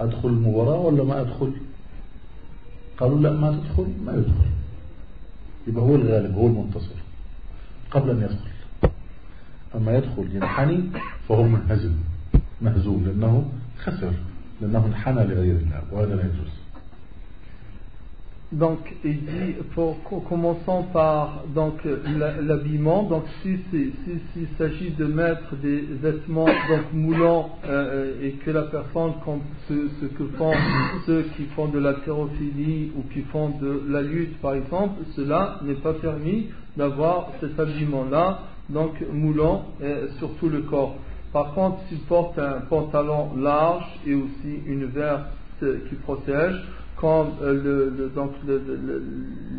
أدخل 0.00 0.28
المباراة 0.28 0.78
ولا 0.80 1.04
ما 1.04 1.20
أدخل؟ 1.20 1.52
قالوا 3.02 3.20
لا 3.20 3.32
ما 3.32 3.50
تدخل 3.50 3.86
ما 4.06 4.12
يدخل. 4.12 4.50
يبقى 5.66 5.84
هو 5.84 5.94
الغالب 5.94 6.34
هو 6.34 6.46
المنتصر 6.46 6.94
قبل 7.90 8.10
أن 8.10 8.22
يدخل. 8.22 8.50
أما 9.74 9.96
يدخل 9.96 10.36
ينحني 10.36 10.80
فهو 11.28 11.42
منهزم 11.42 11.94
مهزوم 12.62 13.04
لأنه 13.06 13.52
خسر 13.78 14.12
لأنه 14.60 14.86
انحنى 14.86 15.24
لغير 15.24 15.56
الله 15.56 15.82
وهذا 15.92 16.14
لا 16.14 16.22
يجوز. 16.22 16.61
Donc, 18.52 18.80
il 19.02 19.24
dit, 19.24 19.54
pour, 19.74 19.96
commençons 20.28 20.84
par 20.92 21.44
donc 21.54 21.80
l'habillement. 22.42 23.04
Donc, 23.04 23.24
si 23.40 23.58
s'il 23.72 24.46
s'agit 24.58 24.90
de 24.90 25.06
mettre 25.06 25.56
des 25.56 25.80
vêtements 25.80 26.44
donc 26.44 26.92
moulants 26.92 27.58
euh, 27.64 28.12
et 28.22 28.32
que 28.32 28.50
la 28.50 28.64
personne, 28.64 29.14
comme 29.24 29.40
ce, 29.68 30.04
que 30.04 30.24
font 30.36 30.52
ceux 31.06 31.22
qui 31.34 31.44
font 31.56 31.68
de 31.68 31.78
la 31.78 31.94
thérophilie 31.94 32.92
ou 32.94 33.10
qui 33.14 33.22
font 33.22 33.58
de 33.58 33.84
la 33.88 34.02
lutte, 34.02 34.38
par 34.42 34.54
exemple, 34.54 35.00
cela 35.16 35.58
n'est 35.62 35.74
pas 35.74 35.94
permis 35.94 36.48
d'avoir 36.76 37.30
cet 37.40 37.58
habillement-là, 37.58 38.40
donc 38.68 38.92
moulant 39.10 39.64
euh, 39.82 40.08
sur 40.18 40.34
tout 40.36 40.50
le 40.50 40.60
corps. 40.60 40.96
Par 41.32 41.54
contre, 41.54 41.78
s'il 41.88 42.00
porte 42.00 42.38
un 42.38 42.60
pantalon 42.68 43.30
large 43.34 43.86
et 44.06 44.14
aussi 44.14 44.60
une 44.66 44.84
veste 44.84 45.88
qui 45.88 45.94
protège, 45.94 46.60
comme 47.02 47.32
euh, 47.42 47.90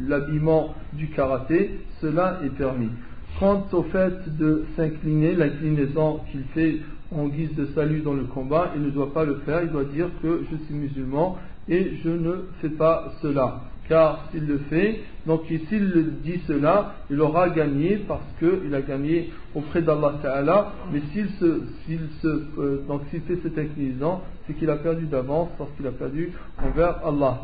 l'habillement 0.08 0.74
du 0.94 1.10
karaté, 1.10 1.82
cela 2.00 2.40
est 2.46 2.56
permis. 2.58 2.90
Quant 3.38 3.66
au 3.74 3.84
fait 3.84 4.38
de 4.38 4.64
s'incliner, 4.78 5.36
l'inclinaison 5.36 6.22
qu'il 6.32 6.44
fait 6.54 6.78
en 7.12 7.28
guise 7.28 7.54
de 7.56 7.66
salut 7.76 8.00
dans 8.00 8.14
le 8.14 8.24
combat, 8.24 8.72
il 8.78 8.82
ne 8.82 8.90
doit 8.90 9.14
pas 9.14 9.26
le 9.26 9.36
faire, 9.46 9.62
il 9.62 9.70
doit 9.70 9.84
dire 9.84 10.08
que 10.22 10.46
je 10.50 10.56
suis 10.66 10.74
musulman 10.74 11.38
et 11.68 11.98
je 12.02 12.10
ne 12.10 12.46
fais 12.62 12.70
pas 12.70 13.12
cela 13.22 13.73
car 13.90 14.30
s'il 14.32 14.46
le 14.46 14.60
fait, 14.70 15.02
donc 15.26 15.42
s'il 15.48 16.22
dit 16.24 16.40
cela, 16.48 16.96
il 17.10 17.20
aura 17.22 17.50
gagné 17.50 17.98
parce 17.98 18.26
qu'il 18.40 18.74
a 18.74 18.82
gagné 18.82 19.32
auprès 19.54 19.82
d'Allah 19.82 20.16
Ta'ala, 20.22 20.74
mais 20.92 21.02
s'il 21.12 21.30
se, 21.40 21.64
s'il 21.86 22.08
se, 22.22 22.28
euh, 22.28 22.86
donc 22.88 23.02
s'il 23.10 23.22
fait 23.22 23.38
cette 23.44 23.58
inclinaison, 23.58 24.22
c'est 24.48 24.54
qu'il 24.54 24.70
a 24.70 24.78
perdu 24.78 25.06
d'avance 25.06 25.50
parce 25.58 25.72
qu'il 25.76 25.88
a 25.88 25.92
perdu 25.92 26.32
envers 26.58 27.06
Allah. 27.06 27.42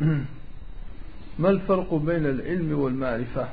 ما 1.38 1.50
الفرق 1.50 1.94
بين 1.94 2.26
العلم 2.26 2.78
والمعرفة؟ 2.78 3.48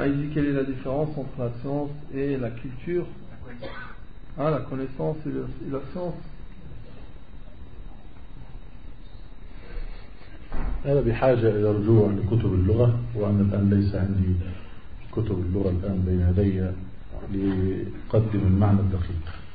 Ah, 0.00 0.06
il 0.06 0.30
quelle 0.32 0.46
est 0.46 0.52
la 0.52 0.62
différence 0.62 1.08
entre 1.18 1.40
la 1.40 1.50
science 1.60 1.90
et 2.14 2.36
la 2.36 2.50
culture? 2.50 3.04
Ah, 4.38 4.48
la 4.50 4.60
connaissance 4.60 5.16
et, 5.26 5.30
le, 5.30 5.46
et 5.66 5.70
la 5.72 5.80
science. 5.92 6.14
أنا 10.86 11.00
بحاجة 11.00 11.48
إلى 11.48 11.70
رجوع 11.70 12.10
لكتب 12.10 12.54
اللغة 12.54 12.98
وأنا 13.14 13.40
الآن 13.40 13.70
ليس 13.70 13.94
عندي 13.94 14.34
كتب 15.12 15.44
اللغة 15.46 15.70
الآن 15.70 16.04
بين 16.06 16.20
يدي 16.20 16.70
لأقدم 17.32 18.40
المعنى 18.46 18.80
الدقيق. 18.80 19.47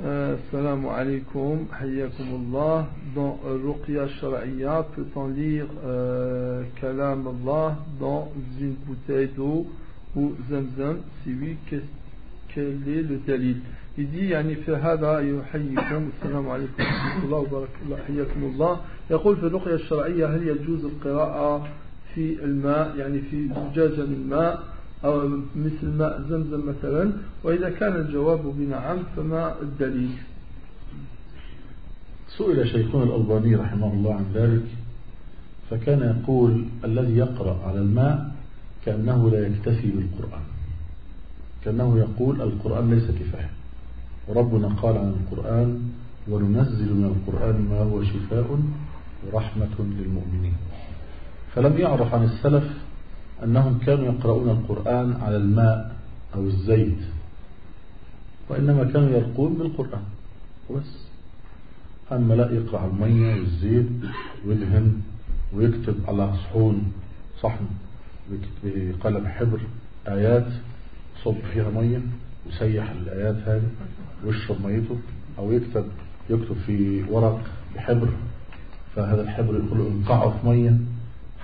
السلام 0.00 0.86
عليكم 0.86 1.66
حياكم 1.72 2.24
الله 2.34 2.86
dans 3.14 3.46
الرقية 3.46 4.04
الشرعية 4.04 4.82
peut-on 4.82 5.30
كلام 6.82 7.28
الله 7.28 7.76
dans 8.00 8.28
une 8.60 8.74
bouteille 8.86 9.28
d'eau 9.36 9.66
زمزم 10.50 10.96
si 11.22 11.30
oui 11.30 11.56
quel 11.68 11.82
يدي 13.98 14.28
يعني 14.28 14.54
في 14.54 14.76
هذا 14.76 15.18
يحييكم 15.20 16.10
السلام 16.18 16.48
عليكم 16.48 16.82
ورحمة 16.82 17.24
الله 17.84 17.96
حياكم 18.06 18.44
الله 18.44 18.80
يقول 19.10 19.36
في 19.36 19.46
الرقية 19.46 19.74
الشرعية 19.74 20.26
هل 20.26 20.48
يجوز 20.48 20.84
القراءة 20.84 21.68
في 22.14 22.44
الماء 22.44 22.96
يعني 22.96 23.20
في 23.20 23.48
زجاجة 23.48 24.06
من 24.06 24.14
الماء 24.14 24.73
أو 25.04 25.28
مثل 25.56 25.86
ماء 25.98 26.22
زمزم 26.28 26.68
مثلا 26.68 27.12
وإذا 27.44 27.70
كان 27.70 27.96
الجواب 27.96 28.40
بنعم 28.58 28.98
فما 29.16 29.54
الدليل؟ 29.62 30.10
سئل 32.38 32.68
شيخنا 32.68 33.02
الألباني 33.02 33.56
رحمه 33.56 33.92
الله 33.92 34.14
عن 34.14 34.24
ذلك 34.34 34.66
فكان 35.70 36.00
يقول 36.00 36.64
الذي 36.84 37.16
يقرأ 37.16 37.66
على 37.66 37.78
الماء 37.78 38.34
كأنه 38.84 39.30
لا 39.30 39.46
يكتفي 39.46 39.90
بالقرآن. 39.90 40.42
كأنه 41.64 41.98
يقول 41.98 42.42
القرآن 42.42 42.90
ليس 42.90 43.10
كفاية. 43.10 43.50
وربنا 44.28 44.68
قال 44.68 44.96
عن 44.98 45.14
القرآن 45.20 45.90
وننزل 46.28 46.94
من 46.94 47.04
القرآن 47.04 47.66
ما 47.70 47.78
هو 47.78 48.02
شفاء 48.02 48.58
ورحمة 49.32 49.76
للمؤمنين. 49.78 50.54
فلم 51.54 51.78
يعرف 51.78 52.14
عن 52.14 52.24
السلف 52.24 52.83
أنهم 53.42 53.78
كانوا 53.78 54.04
يقرؤون 54.04 54.50
القرآن 54.50 55.12
على 55.22 55.36
الماء 55.36 55.96
أو 56.34 56.44
الزيت 56.46 56.98
وإنما 58.48 58.84
كانوا 58.84 59.08
يرقون 59.10 59.54
بالقرآن 59.54 60.02
بس 60.70 61.04
أما 62.12 62.34
لا 62.34 62.50
يقرأ 62.52 62.78
على 62.78 62.90
المية 62.90 63.34
والزيت 63.34 63.86
ويدهن 64.46 65.00
ويكتب 65.54 65.94
على 66.08 66.32
صحون 66.36 66.92
صحن 67.40 67.64
بقلم 68.64 69.26
حبر 69.26 69.60
آيات 70.08 70.46
صب 71.24 71.36
فيها 71.52 71.70
مية 71.70 72.00
وسيح 72.46 72.90
الآيات 72.90 73.36
هذه 73.36 73.68
ويشرب 74.24 74.66
ميته 74.66 74.96
أو 75.38 75.52
يكتب 75.52 75.84
يكتب 76.30 76.56
في 76.66 77.02
ورق 77.10 77.40
بحبر 77.76 78.08
فهذا 78.96 79.22
الحبر 79.22 79.54
يقول 79.54 79.86
انقعه 79.86 80.30
في 80.30 80.46
مية. 80.48 80.76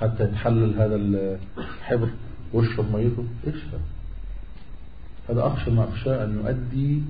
حتى 0.01 0.25
يتحلل 0.25 0.75
هذا 0.75 0.97
الحبر 0.97 2.09
ويشرب 2.53 2.97
ميته. 2.97 3.25
يشفى 3.47 3.79
هذا 5.29 5.47
أخشى 5.47 5.71
ما 5.71 5.89
أخشى 5.89 6.25
أن 6.25 6.43
يؤدي 6.45 7.03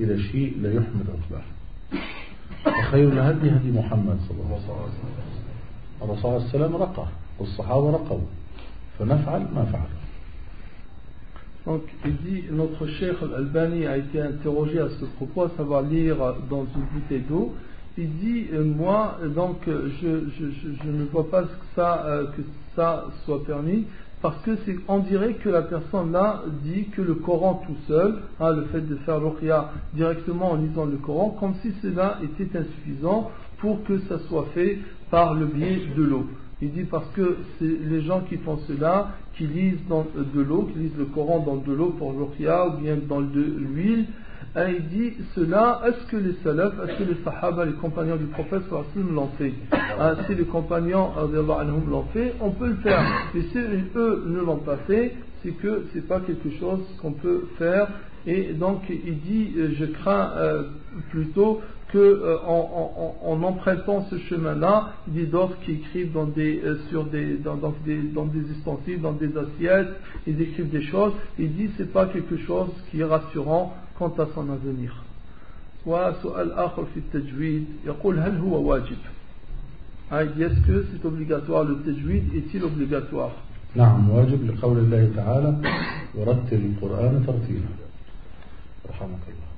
إلى 0.00 0.22
شيء 0.22 0.56
لا 0.62 0.72
يحمد 0.72 1.06
عقباه 1.14 1.44
وخير 2.66 3.12
الهدي 3.12 3.50
هدي 3.50 3.70
محمد 3.70 4.18
صلى 4.28 4.40
الله 4.42 4.60
عليه 4.68 4.84
وسلم. 4.84 5.18
الرسول 6.02 6.22
صلى 6.22 6.30
الله 6.30 6.48
عليه 6.48 6.54
وسلم 6.54 6.76
رقى 6.76 7.06
والصحابة 7.38 7.90
رقوا. 7.90 8.20
فنفعل 8.98 9.40
ما 9.54 9.64
فعل. 9.64 9.88
Donc, 11.66 11.82
il 12.04 12.16
dit, 12.16 12.44
notre 12.50 12.86
cheikh 12.86 13.16
Al-Albani 13.20 13.86
a 13.86 13.96
été 13.98 14.22
interrogé 14.22 14.80
à 14.80 14.88
ce 14.88 15.04
propos, 15.04 15.42
à 15.42 15.50
savoir 15.56 15.82
lire 15.82 16.16
dans 16.48 16.66
une 16.76 16.86
bouteille 16.94 17.24
d'eau, 17.28 17.54
il 17.98 18.10
dit 18.18 18.46
euh, 18.52 18.64
moi 18.64 19.18
donc 19.34 19.66
euh, 19.66 19.88
je, 20.00 20.30
je, 20.38 20.46
je, 20.84 20.88
ne 20.88 21.04
vois 21.06 21.28
pas 21.28 21.42
que 21.42 21.48
ça, 21.74 22.06
euh, 22.06 22.26
soit 23.24 23.44
permis 23.44 23.86
parce 24.22 24.40
que 24.42 24.56
c'est 24.64 24.76
on 24.86 25.00
dirait 25.00 25.34
que 25.34 25.48
la 25.48 25.62
personne 25.62 26.12
là 26.12 26.44
dit 26.62 26.86
que 26.90 27.02
le 27.02 27.14
Coran 27.14 27.62
tout 27.66 27.76
seul, 27.88 28.20
hein, 28.38 28.52
le 28.52 28.64
fait 28.66 28.82
de 28.82 28.94
faire 28.96 29.20
ruqya 29.20 29.72
directement 29.94 30.52
en 30.52 30.56
lisant 30.56 30.84
le 30.86 30.96
Coran, 30.96 31.36
comme 31.40 31.54
si 31.62 31.72
cela 31.82 32.18
était 32.22 32.56
insuffisant 32.56 33.30
pour 33.58 33.82
que 33.82 33.98
ça 34.08 34.20
soit 34.28 34.46
fait 34.54 34.78
par 35.10 35.34
le 35.34 35.46
biais 35.46 35.80
de 35.96 36.02
l'eau. 36.02 36.26
Il 36.62 36.72
dit 36.72 36.84
parce 36.84 37.08
que 37.10 37.38
c'est 37.58 37.64
les 37.64 38.02
gens 38.02 38.20
qui 38.28 38.36
font 38.38 38.58
cela, 38.68 39.12
qui 39.36 39.46
lisent 39.46 39.86
dans 39.88 40.06
de 40.16 40.40
l'eau, 40.40 40.68
qui 40.72 40.78
lisent 40.78 40.98
le 40.98 41.06
Coran 41.06 41.40
dans 41.40 41.56
de 41.56 41.72
l'eau 41.72 41.94
pour 41.98 42.12
ruqya 42.16 42.68
ou 42.68 42.80
bien 42.80 42.96
dans 43.08 43.20
de 43.20 43.40
l'huile, 43.40 44.06
il 44.56 44.88
dit 44.88 45.12
cela, 45.34 45.82
est-ce 45.86 46.10
que 46.10 46.16
les 46.16 46.34
salafs, 46.42 46.74
est-ce 46.84 46.98
que 46.98 47.04
les 47.04 47.16
sahaba, 47.24 47.64
les 47.64 47.74
compagnons 47.74 48.16
du 48.16 48.26
prophète 48.26 48.62
l'ont 48.96 49.28
fait? 49.38 49.52
Hein, 49.72 50.16
Si 50.26 50.34
les 50.34 50.44
compagnons 50.44 51.10
l'ont 51.32 52.04
fait, 52.12 52.34
on 52.40 52.50
peut 52.50 52.68
le 52.68 52.76
faire. 52.76 53.02
Mais 53.34 53.42
si 53.42 53.58
eux 53.58 54.24
ne 54.26 54.40
l'ont 54.40 54.58
pas 54.58 54.78
fait, 54.86 55.14
c'est 55.42 55.52
que 55.52 55.84
c'est 55.92 56.06
pas 56.06 56.20
quelque 56.20 56.50
chose 56.58 56.80
qu'on 57.00 57.12
peut 57.12 57.48
faire. 57.58 57.88
Et 58.26 58.52
donc 58.52 58.82
il 58.90 59.20
dit, 59.20 59.54
euh, 59.56 59.70
je 59.78 59.84
crains 59.86 60.32
euh, 60.36 60.64
plutôt 61.10 61.60
que 61.92 61.98
euh, 61.98 62.36
en, 62.44 63.42
empruntant 63.42 64.04
ce 64.10 64.18
chemin-là, 64.18 64.92
il 65.06 65.14
dit 65.14 65.26
d'autres 65.26 65.56
qui 65.64 65.72
écrivent 65.72 66.12
dans 66.12 66.26
des, 66.26 66.60
sur 66.90 67.04
des, 67.04 67.36
dans, 67.36 67.56
des, 67.56 68.02
dans 68.02 68.26
des 68.26 68.96
dans 68.98 69.12
des 69.12 69.30
assiettes, 69.38 69.88
ils 70.26 70.40
écrivent 70.42 70.68
des 70.68 70.82
choses. 70.82 71.12
Il 71.38 71.54
dit 71.54 71.70
c'est 71.78 71.90
pas 71.92 72.06
quelque 72.06 72.36
chose 72.38 72.68
qui 72.90 73.00
est 73.00 73.04
rassurant 73.04 73.74
quant 73.97 74.13
à 74.17 74.27
son 74.35 74.49
avenir 74.49 74.91
وسؤال 75.85 76.51
آخر 76.51 76.85
في 76.85 76.99
التجويد 76.99 77.65
يقول 77.85 78.19
هل 78.19 78.37
هو 78.37 78.69
واجب 78.69 78.97
est-ce 80.11 80.67
que 80.67 80.85
c'est 80.91 81.05
obligatoire 81.05 81.63
le 81.63 81.75
tajwid 81.85 82.23
est-il 82.35 82.63
obligatoire 82.63 83.31
نعم 83.75 84.09
واجب 84.09 84.45
لقول 84.47 84.77
الله 84.77 85.11
تعالى 85.15 85.55
ورتل 86.15 86.61
القرآن 86.71 87.23
ترتيلا 87.27 87.69
رحمك 88.89 89.25
الله 89.27 89.53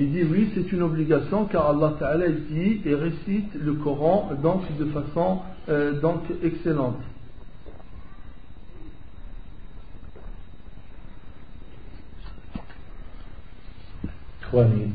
Il 0.00 0.12
dit 0.12 0.22
oui, 0.22 0.48
c'est 0.54 0.70
une 0.72 0.82
obligation 0.82 1.46
car 1.46 1.70
Allah 1.70 1.96
Ta'ala 1.98 2.28
dit 2.28 2.80
et 2.84 2.94
récite 2.94 3.52
le 3.60 3.74
Coran 3.74 4.30
donc 4.40 4.62
de 4.78 4.84
façon 4.86 5.40
euh, 5.68 6.00
donc 6.00 6.20
excellente. 6.42 7.00
إخواني. 14.53 14.89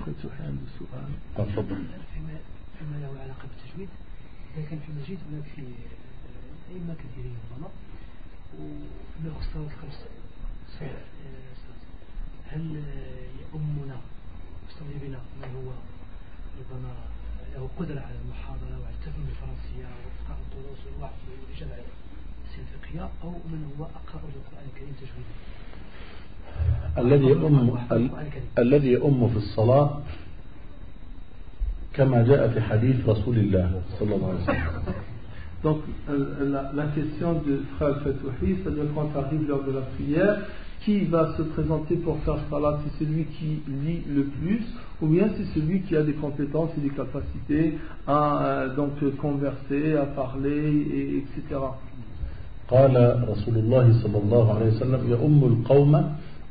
فتوحي 0.00 0.42
عنده 0.42 0.66
سؤال 0.78 1.10
تفضل. 1.36 1.84
فيما 2.14 2.34
فيما 2.78 2.96
له 2.96 3.20
علاقة 3.22 3.46
بالتجويد 3.48 3.88
إذا 4.56 4.66
كان 4.70 4.78
في 4.78 4.88
المسجد 4.92 5.18
هناك 5.30 5.44
في 5.56 5.62
أئمة 6.70 6.94
كثيرين 6.94 7.36
ربما 7.52 7.68
وفيما 8.54 9.28
يخص 9.36 9.46
الصلاة 9.46 9.66
الخمس 9.66 9.98
صلاة. 10.78 11.02
هل 12.50 12.82
يؤمنا 13.40 14.00
يصلي 14.68 15.08
بنا 15.08 15.20
من 15.42 15.48
هو؟ 15.56 15.70
ربما 16.60 16.92
له 17.54 17.68
قدرة 17.78 18.00
على 18.00 18.18
المحاضرة 18.24 18.78
وعلى 18.80 18.94
التفهم 18.94 19.24
بالفرنسية 19.26 19.86
وإلقاء 19.86 20.38
الدروس 20.44 20.78
والوعظ 20.86 21.12
السير 21.52 22.64
الفقهية 22.74 23.10
أو 23.22 23.30
من 23.30 23.72
هو 23.78 23.84
أقرأ 23.84 24.22
للقرآن 24.34 24.66
الكريم 24.74 24.92
تجويدا؟ 24.92 25.34
الذي 26.97 27.25
يؤم 27.25 27.77
ال- 27.91 28.09
الذي 28.59 28.87
يؤم 28.87 29.27
في 29.27 29.37
الصلاة 29.37 29.89
كما 31.93 32.21
جاء 32.23 32.47
في 32.49 32.61
حديث 32.61 33.09
رسول 33.09 33.37
الله 33.37 33.71
صلى 33.99 34.15
الله 34.15 34.27
عليه 34.27 34.43
وسلم 34.43 34.83
Donc 35.63 35.77
euh, 36.09 36.51
la, 36.51 36.71
la 36.75 36.85
question 36.91 37.33
de 37.47 37.61
Frère 37.77 37.95
Fetouhi, 38.03 38.57
c'est-à-dire 38.61 38.83
quand 38.93 39.09
arrive 39.17 39.47
l'heure 39.47 39.63
de 39.63 39.71
la 39.71 39.79
prière, 39.95 40.39
qui 40.83 41.05
va 41.05 41.37
se 41.37 41.41
présenter 41.43 41.95
pour 41.95 42.17
faire 42.25 42.35
salat 42.49 42.79
C'est 42.83 43.05
celui 43.05 43.23
qui 43.35 43.61
lit 43.85 44.01
le 44.13 44.23
plus 44.25 44.61
ou 45.01 45.07
bien 45.07 45.29
c'est 45.37 45.45
celui 45.57 45.81
qui 45.83 45.95
a 45.95 46.03
des 46.03 46.13
compétences 46.13 46.71
et 46.77 46.81
des 46.81 46.89
capacités 46.89 47.77
à 48.05 48.43
euh, 48.45 48.75
donc 48.75 48.91
converser, 49.21 49.95
à 49.95 50.05
parler, 50.05 50.63
et, 50.95 51.17
etc. 51.23 51.59
قال 52.69 52.95
رسول 53.29 53.55
الله 53.57 53.85
صلى 54.03 54.17
الله 54.23 54.53
عليه 54.55 54.67
وسلم 54.73 55.01
يؤم 55.09 55.43
القوم 55.45 55.93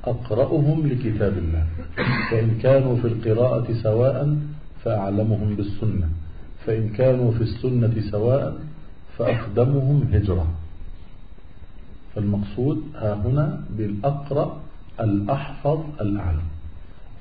أقرأهم 0.10 0.88
لكتاب 0.88 1.38
الله. 1.38 1.66
فإن 2.32 2.58
كانوا 2.62 2.96
في 2.98 3.08
القراءة 3.08 3.74
سواء 3.84 4.38
فأعلمهم 4.84 5.56
بالسنة. 5.56 6.10
فإن 6.66 6.90
كانوا 6.90 7.32
في 7.32 7.42
السنة 7.42 7.94
سواء 8.12 8.56
فأقدمهم 9.18 10.10
هجرة. 10.14 10.48
فالمقصود 12.16 12.84
ها 12.96 13.14
هنا 13.14 13.62
بالأقرأ 13.70 14.58
الأحفظ 15.00 15.80
الأعلم. 16.02 16.48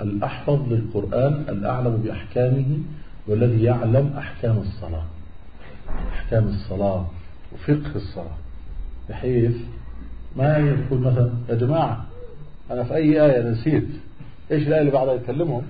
الأحفظ 0.01 0.73
للقرآن 0.73 1.33
الأعلم 1.49 1.97
بأحكامه 1.97 2.79
والذي 3.27 3.63
يعلم 3.63 4.15
أحكام 4.19 4.59
الصلاة. 4.59 5.05
أحكام 6.13 6.49
الصلاة 6.49 7.07
وفقه 7.53 7.97
الصلاة. 7.97 8.37
بحيث 9.09 9.57
ما 10.37 10.59
يقول 10.59 11.01
مثلا 11.01 11.31
يا 11.49 11.55
جماعة 11.55 12.05
أنا 12.71 12.85
في 12.85 12.95
أي 12.95 13.27
آية 13.27 13.51
نسيت. 13.51 13.89
إيش 14.51 14.67
الآية 14.67 14.81
اللي 14.81 14.93
بعدها 14.93 15.15
يكلمهم 15.15 15.63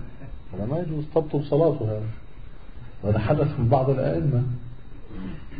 هذا 0.54 0.66
ما 0.66 0.78
يجوز 0.78 1.04
تبطل 1.14 1.44
صلاته 1.44 1.84
هذا 1.84 2.02
وهذا 3.02 3.18
حدث 3.18 3.60
من 3.60 3.68
بعض 3.68 3.90
الأئمة. 3.90 4.42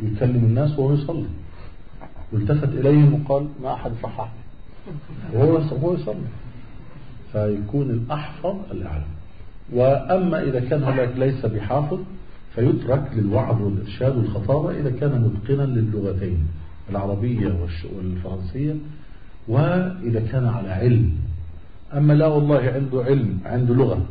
يكلم 0.03 0.45
الناس 0.45 0.79
وهو 0.79 0.93
يصلي. 0.93 1.27
والتفت 2.33 2.69
إليهم 2.69 3.23
وقال 3.25 3.47
ما 3.63 3.73
أحد 3.73 3.91
صحح 4.03 4.31
وهو 5.33 5.53
وهو 5.53 5.93
يصلي. 5.93 6.27
فيكون 7.33 7.89
الأحفظ 7.89 8.55
الأعلم 8.71 9.03
وأما 9.73 10.43
إذا 10.43 10.59
كان 10.59 10.83
هناك 10.83 11.09
ليس 11.17 11.45
بحافظ 11.45 11.99
فيترك 12.55 13.11
للوعظ 13.15 13.61
والإرشاد 13.61 14.17
والخطابة 14.17 14.79
إذا 14.79 14.89
كان 14.89 15.21
متقنا 15.21 15.63
للغتين 15.63 16.47
العربية 16.89 17.55
والفرنسية. 17.97 18.75
وإذا 19.47 20.19
كان 20.31 20.45
على 20.45 20.69
علم. 20.69 21.13
أما 21.93 22.13
لا 22.13 22.27
والله 22.27 22.59
عنده 22.75 23.03
علم 23.03 23.39
عنده 23.45 23.73
لغة. 23.73 24.05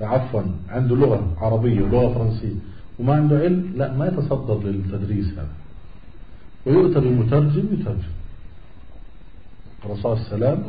عفوا 0.00 0.42
عنده 0.68 0.96
لغة 0.96 1.36
عربية 1.40 1.82
ولغة 1.82 2.14
فرنسية. 2.14 2.56
وما 2.98 3.14
عنده 3.14 3.38
علم 3.38 3.72
لا 3.76 3.92
ما 3.92 4.06
يتصدر 4.06 4.60
للتدريس 4.64 5.32
هذا. 5.32 5.54
ويؤتى 6.66 7.00
بمترجم 7.00 7.64
يترجم. 7.72 8.12
الرسول 9.84 10.12
وسلم 10.12 10.64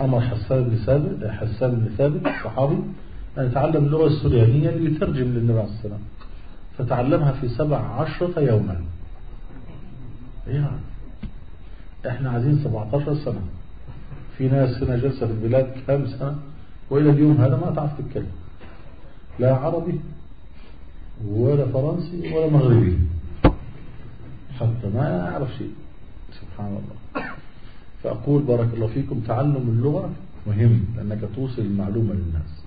أمر 0.00 0.20
حسان 0.20 0.64
بن 0.64 0.76
ثابت 0.76 1.30
حسان 1.30 1.70
بن 1.70 1.88
ثابت 1.98 2.26
الصحابي 2.26 2.78
أن 3.38 3.46
يتعلم 3.46 3.84
اللغة 3.84 4.06
السريانية 4.06 4.70
ليترجم 4.70 5.24
للنبي 5.24 5.52
عليه 5.52 5.70
والسلام 5.70 6.00
فتعلمها 6.78 7.32
في 7.32 7.48
سبع 7.48 7.78
عشرة 7.78 8.40
يوما. 8.40 8.80
يعني 10.48 10.66
إحنا 12.06 12.30
عايزين 12.30 12.58
17 12.64 13.14
سنة. 13.14 13.40
في 14.38 14.48
ناس 14.48 14.82
هنا 14.82 14.96
جلسة 14.96 15.26
في 15.26 15.32
البلاد 15.32 15.72
كام 15.86 16.06
سنة؟ 16.06 16.36
وإلى 16.90 17.10
اليوم 17.10 17.36
هذا 17.36 17.56
ما 17.56 17.72
تعرف 17.76 17.90
تتكلم. 17.98 18.32
لا 19.38 19.56
عربي 19.56 20.00
ولا 21.28 21.66
فرنسي 21.66 22.34
ولا 22.34 22.50
مغربي. 22.50 22.98
حتى 24.60 24.88
ما 24.94 25.08
يعرف 25.08 25.48
شيء. 25.58 25.72
سبحان 26.40 26.66
الله. 26.66 27.26
فأقول 28.02 28.42
بارك 28.42 28.68
الله 28.74 28.86
فيكم 28.86 29.20
تعلم 29.20 29.64
اللغة 29.68 30.10
مهم 30.46 30.84
لأنك 30.96 31.28
توصل 31.36 31.62
المعلومة 31.62 32.12
للناس. 32.12 32.64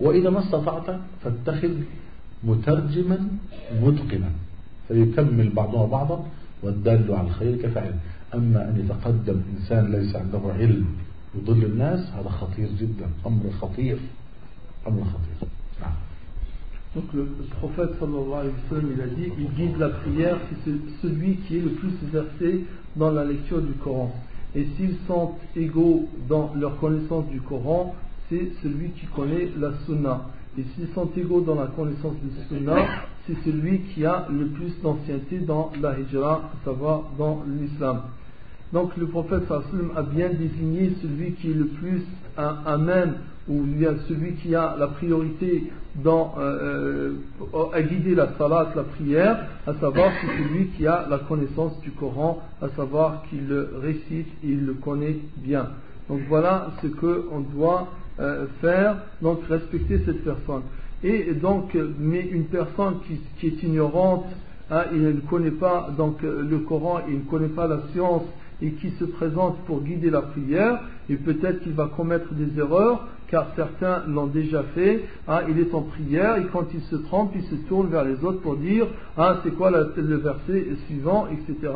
وإذا 0.00 0.30
ما 0.30 0.38
استطعت 0.38 1.00
فاتخذ 1.24 1.74
مترجما 2.44 3.28
متقنا. 3.82 4.30
فيكمل 4.88 5.48
بعضها 5.50 5.86
بعضا 5.86 6.24
والدال 6.62 7.14
على 7.14 7.26
الخير 7.26 7.56
كفاعل 7.62 7.94
أما 8.33 8.69
أن 8.69 8.79
يتقدم 8.85 9.41
إنسان 9.57 9.91
ليس 9.91 10.15
عنده 10.15 10.41
علم 10.59 10.85
يضل 11.35 11.63
الناس 11.65 11.99
هذا 12.17 12.29
خطير 12.29 12.69
جدا 12.79 13.05
أمر 13.25 13.49
خطير 13.61 13.97
أمر 14.87 15.03
خطير 15.03 15.49
نعم 15.81 15.93
Donc 16.95 17.05
le, 17.13 17.21
le 17.23 17.45
prophète 17.59 17.89
sallallahu 17.99 18.33
alayhi 18.33 18.53
wa 18.53 18.69
sallam, 18.69 18.91
il 18.95 19.01
a 19.01 19.07
dit, 19.07 19.31
il 19.39 19.49
guide 19.55 19.77
la 19.79 19.89
prière, 19.89 20.37
c'est 20.49 20.69
ce- 20.71 20.77
celui 21.01 21.37
qui 21.37 21.57
est 21.57 21.61
le 21.61 21.71
plus 21.71 21.93
versé 22.11 22.65
dans 22.95 23.09
la 23.11 23.25
lecture 23.25 23.61
du 23.63 23.73
Coran. 23.73 24.13
Et 24.55 24.67
s'ils 24.77 24.97
sont 25.07 25.31
égaux 25.55 26.07
dans 26.29 26.53
leur 26.55 26.77
connaissance 26.79 27.25
du 27.29 27.41
Coran, 27.41 27.95
c'est 28.29 28.51
celui 28.61 28.89
qui 28.91 29.07
connaît 29.07 29.49
la 29.59 29.71
Sunna. 29.87 30.25
Et 30.55 30.63
s'ils 30.75 30.89
sont 30.93 31.09
égaux 31.17 31.41
dans 31.41 31.55
la 31.55 31.65
connaissance 31.65 32.13
du 32.21 32.29
Sunna, 32.47 32.75
c'est 33.28 33.50
celui 33.50 33.80
qui 33.80 34.06
a 34.06 34.26
le 34.30 34.46
plus 34.46 34.72
d'ancienneté 34.82 35.38
dans 35.38 35.70
la 35.80 35.98
Hijra, 35.98 36.50
à 36.54 36.64
savoir 36.64 37.04
dans 37.18 37.44
l'Islam. 37.46 38.00
Donc 38.72 38.96
le 38.96 39.06
prophète 39.06 39.44
sallam 39.46 39.92
a 39.96 40.02
bien 40.02 40.30
désigné 40.30 40.92
celui 41.02 41.32
qui 41.32 41.50
est 41.50 41.54
le 41.54 41.66
plus 41.66 42.02
à, 42.36 42.62
à 42.66 42.78
même, 42.78 43.14
ou 43.48 43.64
celui 44.08 44.34
qui 44.34 44.54
a 44.54 44.76
la 44.78 44.88
priorité 44.88 45.70
dans, 45.96 46.34
euh, 46.38 47.12
euh, 47.54 47.64
à 47.72 47.82
guider 47.82 48.14
la 48.14 48.36
salat, 48.36 48.72
la 48.74 48.84
prière, 48.84 49.46
à 49.66 49.74
savoir 49.74 50.12
c'est 50.20 50.42
celui 50.42 50.68
qui 50.68 50.86
a 50.86 51.06
la 51.08 51.18
connaissance 51.18 51.80
du 51.80 51.90
Coran, 51.92 52.42
à 52.62 52.68
savoir 52.70 53.22
qu'il 53.28 53.48
le 53.48 53.74
récite 53.82 54.28
et 54.44 54.48
il 54.48 54.66
le 54.66 54.74
connaît 54.74 55.16
bien. 55.38 55.70
Donc 56.08 56.20
voilà 56.28 56.68
ce 56.82 56.86
qu'on 56.88 57.40
doit 57.40 57.88
euh, 58.20 58.46
faire, 58.60 58.96
donc 59.22 59.40
respecter 59.48 60.02
cette 60.04 60.24
personne. 60.24 60.62
Et 61.04 61.32
donc, 61.34 61.76
mais 61.98 62.22
une 62.22 62.46
personne 62.46 62.96
qui, 63.38 63.46
est 63.46 63.62
ignorante, 63.62 64.26
hein, 64.70 64.84
il 64.92 65.02
ne 65.02 65.20
connaît 65.20 65.52
pas 65.52 65.90
donc 65.96 66.22
le 66.22 66.58
Coran, 66.58 67.00
il 67.08 67.18
ne 67.18 67.22
connaît 67.22 67.48
pas 67.48 67.68
la 67.68 67.80
science 67.92 68.24
et 68.60 68.72
qui 68.72 68.90
se 68.98 69.04
présente 69.04 69.58
pour 69.66 69.82
guider 69.82 70.10
la 70.10 70.22
prière, 70.22 70.80
et 71.08 71.14
peut-être 71.14 71.62
qu'il 71.62 71.74
va 71.74 71.86
commettre 71.86 72.34
des 72.34 72.58
erreurs, 72.58 73.06
car 73.28 73.46
certains 73.54 74.02
l'ont 74.08 74.26
déjà 74.26 74.64
fait, 74.74 75.04
hein, 75.28 75.42
il 75.48 75.60
est 75.60 75.72
en 75.74 75.82
prière, 75.82 76.38
et 76.38 76.46
quand 76.52 76.66
il 76.74 76.80
se 76.80 76.96
trompe, 76.96 77.32
il 77.36 77.42
se 77.44 77.54
tourne 77.68 77.88
vers 77.88 78.04
les 78.04 78.24
autres 78.24 78.40
pour 78.40 78.56
dire, 78.56 78.86
ah, 79.16 79.38
c'est 79.44 79.54
quoi 79.54 79.70
le 79.70 80.16
verset 80.16 80.66
suivant, 80.86 81.28
etc. 81.28 81.72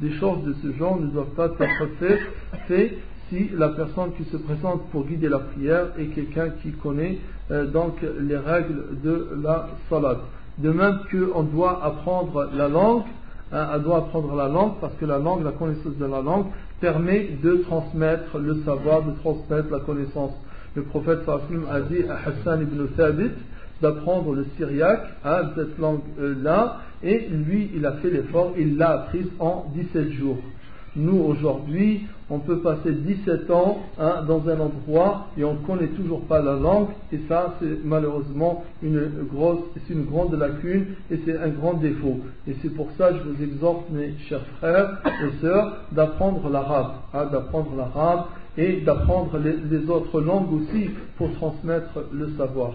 Des 0.00 0.12
choses 0.12 0.44
de 0.44 0.54
ce 0.62 0.72
genre 0.78 1.00
ne 1.00 1.06
doivent 1.06 1.34
pas 1.34 1.46
être 1.46 1.88
faites 1.98 2.92
si 3.30 3.48
la 3.56 3.68
personne 3.68 4.12
qui 4.16 4.24
se 4.24 4.36
présente 4.36 4.90
pour 4.90 5.06
guider 5.06 5.28
la 5.28 5.38
prière 5.38 5.86
est 5.98 6.06
quelqu'un 6.06 6.50
qui 6.62 6.72
connaît 6.72 7.18
euh, 7.50 7.66
donc 7.66 7.94
les 8.02 8.36
règles 8.36 9.00
de 9.02 9.28
la 9.42 9.68
salat. 9.88 10.18
De 10.58 10.70
même 10.70 10.98
qu'on 11.10 11.44
doit 11.44 11.82
apprendre 11.82 12.50
la 12.54 12.68
langue, 12.68 13.04
hein, 13.52 13.68
elle 13.74 13.82
doit 13.82 13.98
apprendre 13.98 14.34
la 14.34 14.48
langue 14.48 14.74
parce 14.80 14.94
que 14.96 15.06
la 15.06 15.18
langue, 15.18 15.44
la 15.44 15.52
connaissance 15.52 15.96
de 15.96 16.04
la 16.04 16.20
langue 16.20 16.46
permet 16.80 17.30
de 17.42 17.56
transmettre 17.68 18.38
le 18.38 18.62
savoir, 18.64 19.02
de 19.02 19.12
transmettre 19.20 19.70
la 19.70 19.80
connaissance. 19.80 20.32
Le 20.74 20.82
prophète 20.82 21.20
sallam 21.24 21.66
a 21.70 21.80
dit 21.80 22.04
à 22.08 22.18
Hassan 22.28 22.62
ibn 22.62 22.86
Thabit 22.96 23.32
d'apprendre 23.80 24.34
le 24.34 24.46
syriaque, 24.56 25.06
hein, 25.24 25.50
cette 25.54 25.78
langue-là, 25.78 26.80
et 27.02 27.28
lui, 27.30 27.70
il 27.74 27.86
a 27.86 27.92
fait 27.92 28.10
l'effort, 28.10 28.52
il 28.58 28.76
l'a 28.76 28.90
apprise 28.90 29.28
en 29.38 29.64
17 29.74 30.10
jours. 30.12 30.36
Nous, 30.96 31.16
aujourd'hui, 31.16 32.02
on 32.30 32.38
peut 32.38 32.60
passer 32.60 32.92
17 32.92 33.50
ans 33.50 33.78
hein, 33.98 34.24
dans 34.26 34.48
un 34.48 34.60
endroit 34.60 35.26
et 35.36 35.44
on 35.44 35.54
ne 35.54 35.66
connaît 35.66 35.88
toujours 35.88 36.22
pas 36.22 36.40
la 36.40 36.54
langue, 36.54 36.88
et 37.12 37.20
ça, 37.28 37.56
c'est 37.60 37.84
malheureusement 37.84 38.64
une 38.82 39.00
grande 39.30 40.34
lacune 40.38 40.86
et 41.10 41.20
c'est 41.24 41.36
un 41.36 41.48
grand 41.48 41.74
défaut. 41.74 42.20
Et 42.46 42.56
c'est 42.62 42.70
pour 42.70 42.88
ça 42.96 43.10
que 43.10 43.18
je 43.18 43.22
vous 43.30 43.42
exhorte, 43.42 43.90
mes 43.90 44.14
chers 44.28 44.46
frères 44.58 45.02
et 45.06 45.40
sœurs, 45.40 45.84
d'apprendre 45.92 46.48
l'arabe, 46.48 46.92
hein, 47.12 47.26
d'apprendre 47.26 47.70
l'arabe 47.76 48.26
et 48.56 48.80
d'apprendre 48.80 49.38
les, 49.38 49.56
les 49.70 49.90
autres 49.90 50.20
langues 50.20 50.52
aussi 50.52 50.90
pour 51.16 51.32
transmettre 51.34 52.04
le 52.12 52.30
savoir. 52.36 52.72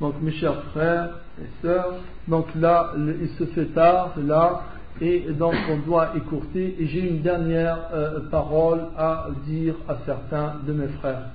Donc 0.00 0.14
mes 0.22 0.32
chers 0.32 0.62
frères 0.72 1.10
et 1.40 1.46
sœurs, 1.62 1.94
donc 2.28 2.46
là 2.54 2.92
le- 2.96 3.16
il 3.22 3.28
se 3.38 3.44
fait 3.52 3.66
tard 3.66 4.10
là 4.18 4.62
et 5.00 5.26
donc 5.38 5.54
on 5.70 5.78
doit 5.88 6.16
écourter 6.16 6.76
et 6.80 6.86
j'ai 6.86 7.08
une 7.08 7.22
dernière 7.22 7.78
euh, 7.92 8.20
parole 8.30 8.80
à 8.98 9.28
dire 9.46 9.74
à 9.88 9.96
certains 10.06 10.54
de 10.66 10.72
mes 10.72 10.88
frères. 11.00 11.30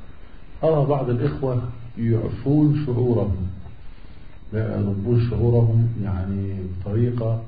أرى 0.63 0.85
بعض 0.85 1.09
الإخوة 1.09 1.61
يعفون 1.97 2.83
شعورهم 2.85 3.47
لا 4.53 4.75
يضبون 4.79 5.29
شعورهم 5.29 5.87
يعني 6.03 6.53
بطريقة 6.81 7.41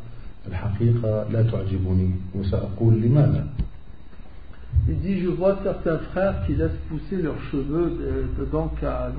الحقيقة 0.47 1.25
لا 1.31 1.43
تعجبني 1.43 2.09
وسأقول 2.35 2.93
لماذا 3.01 3.47
il 4.88 4.98
dit 4.98 5.20
je 5.20 5.28
vois 5.28 5.58
certains 5.62 5.98
frères 5.98 6.44
qui 6.46 6.54
laissent 6.54 6.78
pousser 6.88 7.20
leurs 7.20 7.40
cheveux 7.50 7.98
euh, 8.00 8.44
donc, 8.50 8.82
à, 8.82 9.10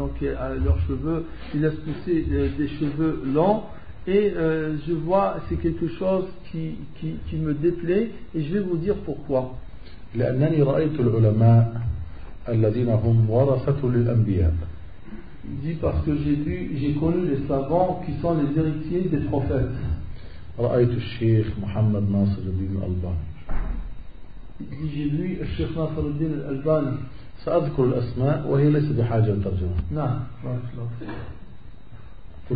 leurs 0.63 0.79
cheveux 0.88 1.25
ils 1.53 1.61
laissent 1.61 1.75
pousser 1.75 2.25
euh, 2.31 2.49
des 2.57 2.67
cheveux 2.67 3.21
longs. 3.34 3.63
Et 4.07 4.31
euh, 4.38 4.77
je 4.88 4.93
vois 4.93 5.38
c'est 5.49 5.57
quelque 5.57 5.89
chose 5.89 6.25
qui, 6.51 6.75
qui, 6.99 7.35
me 7.35 7.53
déplaît 7.53 8.11
et 8.34 8.41
je 8.41 8.53
vais 8.53 8.61
vous 8.61 8.77
dire 8.77 8.95
pourquoi. 9.03 9.55
il 15.49 15.59
dit 15.59 15.75
parce 15.75 16.05
que 16.05 16.15
j'ai 16.15 16.35
lu 16.35 16.77
j'ai 16.77 16.93
connu 16.93 17.27
les 17.27 17.47
savants 17.47 18.01
qui 18.05 18.13
sont 18.21 18.35
les 18.35 18.57
héritiers 18.57 19.09
des 19.09 19.25
prophètes. 19.25 19.75
رأيت 24.61 25.41
الشيخ 25.41 25.69
محمد 25.69 25.77
ناصر 25.77 26.07
الدين 26.07 26.34
الألباني. 26.34 26.97
سأذكر 27.45 27.84
الأسماء 27.84 28.47
وهي 28.47 28.69
ليست 28.69 28.91
بحاجة 28.91 29.31
لترجمة 29.31 29.77
Non, 29.91 30.09
كل 32.49 32.55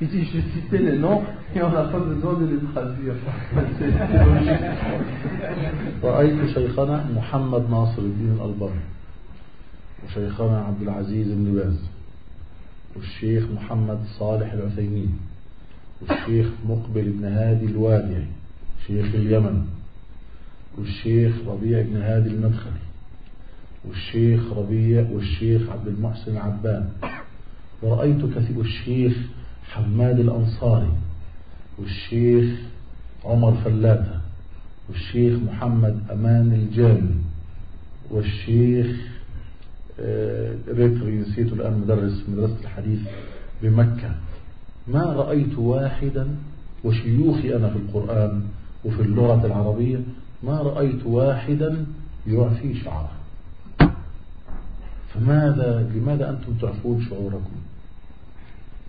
Il 0.00 0.08
dit 0.08 0.24
je 0.24 0.40
citer 0.40 0.78
les 0.78 0.98
noms 0.98 1.22
et 1.54 1.62
on 1.62 1.70
n'a 1.70 1.84
pas 1.84 1.98
besoin 1.98 2.34
de 2.34 2.46
les 2.46 2.58
traduire. 2.74 3.14
رأيت 6.04 6.50
شيخنا 6.54 7.06
محمد 7.16 7.70
ناصر 7.70 8.02
الدين 8.02 8.32
الألباني 8.32 8.80
وشيخنا 10.06 10.64
عبد 10.64 10.82
العزيز 10.82 11.28
بن 11.32 11.54
باز 11.54 11.78
والشيخ 12.96 13.44
محمد 13.54 13.98
صالح 14.18 14.52
العثيمين 14.52 15.18
والشيخ 16.00 16.46
مقبل 16.68 17.10
بن 17.10 17.24
هادي 17.24 17.66
الوادعي 17.66 18.26
شيخ 18.86 19.14
اليمن. 19.14 19.81
والشيخ 20.78 21.34
ربيع 21.46 21.82
بن 21.82 21.96
هادي 21.96 22.30
المدخلي 22.30 22.82
والشيخ 23.88 24.52
ربيع 24.52 25.06
والشيخ 25.12 25.70
عبد 25.70 25.88
المحسن 25.88 26.32
العبان 26.32 26.88
ورأيت 27.82 28.24
كثير 28.36 28.58
والشيخ 28.58 29.16
حماد 29.68 30.20
الأنصاري 30.20 30.92
والشيخ 31.78 32.58
عمر 33.24 33.52
فلاتة 33.64 34.20
والشيخ 34.88 35.38
محمد 35.38 36.00
أمان 36.12 36.52
الجامي 36.52 37.14
والشيخ 38.10 38.96
آه، 40.00 40.54
ريتري 40.68 41.18
نسيته 41.18 41.54
الآن 41.54 41.80
مدرس 41.80 42.22
مدرسة 42.28 42.56
الحديث 42.62 42.98
بمكة. 43.62 44.14
ما 44.88 45.02
رأيت 45.04 45.58
واحدا 45.58 46.28
وشيوخي 46.84 47.56
أنا 47.56 47.68
في 47.70 47.76
القرآن 47.76 48.42
وفي 48.84 49.02
اللغة 49.02 49.46
العربية 49.46 50.00
ما 50.43 50.61
رأيت 50.61 51.05
واحدا 51.05 51.85
يعفي 52.27 52.73
شعره 52.75 53.11
فماذا 55.13 55.89
لماذا 55.95 56.29
أنتم 56.29 56.53
تعفون 56.61 57.01
شعوركم 57.09 57.51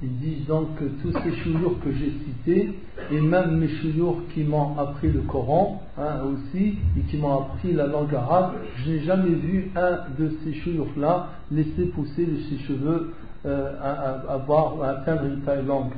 Il 0.00 0.10
dit 0.20 0.44
donc 0.46 0.76
que 0.78 0.84
tous 1.02 1.12
ces 1.24 1.32
chouyours 1.42 1.80
que 1.80 1.90
j'ai 1.90 2.12
cités, 2.24 2.72
et 3.10 3.20
même 3.20 3.56
mes 3.58 3.66
chouyours 3.66 4.20
qui 4.32 4.44
m'ont 4.44 4.78
appris 4.78 5.10
le 5.10 5.22
Coran 5.22 5.82
hein, 5.98 6.20
aussi, 6.30 6.76
et 6.96 7.00
qui 7.10 7.16
m'ont 7.16 7.36
appris 7.40 7.72
la 7.72 7.88
langue 7.88 8.14
arabe, 8.14 8.52
je 8.76 8.92
n'ai 8.92 9.00
jamais 9.00 9.30
vu 9.34 9.72
un 9.74 9.98
de 10.16 10.30
ces 10.44 10.54
chouyours-là 10.54 11.30
laisser 11.50 11.86
pousser 11.86 12.26
de 12.26 12.36
ses 12.48 12.58
cheveux, 12.66 13.12
euh, 13.44 13.72
à, 13.82 13.90
à- 13.90 14.34
avoir, 14.34 14.80
à 14.82 14.88
atteindre 14.90 15.24
une 15.24 15.40
taille 15.40 15.64
longue. 15.66 15.90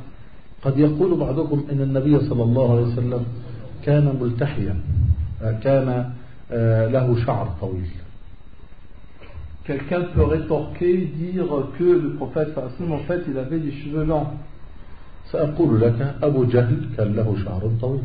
قد 0.64 0.78
يقول 0.78 1.18
بعضكم 1.20 1.64
ان 1.72 1.80
النبي 1.80 2.20
صلى 2.20 2.42
الله 2.42 2.70
عليه 2.72 2.82
وسلم 2.92 3.22
كان 3.82 4.16
ملتحيا 4.20 4.70
آه، 4.70 4.74
كان 5.51 6.11
آه، 6.51 6.87
له 6.87 7.25
شعر 7.25 7.47
طويل 7.61 7.89
Quelqu'un 9.65 10.01
peut 10.13 10.23
rétorquer, 10.23 10.95
dire 11.17 11.47
que 11.79 11.83
le 11.83 12.09
prophète 12.17 12.49
sallam, 12.53 12.91
en 12.91 12.99
fait, 12.99 13.23
il 13.27 13.35
avait 13.37 13.57
des 13.59 13.71
cheveux 13.71 14.03
longs. 14.05 14.27
سأقول 15.31 15.81
لك 15.81 16.15
أبو 16.23 16.43
جهل 16.43 16.89
كان 16.97 17.13
له 17.15 17.35
شعر 17.45 17.71
طويل 17.81 18.01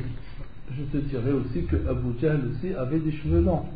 Je 0.71 0.83
te 0.85 0.97
dirais 0.99 1.33
aussi 1.33 1.65
que 1.67 1.77
Abu 1.89 2.19
Jahl 2.21 2.41
aussi 2.51 2.73
avait 2.75 2.99
des 2.99 3.13
cheveux 3.13 3.43
longs. 3.43 3.67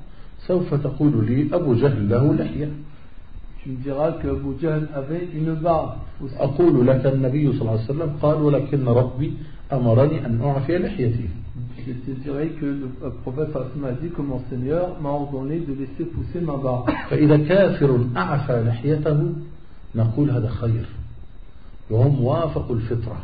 سوف 0.47 0.74
تقول 0.74 1.27
لي 1.27 1.55
أبو 1.55 1.74
جهل 1.74 2.09
له 2.09 2.35
لحية 2.35 2.69
Tu 3.62 3.70
me 3.70 3.77
diras 3.82 4.12
que 4.12 4.28
Abu 4.28 4.59
Jahl 4.62 4.89
avait 4.95 5.28
une 5.35 5.55
barbe 5.55 5.99
aussi. 6.23 6.35
أقول 6.39 6.86
لك 6.86 7.07
النبي 7.07 7.53
صلى 7.53 7.61
الله 7.61 7.70
عليه 7.73 7.85
وسلم 7.85 8.16
قال 8.23 8.43
ولكن 8.43 8.89
ربي 8.89 9.32
أمرني 9.73 10.27
أن 10.27 10.41
أعفي 10.45 10.78
لحيتي 10.78 11.28
Te 11.85 12.11
dirais 12.12 12.48
que 12.61 12.65
le 12.65 12.89
euh, 13.02 13.11
prophète 13.23 13.55
a 13.55 13.93
dit 13.93 14.09
que 14.09 14.23
mon 14.23 14.40
Seigneur 14.48 14.98
m'a 15.02 15.11
ordonné 15.11 15.61
de 15.61 15.74
laisser 15.74 16.05
pousser 16.05 16.40
ma 16.40 16.56
barbe. 16.56 16.90
فإذا 17.11 17.36
كافر 17.36 18.06
أعفى 18.16 18.65
لحيته 18.66 19.32
نقول 19.94 20.31
هذا 20.31 20.48
خير. 20.48 20.86
وهم 21.90 22.24
وافقوا 22.24 22.77
الفطرة 22.77 23.19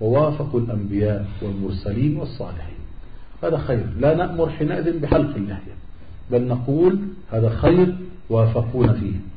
ووافقوا 0.00 0.60
الأنبياء 0.60 1.26
والمرسلين 1.42 2.16
والصالحين. 2.16 2.78
هذا 3.42 3.58
خير. 3.58 3.86
لا 4.00 4.14
نأمر 4.14 4.50
حينئذ 4.50 4.98
بحلق 4.98 5.36
اللحية 5.36 5.72
بل 6.30 6.48
نقول 6.48 6.98
هذا 7.30 7.48
خير 7.48 7.94
وافقون 8.30 8.92
فيه. 8.92 9.31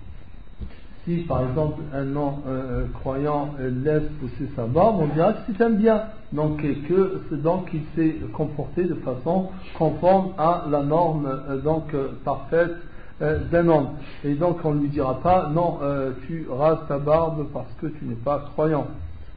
Si 1.04 1.16
par 1.22 1.48
exemple 1.48 1.80
un 1.94 2.04
non-croyant 2.04 3.54
laisse 3.58 4.08
pousser 4.20 4.50
sa 4.54 4.66
barbe, 4.66 4.96
on 5.00 5.14
dira 5.14 5.32
que 5.32 5.38
c'est 5.46 5.64
un 5.64 5.70
bien. 5.70 6.02
Donc, 6.32 6.62
et 6.62 6.76
que 6.80 7.22
c'est 7.28 7.42
donc 7.42 7.70
qu'il 7.70 7.82
s'est 7.96 8.16
comporté 8.32 8.84
de 8.84 8.94
façon 8.94 9.48
conforme 9.76 10.32
à 10.38 10.66
la 10.70 10.82
norme 10.82 11.26
euh, 11.26 11.60
donc 11.60 11.92
euh, 11.92 12.08
parfaite 12.24 12.76
euh, 13.20 13.38
d'un 13.50 13.68
homme. 13.68 13.88
Et 14.24 14.34
donc 14.34 14.58
on 14.64 14.74
ne 14.74 14.82
lui 14.82 14.88
dira 14.88 15.20
pas 15.20 15.50
non, 15.52 15.78
euh, 15.82 16.12
tu 16.26 16.46
rases 16.48 16.86
ta 16.86 16.98
barbe 16.98 17.48
parce 17.52 17.72
que 17.80 17.86
tu 17.86 18.04
n'es 18.04 18.14
pas 18.14 18.50
croyant. 18.52 18.86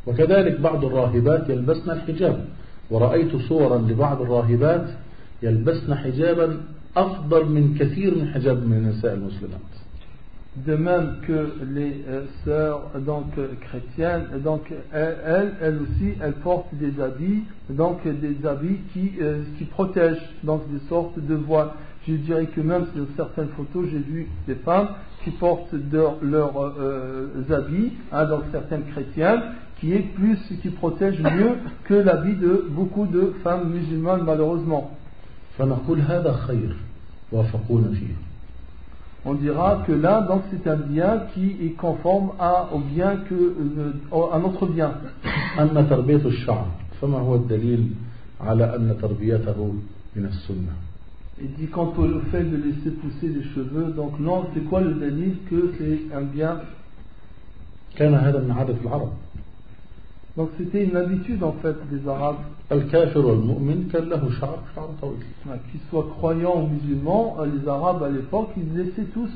وكذلك 0.07 0.59
بعض 0.59 0.85
الراهبات 0.85 1.49
يلبسن 1.49 1.91
الحجاب 1.91 2.45
ورأيت 2.91 3.35
صورا 3.35 3.77
لبعض 3.77 4.21
الراهبات 4.21 4.88
يلبسن 5.43 5.95
حجابا 5.95 6.57
أفضل 6.97 7.45
من 7.45 7.75
كثير 7.80 8.15
من 8.15 8.27
حجاب 8.27 8.67
من 8.67 8.77
النساء 8.77 9.13
المسلمات 9.13 9.76
de 10.56 10.74
même 10.74 11.18
que 11.26 11.52
les 11.72 12.04
euh, 12.08 12.24
sœurs 12.44 12.90
donc 13.06 13.26
chrétiennes, 13.60 14.24
donc 14.42 14.72
elles, 14.92 15.16
elles, 15.24 15.52
elles 15.60 15.78
aussi, 15.82 16.14
elles 16.20 16.32
portent 16.32 16.74
des 16.74 17.00
habits, 17.00 17.44
donc 17.70 18.00
des 18.08 18.44
habits 18.46 18.78
qui, 18.92 19.12
euh, 19.20 19.42
qui 19.56 19.66
protègent, 19.66 20.18
donc 20.42 20.62
des 20.72 20.80
sortes 20.88 21.18
de 21.20 21.34
voiles. 21.34 21.70
Je 22.08 22.14
dirais 22.14 22.46
que 22.46 22.60
même 22.60 22.86
sur 22.94 23.04
certaines 23.14 23.48
photos, 23.50 23.86
j'ai 23.92 23.98
vu 23.98 24.26
des 24.48 24.54
femmes 24.56 24.88
qui 25.22 25.30
portent 25.32 25.74
de- 25.74 26.02
leurs 26.22 26.58
euh, 26.80 27.28
habits, 27.50 27.92
hein, 28.10 28.24
donc 28.26 28.44
certaines 28.50 28.84
chrétiennes, 28.86 29.42
qui 29.78 29.92
est 29.92 30.00
plus, 30.14 30.38
qui 30.62 30.70
protège 30.70 31.20
mieux 31.20 31.52
que 31.84 31.94
l'habit 31.94 32.34
de 32.34 32.64
beaucoup 32.70 33.06
de 33.06 33.32
femmes 33.44 33.70
musulmanes 33.70 34.22
malheureusement 34.24 34.96
On 39.25 39.35
dira 39.35 39.84
que 39.88 39.93
là, 39.93 40.21
donc, 40.21 40.41
c'est 40.51 40.69
un 40.69 40.75
bien 40.75 41.23
qui 41.34 41.55
est 41.65 41.75
conforme 41.77 42.31
à, 42.39 42.69
au 42.73 42.80
bien 42.80 43.17
que, 43.30 43.35
euh, 43.35 44.34
à 44.34 44.39
notre 44.39 44.65
bien. 44.67 44.91
أما 45.59 45.81
تربية 45.81 46.25
الشعر 46.25 46.65
فما 47.01 47.17
هو 47.17 47.35
الدليل 47.35 47.89
على 48.41 48.75
أن 48.75 48.97
تربيته 49.01 49.73
من 50.15 50.25
السنة 50.25 50.73
Il 51.41 51.51
dit 51.53 51.67
quant 51.67 51.93
au 51.97 52.19
fait 52.31 52.43
de 52.43 52.57
laisser 52.57 52.91
pousser 52.91 53.27
les 53.27 53.43
cheveux, 53.55 53.91
donc 53.95 54.19
non, 54.19 54.45
c'est 54.53 54.63
quoi 54.65 54.81
le 54.81 54.93
délit 54.93 55.38
que 55.49 55.73
c'est 55.77 56.15
un 56.15 56.21
bien 56.21 56.57
كان 57.95 58.13
هذا 58.13 58.39
من 58.39 58.51
عادة 58.51 58.75
العرب 58.84 59.11
Donc 60.39 60.51
c'était 60.56 60.85
une 60.85 60.97
habitude 60.97 61.43
en 61.43 61.55
fait 61.60 61.74
des 61.90 62.09
Arabes, 62.09 62.36
qu'ils 65.70 65.81
soient 65.90 66.06
croyants 66.16 66.62
ou 66.62 66.69
musulmans, 66.69 67.39
euh, 67.40 67.47
les 67.47 67.69
Arabes 67.69 68.05
à 68.05 68.09
l'époque, 68.09 68.51
ils 68.56 68.73
laissaient 68.78 69.10
tous 69.12 69.28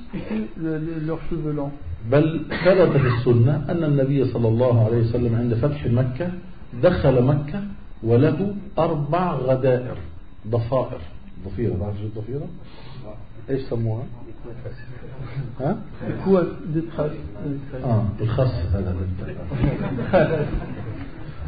leurs 0.60 1.18
cheveux 1.28 1.52
longs. 1.52 1.72
بل 2.10 2.44
ثبت 2.64 2.96
في 2.96 3.08
السنة 3.08 3.64
أن 3.68 3.84
النبي 3.84 4.24
صلى 4.24 4.48
الله 4.48 4.84
عليه 4.84 5.00
وسلم 5.00 5.34
عند 5.34 5.54
فتح 5.54 5.86
مكة 5.86 6.30
دخل 6.82 7.24
مكة 7.24 7.62
وله 8.02 8.54
أربع 8.78 9.34
غدائر 9.34 9.96
ضفائر 10.48 11.00
ضفيرة 11.46 11.74
بعرف 11.80 11.96
شو 11.98 12.04
الضفيرة؟ 12.04 12.48
إيش 13.50 13.62
سموها؟ 13.62 14.04
ها؟ 15.60 15.76
Quoi 16.24 16.42
de 16.74 16.80
traces 16.80 17.84
آه 17.84 18.04
الخص 18.20 18.54
هذا 18.74 18.96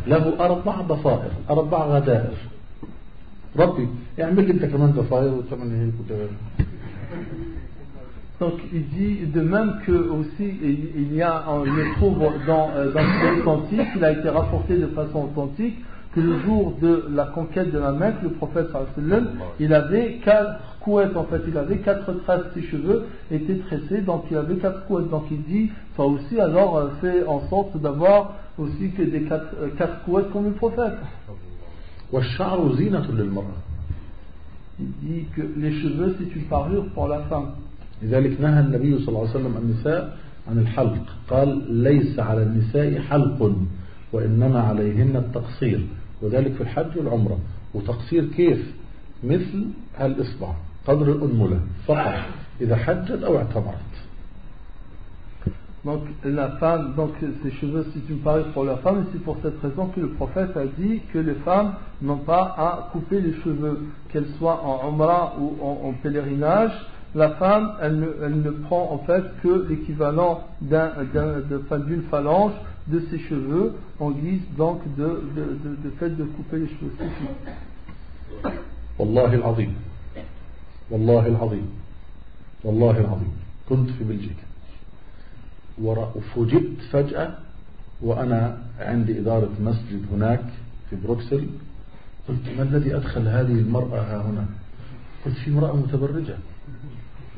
له 0.08 0.46
أربع 0.46 0.82
ضفائر 0.82 1.32
أربع 1.50 1.86
غدائر 1.86 2.34
ربي 3.60 3.88
اعمل 4.22 4.46
لي 4.48 4.52
أنت 4.54 4.66
كمان 4.66 4.91
ضفائر 4.91 5.34
وتعمل 5.34 5.68
لي 5.68 5.86
هيك 5.86 5.94
وتعمل 6.00 6.30
Donc 8.40 8.54
il 8.72 8.88
dit 8.88 9.18
de 9.26 9.41
même 9.41 9.82
que 9.86 9.91
aussi 9.91 10.48
il, 10.64 10.91
il 10.96 11.14
y 11.14 11.22
a, 11.22 11.44
on 11.50 11.66
le 11.66 11.94
trouve 11.98 12.20
dans, 12.48 12.70
euh, 12.72 12.90
dans 12.94 13.02
le 13.02 13.41
authentique, 13.41 13.90
il 13.98 14.06
a 14.06 14.12
été 14.12 14.30
rapporté 14.30 14.78
de 14.78 14.88
façon 14.88 15.26
authentique 15.26 15.76
que 16.14 16.20
le 16.20 16.40
jour 16.40 16.76
de 16.82 17.06
la 17.14 17.26
conquête 17.26 17.72
de 17.72 17.78
la 17.78 17.91
Mecque, 17.91 18.16
le 18.24 18.32
prophète 18.32 18.68
sallallahu 18.72 18.90
alayhi 18.98 19.12
wa 19.12 19.18
sallam, 19.18 19.28
il 19.60 19.74
avait 19.74 20.20
quatre 20.26 20.60
couettes 20.80 21.16
en 21.16 21.26
fait, 21.26 21.41
il 21.48 21.58
avait 21.58 21.78
quatre 21.78 22.12
tresses, 22.24 22.46
ses 22.56 22.64
cheveux 22.64 23.06
étaient 23.32 23.58
tressés, 23.60 24.02
donc 24.02 24.24
il 24.32 24.38
avait 24.38 24.56
quatre 24.56 24.86
couettes. 24.88 25.10
Donc 25.10 25.26
il 25.30 25.44
dit, 25.44 25.70
ça 25.96 26.04
aussi 26.04 26.40
alors 26.40 26.78
euh, 26.78 26.90
fait 27.02 27.26
en 27.28 27.48
sorte 27.50 27.78
d'avoir 27.78 28.36
aussi 28.58 28.90
que 28.91 29.04
des 29.04 29.24
quatre, 29.24 29.54
euh, 29.62 29.70
quatre 29.78 30.04
couettes 30.04 30.32
comme 30.32 30.46
le 30.46 30.52
prophète. 30.52 30.98
والشعر 32.12 32.76
زينة 32.76 33.06
للمرأة 33.12 33.70
Il 34.80 34.91
dit 35.04 35.26
que 35.36 35.41
les 35.58 35.74
cheveux 35.74 36.16
c'est 36.18 36.36
une 36.36 36.46
parure 36.46 36.86
pour 36.96 37.08
la 37.08 37.20
femme. 37.30 37.52
لذلك 38.02 38.41
نهى 38.41 38.60
النبي 38.60 38.98
صلى 38.98 39.08
الله 39.10 39.20
عليه 39.20 39.30
وسلم 39.30 39.58
النساء 39.58 40.18
عن 40.50 40.60
الحلق 40.60 41.04
قال 41.30 41.74
ليس 41.84 42.20
على 42.20 42.44
النساء 42.44 43.00
حلق 43.00 43.52
وإنما 44.14 44.60
عليهن 44.60 45.16
التقصير 45.16 45.82
وذلك 46.22 46.54
في 46.54 46.62
الحج 46.62 46.98
والعمرة 46.98 47.40
وتقصير 47.74 48.26
كيف 48.26 48.74
مثل 49.24 49.66
الإصبع 50.02 50.54
قدر 50.88 51.12
الأنملة 51.12 51.60
فقط 51.88 52.14
إذا 52.62 52.76
حجت 52.76 53.24
أو 53.24 53.38
اعتمرت 53.38 53.90
Donc 55.86 56.02
la 56.26 56.50
femme, 56.60 56.94
donc 56.98 57.12
ses 57.41 57.52
cheveux 57.52 57.86
c'est 57.94 58.10
une 58.14 58.20
parure 58.20 58.52
pour 58.52 58.66
la 58.66 58.76
femme 58.78 59.04
et 59.04 59.12
c'est 59.14 59.24
pour 59.24 59.38
cette 59.41 59.62
raison 59.62 59.88
que 59.88 60.02
le 60.02 60.10
prophète 60.10 60.58
a 60.58 60.66
dit 60.66 61.00
que 61.14 61.20
les 61.20 61.36
femmes 61.36 61.74
n'ont 62.02 62.18
pas 62.18 62.54
à 62.58 62.90
couper 62.91 63.22
les 63.22 63.34
cheveux, 63.41 63.88
qu'elles 64.12 64.28
soient 64.38 64.62
en 64.62 64.90
umrah 64.90 65.36
ou 65.40 65.56
en, 65.62 65.88
en 65.88 65.94
pèlerinage. 65.94 66.74
La 67.15 67.31
femme, 67.36 67.74
elle 67.81 67.99
ne, 68.01 68.07
elle 68.24 68.43
ne 68.43 68.51
prend 68.51 68.91
en 68.93 68.99
fait 69.07 69.23
que 69.43 69.66
l'équivalent 69.69 70.41
d'une 70.61 72.03
phalange 72.11 72.53
de 72.89 73.01
ses 73.11 73.19
cheveux 73.20 73.73
en 74.01 74.11
guise 74.11 74.43
donc 74.59 74.81
de, 74.97 75.03
de, 75.36 75.45
de- 75.65 75.77
de 75.85 75.91
fait 75.99 76.11
de 76.11 76.24
couper 76.24 76.59
les 76.59 76.69
cheveux. 76.69 76.93
والله 78.99 79.35
العظيم 79.35 79.74
والله 80.91 81.27
العظيم 81.27 81.66
والله 82.65 82.99
العظيم 83.01 83.32
كنت 83.69 83.91
في 83.91 84.05
بلجيكا 84.05 84.47
وفوجئت 85.82 86.81
فجأة 86.93 87.35
وأنا 88.03 88.59
عندي 88.81 89.19
إدارة 89.19 89.51
مسجد 89.61 90.03
هناك 90.12 90.45
في 90.91 90.97
بروكسل 90.97 91.47
قلت 92.28 92.49
ما 92.57 92.62
الذي 92.62 92.97
أدخل 92.97 93.28
هذه 93.28 93.53
المرأة 93.53 94.01
ها 94.01 94.23
هنا 94.23 94.47
قلت 95.27 95.35
في 95.36 95.51
امرأة 95.51 95.77
متبرجة 95.77 96.36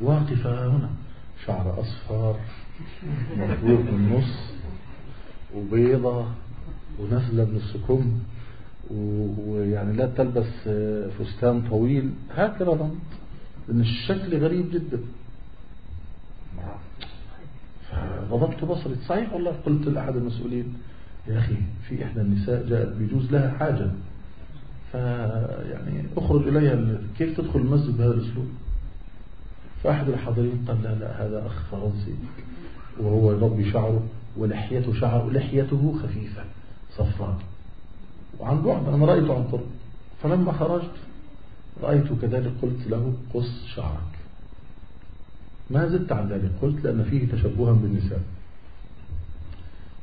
واقفة 0.01 0.69
هنا. 0.69 0.91
شعر 1.47 1.81
أصفر 1.81 2.37
مفروض 3.37 3.81
من 3.81 3.89
النص 3.89 4.35
وبيضة 5.57 6.27
ونازلة 7.01 7.45
من 7.45 7.57
السكم 7.57 8.19
ويعني 8.91 9.93
لا 9.93 10.07
تلبس 10.07 10.69
فستان 11.19 11.69
طويل. 11.71 12.11
هكذا 12.35 12.71
ظننت 12.71 12.95
لأن 13.69 13.81
الشكل 13.81 14.39
غريب 14.39 14.71
جدا. 14.73 15.01
فغضبت 17.91 18.65
بصري. 18.65 18.95
صحيح 19.09 19.33
والله 19.33 19.53
قلت 19.67 19.89
لأحد 19.89 20.17
المسؤولين 20.17 20.75
يا 21.29 21.39
أخي 21.39 21.57
في 21.89 22.05
إحدى 22.05 22.21
النساء 22.21 22.67
جاءت 22.69 22.97
بيجوز 22.97 23.33
لها 23.33 23.59
حاجة. 23.59 23.91
فيعني 24.93 26.05
أخرج 26.17 26.49
إليها 26.49 26.99
كيف 27.19 27.37
تدخل 27.41 27.61
المسجد 27.61 27.97
بهذا 27.97 28.15
الأسلوب؟ 28.15 28.47
فأحد 29.87 30.09
الحاضرين 30.09 30.65
قال 30.69 30.83
لا 30.83 30.95
لا 30.95 31.27
هذا 31.27 31.47
أخ 31.47 31.63
فرنسي 31.71 32.15
وهو 33.01 33.33
يربي 33.33 33.71
شعره 33.71 34.03
ولحيته 34.37 34.95
شعر 34.95 35.31
لحيته 35.31 35.95
خفيفة 36.03 36.43
صفراء 36.97 37.39
وعن 38.41 38.63
بعد 38.63 38.89
أنا 38.89 39.07
رأيته 39.07 39.35
عن 39.35 39.43
قرب 39.43 39.67
فلما 40.23 40.53
خرجت 40.53 40.91
رأيته 41.83 42.17
كذلك 42.23 42.53
قلت 42.63 42.87
له 42.87 43.13
قص 43.35 43.67
شعرك. 43.75 44.13
ما 45.71 45.89
زدت 45.89 46.13
عن 46.13 46.29
ذلك 46.29 46.51
قلت 46.63 46.85
لأن 46.85 47.05
فيه 47.11 47.27
تشبها 47.33 47.73
بالنساء. 47.73 48.21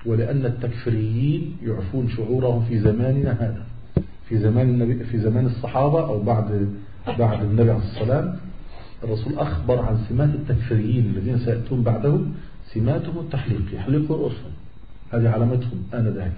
ولأن 0.05 0.45
التكفيريين 0.45 1.57
يعفون 1.63 2.09
شعورهم 2.09 2.65
في 2.65 2.79
زماننا 2.79 3.31
هذا. 3.31 3.65
في 4.29 4.37
زمان 4.37 4.69
النبي 4.69 5.03
في 5.03 5.19
زمان 5.19 5.45
الصحابة 5.45 6.05
أو 6.05 6.23
بعد 6.23 6.69
بعد 7.19 7.43
النبي 7.43 7.71
عليه 7.71 7.83
الصلاة 7.83 7.99
والسلام. 7.99 8.52
الرسول 9.03 9.39
أخبر 9.39 9.79
عن 9.79 9.97
سمات 10.09 10.29
التكفيريين 10.29 11.05
الذين 11.05 11.39
سيأتون 11.39 11.83
بعده 11.83 12.19
سماتهم 12.73 13.19
التحليق 13.19 13.73
يحلقوا 13.73 14.17
رؤوسهم 14.17 14.51
هذه 15.13 15.29
علامتهم 15.29 15.83
آنذاك. 15.93 16.33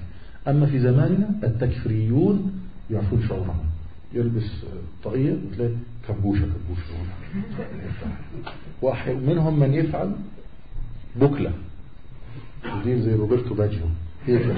أما 0.47 0.65
في 0.65 0.79
زماننا 0.79 1.29
التكفيريون 1.43 2.61
يعفون 2.91 3.23
شعورهم. 3.27 3.65
يلبس 4.13 4.51
طاقية 5.03 5.37
وتلاقي 5.51 5.73
كبوشة 6.07 6.45
كبوشة 6.45 6.83
ومنهم 8.81 9.59
من 9.59 9.73
يفعل 9.73 10.11
بكلة. 11.15 11.51
يدير 12.81 12.99
زي 12.99 13.13
روبرتو 13.13 13.55
باجيو. 13.55 13.85
هي 14.27 14.39
في 14.39 14.49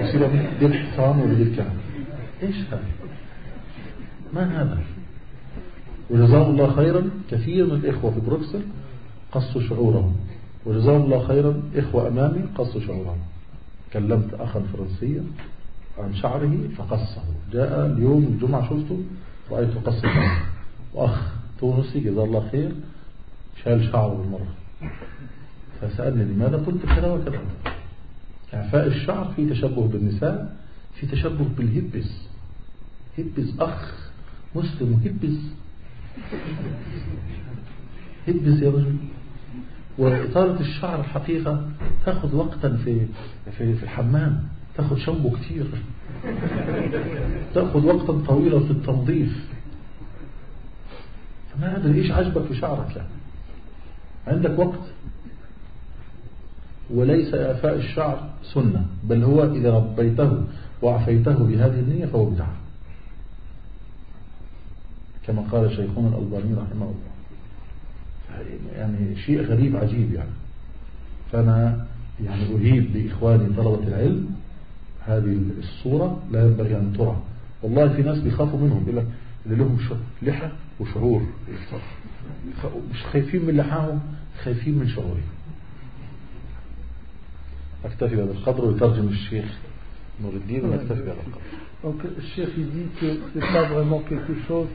يصير 0.00 0.30
دير 0.60 0.72
حصان 0.72 1.18
ولا 1.18 1.34
دير 1.34 1.56
كلام 1.56 1.76
إيش 2.42 2.56
هذا؟ 2.56 2.84
ما 4.34 4.62
هذا؟ 4.62 4.78
وجزاهم 6.10 6.50
الله 6.50 6.76
خيرا. 6.76 7.10
كثير 7.30 7.66
من 7.66 7.72
الإخوة 7.72 8.10
في 8.10 8.20
بروكسل 8.20 8.62
قصوا 9.32 9.62
شعورهم. 9.62 10.16
وجزاهم 10.66 11.02
الله 11.02 11.26
خيرا. 11.26 11.62
إخوة 11.76 12.08
أمامي 12.08 12.42
قصوا 12.58 12.80
شعورهم. 12.80 13.18
كلمت 13.92 14.34
أخا 14.34 14.62
فرنسيا 14.72 15.24
عن 15.98 16.14
شعره 16.14 16.68
فقصه. 16.76 17.22
جاء 17.52 17.86
اليوم 17.86 18.22
الجمعة 18.22 18.62
شفته 18.62 18.98
رأيته 19.50 19.80
قص 19.80 20.02
شعره. 20.02 20.42
وأخ 20.94 21.32
تونسي 21.60 22.00
جزاه 22.00 22.24
الله 22.24 22.48
خير 22.52 22.72
شال 23.64 23.84
شعره 23.92 24.14
بالمرة 24.14 24.46
فسألني 25.80 26.24
لماذا 26.24 26.56
قلت 26.56 26.86
كذا 26.86 27.12
وكذا؟ 27.12 27.40
إعفاء 28.54 28.86
الشعر 28.86 29.32
في 29.36 29.50
تشبه 29.50 29.88
بالنساء 29.88 30.56
في 30.94 31.06
تشبه 31.06 31.44
بالهبس 31.58 32.10
هبس 33.18 33.60
أخ 33.60 34.10
مسلم 34.54 35.00
هبس 35.04 35.36
هبس 38.28 38.62
يا 38.62 38.70
رجل. 38.70 38.96
وإطالة 39.98 40.60
الشعر 40.60 41.00
الحقيقة 41.00 41.68
تأخذ 42.06 42.36
وقتا 42.36 42.76
في 42.84 43.06
في 43.58 43.74
في 43.74 43.82
الحمام 43.82 44.42
تأخذ 44.76 44.96
شامبو 44.98 45.30
كتير. 45.30 45.66
تأخذ 47.54 47.86
وقتا 47.86 48.26
طويلا 48.26 48.58
في 48.58 48.70
التنظيف. 48.70 49.48
فما 51.52 51.76
أدري 51.76 52.00
إيش 52.00 52.10
عجبك 52.10 52.44
في 52.44 52.54
شعرك 52.54 52.96
يعني. 52.96 53.08
عندك 54.26 54.58
وقت؟ 54.58 54.80
وليس 56.90 57.34
إعفاء 57.34 57.76
الشعر 57.76 58.30
سنة 58.42 58.86
بل 59.04 59.24
هو 59.24 59.54
إذا 59.54 59.70
ربيته 59.70 60.44
وعفيته 60.82 61.34
بهذه 61.34 61.80
النية 61.80 62.06
فهو 62.06 62.24
بدعة. 62.24 62.65
كما 65.26 65.42
قال 65.42 65.70
شيخنا 65.70 66.08
الألباني 66.08 66.54
رحمه 66.54 66.86
الله. 66.86 67.16
يعني 68.76 69.16
شيء 69.16 69.42
غريب 69.42 69.76
عجيب 69.76 70.14
يعني. 70.14 70.30
فأنا 71.32 71.86
يعني 72.24 72.42
أهيب 72.42 72.92
بإخواني 72.92 73.54
طلبة 73.56 73.88
العلم 73.88 74.30
هذه 75.06 75.38
الصورة 75.58 76.22
لا 76.30 76.46
ينبغي 76.46 76.76
أن 76.76 76.92
ترى. 76.98 77.16
والله 77.62 77.88
في 77.88 78.02
ناس 78.02 78.18
بيخافوا 78.18 78.58
منهم 78.60 78.82
يقول 78.82 78.96
لك 78.96 79.06
اللي 79.46 79.56
لهم 79.56 79.78
لحى 80.22 80.50
وشعور. 80.80 81.22
مش 82.92 83.02
خايفين 83.12 83.44
من 83.44 83.56
لحاهم 83.56 84.00
خايفين 84.44 84.78
من 84.78 84.88
شعورهم. 84.88 85.20
أكتفي 87.84 88.16
بهذا 88.16 88.30
القدر 88.30 88.64
ويترجم 88.64 89.08
الشيخ 89.08 89.58
نور 90.22 90.32
الدين 90.32 90.64
ونكتفي 90.64 91.02
بهذا 91.02 91.12
القدر. 91.12 91.65
Donc, 91.86 92.02
Cheikh, 92.34 92.48
il 92.58 92.66
dit 92.68 92.86
que 93.00 93.06
c'est 93.32 93.52
pas 93.52 93.62
vraiment 93.68 94.00
quelque 94.00 94.34
chose 94.48 94.66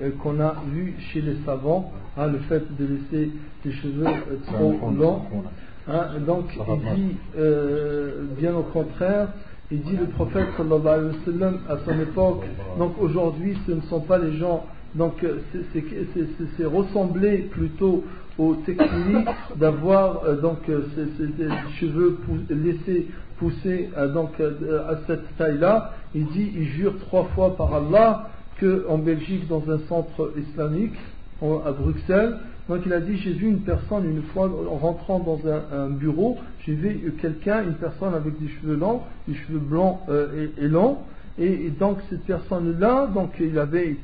euh, 0.00 0.10
qu'on 0.22 0.38
a 0.38 0.62
vu 0.72 0.94
chez 1.12 1.20
les 1.20 1.34
savants, 1.44 1.92
hein, 2.16 2.28
le 2.28 2.38
fait 2.38 2.62
de 2.78 2.86
laisser 2.86 3.32
les 3.64 3.72
cheveux 3.72 4.06
euh, 4.06 4.36
trop 4.46 4.78
longs. 4.96 5.22
Hein, 5.88 6.20
donc 6.24 6.44
il 6.56 6.94
dit, 6.94 7.16
euh, 7.36 8.26
bien 8.38 8.54
au 8.54 8.62
contraire, 8.62 9.30
il 9.72 9.82
dit 9.82 9.96
le 9.96 10.06
prophète 10.06 10.46
sallallahu 10.56 10.86
alayhi 10.86 11.06
wa 11.08 11.24
sallam 11.24 11.58
à 11.68 11.78
son 11.78 11.98
époque, 12.00 12.44
donc 12.78 12.92
aujourd'hui 13.00 13.58
ce 13.66 13.72
ne 13.72 13.80
sont 13.80 14.02
pas 14.02 14.18
les 14.18 14.36
gens, 14.36 14.64
donc 14.94 15.14
c'est- 15.72 16.64
ressembler 16.64 17.38
plutôt 17.50 18.04
aux 18.38 18.54
techniques 18.54 19.28
d'avoir 19.56 20.24
euh, 20.24 20.40
donc 20.40 20.58
ces, 20.66 21.80
cheveux 21.80 22.18
laissés 22.50 23.08
pousser 23.42 23.90
euh, 23.96 24.08
donc 24.12 24.30
euh, 24.38 24.88
à 24.88 24.98
cette 25.06 25.36
taille-là. 25.36 25.94
Il 26.14 26.26
dit, 26.26 26.52
il 26.54 26.64
jure 26.68 26.96
trois 27.00 27.24
fois 27.34 27.56
par 27.56 27.74
Allah 27.74 28.28
que 28.58 28.86
en 28.88 28.98
Belgique 28.98 29.48
dans 29.48 29.64
un 29.68 29.80
centre 29.88 30.32
islamique 30.38 30.94
à 31.42 31.72
Bruxelles. 31.72 32.36
Donc 32.68 32.82
il 32.86 32.92
a 32.92 33.00
dit 33.00 33.16
j'ai 33.16 33.32
vu 33.32 33.48
une 33.48 33.62
personne 33.62 34.08
une 34.08 34.22
fois 34.22 34.48
en 34.70 34.76
rentrant 34.76 35.18
dans 35.18 35.40
un, 35.72 35.90
bureau, 35.90 36.38
j'ai 36.64 36.74
vu 36.74 37.12
quelqu'un, 37.20 37.64
une 37.64 37.74
personne 37.74 38.14
avec 38.14 38.40
des 38.40 38.48
cheveux 38.48 38.76
longs, 38.76 39.00
des 39.26 39.34
cheveux 39.34 39.58
blancs 39.58 39.98
euh, 40.08 40.46
et, 40.56 40.68
longs, 40.68 40.98
et, 41.40 41.70
donc 41.70 41.98
cette 42.08 42.24
personne-là, 42.24 43.08
donc 43.12 43.32
il 43.40 43.58
avait 43.58 43.96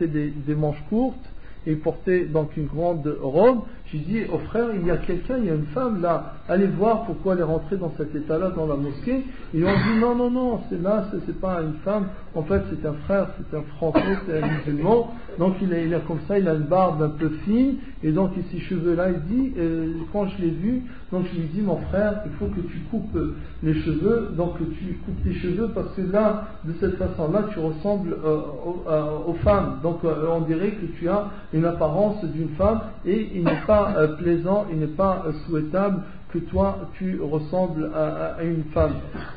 des, 0.00 0.30
des 0.30 0.54
manches 0.54 0.82
courtes 0.90 1.31
et 1.66 1.74
portait 1.76 2.24
donc 2.24 2.56
une 2.56 2.66
grande 2.66 3.16
robe. 3.22 3.60
J'ai 3.86 3.98
dit 3.98 4.20
au 4.32 4.38
frère 4.38 4.68
il 4.74 4.86
y 4.86 4.90
a 4.90 4.96
quelqu'un, 4.96 5.36
il 5.38 5.44
y 5.44 5.50
a 5.50 5.54
une 5.54 5.66
femme 5.66 6.00
là, 6.00 6.34
allez 6.48 6.66
voir 6.66 7.04
pourquoi 7.04 7.34
elle 7.34 7.40
est 7.40 7.44
rentrée 7.44 7.76
dans 7.76 7.92
cet 7.96 8.14
état-là 8.14 8.50
dans 8.50 8.66
la 8.66 8.76
mosquée. 8.76 9.24
Ils 9.52 9.64
ont 9.64 9.68
dit 9.68 10.00
non 10.00 10.14
non 10.14 10.30
non, 10.30 10.60
c'est 10.70 10.80
là, 10.80 11.06
c'est 11.26 11.40
pas 11.40 11.60
une 11.60 11.74
femme, 11.84 12.06
en 12.34 12.42
fait 12.42 12.62
c'est 12.70 12.86
un 12.86 12.94
frère, 13.04 13.28
c'est 13.36 13.56
un 13.56 13.62
français, 13.76 14.00
c'est 14.26 14.42
un 14.42 14.46
musulman. 14.46 15.12
Donc 15.38 15.54
il 15.62 15.72
a, 15.72 15.80
il 15.80 15.94
a 15.94 16.00
comme 16.00 16.20
ça, 16.28 16.38
il 16.38 16.48
a 16.48 16.54
une 16.54 16.64
barbe 16.64 17.02
un 17.02 17.08
peu 17.08 17.30
fine, 17.44 17.76
et 18.02 18.12
donc 18.12 18.32
ces 18.50 18.58
cheveux-là, 18.60 19.10
il 19.10 19.20
dit, 19.34 19.52
euh, 19.58 19.94
quand 20.12 20.26
je 20.26 20.42
l'ai 20.42 20.50
vu, 20.50 20.82
donc 21.10 21.24
je 21.32 21.38
lui 21.38 21.46
dis, 21.48 21.62
mon 21.62 21.76
frère, 21.76 22.22
il 22.26 22.32
faut 22.32 22.46
que 22.46 22.60
tu 22.60 22.78
coupes 22.90 23.18
les 23.62 23.74
cheveux, 23.74 24.30
donc 24.36 24.58
que 24.58 24.64
tu 24.64 24.98
coupes 25.04 25.22
tes 25.24 25.32
cheveux, 25.34 25.70
parce 25.74 25.94
que 25.94 26.02
là, 26.02 26.48
de 26.64 26.74
cette 26.80 26.96
façon-là, 26.96 27.44
tu 27.52 27.58
ressembles 27.60 28.14
euh, 28.24 28.40
aux, 28.64 28.84
euh, 28.88 29.18
aux 29.26 29.34
femmes. 29.34 29.80
Donc 29.82 30.00
on 30.04 30.40
dirait 30.42 30.72
que 30.72 30.86
tu 30.98 31.08
as 31.08 31.30
une 31.52 31.64
apparence 31.64 32.24
d'une 32.24 32.50
femme, 32.50 32.80
et 33.04 33.28
il 33.34 33.44
n'est 33.44 33.62
pas 33.66 33.94
euh, 33.96 34.16
plaisant, 34.16 34.66
il 34.72 34.78
n'est 34.78 34.86
pas 34.86 35.24
euh, 35.26 35.32
souhaitable 35.46 36.02
que 36.32 36.38
toi 36.38 36.78
tu 36.96 37.20
ressembles 37.20 37.90
à, 37.94 38.42
une 38.42 38.64
femme. 38.72 38.94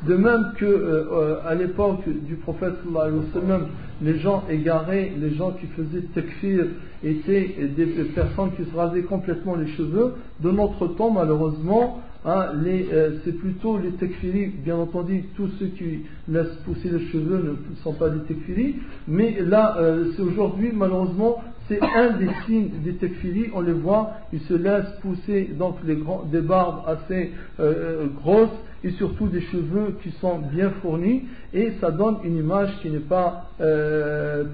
De 0.07 0.15
même 0.15 0.53
que 0.57 0.65
euh, 0.65 1.37
à 1.45 1.53
l'époque 1.53 2.07
du 2.07 2.35
prophète 2.35 2.75
sallallahu 2.85 3.65
les 4.01 4.19
gens 4.19 4.43
égarés, 4.49 5.11
les 5.17 5.31
gens 5.35 5.51
qui 5.51 5.67
faisaient 5.67 6.05
takfir 6.13 6.67
étaient 7.03 7.69
des 7.75 7.85
personnes 8.15 8.51
qui 8.55 8.63
se 8.69 8.75
rasaient 8.75 9.03
complètement 9.03 9.55
les 9.55 9.67
cheveux. 9.67 10.13
De 10.39 10.51
notre 10.51 10.87
temps, 10.87 11.11
malheureusement, 11.11 12.01
hein, 12.25 12.47
euh, 12.65 13.17
c'est 13.23 13.33
plutôt 13.33 13.77
les 13.77 13.91
takfiris, 13.91 14.47
bien 14.63 14.77
entendu, 14.77 15.25
tous 15.35 15.47
ceux 15.59 15.67
qui 15.67 16.01
laissent 16.27 16.55
pousser 16.65 16.89
les 16.89 17.05
cheveux 17.07 17.57
ne 17.69 17.75
sont 17.83 17.93
pas 17.93 18.09
des 18.09 18.21
takfiris, 18.21 18.75
mais 19.07 19.39
là, 19.41 19.77
euh, 19.77 20.11
c'est 20.15 20.21
aujourd'hui, 20.21 20.71
malheureusement, 20.73 21.43
c'est 21.67 21.79
un 21.81 22.17
des 22.17 22.29
signes 22.45 22.69
des 22.83 22.95
takfiris, 22.95 23.49
on 23.53 23.61
les 23.61 23.73
voit, 23.73 24.13
ils 24.33 24.41
se 24.41 24.53
laissent 24.53 24.99
pousser 25.01 25.49
donc 25.57 25.77
des 25.85 26.41
barbes 26.41 26.83
assez 26.87 27.31
euh, 27.59 28.07
grosses 28.21 28.49
et 28.83 28.91
surtout 28.91 29.27
des 29.27 29.41
cheveux 29.41 29.97
qui 30.03 30.11
sont 30.21 30.39
bien 30.39 30.69
fournis 30.81 31.23
et 31.53 31.71
ça 31.81 31.89
donne 31.89 32.17
une 32.23 32.37
image 32.37 32.69
qui 32.81 32.89
n'est 32.91 32.99
pas 32.99 33.49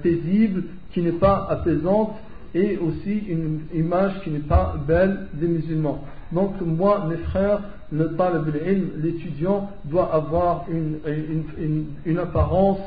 paisible, 0.02 0.64
qui 0.92 1.02
n'est 1.02 1.12
pas 1.12 1.46
apaisante 1.50 2.12
et 2.54 2.78
aussi 2.78 3.18
une 3.28 3.60
image 3.74 4.20
qui 4.22 4.30
n'est 4.30 4.38
pas 4.40 4.74
belle 4.86 5.26
des 5.34 5.48
musulmans. 5.48 6.04
Donc 6.32 6.60
moi, 6.60 7.06
mes 7.08 7.18
frères, 7.18 7.60
le 7.92 8.14
talib 8.16 8.54
l'étudiant 9.02 9.70
doit 9.84 10.12
avoir 10.14 10.64
une, 10.70 12.18
apparence 12.18 12.78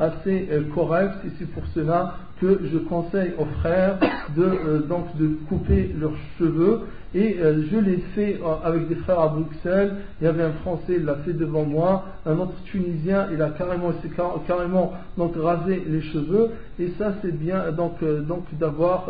assez 0.00 0.48
euh, 0.50 0.62
correcte. 0.74 1.16
Et 1.26 1.28
c'est 1.38 1.50
pour 1.50 1.64
cela 1.74 2.16
que 2.40 2.60
je 2.64 2.78
conseille 2.78 3.32
aux 3.38 3.44
frères 3.60 3.98
de, 4.36 4.42
euh, 4.42 4.78
donc 4.80 5.16
de 5.16 5.28
couper 5.48 5.94
leurs 5.98 6.16
cheveux. 6.38 6.80
Et 7.14 7.36
euh, 7.38 7.62
je 7.70 7.76
l'ai 7.76 7.98
fait 8.14 8.40
avec 8.64 8.88
des 8.88 8.96
frères 8.96 9.20
à 9.20 9.28
Bruxelles. 9.28 9.96
Il 10.20 10.24
y 10.24 10.26
avait 10.26 10.42
un 10.42 10.52
français 10.52 10.94
il 10.96 11.04
l'a 11.04 11.16
fait 11.16 11.32
devant 11.32 11.64
moi. 11.64 12.06
Un 12.26 12.38
autre 12.38 12.54
tunisien 12.64 13.28
il 13.32 13.40
a 13.40 13.50
carrément 13.50 13.92
il 14.02 14.10
carrément 14.46 14.94
donc 15.16 15.34
rasé 15.36 15.84
les 15.86 16.00
cheveux. 16.00 16.50
Et 16.80 16.88
ça 16.98 17.14
c'est 17.22 17.36
bien 17.36 17.70
donc 17.70 18.02
donc 18.02 18.46
d'avoir 18.58 19.08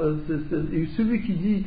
et 0.71 0.87
celui 0.99 1.23
qui 1.23 1.33
dit 1.33 1.67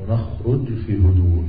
ونخرج 0.00 0.66
في 0.86 0.96
هدوء. 0.98 1.44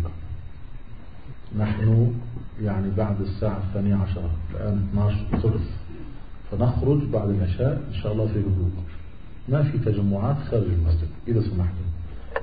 نحن 1.58 2.14
يعني 2.62 2.92
بعد 2.98 3.22
الساعة 3.22 3.58
الثانية 3.58 3.96
عشرة 3.96 4.32
الآن 4.52 4.88
12 4.92 5.40
ثلث 5.42 5.70
فنخرج 6.52 7.04
بعد 7.04 7.30
العشاء 7.30 7.84
إن 7.88 8.02
شاء 8.02 8.14
الله 8.14 8.26
في 8.28 8.40
هدوء. 8.40 8.72
ما 9.50 9.64
في 9.64 9.78
تجمعات 9.78 10.38
خارج 10.52 10.64
المسجد 10.64 11.08
إذا 11.28 11.42
سمحتم. 11.42 11.90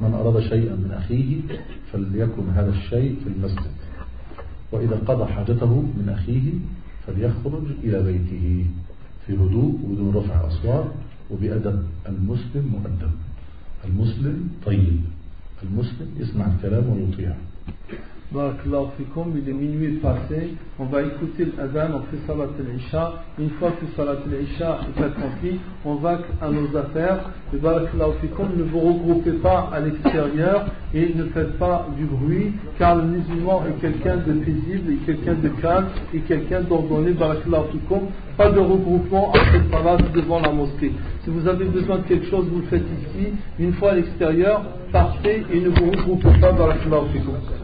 من 0.01 0.15
أراد 0.15 0.41
شيئا 0.41 0.77
من 0.77 0.91
أخيه 0.93 1.37
فليكن 1.93 2.51
هذا 2.55 2.71
الشيء 2.71 3.17
في 3.25 3.29
المسجد. 3.37 3.71
وإذا 4.73 4.97
قضى 4.97 5.33
حاجته 5.33 5.81
من 5.81 6.09
أخيه 6.09 6.53
فليخرج 7.07 7.65
إلى 7.85 8.03
بيته. 8.03 8.67
في 9.27 9.35
هدوء 9.35 9.81
وبدون 9.85 10.15
رفع 10.15 10.47
أصوات 10.47 10.87
وبأدب. 11.31 11.83
المسلم 12.09 12.65
مؤدب. 12.73 13.11
المسلم 13.85 14.49
طيب. 14.67 15.01
المسلم 15.63 16.09
يسمع 16.17 16.47
الكلام 16.55 16.89
ويطيعه. 16.89 17.37
Il 18.35 19.49
est 19.49 19.53
minuit 19.53 19.99
passé, 19.99 20.55
on 20.81 20.87
va 20.87 21.03
écouter 21.03 21.47
l'adhan, 21.57 21.95
on 21.95 22.01
fait 22.11 22.27
salat 22.27 22.49
al-isha, 22.59 23.23
une 23.39 23.51
fois 23.51 23.71
que 23.71 23.87
salat 23.97 24.19
al-isha 24.27 24.81
est 24.89 25.01
accompli, 25.01 25.61
on 25.85 25.95
va 25.95 26.19
à 26.43 26.51
nos 26.51 26.77
affaires, 26.77 27.31
et 27.53 27.57
ne 27.57 28.63
vous 28.65 28.81
regroupez 28.81 29.33
pas 29.35 29.71
à 29.73 29.81
l'extérieur 29.81 30.67
et 30.93 31.15
ne 31.15 31.25
faites 31.27 31.57
pas 31.59 31.87
du 31.97 32.05
bruit, 32.05 32.53
car 32.79 32.97
le 32.97 33.03
musulman 33.05 33.63
est 33.69 33.81
quelqu'un 33.81 34.17
de 34.17 34.33
paisible, 34.33 34.93
et 34.93 34.97
quelqu'un 35.07 35.35
de 35.35 35.49
calme, 35.61 35.87
et 36.13 36.21
quelqu'un 36.21 36.63
d'ordonné, 36.63 37.13
pas 37.13 38.51
de 38.51 38.59
regroupement 38.59 39.31
après 39.31 39.63
salat 39.71 39.99
devant 40.13 40.41
la 40.41 40.51
mosquée. 40.53 40.93
Si 41.23 41.31
vous 41.31 41.47
avez 41.47 41.67
besoin 41.67 41.99
de 41.99 42.03
quelque 42.03 42.27
chose, 42.27 42.49
vous 42.53 42.61
le 42.61 42.67
faites 42.67 42.83
ici, 42.83 43.29
une 43.59 43.73
fois 43.75 43.93
à 43.93 43.95
l'extérieur, 43.95 44.63
partez 44.91 45.45
et 45.53 45.61
ne 45.61 45.69
vous 45.69 45.91
regroupez 45.93 46.41
pas, 46.41 46.53
barakallahu 46.53 47.09
fikum. 47.13 47.56